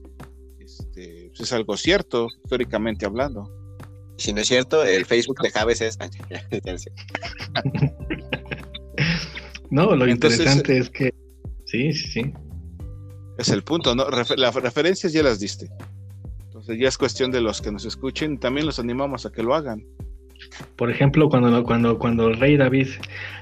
este, 0.59 1.29
pues, 1.29 1.41
es 1.41 1.53
algo 1.53 1.77
cierto, 1.77 2.27
históricamente 2.43 3.05
hablando. 3.05 3.53
Si 4.17 4.33
no 4.33 4.41
es 4.41 4.47
cierto, 4.47 4.83
el 4.83 5.05
Facebook 5.05 5.39
de 5.41 5.51
Javes 5.51 5.81
es... 5.81 5.99
no, 9.69 9.95
lo 9.95 10.07
interesante 10.07 10.79
es 10.79 10.89
que... 10.89 11.13
Sí, 11.65 11.93
sí, 11.93 12.07
sí. 12.07 12.33
Es 13.37 13.49
el 13.49 13.63
punto, 13.63 13.95
¿no? 13.95 14.07
las 14.09 14.55
referencias 14.55 15.13
ya 15.13 15.23
las 15.23 15.39
diste. 15.39 15.69
Entonces 16.45 16.79
ya 16.79 16.87
es 16.87 16.97
cuestión 16.97 17.31
de 17.31 17.41
los 17.41 17.61
que 17.61 17.71
nos 17.71 17.85
escuchen, 17.85 18.39
también 18.39 18.65
los 18.65 18.79
animamos 18.79 19.25
a 19.25 19.31
que 19.31 19.43
lo 19.43 19.53
hagan. 19.53 19.85
Por 20.75 20.89
ejemplo, 20.89 21.29
cuando, 21.29 21.63
cuando, 21.63 21.99
cuando 21.99 22.27
el 22.27 22.37
rey 22.37 22.57
David 22.57 22.87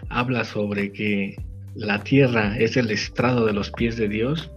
habla 0.10 0.44
sobre 0.44 0.92
que 0.92 1.36
la 1.76 2.04
tierra 2.04 2.58
es 2.58 2.78
el 2.78 2.90
estrado 2.92 3.46
de 3.46 3.54
los 3.54 3.72
pies 3.72 3.98
de 3.98 4.08
Dios. 4.08 4.52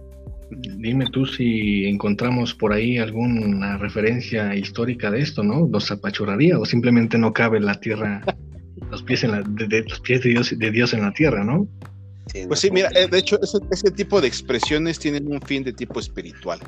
Dime 0.49 1.05
tú 1.11 1.25
si 1.25 1.85
encontramos 1.85 2.55
por 2.55 2.73
ahí 2.73 2.97
alguna 2.97 3.77
referencia 3.77 4.55
histórica 4.55 5.11
de 5.11 5.21
esto, 5.21 5.43
¿no? 5.43 5.67
¿Nos 5.67 5.91
apachurraría 5.91 6.57
o 6.57 6.65
simplemente 6.65 7.17
no 7.17 7.33
cabe 7.33 7.59
la 7.59 7.79
tierra, 7.79 8.23
los 8.91 9.03
pies, 9.03 9.23
en 9.23 9.31
la, 9.31 9.41
de, 9.41 9.83
los 9.87 9.99
pies 9.99 10.23
de 10.23 10.29
Dios, 10.31 10.57
de 10.57 10.71
Dios 10.71 10.93
en 10.93 11.01
la 11.01 11.13
tierra, 11.13 11.43
¿no? 11.43 11.67
Pues 12.47 12.59
sí, 12.59 12.71
mira, 12.71 12.89
eh, 12.95 13.07
de 13.07 13.17
hecho, 13.17 13.39
ese, 13.41 13.91
tipo 13.91 14.21
de 14.21 14.27
expresiones 14.27 14.99
tienen 14.99 15.31
un 15.31 15.41
fin 15.41 15.63
de 15.63 15.73
tipo 15.73 15.99
espiritual. 15.99 16.59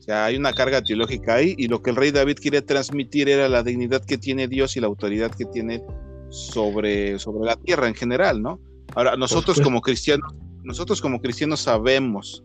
sea, 0.00 0.26
hay 0.26 0.36
una 0.36 0.52
carga 0.52 0.82
teológica 0.82 1.34
ahí 1.34 1.54
y 1.58 1.68
lo 1.68 1.82
que 1.82 1.90
el 1.90 1.96
rey 1.96 2.10
David 2.10 2.36
quiere 2.40 2.62
transmitir 2.62 3.28
era 3.28 3.48
la 3.48 3.62
dignidad 3.62 4.04
que 4.04 4.18
tiene 4.18 4.48
Dios 4.48 4.76
y 4.76 4.80
la 4.80 4.86
autoridad 4.86 5.30
que 5.32 5.44
tiene 5.46 5.82
sobre, 6.30 7.18
sobre 7.18 7.46
la 7.46 7.56
tierra 7.56 7.88
en 7.88 7.94
general, 7.94 8.42
¿no? 8.42 8.60
Ahora, 8.94 9.16
nosotros 9.16 9.60
como 9.60 9.80
cristianos, 9.80 10.34
nosotros 10.62 11.00
como 11.00 11.20
cristianos 11.20 11.60
sabemos 11.60 12.44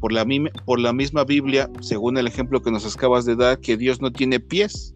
por 0.00 0.12
la, 0.12 0.26
por 0.64 0.80
la 0.80 0.92
misma 0.92 1.24
Biblia, 1.24 1.70
según 1.80 2.18
el 2.18 2.26
ejemplo 2.26 2.62
que 2.62 2.70
nos 2.70 2.94
acabas 2.94 3.24
de 3.24 3.36
dar, 3.36 3.58
que 3.60 3.76
Dios 3.76 4.00
no 4.00 4.12
tiene 4.12 4.40
pies. 4.40 4.94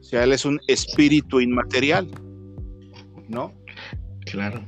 O 0.00 0.02
sea, 0.02 0.24
Él 0.24 0.32
es 0.32 0.44
un 0.44 0.60
espíritu 0.66 1.40
inmaterial, 1.40 2.10
¿no? 3.28 3.52
Claro. 4.26 4.66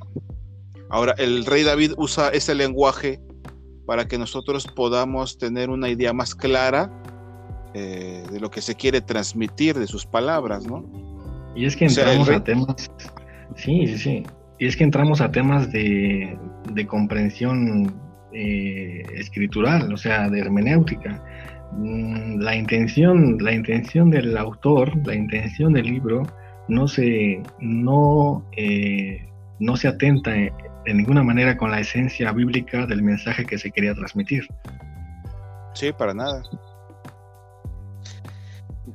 Ahora, 0.92 1.14
el 1.16 1.46
rey 1.46 1.62
David 1.62 1.92
usa 1.96 2.28
ese 2.28 2.54
lenguaje 2.54 3.18
para 3.86 4.06
que 4.06 4.18
nosotros 4.18 4.66
podamos 4.66 5.38
tener 5.38 5.70
una 5.70 5.88
idea 5.88 6.12
más 6.12 6.34
clara 6.34 6.92
eh, 7.72 8.22
de 8.30 8.38
lo 8.38 8.50
que 8.50 8.60
se 8.60 8.74
quiere 8.74 9.00
transmitir 9.00 9.78
de 9.78 9.86
sus 9.86 10.04
palabras, 10.04 10.66
¿no? 10.66 10.84
Y 11.56 11.64
es 11.64 11.76
que 11.76 11.86
entramos 11.86 12.28
a 12.28 12.44
temas, 12.44 12.90
sí, 13.56 13.86
sí, 13.86 13.98
sí, 13.98 14.22
y 14.58 14.66
es 14.66 14.76
que 14.76 14.84
entramos 14.84 15.22
a 15.22 15.30
temas 15.30 15.72
de, 15.72 16.36
comprensión 16.86 17.94
eh, 18.34 19.02
escritural, 19.14 19.90
o 19.94 19.96
sea, 19.96 20.28
de 20.28 20.40
hermenéutica. 20.40 21.24
Mm, 21.72 22.38
la 22.40 22.54
intención, 22.54 23.38
la 23.40 23.52
intención 23.52 24.10
del 24.10 24.36
autor, 24.36 24.94
la 25.06 25.14
intención 25.14 25.72
del 25.72 25.86
libro, 25.86 26.22
no 26.68 26.86
se, 26.86 27.42
no, 27.60 28.46
eh, 28.58 29.26
no 29.58 29.76
se 29.76 29.88
atenta 29.88 30.32
de 30.84 30.94
ninguna 30.94 31.22
manera 31.22 31.56
con 31.56 31.70
la 31.70 31.80
esencia 31.80 32.32
bíblica 32.32 32.86
del 32.86 33.02
mensaje 33.02 33.44
que 33.44 33.58
se 33.58 33.70
quería 33.70 33.94
transmitir. 33.94 34.46
Sí, 35.74 35.92
para 35.92 36.14
nada. 36.14 36.42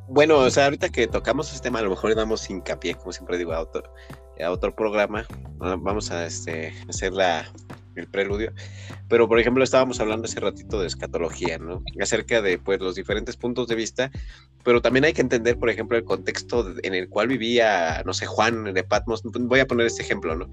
Bueno, 0.07 0.37
o 0.37 0.49
sea, 0.49 0.65
ahorita 0.65 0.89
que 0.89 1.07
tocamos 1.07 1.51
este 1.51 1.63
tema, 1.63 1.79
a 1.79 1.81
lo 1.83 1.89
mejor 1.89 2.15
damos 2.15 2.49
hincapié, 2.49 2.95
como 2.95 3.11
siempre 3.11 3.37
digo, 3.37 3.53
a 3.53 3.61
otro, 3.61 3.83
a 4.43 4.51
otro 4.51 4.75
programa. 4.75 5.25
Vamos 5.57 6.11
a 6.11 6.25
este, 6.25 6.73
hacer 6.89 7.13
la, 7.13 7.45
el 7.99 8.07
preludio. 8.07 8.53
Pero, 9.07 9.27
por 9.27 9.39
ejemplo, 9.39 9.63
estábamos 9.63 9.99
hablando 9.99 10.25
hace 10.25 10.39
ratito 10.39 10.81
de 10.81 10.87
escatología, 10.87 11.57
¿no? 11.57 11.83
Acerca 12.01 12.41
de, 12.41 12.57
pues, 12.57 12.79
los 12.79 12.95
diferentes 12.95 13.37
puntos 13.37 13.67
de 13.67 13.75
vista, 13.75 14.11
pero 14.67 14.81
también 14.81 15.05
hay 15.05 15.13
que 15.13 15.21
entender, 15.21 15.57
por 15.57 15.69
ejemplo, 15.69 15.97
el 15.97 16.03
contexto 16.03 16.73
en 16.83 16.93
el 16.93 17.07
cual 17.07 17.29
vivía, 17.29 18.03
no 18.05 18.13
sé, 18.13 18.25
Juan 18.25 18.73
de 18.73 18.83
Patmos. 18.83 19.23
Voy 19.23 19.61
a 19.61 19.65
poner 19.65 19.87
este 19.87 20.03
ejemplo, 20.03 20.35
¿no? 20.35 20.49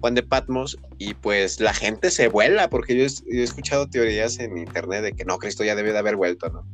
Juan 0.00 0.14
de 0.14 0.22
Patmos, 0.22 0.78
y 0.98 1.14
pues 1.14 1.60
la 1.60 1.72
gente 1.72 2.10
se 2.10 2.28
vuela, 2.28 2.68
porque 2.68 2.94
yo 2.94 3.04
he, 3.04 3.42
escuchado 3.42 3.88
teorías 3.88 4.38
en 4.38 4.58
internet 4.58 5.02
de 5.02 5.12
que 5.14 5.24
no, 5.24 5.38
Cristo 5.38 5.64
ya 5.64 5.74
debe 5.74 5.92
de 5.92 5.98
haber 5.98 6.16
vuelto, 6.16 6.50
¿no? 6.50 6.66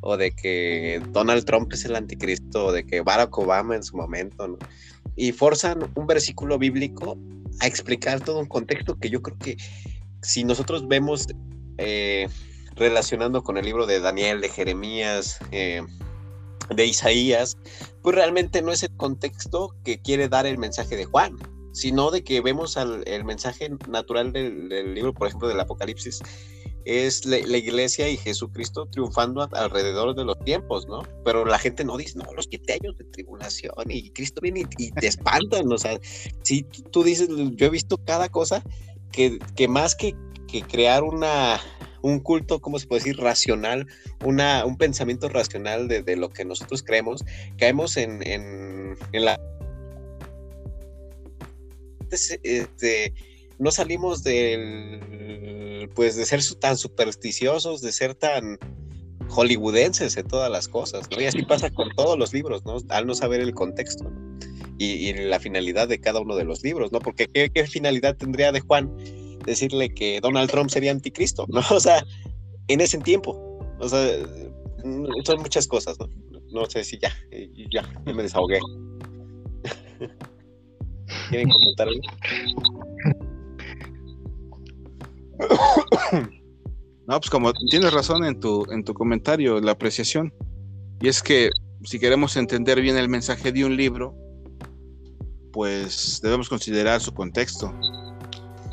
O 0.00 0.16
de 0.16 0.30
que 0.30 1.02
Donald 1.10 1.44
Trump 1.44 1.72
es 1.72 1.84
el 1.84 1.96
anticristo, 1.96 2.66
o 2.66 2.72
de 2.72 2.86
que 2.86 3.00
Barack 3.00 3.36
Obama 3.36 3.74
en 3.74 3.82
su 3.82 3.96
momento, 3.96 4.46
¿no? 4.46 4.58
Y 5.16 5.32
forzan 5.32 5.90
un 5.96 6.06
versículo 6.06 6.56
bíblico 6.56 7.18
a 7.60 7.66
explicar 7.66 8.20
todo 8.20 8.38
un 8.40 8.46
contexto 8.46 8.98
que 8.98 9.10
yo 9.10 9.22
creo 9.22 9.38
que 9.38 9.56
si 10.22 10.44
nosotros 10.44 10.86
vemos 10.88 11.26
eh, 11.78 12.28
relacionando 12.76 13.42
con 13.42 13.56
el 13.56 13.64
libro 13.64 13.86
de 13.86 14.00
Daniel, 14.00 14.40
de 14.40 14.48
Jeremías, 14.48 15.38
eh, 15.52 15.82
de 16.74 16.86
Isaías, 16.86 17.56
pues 18.02 18.14
realmente 18.14 18.62
no 18.62 18.72
es 18.72 18.82
el 18.82 18.94
contexto 18.96 19.74
que 19.84 20.00
quiere 20.00 20.28
dar 20.28 20.46
el 20.46 20.58
mensaje 20.58 20.96
de 20.96 21.04
Juan, 21.04 21.36
sino 21.72 22.10
de 22.10 22.24
que 22.24 22.40
vemos 22.40 22.76
el 22.76 23.24
mensaje 23.24 23.70
natural 23.88 24.32
del, 24.32 24.68
del, 24.68 24.94
libro, 24.94 25.14
por 25.14 25.28
ejemplo, 25.28 25.48
del 25.48 25.60
Apocalipsis, 25.60 26.20
es 26.84 27.24
la, 27.26 27.38
iglesia 27.38 28.08
y 28.08 28.16
Jesucristo 28.16 28.86
triunfando 28.86 29.48
alrededor 29.52 30.14
de 30.14 30.24
los 30.24 30.38
tiempos, 30.44 30.86
¿no? 30.86 31.02
Pero 31.24 31.44
la 31.44 31.58
gente 31.58 31.84
no 31.84 31.96
dice, 31.96 32.18
no, 32.18 32.32
los 32.34 32.46
siete 32.48 32.74
años 32.74 32.96
de 32.96 33.04
tribulación 33.04 33.72
y 33.88 34.10
Cristo 34.10 34.40
viene 34.40 34.64
y, 34.78 34.90
te 34.92 35.06
espantan, 35.06 35.70
o 35.70 35.78
sea, 35.78 35.98
si 36.42 36.62
tú, 36.62 37.02
dices, 37.02 37.28
yo 37.28 37.66
he 37.66 37.70
visto 37.70 37.98
cada 38.04 38.28
cosa 38.28 38.62
que, 39.12 39.38
que 39.54 39.68
más 39.68 39.94
que, 39.94 40.14
que 40.46 40.62
crear 40.62 41.02
una, 41.02 41.60
un 42.02 42.20
culto, 42.20 42.60
¿cómo 42.60 42.78
se 42.78 42.86
puede 42.86 43.00
decir? 43.00 43.18
Racional, 43.18 43.86
una, 44.24 44.64
un 44.64 44.76
pensamiento 44.76 45.28
racional 45.28 45.88
de, 45.88 46.02
de 46.02 46.16
lo 46.16 46.30
que 46.30 46.44
nosotros 46.44 46.82
creemos, 46.82 47.24
caemos 47.58 47.96
en, 47.96 48.26
en, 48.26 48.96
en 49.12 49.24
la... 49.24 49.40
Este, 52.10 53.12
no 53.58 53.70
salimos 53.70 54.22
del, 54.22 55.90
pues 55.94 56.16
de 56.16 56.24
ser 56.24 56.42
tan 56.60 56.76
supersticiosos, 56.76 57.80
de 57.82 57.92
ser 57.92 58.14
tan 58.14 58.58
hollywoodenses 59.28 60.16
en 60.16 60.26
todas 60.26 60.50
las 60.50 60.68
cosas, 60.68 61.08
¿no? 61.10 61.20
Y 61.20 61.26
así 61.26 61.42
pasa 61.42 61.70
con 61.70 61.90
todos 61.94 62.18
los 62.18 62.32
libros, 62.32 62.64
¿no? 62.64 62.78
Al 62.88 63.06
no 63.06 63.14
saber 63.14 63.40
el 63.40 63.52
contexto, 63.54 64.10
y, 64.78 65.12
la 65.12 65.40
finalidad 65.40 65.88
de 65.88 66.00
cada 66.00 66.20
uno 66.20 66.36
de 66.36 66.44
los 66.44 66.62
libros, 66.62 66.92
¿no? 66.92 67.00
Porque 67.00 67.26
¿qué, 67.26 67.66
finalidad 67.66 68.16
tendría 68.16 68.52
de 68.52 68.60
Juan 68.60 68.90
decirle 69.44 69.92
que 69.92 70.20
Donald 70.20 70.50
Trump 70.50 70.70
sería 70.70 70.92
anticristo, 70.92 71.46
¿no? 71.48 71.60
O 71.70 71.80
sea, 71.80 72.04
en 72.68 72.80
ese 72.80 72.98
tiempo, 72.98 73.60
o 73.80 73.88
sea, 73.88 74.18
son 75.24 75.40
muchas 75.40 75.66
cosas, 75.66 75.98
¿no? 75.98 76.08
No 76.50 76.64
sé 76.70 76.84
si 76.84 76.98
ya, 76.98 77.12
ya, 77.70 77.82
ya 78.06 78.12
me 78.14 78.22
desahogué. 78.22 78.60
¿Quieren 81.30 81.48
comentar 81.50 81.88
algo? 81.88 82.00
No, 87.08 87.18
pues 87.18 87.30
como 87.30 87.54
tienes 87.54 87.90
razón 87.90 88.22
en 88.26 88.38
tu, 88.38 88.70
en 88.70 88.84
tu 88.84 88.92
comentario, 88.92 89.58
la 89.62 89.72
apreciación. 89.72 90.30
Y 91.00 91.08
es 91.08 91.22
que 91.22 91.48
si 91.82 91.98
queremos 91.98 92.36
entender 92.36 92.82
bien 92.82 92.98
el 92.98 93.08
mensaje 93.08 93.50
de 93.50 93.64
un 93.64 93.78
libro, 93.78 94.14
pues 95.50 96.20
debemos 96.22 96.50
considerar 96.50 97.00
su 97.00 97.14
contexto. 97.14 97.72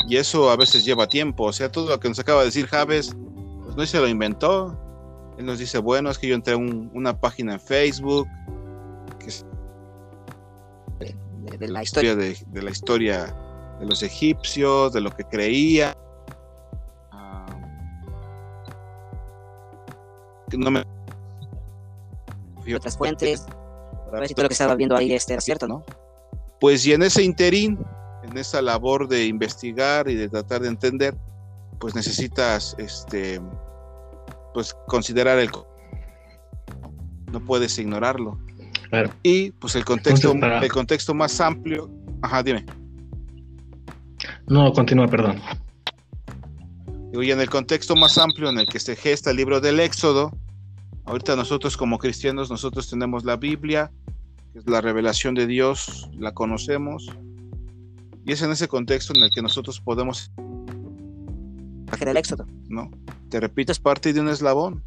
Y 0.10 0.18
eso 0.18 0.50
a 0.50 0.58
veces 0.58 0.84
lleva 0.84 1.08
tiempo. 1.08 1.46
O 1.46 1.54
sea, 1.54 1.72
todo 1.72 1.88
lo 1.88 2.00
que 2.02 2.10
nos 2.10 2.20
acaba 2.20 2.42
de 2.42 2.48
decir 2.48 2.68
Javes, 2.68 3.16
pues 3.64 3.78
no 3.78 3.86
se 3.86 4.00
lo 4.02 4.08
inventó. 4.10 4.78
Él 5.38 5.46
nos 5.46 5.60
dice, 5.60 5.78
bueno, 5.78 6.12
es 6.12 6.18
que 6.18 6.28
yo 6.28 6.36
entré 6.36 6.56
a 6.56 6.58
una 6.58 7.18
página 7.18 7.54
en 7.54 7.62
Facebook. 7.62 8.28
de, 11.58 11.68
la 11.70 11.84
historia 11.84 12.18
de, 12.18 12.38
de 12.48 12.62
la 12.62 12.72
historia 12.72 13.34
de 13.80 13.86
los 13.86 14.04
egipcios, 14.04 14.92
de 14.92 15.00
lo 15.00 15.12
que 15.12 15.24
creía 15.24 15.96
no 20.58 20.72
me 20.72 20.84
otras 22.76 22.98
fuentes 22.98 23.46
para 24.06 24.20
ver 24.20 24.28
si 24.28 24.34
todo 24.34 24.44
lo 24.44 24.50
que 24.50 24.54
estaba 24.54 24.76
viendo 24.76 24.96
ahí 24.96 25.14
este 25.14 25.34
era 25.34 25.42
cierto, 25.42 25.68
¿no? 25.68 25.84
Pues 26.60 26.86
y 26.86 26.94
en 26.94 27.04
ese 27.04 27.24
interín, 27.24 27.78
en 28.24 28.38
esa 28.38 28.62
labor 28.62 29.08
de 29.08 29.26
investigar 29.28 30.10
y 30.10 30.16
de 30.16 30.30
tratar 30.30 30.62
de 30.62 30.70
entender, 30.70 31.16
pues 31.80 31.94
necesitas 31.96 32.76
este 32.80 33.40
pues 34.54 34.76
considerar 34.88 35.38
el 35.38 35.52
no 37.32 37.40
puedes 37.42 37.78
ignorarlo. 37.78 38.40
Y 39.24 39.52
pues 39.52 39.76
el 39.76 39.84
contexto 39.84 40.32
el 40.32 40.72
contexto 40.72 41.14
más 41.14 41.42
amplio, 41.42 41.92
ajá, 42.22 42.42
dime. 42.42 42.66
No, 44.48 44.72
continúa, 44.72 45.08
perdón. 45.08 45.42
Y 47.12 47.32
en 47.32 47.42
el 47.42 47.50
contexto 47.50 47.96
más 47.96 48.18
amplio 48.18 48.50
en 48.50 48.60
el 48.60 48.68
que 48.68 48.80
se 48.80 48.96
gesta 48.96 49.32
el 49.32 49.38
libro 49.38 49.60
del 49.60 49.80
Éxodo, 49.80 50.32
ahorita 51.06 51.36
nosotros 51.36 51.78
como 51.78 51.98
cristianos, 51.98 52.50
nosotros 52.50 52.90
tenemos 52.90 53.24
la 53.24 53.38
Biblia, 53.38 53.92
que 54.54 54.60
es 54.60 54.68
la 54.68 54.82
revelación 54.82 55.36
de 55.36 55.48
Dios, 55.48 56.10
la 56.18 56.34
conocemos, 56.34 57.10
y 58.26 58.32
es 58.32 58.42
en 58.42 58.52
ese 58.52 58.68
contexto 58.68 59.14
en 59.16 59.24
el 59.24 59.30
que 59.34 59.42
nosotros 59.42 59.80
podemos... 59.80 60.32
El 62.00 62.18
Éxodo. 62.18 62.46
No, 62.68 62.92
te 63.30 63.40
repito, 63.40 63.72
es 63.72 63.80
parte 63.80 64.12
de 64.12 64.20
un 64.20 64.28
eslabón. 64.28 64.84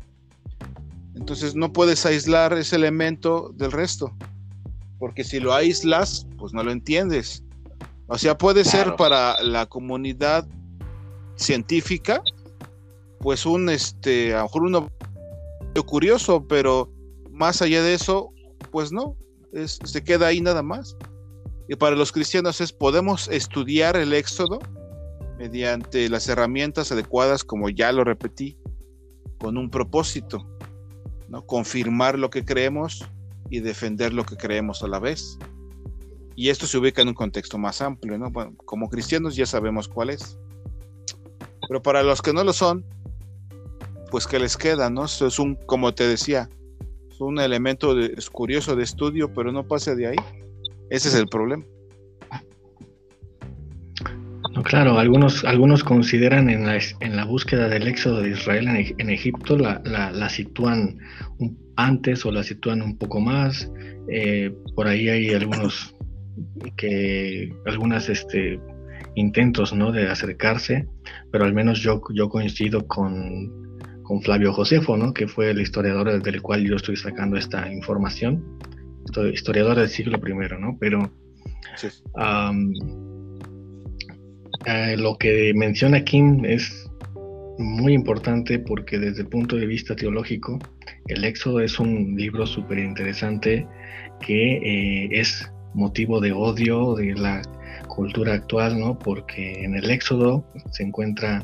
Entonces 1.14 1.54
no 1.54 1.72
puedes 1.72 2.04
aislar 2.04 2.52
ese 2.52 2.76
elemento 2.76 3.52
del 3.56 3.72
resto, 3.72 4.12
porque 4.98 5.24
si 5.24 5.40
lo 5.40 5.54
aíslas, 5.54 6.26
pues 6.36 6.52
no 6.52 6.62
lo 6.62 6.70
entiendes. 6.70 7.42
O 8.08 8.18
sea, 8.18 8.36
puede 8.36 8.64
ser 8.64 8.96
para 8.96 9.40
la 9.42 9.66
comunidad 9.66 10.46
científica, 11.36 12.22
pues 13.20 13.46
un, 13.46 13.68
este, 13.68 14.34
a 14.34 14.38
lo 14.38 14.42
mejor 14.44 14.62
uno 14.62 14.90
curioso, 15.84 16.46
pero 16.46 16.92
más 17.30 17.62
allá 17.62 17.82
de 17.82 17.94
eso, 17.94 18.32
pues 18.70 18.92
no, 18.92 19.16
se 19.64 20.04
queda 20.04 20.28
ahí 20.28 20.40
nada 20.40 20.62
más. 20.62 20.96
Y 21.68 21.76
para 21.76 21.96
los 21.96 22.12
cristianos 22.12 22.60
es, 22.60 22.72
podemos 22.72 23.28
estudiar 23.28 23.96
el 23.96 24.12
éxodo 24.12 24.58
mediante 25.38 26.08
las 26.08 26.28
herramientas 26.28 26.90
adecuadas, 26.90 27.44
como 27.44 27.68
ya 27.68 27.92
lo 27.92 28.04
repetí, 28.04 28.58
con 29.38 29.56
un 29.56 29.70
propósito, 29.70 30.46
¿no? 31.28 31.46
Confirmar 31.46 32.18
lo 32.18 32.30
que 32.30 32.44
creemos 32.44 33.04
y 33.50 33.60
defender 33.60 34.12
lo 34.12 34.24
que 34.24 34.36
creemos 34.36 34.82
a 34.82 34.88
la 34.88 34.98
vez. 34.98 35.38
Y 36.34 36.50
esto 36.50 36.66
se 36.66 36.78
ubica 36.78 37.02
en 37.02 37.08
un 37.08 37.14
contexto 37.14 37.58
más 37.58 37.80
amplio, 37.80 38.16
¿no? 38.16 38.32
como 38.64 38.88
cristianos 38.88 39.34
ya 39.34 39.44
sabemos 39.44 39.88
cuál 39.88 40.10
es. 40.10 40.38
Pero 41.66 41.82
para 41.82 42.02
los 42.02 42.22
que 42.22 42.32
no 42.32 42.44
lo 42.44 42.52
son, 42.52 42.84
pues 44.10 44.26
que 44.26 44.38
les 44.38 44.56
queda, 44.56 44.90
¿no? 44.90 45.04
Eso 45.04 45.26
es 45.26 45.38
un, 45.38 45.54
como 45.66 45.94
te 45.94 46.06
decía, 46.08 46.48
un 47.20 47.40
elemento 47.40 47.94
de- 47.94 48.14
es 48.16 48.30
curioso 48.30 48.76
de 48.76 48.84
estudio, 48.84 49.32
pero 49.32 49.50
no 49.52 49.66
pase 49.66 49.96
de 49.96 50.06
ahí. 50.08 50.16
Ese 50.90 51.08
es 51.08 51.14
el 51.14 51.26
problema. 51.26 51.64
No, 54.54 54.62
claro, 54.62 54.98
algunos, 54.98 55.44
algunos 55.44 55.84
consideran 55.84 56.48
en 56.48 56.64
la, 56.66 56.78
en 57.00 57.16
la 57.16 57.24
búsqueda 57.24 57.68
del 57.68 57.86
éxodo 57.86 58.22
de 58.22 58.30
Israel 58.30 58.68
en, 58.68 58.76
Eg- 58.76 58.94
en 58.98 59.10
Egipto, 59.10 59.56
la, 59.56 59.80
la- 59.84 60.28
sitúan 60.28 60.98
antes 61.76 62.24
o 62.24 62.32
la 62.32 62.42
sitúan 62.42 62.82
un 62.82 62.96
poco 62.96 63.20
más. 63.20 63.70
Eh, 64.08 64.52
por 64.74 64.86
ahí 64.88 65.08
hay 65.08 65.30
algunos 65.30 65.94
que 66.76 67.52
algunas 67.66 68.08
este, 68.08 68.58
intentos 69.16 69.72
¿no? 69.72 69.92
de 69.92 70.08
acercarse, 70.08 70.88
pero 71.30 71.44
al 71.44 71.52
menos 71.52 71.80
yo, 71.80 72.00
yo 72.14 72.28
coincido 72.28 72.86
con, 72.86 73.67
con 74.08 74.22
Flavio 74.22 74.54
Josefo, 74.54 74.96
¿no? 74.96 75.12
que 75.12 75.28
fue 75.28 75.50
el 75.50 75.60
historiador 75.60 76.22
del 76.22 76.40
cual 76.40 76.64
yo 76.64 76.76
estoy 76.76 76.96
sacando 76.96 77.36
esta 77.36 77.70
información, 77.70 78.42
historiador 79.32 79.76
del 79.76 79.88
siglo 79.88 80.18
I, 80.26 80.60
¿no? 80.60 80.78
pero 80.80 81.12
Sí. 81.76 81.88
Eh, 84.66 84.96
lo 84.96 85.16
que 85.18 85.52
menciona 85.54 86.02
Kim 86.02 86.44
es 86.44 86.90
muy 87.58 87.92
importante 87.92 88.58
porque 88.58 88.98
desde 88.98 89.22
el 89.22 89.28
punto 89.28 89.56
de 89.56 89.66
vista 89.66 89.94
teológico, 89.94 90.58
el 91.06 91.24
Éxodo 91.24 91.60
es 91.60 91.78
un 91.78 92.16
libro 92.16 92.46
súper 92.46 92.78
interesante 92.78 93.66
que 94.20 94.56
eh, 94.56 95.08
es 95.12 95.50
motivo 95.74 96.20
de 96.20 96.32
odio 96.32 96.94
de 96.94 97.14
la 97.14 97.42
cultura 97.88 98.34
actual, 98.34 98.80
¿no? 98.80 98.98
Porque 98.98 99.62
en 99.62 99.74
el 99.74 99.90
Éxodo 99.90 100.44
se 100.72 100.82
encuentra 100.82 101.42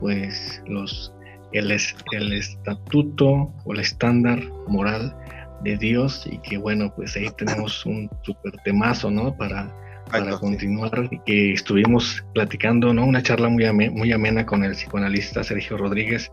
pues 0.00 0.62
los 0.66 1.13
el, 1.54 1.70
es- 1.70 1.96
el 2.12 2.32
estatuto 2.32 3.52
o 3.64 3.72
el 3.72 3.80
estándar 3.80 4.40
moral 4.68 5.16
de 5.62 5.76
Dios 5.78 6.26
y 6.30 6.38
que 6.38 6.58
bueno, 6.58 6.92
pues 6.94 7.16
ahí 7.16 7.28
tenemos 7.38 7.86
un 7.86 8.10
súper 8.22 8.52
temazo, 8.64 9.10
¿no? 9.10 9.34
Para, 9.36 9.74
para 10.10 10.32
sí. 10.32 10.38
continuar, 10.40 11.08
que 11.24 11.52
estuvimos 11.52 12.22
platicando, 12.34 12.92
¿no? 12.92 13.06
Una 13.06 13.22
charla 13.22 13.48
muy, 13.48 13.64
ame- 13.64 13.90
muy 13.90 14.12
amena 14.12 14.44
con 14.44 14.62
el 14.64 14.72
psicoanalista 14.72 15.42
Sergio 15.42 15.76
Rodríguez 15.78 16.30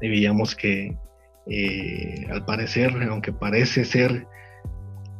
y 0.00 0.08
veíamos 0.08 0.56
que 0.56 0.96
eh, 1.46 2.26
al 2.30 2.44
parecer, 2.44 2.92
aunque 3.08 3.32
parece 3.32 3.84
ser 3.84 4.26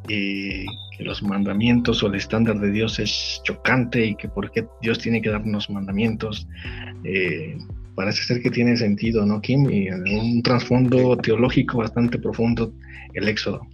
eh, 0.08 0.64
que 0.96 1.04
los 1.04 1.22
mandamientos 1.22 2.02
o 2.02 2.08
el 2.08 2.16
estándar 2.16 2.58
de 2.58 2.70
Dios 2.72 2.98
es 2.98 3.40
chocante 3.44 4.04
y 4.06 4.14
que 4.16 4.28
por 4.28 4.50
qué 4.50 4.66
Dios 4.80 4.98
tiene 4.98 5.22
que 5.22 5.30
darnos 5.30 5.70
mandamientos, 5.70 6.48
eh, 7.04 7.56
parece 7.94 8.22
ser 8.24 8.42
que 8.42 8.50
tiene 8.50 8.76
sentido, 8.76 9.24
¿no, 9.26 9.40
Kim? 9.40 9.68
Y 9.70 9.88
en 9.88 10.02
un 10.08 10.42
trasfondo 10.42 11.16
teológico 11.16 11.78
bastante 11.78 12.18
profundo 12.18 12.72
el 13.14 13.28
Éxodo. 13.28 13.66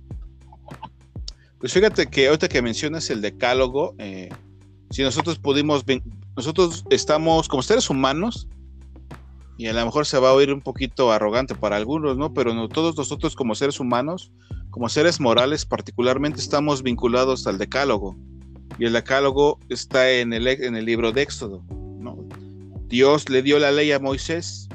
Pues 1.58 1.72
fíjate 1.72 2.06
que 2.06 2.28
ahorita 2.28 2.48
que 2.48 2.62
mencionas 2.62 3.10
el 3.10 3.20
decálogo, 3.20 3.94
eh, 3.98 4.28
si 4.90 5.02
nosotros 5.02 5.38
pudimos, 5.38 5.84
nosotros 6.36 6.84
estamos 6.90 7.48
como 7.48 7.62
seres 7.62 7.90
humanos, 7.90 8.48
y 9.58 9.66
a 9.66 9.72
lo 9.72 9.84
mejor 9.84 10.06
se 10.06 10.18
va 10.18 10.30
a 10.30 10.34
oír 10.34 10.52
un 10.52 10.60
poquito 10.60 11.10
arrogante 11.10 11.56
para 11.56 11.76
algunos, 11.76 12.16
¿no? 12.16 12.32
Pero 12.32 12.54
no, 12.54 12.68
todos 12.68 12.96
nosotros 12.96 13.34
como 13.34 13.56
seres 13.56 13.80
humanos, 13.80 14.30
como 14.70 14.88
seres 14.88 15.18
morales 15.18 15.66
particularmente, 15.66 16.40
estamos 16.40 16.84
vinculados 16.84 17.44
al 17.48 17.58
decálogo. 17.58 18.16
Y 18.78 18.84
el 18.84 18.92
decálogo 18.92 19.58
está 19.68 20.12
en 20.12 20.32
el, 20.32 20.46
en 20.46 20.76
el 20.76 20.84
libro 20.84 21.10
de 21.10 21.22
Éxodo, 21.22 21.64
¿no? 21.98 22.16
Dios 22.88 23.28
le 23.28 23.42
dio 23.42 23.58
la 23.58 23.70
ley 23.70 23.92
a 23.92 23.98
Moisés. 23.98 24.68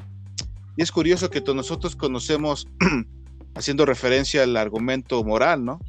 Y 0.77 0.81
es 0.81 0.91
curioso 0.91 1.29
que 1.29 1.41
nosotros 1.41 1.95
conocemos, 1.95 2.67
haciendo 3.55 3.85
referencia 3.85 4.43
al 4.43 4.57
argumento 4.57 5.23
moral, 5.23 5.65
¿no? 5.65 5.79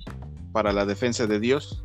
para 0.52 0.72
la 0.72 0.86
defensa 0.86 1.26
de 1.26 1.40
Dios. 1.40 1.82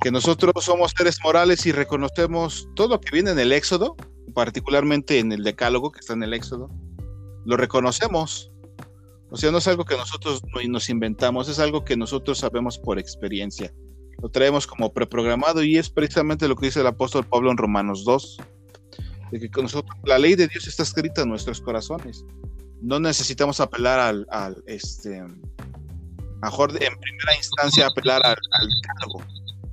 Que 0.00 0.10
nosotros 0.10 0.52
somos 0.64 0.92
seres 0.96 1.18
morales 1.24 1.66
y 1.66 1.72
reconocemos 1.72 2.68
todo 2.76 2.88
lo 2.88 3.00
que 3.00 3.10
viene 3.12 3.30
en 3.32 3.38
el 3.38 3.52
Éxodo, 3.52 3.96
particularmente 4.34 5.18
en 5.18 5.32
el 5.32 5.42
Decálogo 5.42 5.90
que 5.90 6.00
está 6.00 6.12
en 6.12 6.22
el 6.22 6.34
Éxodo, 6.34 6.70
lo 7.44 7.56
reconocemos. 7.56 8.52
O 9.30 9.36
sea, 9.36 9.50
no 9.50 9.58
es 9.58 9.66
algo 9.66 9.84
que 9.84 9.96
nosotros 9.96 10.42
no- 10.54 10.62
nos 10.68 10.88
inventamos, 10.88 11.48
es 11.48 11.58
algo 11.58 11.84
que 11.84 11.96
nosotros 11.96 12.38
sabemos 12.38 12.78
por 12.78 12.98
experiencia. 12.98 13.72
Lo 14.22 14.28
traemos 14.28 14.66
como 14.66 14.92
preprogramado 14.92 15.64
y 15.64 15.76
es 15.78 15.90
precisamente 15.90 16.46
lo 16.48 16.54
que 16.56 16.66
dice 16.66 16.80
el 16.80 16.86
apóstol 16.86 17.26
Pablo 17.26 17.50
en 17.50 17.56
Romanos 17.56 18.04
2, 18.04 18.38
de 19.30 19.40
que 19.40 19.50
con 19.50 19.64
nosotros, 19.64 19.96
la 20.04 20.18
ley 20.18 20.34
de 20.34 20.48
Dios 20.48 20.66
está 20.66 20.82
escrita 20.82 21.22
en 21.22 21.28
nuestros 21.28 21.60
corazones. 21.60 22.24
No 22.80 23.00
necesitamos 23.00 23.60
apelar 23.60 23.98
al, 23.98 24.26
al, 24.30 24.62
este, 24.66 25.22
mejor 26.42 26.70
en 26.70 26.98
primera 26.98 27.36
instancia 27.36 27.86
apelar 27.86 28.24
al, 28.24 28.36
al 28.36 28.68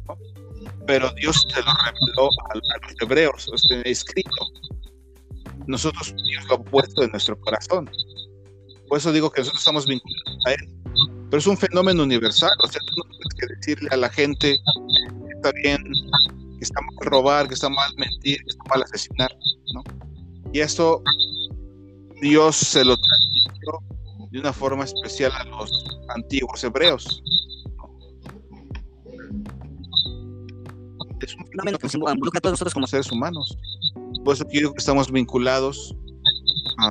¿no? 0.07 0.17
pero 0.87 1.11
Dios 1.13 1.45
se 1.53 1.61
lo 1.61 1.71
reveló 1.85 2.29
a, 2.49 2.55
los 2.55 3.01
hebreos, 3.01 3.51
sea, 3.67 3.81
escrito. 3.81 4.31
Nosotros 5.67 6.13
Dios 6.27 6.45
lo 6.49 6.55
ha 6.55 6.63
puesto 6.63 7.03
en 7.03 7.11
nuestro 7.11 7.39
corazón. 7.39 7.89
Por 8.87 8.97
eso 8.97 9.11
digo 9.11 9.31
que 9.31 9.41
nosotros 9.41 9.61
estamos 9.61 9.87
vinculados 9.87 10.45
a 10.45 10.51
Él. 10.51 10.69
Pero 11.29 11.39
es 11.39 11.47
un 11.47 11.57
fenómeno 11.57 12.03
universal, 12.03 12.51
o 12.63 12.67
sea, 12.67 12.79
tú 12.85 12.93
no 12.97 13.03
tienes 13.09 13.33
que 13.39 13.55
decirle 13.55 13.89
a 13.91 13.97
la 13.97 14.09
gente 14.09 14.55
está 15.43 15.51
bien, 15.61 15.83
que 16.63 16.67
está 16.67 16.81
mal 16.81 17.11
robar, 17.11 17.47
que 17.47 17.53
está 17.55 17.69
mal 17.69 17.91
mentir, 17.97 18.37
que 18.43 18.49
está 18.51 18.63
mal 18.69 18.83
asesinar, 18.83 19.37
¿no? 19.73 19.83
Y 20.53 20.61
esto 20.61 21.03
Dios 22.21 22.55
se 22.55 22.85
lo 22.85 22.95
transmitió 22.95 23.79
de 24.31 24.39
una 24.39 24.53
forma 24.53 24.85
especial 24.85 25.31
a 25.33 25.43
los 25.43 25.69
antiguos 26.15 26.63
hebreos. 26.63 27.21
Es 31.19 31.35
un 31.35 31.47
fenómeno 31.47 31.77
que 31.77 31.89
se 31.89 31.97
involucra 31.97 32.37
a 32.37 32.41
todos 32.41 32.53
nosotros 32.53 32.73
como 32.73 32.87
seres 32.87 33.11
humanos. 33.11 33.57
Por 34.23 34.35
eso 34.35 34.45
quiero 34.45 34.71
que 34.71 34.79
estamos 34.79 35.11
vinculados 35.11 35.93
a, 36.79 36.89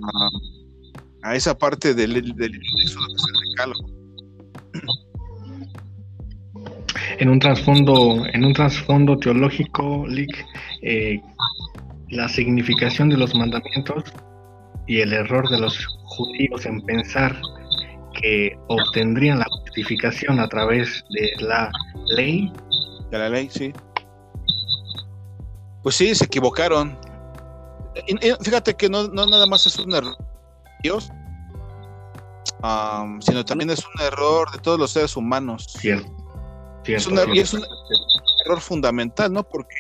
a 1.23 1.37
esa 1.37 1.57
parte 1.57 1.95
del, 1.95 2.13
del 2.13 2.53
libro 2.53 2.69
de 2.77 2.85
Éxodo 2.85 3.07
que 3.07 3.15
es 3.15 3.25
el 3.27 3.51
decálogo. 3.51 3.92
En 7.19 7.29
un 7.29 7.39
trasfondo, 7.39 8.25
en 8.33 8.45
un 8.45 8.53
trasfondo 8.53 9.17
teológico, 9.19 10.07
Lick, 10.09 10.45
eh, 10.83 11.21
la 12.09 12.29
significación 12.29 13.09
de 13.09 13.17
los 13.17 13.35
mandamientos 13.35 14.05
y 14.87 15.01
el 15.01 15.13
error 15.13 15.49
de 15.49 15.59
los 15.61 15.87
judíos 16.05 16.67
en 16.67 16.81
pensar 16.83 17.41
que 18.21 18.57
obtendrían 18.69 19.39
la 19.39 19.47
justificación 19.49 20.41
a 20.41 20.49
través 20.49 21.05
de 21.11 21.31
la 21.45 21.71
ley, 22.17 22.53
De 23.11 23.19
la 23.19 23.29
ley, 23.29 23.49
sí. 23.51 23.73
Pues 25.83 25.95
sí, 25.97 26.15
se 26.15 26.25
equivocaron. 26.25 26.99
Y- 28.07 28.29
y 28.29 28.33
fíjate 28.41 28.75
que 28.75 28.89
no, 28.89 29.09
no 29.09 29.27
nada 29.27 29.47
más 29.47 29.67
es 29.67 29.79
un 29.79 29.93
error 29.95 30.17
Dios, 30.83 31.11
am, 32.63 33.21
sino 33.21 33.45
también 33.45 33.71
es 33.71 33.81
un 33.85 34.01
error 34.05 34.51
de 34.51 34.59
todos 34.59 34.79
los 34.79 34.91
seres 34.91 35.17
humanos. 35.17 35.67
cierto. 35.79 36.11
Es, 36.87 37.07
una- 37.07 37.23
y 37.35 37.39
es 37.41 37.55
un 37.55 37.63
error 38.47 38.61
fundamental, 38.61 39.33
¿no? 39.33 39.43
Porque, 39.45 39.77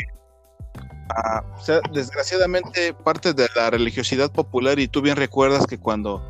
ah, 1.16 1.42
o 1.58 1.60
sea, 1.62 1.80
desgraciadamente, 1.92 2.94
parte 2.94 3.32
de 3.34 3.48
la 3.56 3.70
religiosidad 3.70 4.30
popular, 4.30 4.78
y 4.78 4.88
tú 4.88 5.02
bien 5.02 5.16
recuerdas 5.16 5.66
que 5.66 5.78
cuando 5.78 6.22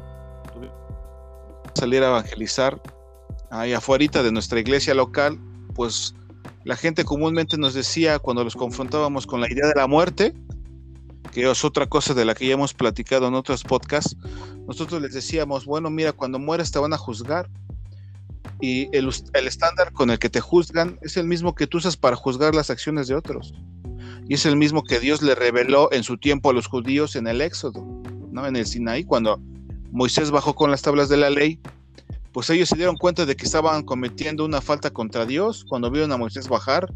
salir 1.74 2.02
a 2.02 2.08
evangelizar 2.08 2.80
ahí 3.50 3.72
afuera 3.72 4.22
de 4.22 4.32
nuestra 4.32 4.60
iglesia 4.60 4.94
local, 4.94 5.38
pues 5.74 6.14
la 6.64 6.76
gente 6.76 7.04
comúnmente 7.04 7.56
nos 7.58 7.74
decía 7.74 8.18
cuando 8.18 8.44
los 8.44 8.54
confrontábamos 8.56 9.26
con 9.26 9.40
la 9.40 9.50
idea 9.50 9.66
de 9.66 9.74
la 9.74 9.86
muerte, 9.86 10.34
que 11.32 11.50
es 11.50 11.64
otra 11.64 11.86
cosa 11.86 12.14
de 12.14 12.24
la 12.24 12.34
que 12.34 12.46
ya 12.46 12.54
hemos 12.54 12.74
platicado 12.74 13.26
en 13.28 13.34
otros 13.34 13.62
podcasts, 13.64 14.16
nosotros 14.66 15.00
les 15.00 15.12
decíamos, 15.14 15.64
bueno, 15.64 15.90
mira, 15.90 16.12
cuando 16.12 16.38
mueres 16.38 16.70
te 16.70 16.78
van 16.78 16.92
a 16.92 16.98
juzgar 16.98 17.48
y 18.60 18.88
el, 18.96 19.08
estándar 19.46 19.92
con 19.92 20.10
el 20.10 20.18
que 20.18 20.30
te 20.30 20.40
juzgan 20.40 20.98
es 21.02 21.16
el 21.16 21.26
mismo 21.26 21.54
que 21.54 21.66
tú 21.66 21.78
usas 21.78 21.96
para 21.96 22.16
juzgar 22.16 22.54
las 22.54 22.70
acciones 22.70 23.08
de 23.08 23.14
otros. 23.14 23.54
Y 24.28 24.34
es 24.34 24.46
el 24.46 24.56
mismo 24.56 24.84
que 24.84 25.00
Dios 25.00 25.20
le 25.20 25.34
reveló 25.34 25.92
en 25.92 26.04
su 26.04 26.16
tiempo 26.16 26.50
a 26.50 26.52
los 26.52 26.68
judíos 26.68 27.16
en 27.16 27.26
el 27.26 27.40
Éxodo, 27.40 27.84
¿no? 28.30 28.46
En 28.46 28.56
el 28.56 28.66
Sinaí, 28.66 29.04
cuando 29.04 29.40
Moisés 29.90 30.30
bajó 30.30 30.54
con 30.54 30.70
las 30.70 30.82
tablas 30.82 31.08
de 31.08 31.16
la 31.16 31.28
ley, 31.28 31.60
pues 32.32 32.48
ellos 32.50 32.68
se 32.68 32.76
dieron 32.76 32.96
cuenta 32.96 33.26
de 33.26 33.36
que 33.36 33.44
estaban 33.44 33.82
cometiendo 33.82 34.44
una 34.44 34.60
falta 34.60 34.90
contra 34.90 35.26
Dios 35.26 35.64
cuando 35.68 35.90
vieron 35.90 36.12
a 36.12 36.16
Moisés 36.16 36.48
bajar, 36.48 36.92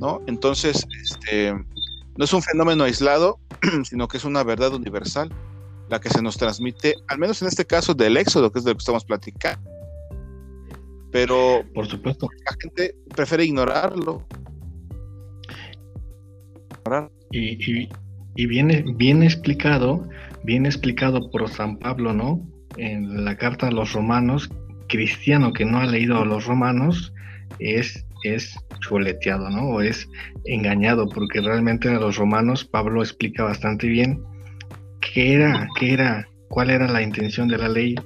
¿no? 0.00 0.20
Entonces, 0.26 0.86
este, 1.02 1.52
no 1.52 2.24
es 2.24 2.32
un 2.32 2.42
fenómeno 2.42 2.84
aislado, 2.84 3.38
sino 3.84 4.08
que 4.08 4.16
es 4.16 4.24
una 4.24 4.42
verdad 4.42 4.74
universal, 4.74 5.30
la 5.88 6.00
que 6.00 6.10
se 6.10 6.22
nos 6.22 6.36
transmite, 6.36 6.96
al 7.08 7.18
menos 7.18 7.40
en 7.42 7.48
este 7.48 7.64
caso 7.64 7.94
del 7.94 8.16
Éxodo, 8.16 8.50
que 8.50 8.58
es 8.58 8.64
de 8.64 8.72
lo 8.72 8.76
que 8.76 8.82
estamos 8.82 9.04
platicando. 9.04 9.77
Pero 11.10 11.62
Por 11.74 11.86
supuesto. 11.86 12.28
la 12.44 12.56
gente 12.60 12.94
prefiere 13.14 13.44
ignorarlo. 13.44 14.26
Y, 17.30 17.72
y- 17.82 17.88
y 18.36 18.46
bien, 18.46 18.96
bien 18.96 19.22
explicado, 19.22 20.08
bien 20.44 20.64
explicado 20.64 21.30
por 21.30 21.48
San 21.48 21.78
Pablo, 21.78 22.12
¿no? 22.14 22.40
En 22.76 23.24
la 23.24 23.36
carta 23.36 23.66
a 23.68 23.70
los 23.70 23.92
romanos, 23.92 24.48
cristiano 24.88 25.52
que 25.52 25.64
no 25.64 25.78
ha 25.78 25.86
leído 25.86 26.18
a 26.18 26.24
los 26.24 26.46
romanos 26.46 27.12
es, 27.58 28.06
es 28.24 28.56
chuleteado, 28.80 29.50
¿no? 29.50 29.62
O 29.70 29.80
es 29.82 30.08
engañado, 30.44 31.08
porque 31.08 31.40
realmente 31.40 31.88
a 31.88 31.98
los 31.98 32.16
romanos 32.16 32.64
Pablo 32.64 33.02
explica 33.02 33.42
bastante 33.44 33.88
bien 33.88 34.22
qué 35.00 35.34
era, 35.34 35.68
qué 35.78 35.92
era, 35.94 36.28
cuál 36.48 36.70
era 36.70 36.86
la 36.88 37.02
intención 37.02 37.48
de 37.48 37.58
la 37.58 37.68
ley, 37.68 37.96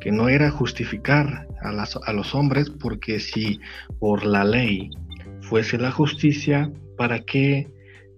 que 0.00 0.10
no 0.10 0.28
era 0.28 0.50
justificar 0.50 1.46
a, 1.62 2.12
los 2.12 2.34
hombres, 2.34 2.70
porque 2.70 3.20
si 3.20 3.60
por 3.98 4.24
la 4.24 4.44
ley 4.44 4.90
fuese 5.40 5.78
la 5.78 5.90
justicia, 5.90 6.70
¿para 6.96 7.20
qué, 7.20 7.68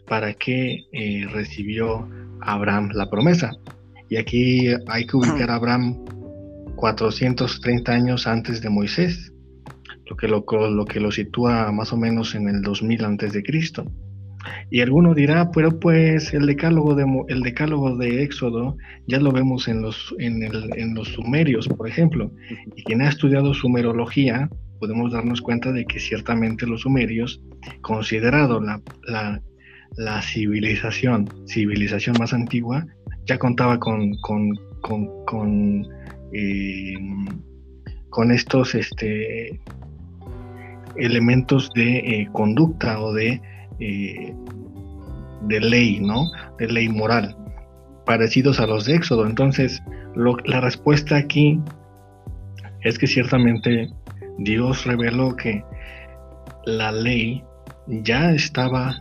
para 0.07 0.35
qué 0.35 0.85
eh, 0.93 1.27
recibió 1.31 2.09
Abraham 2.41 2.91
la 2.95 3.09
promesa? 3.11 3.53
Y 4.09 4.17
aquí 4.17 4.69
hay 4.89 5.07
que 5.07 5.17
ubicar 5.17 5.51
a 5.51 5.57
Abraham 5.57 6.05
430 6.77 7.93
años 7.93 8.27
antes 8.27 8.61
de 8.61 8.71
Moisés, 8.71 9.33
lo 10.07 10.17
que 10.17 10.29
lo, 10.29 10.45
lo 10.71 10.85
que 10.85 11.01
lo 11.01 11.11
sitúa 11.11 11.73
más 11.73 11.93
o 11.93 11.97
menos 11.97 12.35
en 12.35 12.49
el 12.49 12.63
2000 12.63 13.05
antes 13.05 13.33
de 13.33 13.43
Cristo. 13.43 13.87
Y 14.71 14.81
alguno 14.81 15.15
dirá, 15.15 15.51
pero 15.51 15.79
pues 15.79 16.33
el 16.35 16.47
decálogo 16.47 16.95
de, 16.95 17.05
el 17.29 17.41
decálogo 17.41 17.97
de 17.97 18.23
Éxodo 18.23 18.77
ya 19.07 19.19
lo 19.19 19.33
vemos 19.33 19.69
en 19.69 19.83
los, 19.83 20.15
en, 20.19 20.43
el, 20.43 20.71
en 20.77 20.95
los 20.95 21.09
sumerios, 21.09 21.69
por 21.69 21.89
ejemplo. 21.89 22.31
Y 22.77 22.83
quien 22.83 23.03
ha 23.03 23.09
estudiado 23.09 23.55
sumerología, 23.55 24.49
podemos 24.79 25.13
darnos 25.13 25.41
cuenta 25.41 25.73
de 25.73 25.85
que 25.85 26.01
ciertamente 26.01 26.67
los 26.67 26.83
sumerios, 26.83 27.41
considerado 27.81 28.61
la, 28.61 28.81
la, 29.07 29.41
la 29.97 30.23
civilización, 30.23 31.29
civilización 31.47 32.17
más 32.19 32.33
antigua, 32.33 32.87
ya 33.27 33.39
contaba 33.39 33.79
con, 33.79 34.15
con, 34.19 34.55
con, 34.83 35.25
con 35.25 35.87
eh, 36.33 36.95
con 38.11 38.31
estos 38.31 38.75
este, 38.77 39.61
elementos 40.97 41.71
de 41.75 41.99
eh, 41.99 42.29
conducta 42.33 43.01
o 43.01 43.13
de, 43.13 43.41
eh, 43.85 44.35
de 45.43 45.61
ley, 45.61 46.01
¿no? 46.01 46.25
De 46.59 46.67
ley 46.69 46.89
moral, 46.89 47.37
parecidos 48.07 48.61
a 48.61 48.67
los 48.67 48.87
de 48.87 48.95
Éxodo. 48.95 49.27
Entonces, 49.27 49.83
la 50.47 50.61
respuesta 50.61 51.17
aquí 51.17 51.61
es 52.81 52.99
que 52.99 53.07
ciertamente 53.07 53.91
Dios 54.39 54.87
reveló 54.87 55.37
que 55.37 55.63
la 56.65 56.93
ley 56.93 57.45
ya 57.87 58.33
estaba 58.33 58.97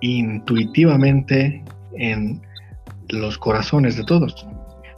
intuitivamente 0.00 1.62
en 1.98 2.40
los 3.10 3.38
corazones 3.38 3.96
de 3.96 4.04
todos. 4.04 4.46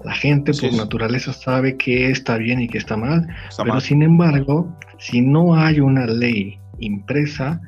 La 0.04 0.14
gente 0.14 0.52
por 0.52 0.72
naturaleza 0.74 1.32
sabe 1.32 1.76
que 1.76 2.10
está 2.10 2.36
bien 2.36 2.60
y 2.60 2.68
que 2.68 2.78
está 2.78 2.96
mal, 2.96 3.26
pero 3.56 3.80
sin 3.80 4.02
embargo, 4.02 4.72
si 4.98 5.20
no 5.20 5.56
hay 5.56 5.80
una 5.80 6.06
ley 6.06 6.58
impresa, 6.78 7.60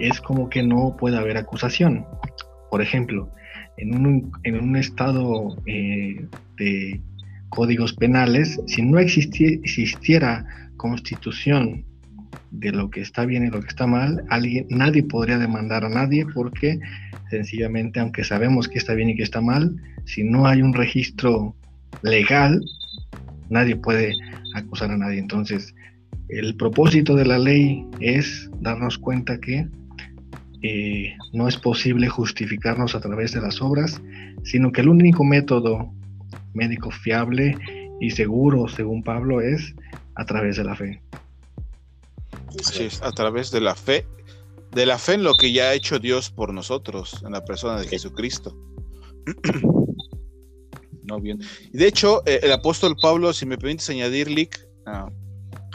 es 0.00 0.20
como 0.20 0.48
que 0.48 0.62
no 0.62 0.96
puede 0.98 1.18
haber 1.18 1.36
acusación. 1.36 2.06
Por 2.70 2.82
ejemplo, 2.82 3.30
en 3.76 3.94
un, 3.94 4.32
en 4.44 4.60
un 4.60 4.76
estado 4.76 5.56
eh, 5.66 6.26
de 6.56 7.00
códigos 7.50 7.92
penales, 7.94 8.60
si 8.66 8.82
no 8.82 8.98
existiera 8.98 10.46
constitución 10.76 11.84
de 12.50 12.72
lo 12.72 12.90
que 12.90 13.00
está 13.00 13.26
bien 13.26 13.44
y 13.44 13.50
lo 13.50 13.60
que 13.60 13.68
está 13.68 13.86
mal, 13.86 14.24
alguien, 14.28 14.66
nadie 14.70 15.02
podría 15.02 15.38
demandar 15.38 15.84
a 15.84 15.88
nadie 15.88 16.26
porque 16.34 16.80
sencillamente, 17.28 18.00
aunque 18.00 18.24
sabemos 18.24 18.68
que 18.68 18.78
está 18.78 18.94
bien 18.94 19.10
y 19.10 19.16
que 19.16 19.22
está 19.22 19.40
mal, 19.40 19.76
si 20.04 20.24
no 20.24 20.46
hay 20.46 20.62
un 20.62 20.74
registro 20.74 21.54
legal, 22.02 22.60
nadie 23.50 23.76
puede 23.76 24.14
acusar 24.54 24.90
a 24.90 24.96
nadie. 24.96 25.18
Entonces, 25.18 25.74
el 26.28 26.56
propósito 26.56 27.14
de 27.14 27.26
la 27.26 27.38
ley 27.38 27.84
es 28.00 28.50
darnos 28.60 28.98
cuenta 28.98 29.38
que 29.38 29.68
eh, 30.62 31.16
no 31.32 31.48
es 31.48 31.56
posible 31.56 32.08
justificarnos 32.08 32.94
a 32.94 33.00
través 33.00 33.32
de 33.32 33.40
las 33.40 33.62
obras, 33.62 34.00
sino 34.44 34.72
que 34.72 34.82
el 34.82 34.88
único 34.88 35.24
método 35.24 35.92
médico 36.52 36.90
fiable 36.90 37.56
y 38.00 38.10
seguro, 38.10 38.68
según 38.68 39.02
Pablo, 39.02 39.40
es 39.40 39.74
a 40.16 40.24
través 40.24 40.56
de 40.56 40.64
la 40.64 40.74
fe. 40.74 41.02
Así 42.58 42.84
es, 42.84 43.02
a 43.02 43.12
través 43.12 43.50
de 43.50 43.60
la 43.60 43.74
fe, 43.74 44.06
de 44.72 44.86
la 44.86 44.98
fe 44.98 45.14
en 45.14 45.22
lo 45.22 45.34
que 45.34 45.52
ya 45.52 45.64
ha 45.64 45.74
hecho 45.74 45.98
Dios 45.98 46.30
por 46.30 46.52
nosotros, 46.52 47.22
en 47.24 47.32
la 47.32 47.44
persona 47.44 47.80
de 47.80 47.86
Jesucristo. 47.86 48.56
no 51.04 51.20
bien. 51.20 51.40
De 51.72 51.86
hecho, 51.86 52.22
eh, 52.26 52.40
el 52.42 52.52
apóstol 52.52 52.96
Pablo, 53.00 53.32
si 53.32 53.46
me 53.46 53.56
permites 53.56 53.88
añadir, 53.90 54.30
Lick, 54.30 54.60
ah, 54.86 55.10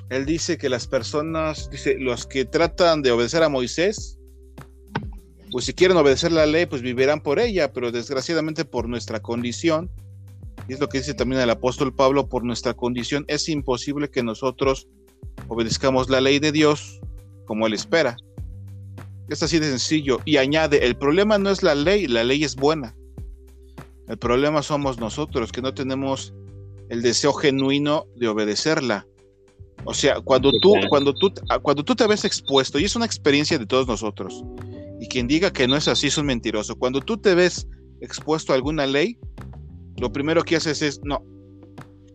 él 0.10 0.26
dice 0.26 0.58
que 0.58 0.70
las 0.70 0.88
personas, 0.88 1.70
dice, 1.72 1.98
los 2.00 2.26
que 2.28 2.46
tratan 2.46 3.02
de 3.02 3.12
obedecer 3.12 3.44
a 3.44 3.50
Moisés, 3.50 4.15
pues 5.56 5.64
si 5.64 5.74
quieren 5.74 5.96
obedecer 5.96 6.34
la 6.34 6.46
ley, 6.46 6.66
pues 6.66 6.82
vivirán 6.82 7.22
por 7.22 7.40
ella, 7.40 7.72
pero 7.72 7.90
desgraciadamente 7.90 8.66
por 8.66 8.90
nuestra 8.90 9.22
condición, 9.22 9.90
y 10.68 10.74
es 10.74 10.82
lo 10.82 10.90
que 10.90 10.98
dice 10.98 11.14
también 11.14 11.42
el 11.42 11.50
apóstol 11.50 11.96
Pablo, 11.96 12.28
por 12.28 12.44
nuestra 12.44 12.74
condición 12.74 13.24
es 13.30 13.48
imposible 13.48 14.10
que 14.10 14.22
nosotros 14.22 14.90
obedezcamos 15.48 16.10
la 16.10 16.20
ley 16.20 16.40
de 16.40 16.52
Dios 16.52 17.00
como 17.46 17.68
Él 17.68 17.74
espera. 17.74 18.18
Es 19.30 19.44
así 19.44 19.58
de 19.60 19.70
sencillo. 19.70 20.20
Y 20.26 20.36
añade, 20.36 20.86
el 20.86 20.98
problema 20.98 21.38
no 21.38 21.50
es 21.50 21.64
la 21.64 21.74
ley, 21.74 22.06
la 22.08 22.26
ley 22.26 22.44
es 22.44 22.58
buena. 22.58 22.94
El 24.10 24.18
problema 24.18 24.62
somos 24.62 25.00
nosotros, 25.00 25.54
que 25.54 25.62
no 25.62 25.74
tenemos 25.74 26.34
el 26.90 27.02
deseo 27.02 27.32
genuino 27.32 28.08
de 28.18 28.28
obedecerla. 28.28 29.08
O 29.86 29.94
sea, 29.94 30.20
cuando 30.20 30.52
tú, 30.60 30.74
cuando 30.90 31.14
tú, 31.14 31.32
cuando 31.62 31.86
tú 31.86 31.96
te 31.96 32.08
ves 32.08 32.26
expuesto, 32.26 32.78
y 32.78 32.84
es 32.84 32.98
una 32.98 33.06
experiencia 33.06 33.58
de 33.58 33.66
todos 33.66 33.88
nosotros, 33.88 34.44
y 35.06 35.08
quien 35.08 35.28
diga 35.28 35.54
que 35.54 35.68
no 35.68 35.78
es 35.78 35.88
así 35.88 36.08
es 36.08 36.18
un 36.18 36.26
mentiroso. 36.26 36.76
Cuando 36.76 37.00
tú 37.00 37.18
te 37.18 37.36
ves 37.36 37.68
expuesto 38.02 38.52
a 38.52 38.56
alguna 38.56 38.88
ley, 38.88 39.20
lo 39.98 40.12
primero 40.12 40.44
que 40.44 40.56
haces 40.56 40.82
es, 40.82 41.00
no, 41.04 41.24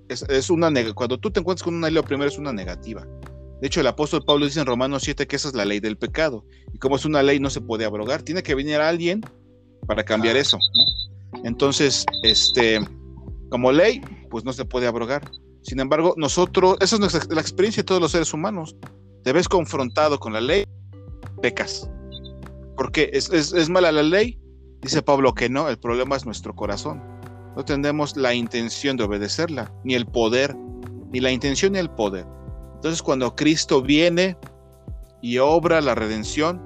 es, 0.09 0.51
una 0.51 0.73
cuando 0.93 1.17
tú 1.17 1.31
te 1.31 1.39
encuentras 1.39 1.63
con 1.63 1.77
una 1.77 1.87
ley, 1.87 1.95
lo 1.95 2.03
primero 2.03 2.29
es 2.29 2.37
una 2.37 2.53
negativa. 2.53 3.07
De 3.61 3.67
hecho, 3.69 3.81
el 3.81 3.87
apóstol 3.87 4.25
Pablo 4.27 4.45
dice 4.45 4.59
en 4.59 4.67
Romanos 4.67 5.03
7 5.05 5.29
que 5.29 5.37
esa 5.37 5.49
es 5.49 5.55
la 5.55 5.65
ley 5.65 5.79
del 5.79 5.99
pecado. 5.99 6.45
Y 6.73 6.79
como 6.79 6.97
es 6.97 7.05
una 7.05 7.23
ley, 7.23 7.39
no 7.39 7.49
se 7.49 7.61
puede 7.61 7.85
abrogar. 7.85 8.23
Tiene 8.23 8.43
que 8.43 8.57
venir 8.57 8.81
alguien 8.81 9.21
para 9.87 10.03
cambiar 10.03 10.37
eso. 10.37 10.59
Entonces, 11.45 12.05
este, 12.25 12.81
como 13.51 13.71
ley, 13.71 14.01
pues 14.31 14.45
no 14.45 14.53
se 14.53 14.65
puede 14.65 14.89
abrogar. 14.89 15.31
Sin 15.63 15.79
embargo, 15.79 16.15
nosotros, 16.17 16.77
esa 16.81 16.97
es 16.97 17.01
nuestra, 17.01 17.23
la 17.33 17.41
experiencia 17.41 17.85
de 17.85 17.87
todos 17.87 18.01
los 18.01 18.11
seres 18.11 18.35
humanos. 18.35 18.75
Te 19.23 19.33
ves 19.33 19.49
confrontado 19.49 20.19
con 20.19 20.33
la 20.33 20.41
ley, 20.41 20.65
pecas. 21.41 21.89
Porque 22.81 23.11
es, 23.13 23.31
es, 23.31 23.53
es 23.53 23.69
mala 23.69 23.93
la 23.93 24.03
ley, 24.03 24.41
dice 24.81 25.03
Pablo 25.03 25.35
que 25.35 25.51
no, 25.51 25.69
el 25.69 25.79
problema 25.79 26.17
es 26.17 26.25
nuestro 26.25 26.55
corazón 26.55 27.03
no 27.57 27.65
tenemos 27.65 28.17
la 28.17 28.33
intención 28.35 28.97
de 28.97 29.05
obedecerla, 29.05 29.73
ni 29.85 29.95
el 29.95 30.07
poder, 30.07 30.57
ni 31.11 31.21
la 31.21 31.31
intención 31.31 31.73
ni 31.73 31.79
el 31.79 31.91
poder. 31.91 32.27
Entonces 32.77 33.03
cuando 33.03 33.35
Cristo 33.35 33.83
viene 33.83 34.37
y 35.21 35.39
obra 35.39 35.81
la 35.81 35.95
redención, 35.95 36.63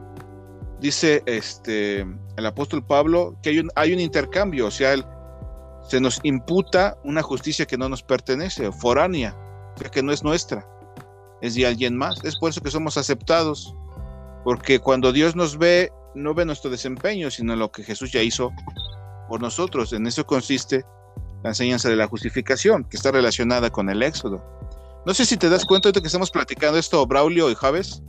dice 0.81 1.23
este, 1.27 2.07
el 2.37 2.47
apóstol 2.47 2.85
Pablo 2.85 3.37
que 3.43 3.51
hay 3.51 3.59
un, 3.61 3.71
hay 3.75 3.93
un 3.93 4.01
intercambio, 4.01 4.67
o 4.67 4.71
sea, 4.71 4.95
se 5.89 6.01
nos 6.01 6.21
imputa 6.23 6.97
una 7.05 7.23
justicia 7.23 7.67
que 7.67 7.79
no 7.79 7.89
nos 7.89 8.03
pertenece, 8.03 8.71
foránea, 8.71 9.35
o 9.75 9.79
sea, 9.79 9.91
que 9.91 10.03
no 10.03 10.13
es 10.13 10.23
nuestra, 10.23 10.67
es 11.41 11.55
de 11.55 11.67
alguien 11.67 11.97
más. 11.97 12.23
Es 12.25 12.37
por 12.37 12.51
eso 12.51 12.61
que 12.61 12.71
somos 12.71 12.97
aceptados, 12.97 13.75
porque 14.45 14.79
cuando 14.79 15.13
Dios 15.13 15.35
nos 15.35 15.59
ve, 15.59 15.91
no 16.15 16.35
ve 16.35 16.45
nuestro 16.45 16.71
desempeño, 16.71 17.31
sino 17.31 17.57
lo 17.57 17.71
que 17.71 17.83
Jesús 17.83 18.13
ya 18.13 18.23
hizo 18.23 18.53
por 19.29 19.41
nosotros. 19.41 19.93
En 19.93 20.07
eso 20.07 20.27
consiste 20.27 20.85
la 21.43 21.51
enseñanza 21.51 21.89
de 21.89 21.97
la 21.97 22.07
justificación, 22.07 22.85
que 22.85 22.97
está 22.97 23.11
relacionada 23.11 23.71
con 23.71 23.91
el 23.91 24.03
éxodo. 24.03 24.43
No 25.07 25.13
sé 25.13 25.27
si 25.27 25.37
te 25.37 25.49
das 25.49 25.65
cuenta 25.65 25.93
de 25.93 26.01
que 26.01 26.07
estamos 26.07 26.31
platicando 26.31 26.79
esto, 26.79 27.07
Braulio 27.07 27.51
y 27.51 27.55
Javes, 27.55 28.03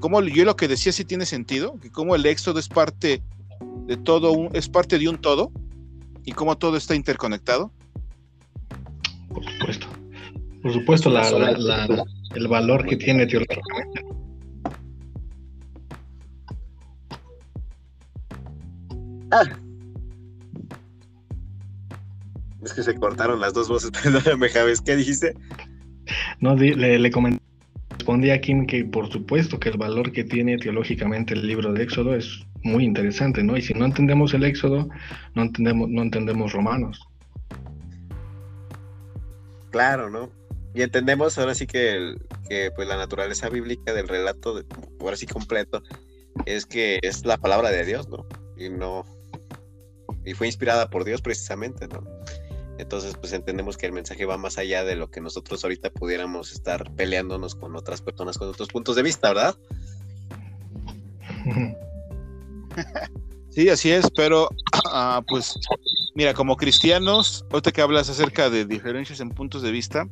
cómo 0.00 0.22
yo 0.22 0.44
lo 0.44 0.56
que 0.56 0.68
decía 0.68 0.92
sí 0.92 1.04
tiene 1.04 1.26
sentido, 1.26 1.78
que 1.80 1.90
cómo 1.90 2.14
el 2.14 2.24
éxodo 2.26 2.60
es 2.60 2.68
parte 2.68 3.22
de 3.86 3.96
todo, 3.96 4.32
un, 4.32 4.54
es 4.54 4.68
parte 4.68 4.98
de 4.98 5.08
un 5.08 5.18
todo, 5.18 5.50
y 6.24 6.32
cómo 6.32 6.56
todo 6.58 6.76
está 6.76 6.94
interconectado. 6.94 7.72
Por 9.30 9.44
supuesto. 9.44 9.86
Por 10.62 10.72
supuesto, 10.72 11.10
el 11.10 12.48
valor 12.48 12.86
que 12.86 12.96
tiene 12.96 13.26
teológicamente. 13.26 14.04
Ah, 19.30 19.42
es 22.62 22.72
que 22.72 22.82
se 22.82 22.94
cortaron 22.94 23.40
las 23.40 23.54
dos 23.54 23.68
voces. 23.68 23.90
Perdóname, 24.02 24.48
Javes, 24.48 24.80
¿qué 24.80 24.96
dijiste? 24.96 25.34
No, 26.40 26.54
le, 26.54 27.10
comenté 27.10 27.42
respondí 27.90 28.30
a 28.30 28.40
Kim 28.40 28.66
que 28.66 28.84
por 28.84 29.12
supuesto 29.12 29.60
que 29.60 29.68
el 29.68 29.76
valor 29.76 30.12
que 30.12 30.24
tiene 30.24 30.56
teológicamente 30.56 31.34
el 31.34 31.46
libro 31.46 31.72
de 31.72 31.82
Éxodo 31.82 32.14
es 32.14 32.46
muy 32.62 32.84
interesante, 32.84 33.42
¿no? 33.42 33.56
Y 33.56 33.62
si 33.62 33.74
no 33.74 33.84
entendemos 33.84 34.32
el 34.32 34.44
Éxodo, 34.44 34.88
no 35.34 35.42
entendemos, 35.42 35.90
no 35.90 36.02
entendemos 36.02 36.52
Romanos. 36.52 37.06
Claro, 39.70 40.08
¿no? 40.08 40.30
Y 40.74 40.82
entendemos 40.82 41.38
ahora 41.38 41.54
sí 41.54 41.66
que, 41.66 42.14
que 42.48 42.70
pues 42.74 42.88
la 42.88 42.96
naturaleza 42.96 43.50
bíblica 43.50 43.92
del 43.92 44.08
relato, 44.08 44.54
de, 44.54 44.64
ahora 45.00 45.16
sí 45.16 45.26
completo, 45.26 45.82
es 46.46 46.64
que 46.64 47.00
es 47.02 47.26
la 47.26 47.36
palabra 47.36 47.70
de 47.70 47.84
Dios, 47.84 48.08
¿no? 48.08 48.26
Y 48.56 48.70
no, 48.70 49.04
y 50.28 50.34
fue 50.34 50.46
inspirada 50.46 50.90
por 50.90 51.04
Dios 51.04 51.22
precisamente, 51.22 51.88
¿no? 51.88 52.04
Entonces, 52.78 53.16
pues 53.18 53.32
entendemos 53.32 53.76
que 53.76 53.86
el 53.86 53.92
mensaje 53.92 54.24
va 54.24 54.38
más 54.38 54.56
allá 54.56 54.84
de 54.84 54.94
lo 54.94 55.10
que 55.10 55.20
nosotros 55.20 55.64
ahorita 55.64 55.90
pudiéramos 55.90 56.52
estar 56.52 56.92
peleándonos 56.92 57.56
con 57.56 57.74
otras 57.74 58.02
personas, 58.02 58.38
con 58.38 58.48
otros 58.48 58.68
puntos 58.68 58.94
de 58.94 59.02
vista, 59.02 59.28
¿verdad? 59.28 59.56
Sí, 63.50 63.68
así 63.70 63.90
es, 63.90 64.08
pero 64.14 64.48
ah, 64.92 65.20
pues 65.26 65.58
mira, 66.14 66.32
como 66.32 66.56
cristianos, 66.56 67.44
ahorita 67.50 67.72
que 67.72 67.80
hablas 67.80 68.08
acerca 68.08 68.50
de 68.50 68.64
diferencias 68.64 69.18
en 69.18 69.30
puntos 69.30 69.62
de 69.62 69.72
vista, 69.72 70.06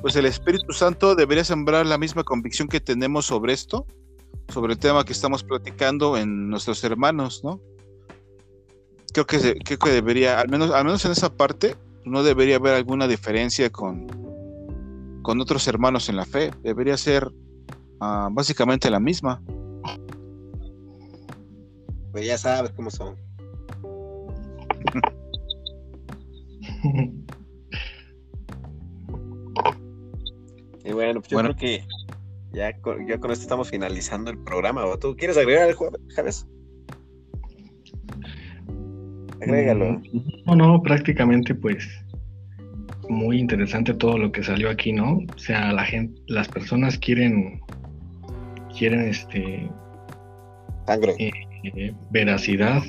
pues 0.00 0.16
el 0.16 0.24
Espíritu 0.24 0.72
Santo 0.72 1.14
debería 1.14 1.44
sembrar 1.44 1.84
la 1.84 1.98
misma 1.98 2.24
convicción 2.24 2.68
que 2.68 2.80
tenemos 2.80 3.26
sobre 3.26 3.52
esto, 3.52 3.86
sobre 4.48 4.72
el 4.72 4.78
tema 4.78 5.04
que 5.04 5.12
estamos 5.12 5.42
platicando 5.42 6.16
en 6.16 6.48
nuestros 6.48 6.82
hermanos, 6.84 7.44
¿no? 7.44 7.60
Creo 9.24 9.40
que, 9.40 9.54
creo 9.64 9.78
que 9.78 9.90
debería, 9.90 10.38
al 10.40 10.48
menos, 10.50 10.70
al 10.72 10.84
menos 10.84 11.04
en 11.04 11.12
esa 11.12 11.32
parte, 11.34 11.76
no 12.04 12.22
debería 12.22 12.56
haber 12.56 12.74
alguna 12.74 13.08
diferencia 13.08 13.70
con, 13.70 14.06
con 15.22 15.40
otros 15.40 15.66
hermanos 15.68 16.10
en 16.10 16.16
la 16.16 16.26
fe. 16.26 16.50
Debería 16.62 16.98
ser 16.98 17.28
uh, 18.00 18.28
básicamente 18.30 18.90
la 18.90 19.00
misma. 19.00 19.42
Pues 22.12 22.26
ya 22.26 22.36
sabes 22.36 22.72
cómo 22.72 22.90
son. 22.90 23.16
y 30.84 30.92
bueno, 30.92 31.20
pues 31.20 31.30
yo 31.30 31.38
creo 31.38 31.56
que 31.56 31.86
ya 32.52 32.78
con, 32.80 33.08
ya 33.08 33.18
con 33.18 33.30
esto 33.30 33.42
estamos 33.44 33.70
finalizando 33.70 34.30
el 34.30 34.38
programa. 34.38 34.82
¿Tú 34.98 35.16
quieres 35.16 35.38
agregar 35.38 35.68
algo, 35.68 35.90
Javes? 36.14 36.46
Agrégalo. 39.42 40.00
No, 40.46 40.56
no, 40.56 40.82
prácticamente 40.82 41.54
pues 41.54 41.86
muy 43.08 43.38
interesante 43.38 43.94
todo 43.94 44.18
lo 44.18 44.32
que 44.32 44.42
salió 44.42 44.70
aquí, 44.70 44.92
¿no? 44.92 45.18
O 45.34 45.38
sea, 45.38 45.72
la 45.72 45.84
gente, 45.84 46.20
las 46.26 46.48
personas 46.48 46.98
quieren, 46.98 47.60
quieren 48.76 49.08
este 49.08 49.68
eh, 51.18 51.92
veracidad. 52.10 52.82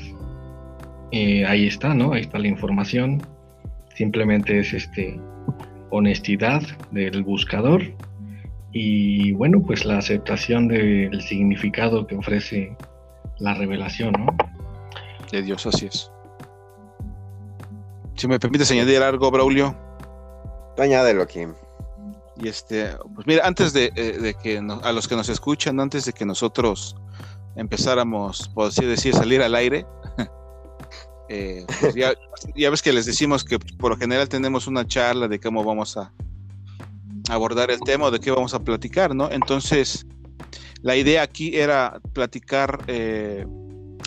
Eh, 1.11 1.45
ahí 1.45 1.67
está, 1.67 1.93
¿no? 1.93 2.13
Ahí 2.13 2.21
está 2.21 2.39
la 2.39 2.47
información. 2.47 3.21
Simplemente 3.95 4.59
es 4.59 4.73
este 4.73 5.19
honestidad 5.89 6.61
del 6.91 7.23
buscador 7.23 7.81
y 8.71 9.31
bueno, 9.31 9.61
pues 9.61 9.85
la 9.85 9.97
aceptación 9.97 10.67
del 10.67 11.21
significado 11.21 12.05
que 12.05 12.15
ofrece 12.15 12.75
la 13.39 13.53
revelación, 13.53 14.13
¿no? 14.13 14.27
De 15.31 15.41
Dios, 15.41 15.65
así 15.65 15.87
es. 15.87 16.11
Si 18.17 18.27
me 18.27 18.39
permites 18.39 18.71
añadir 18.71 19.03
algo, 19.03 19.29
Braulio. 19.29 19.75
Añádelo 20.79 21.21
aquí. 21.21 21.41
Y 22.37 22.47
este, 22.47 22.89
pues 23.13 23.27
mira, 23.27 23.45
antes 23.45 23.73
de, 23.73 23.91
eh, 23.95 24.33
que 24.41 24.57
a 24.57 24.91
los 24.91 25.07
que 25.07 25.15
nos 25.15 25.29
escuchan, 25.29 25.79
antes 25.79 26.05
de 26.05 26.13
que 26.13 26.25
nosotros 26.25 26.95
empezáramos, 27.55 28.49
por 28.49 28.67
así 28.67 28.85
decir, 28.85 29.13
salir 29.13 29.43
al 29.43 29.53
aire, 29.53 29.85
eh, 31.29 31.65
pues 31.79 31.93
ya, 31.93 32.15
ves 32.69 32.81
que 32.81 32.91
les 32.91 33.05
decimos 33.05 33.43
que 33.43 33.59
por 33.59 33.91
lo 33.91 33.97
general 33.97 34.27
tenemos 34.27 34.65
una 34.65 34.85
charla 34.85 35.27
de 35.27 35.39
cómo 35.39 35.63
vamos 35.63 35.95
a 35.95 36.11
abordar 37.29 37.69
el 37.69 37.79
tema 37.81 38.05
o 38.05 38.11
de 38.11 38.19
qué 38.19 38.31
vamos 38.31 38.55
a 38.55 38.59
platicar, 38.59 39.13
¿no? 39.13 39.29
Entonces, 39.31 40.07
la 40.81 40.95
idea 40.95 41.21
aquí 41.21 41.55
era 41.55 41.99
platicar, 42.13 42.79
eh, 42.87 43.45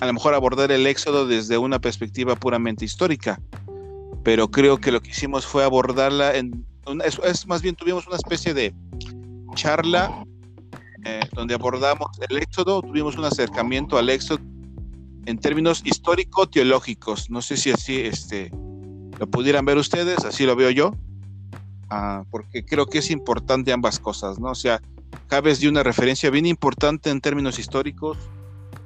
a 0.00 0.06
lo 0.06 0.12
mejor 0.12 0.34
abordar 0.34 0.72
el 0.72 0.86
éxodo 0.88 1.28
desde 1.28 1.58
una 1.58 1.80
perspectiva 1.80 2.34
puramente 2.34 2.84
histórica 2.84 3.40
pero 4.22 4.50
creo 4.50 4.78
que 4.78 4.92
lo 4.92 5.00
que 5.00 5.10
hicimos 5.10 5.46
fue 5.46 5.64
abordarla 5.64 6.36
en... 6.36 6.64
es, 7.04 7.46
más 7.46 7.62
bien 7.62 7.74
tuvimos 7.74 8.06
una 8.06 8.16
especie 8.16 8.54
de 8.54 8.74
charla 9.54 10.24
eh, 11.04 11.20
donde 11.32 11.54
abordamos 11.54 12.10
el 12.28 12.36
éxodo, 12.38 12.82
tuvimos 12.82 13.16
un 13.16 13.24
acercamiento 13.24 13.96
al 13.96 14.10
éxodo 14.10 14.40
en 15.26 15.38
términos 15.38 15.82
histórico-teológicos. 15.84 17.30
No 17.30 17.42
sé 17.42 17.56
si 17.56 17.70
así 17.70 18.00
este, 18.00 18.50
lo 19.18 19.26
pudieran 19.30 19.64
ver 19.64 19.78
ustedes, 19.78 20.24
así 20.24 20.44
lo 20.44 20.56
veo 20.56 20.70
yo, 20.70 20.94
ah, 21.88 22.24
porque 22.30 22.64
creo 22.64 22.86
que 22.86 22.98
es 22.98 23.10
importante 23.10 23.72
ambas 23.72 23.98
cosas, 23.98 24.38
¿no? 24.38 24.50
O 24.50 24.54
sea, 24.54 24.80
Javes 25.28 25.60
dio 25.60 25.70
una 25.70 25.82
referencia 25.82 26.30
bien 26.30 26.46
importante 26.46 27.10
en 27.10 27.20
términos 27.20 27.58
históricos, 27.58 28.18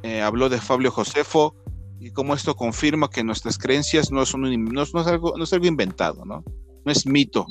eh, 0.02 0.22
habló 0.22 0.48
de 0.48 0.60
Fabio 0.60 0.90
Josefo, 0.90 1.54
y 2.00 2.10
cómo 2.10 2.34
esto 2.34 2.54
confirma 2.54 3.08
que 3.08 3.24
nuestras 3.24 3.58
creencias 3.58 4.10
no, 4.10 4.26
son 4.26 4.42
no, 4.42 4.82
es 4.82 4.94
algo, 5.06 5.34
no 5.36 5.44
es 5.44 5.52
algo 5.52 5.66
inventado, 5.66 6.24
¿no? 6.24 6.44
No 6.84 6.92
es 6.92 7.06
mito, 7.06 7.46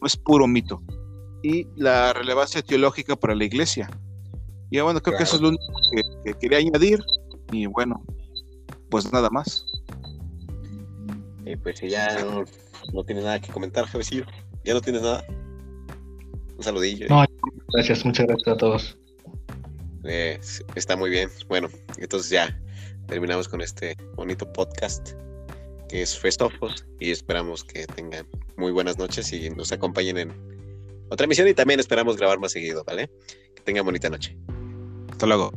no 0.00 0.06
es 0.06 0.16
puro 0.16 0.46
mito. 0.46 0.82
Y 1.42 1.66
la 1.76 2.12
relevancia 2.12 2.62
teológica 2.62 3.16
para 3.16 3.34
la 3.34 3.44
iglesia. 3.44 3.90
Y 4.70 4.80
bueno, 4.80 5.00
creo 5.00 5.16
que 5.16 5.24
eso 5.24 5.36
es 5.36 5.42
lo 5.42 5.48
único 5.48 5.64
que, 6.24 6.34
quería 6.34 6.58
añadir. 6.58 7.02
Y 7.52 7.66
bueno, 7.66 8.04
pues 8.90 9.12
nada 9.12 9.30
más. 9.30 9.64
Eh, 11.44 11.56
pues 11.62 11.80
ya 11.80 12.24
no, 12.24 12.44
no 12.92 13.04
tienes 13.04 13.24
nada 13.24 13.40
que 13.40 13.52
comentar, 13.52 13.86
Javecillo. 13.86 14.24
Ya 14.64 14.74
no 14.74 14.80
tienes 14.80 15.02
nada. 15.02 15.24
Un 16.56 16.62
saludillo. 16.62 17.06
No, 17.08 17.24
gracias, 17.74 18.04
muchas 18.04 18.26
gracias 18.26 18.48
a 18.48 18.56
todos. 18.56 18.98
Eh, 20.04 20.40
está 20.74 20.96
muy 20.96 21.10
bien. 21.10 21.28
Bueno, 21.48 21.68
entonces 21.98 22.30
ya 22.30 22.56
terminamos 23.06 23.48
con 23.48 23.60
este 23.60 23.96
bonito 24.14 24.50
podcast 24.52 25.12
que 25.88 26.02
es 26.02 26.18
Festofos 26.18 26.84
y 26.98 27.10
esperamos 27.10 27.64
que 27.64 27.86
tengan 27.86 28.26
muy 28.56 28.72
buenas 28.72 28.98
noches 28.98 29.32
y 29.32 29.50
nos 29.50 29.72
acompañen 29.72 30.18
en 30.18 30.32
otra 31.10 31.24
emisión 31.24 31.46
y 31.48 31.54
también 31.54 31.78
esperamos 31.78 32.16
grabar 32.16 32.40
más 32.40 32.52
seguido, 32.52 32.82
¿vale? 32.84 33.08
Que 33.54 33.62
tengan 33.62 33.84
bonita 33.84 34.10
noche. 34.10 34.36
Hasta 35.10 35.26
luego. 35.26 35.52